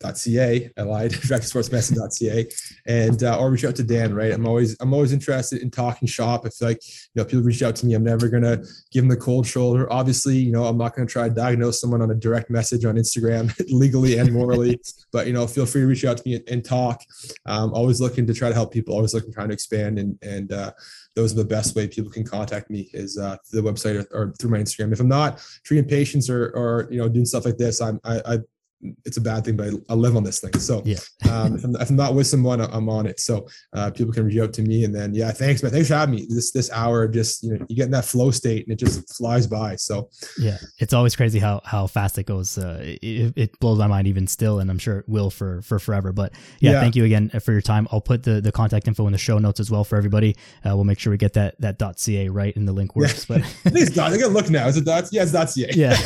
.ca, 0.00 0.70
I 0.76 0.82
lied, 0.82 1.10
reactivesportsmedicine.ca, 1.12 2.46
and 2.86 3.22
uh, 3.22 3.38
or 3.38 3.50
reach 3.50 3.64
out 3.64 3.76
to 3.76 3.82
Dan. 3.82 4.14
Right, 4.14 4.32
I'm 4.32 4.46
always 4.46 4.76
I'm 4.80 4.92
always 4.92 5.12
interested 5.12 5.62
in 5.62 5.70
talking 5.70 6.06
shop. 6.08 6.42
I 6.44 6.50
feel 6.50 6.68
like 6.68 6.80
you 6.84 7.22
know 7.22 7.24
people 7.24 7.42
reach 7.42 7.62
out 7.62 7.76
to 7.76 7.86
me, 7.86 7.94
I'm 7.94 8.04
never 8.04 8.28
gonna 8.28 8.58
give 8.92 9.02
them 9.02 9.08
the 9.08 9.16
cold 9.16 9.46
shoulder. 9.46 9.90
Obviously, 9.92 10.36
you 10.36 10.52
know 10.52 10.64
I'm 10.64 10.78
not 10.78 10.94
gonna 10.94 11.06
try 11.06 11.28
to 11.28 11.34
diagnose 11.34 11.80
someone 11.80 12.02
on 12.02 12.10
a 12.10 12.14
direct 12.14 12.50
message 12.50 12.84
on 12.84 12.96
Instagram 12.96 13.52
legally 13.72 14.18
and 14.18 14.32
morally, 14.32 14.78
but 15.12 15.26
you 15.26 15.32
know 15.32 15.46
feel 15.46 15.66
free 15.66 15.82
to 15.82 15.86
reach 15.86 16.04
out 16.04 16.18
to 16.18 16.28
me 16.28 16.36
and, 16.36 16.48
and 16.48 16.64
talk. 16.64 17.02
Um, 17.46 17.72
always 17.72 18.00
looking 18.00 18.26
to 18.26 18.34
try 18.34 18.48
to 18.48 18.54
help 18.54 18.72
people. 18.72 18.94
Always 18.94 19.14
looking 19.14 19.32
trying 19.32 19.48
to 19.48 19.54
expand 19.54 19.98
and 19.98 20.18
and 20.22 20.52
uh, 20.52 20.72
those 21.14 21.32
are 21.32 21.36
the 21.36 21.44
best 21.44 21.74
way 21.74 21.88
people 21.88 22.10
can 22.10 22.24
contact 22.24 22.70
me 22.70 22.90
is 22.92 23.16
uh, 23.18 23.36
through 23.46 23.62
the 23.62 23.72
website 23.72 24.06
or, 24.12 24.16
or, 24.16 24.34
through 24.38 24.50
my 24.50 24.58
Instagram. 24.58 24.92
If 24.92 25.00
I'm 25.00 25.08
not 25.08 25.42
treating 25.64 25.88
patients 25.88 26.28
or, 26.28 26.50
or 26.50 26.88
you 26.90 26.98
know 26.98 27.08
doing 27.08 27.24
stuff 27.24 27.46
like 27.46 27.56
this, 27.56 27.80
I'm 27.80 27.98
I, 28.04 28.20
I 28.26 28.38
it's 29.04 29.16
a 29.16 29.20
bad 29.20 29.44
thing, 29.44 29.56
but 29.56 29.68
I, 29.68 29.92
I 29.92 29.94
live 29.94 30.16
on 30.16 30.24
this 30.24 30.40
thing. 30.40 30.58
So 30.58 30.82
yeah. 30.84 30.96
um, 31.30 31.56
if, 31.56 31.64
I'm, 31.64 31.76
if, 31.76 31.90
I'm, 31.90 31.96
not 31.96 32.14
with 32.14 32.26
someone, 32.26 32.60
I'm 32.60 32.88
on 32.88 33.06
it. 33.06 33.20
So 33.20 33.48
uh, 33.72 33.90
people 33.90 34.12
can 34.12 34.24
reach 34.24 34.38
out 34.38 34.52
to 34.54 34.62
me, 34.62 34.84
and 34.84 34.94
then 34.94 35.14
yeah, 35.14 35.30
thanks, 35.30 35.62
man. 35.62 35.72
Thanks 35.72 35.88
for 35.88 35.94
having 35.94 36.14
me. 36.16 36.26
This 36.28 36.52
this 36.52 36.70
hour, 36.70 37.08
just 37.08 37.42
you 37.42 37.54
know, 37.54 37.66
you 37.68 37.76
get 37.76 37.86
in 37.86 37.90
that 37.92 38.04
flow 38.04 38.30
state, 38.30 38.66
and 38.66 38.72
it 38.72 38.78
just 38.78 39.16
flies 39.16 39.46
by. 39.46 39.76
So 39.76 40.10
yeah, 40.38 40.58
it's 40.78 40.92
always 40.92 41.16
crazy 41.16 41.38
how 41.38 41.60
how 41.64 41.86
fast 41.86 42.18
it 42.18 42.24
goes. 42.24 42.58
Uh, 42.58 42.78
it, 42.82 43.32
it, 43.36 43.60
blows 43.60 43.78
my 43.78 43.86
mind 43.86 44.06
even 44.06 44.26
still, 44.26 44.58
and 44.58 44.70
I'm 44.70 44.78
sure 44.78 44.98
it 44.98 45.08
will 45.08 45.30
for 45.30 45.62
for 45.62 45.78
forever. 45.78 46.12
But 46.12 46.32
yeah, 46.60 46.72
yeah, 46.72 46.80
thank 46.80 46.96
you 46.96 47.04
again 47.04 47.30
for 47.40 47.52
your 47.52 47.62
time. 47.62 47.88
I'll 47.90 48.00
put 48.00 48.22
the 48.22 48.40
the 48.40 48.52
contact 48.52 48.86
info 48.86 49.06
in 49.06 49.12
the 49.12 49.18
show 49.18 49.38
notes 49.38 49.60
as 49.60 49.70
well 49.70 49.84
for 49.84 49.96
everybody. 49.96 50.36
Uh, 50.64 50.74
we'll 50.74 50.84
make 50.84 50.98
sure 50.98 51.10
we 51.10 51.16
get 51.16 51.32
that 51.34 51.60
that 51.60 51.78
.ca 51.98 52.28
right 52.28 52.54
and 52.56 52.68
the 52.68 52.72
link 52.72 52.94
works. 52.94 53.28
Yeah. 53.28 53.36
But 53.36 53.44
I 53.44 53.70
think 53.70 53.86
it's 53.86 53.94
dot. 53.94 54.12
I 54.12 54.18
gotta 54.18 54.32
look 54.32 54.50
now. 54.50 54.66
Is 54.68 54.76
it 54.76 54.84
dot? 54.84 55.08
Yeah, 55.10 55.24
it's 55.26 55.32
.ca. 55.54 55.70
Yeah. 55.74 55.96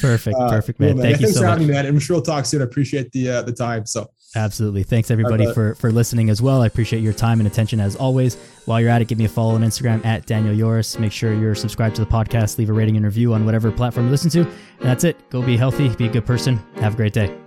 perfect. 0.00 0.36
Perfect, 0.36 0.80
man. 0.80 0.99
Thank 1.02 1.20
you 1.20 1.28
so 1.28 1.42
much. 1.42 1.60
man. 1.62 1.86
I'm 1.86 1.98
sure 1.98 2.16
we'll 2.16 2.22
talk 2.22 2.46
soon. 2.46 2.60
I 2.60 2.64
appreciate 2.64 3.12
the 3.12 3.30
uh, 3.30 3.42
the 3.42 3.52
time. 3.52 3.86
So 3.86 4.10
absolutely, 4.36 4.82
thanks 4.82 5.10
everybody 5.10 5.46
right, 5.46 5.54
for 5.54 5.74
for 5.76 5.90
listening 5.92 6.30
as 6.30 6.42
well. 6.42 6.62
I 6.62 6.66
appreciate 6.66 7.00
your 7.00 7.12
time 7.12 7.40
and 7.40 7.46
attention 7.46 7.80
as 7.80 7.96
always. 7.96 8.36
While 8.66 8.80
you're 8.80 8.90
at 8.90 9.02
it, 9.02 9.08
give 9.08 9.18
me 9.18 9.24
a 9.24 9.28
follow 9.28 9.54
on 9.54 9.62
Instagram 9.62 10.04
at 10.04 10.26
Daniel 10.26 10.54
Yoris. 10.54 10.98
Make 10.98 11.12
sure 11.12 11.32
you're 11.32 11.54
subscribed 11.54 11.96
to 11.96 12.04
the 12.04 12.10
podcast. 12.10 12.58
Leave 12.58 12.70
a 12.70 12.72
rating 12.72 12.96
and 12.96 13.04
review 13.04 13.34
on 13.34 13.44
whatever 13.44 13.70
platform 13.70 14.06
you 14.06 14.10
listen 14.10 14.30
to. 14.30 14.40
And 14.40 14.50
that's 14.80 15.04
it. 15.04 15.30
Go 15.30 15.42
be 15.42 15.56
healthy. 15.56 15.88
Be 15.96 16.06
a 16.06 16.10
good 16.10 16.26
person. 16.26 16.58
Have 16.76 16.94
a 16.94 16.96
great 16.96 17.12
day. 17.12 17.39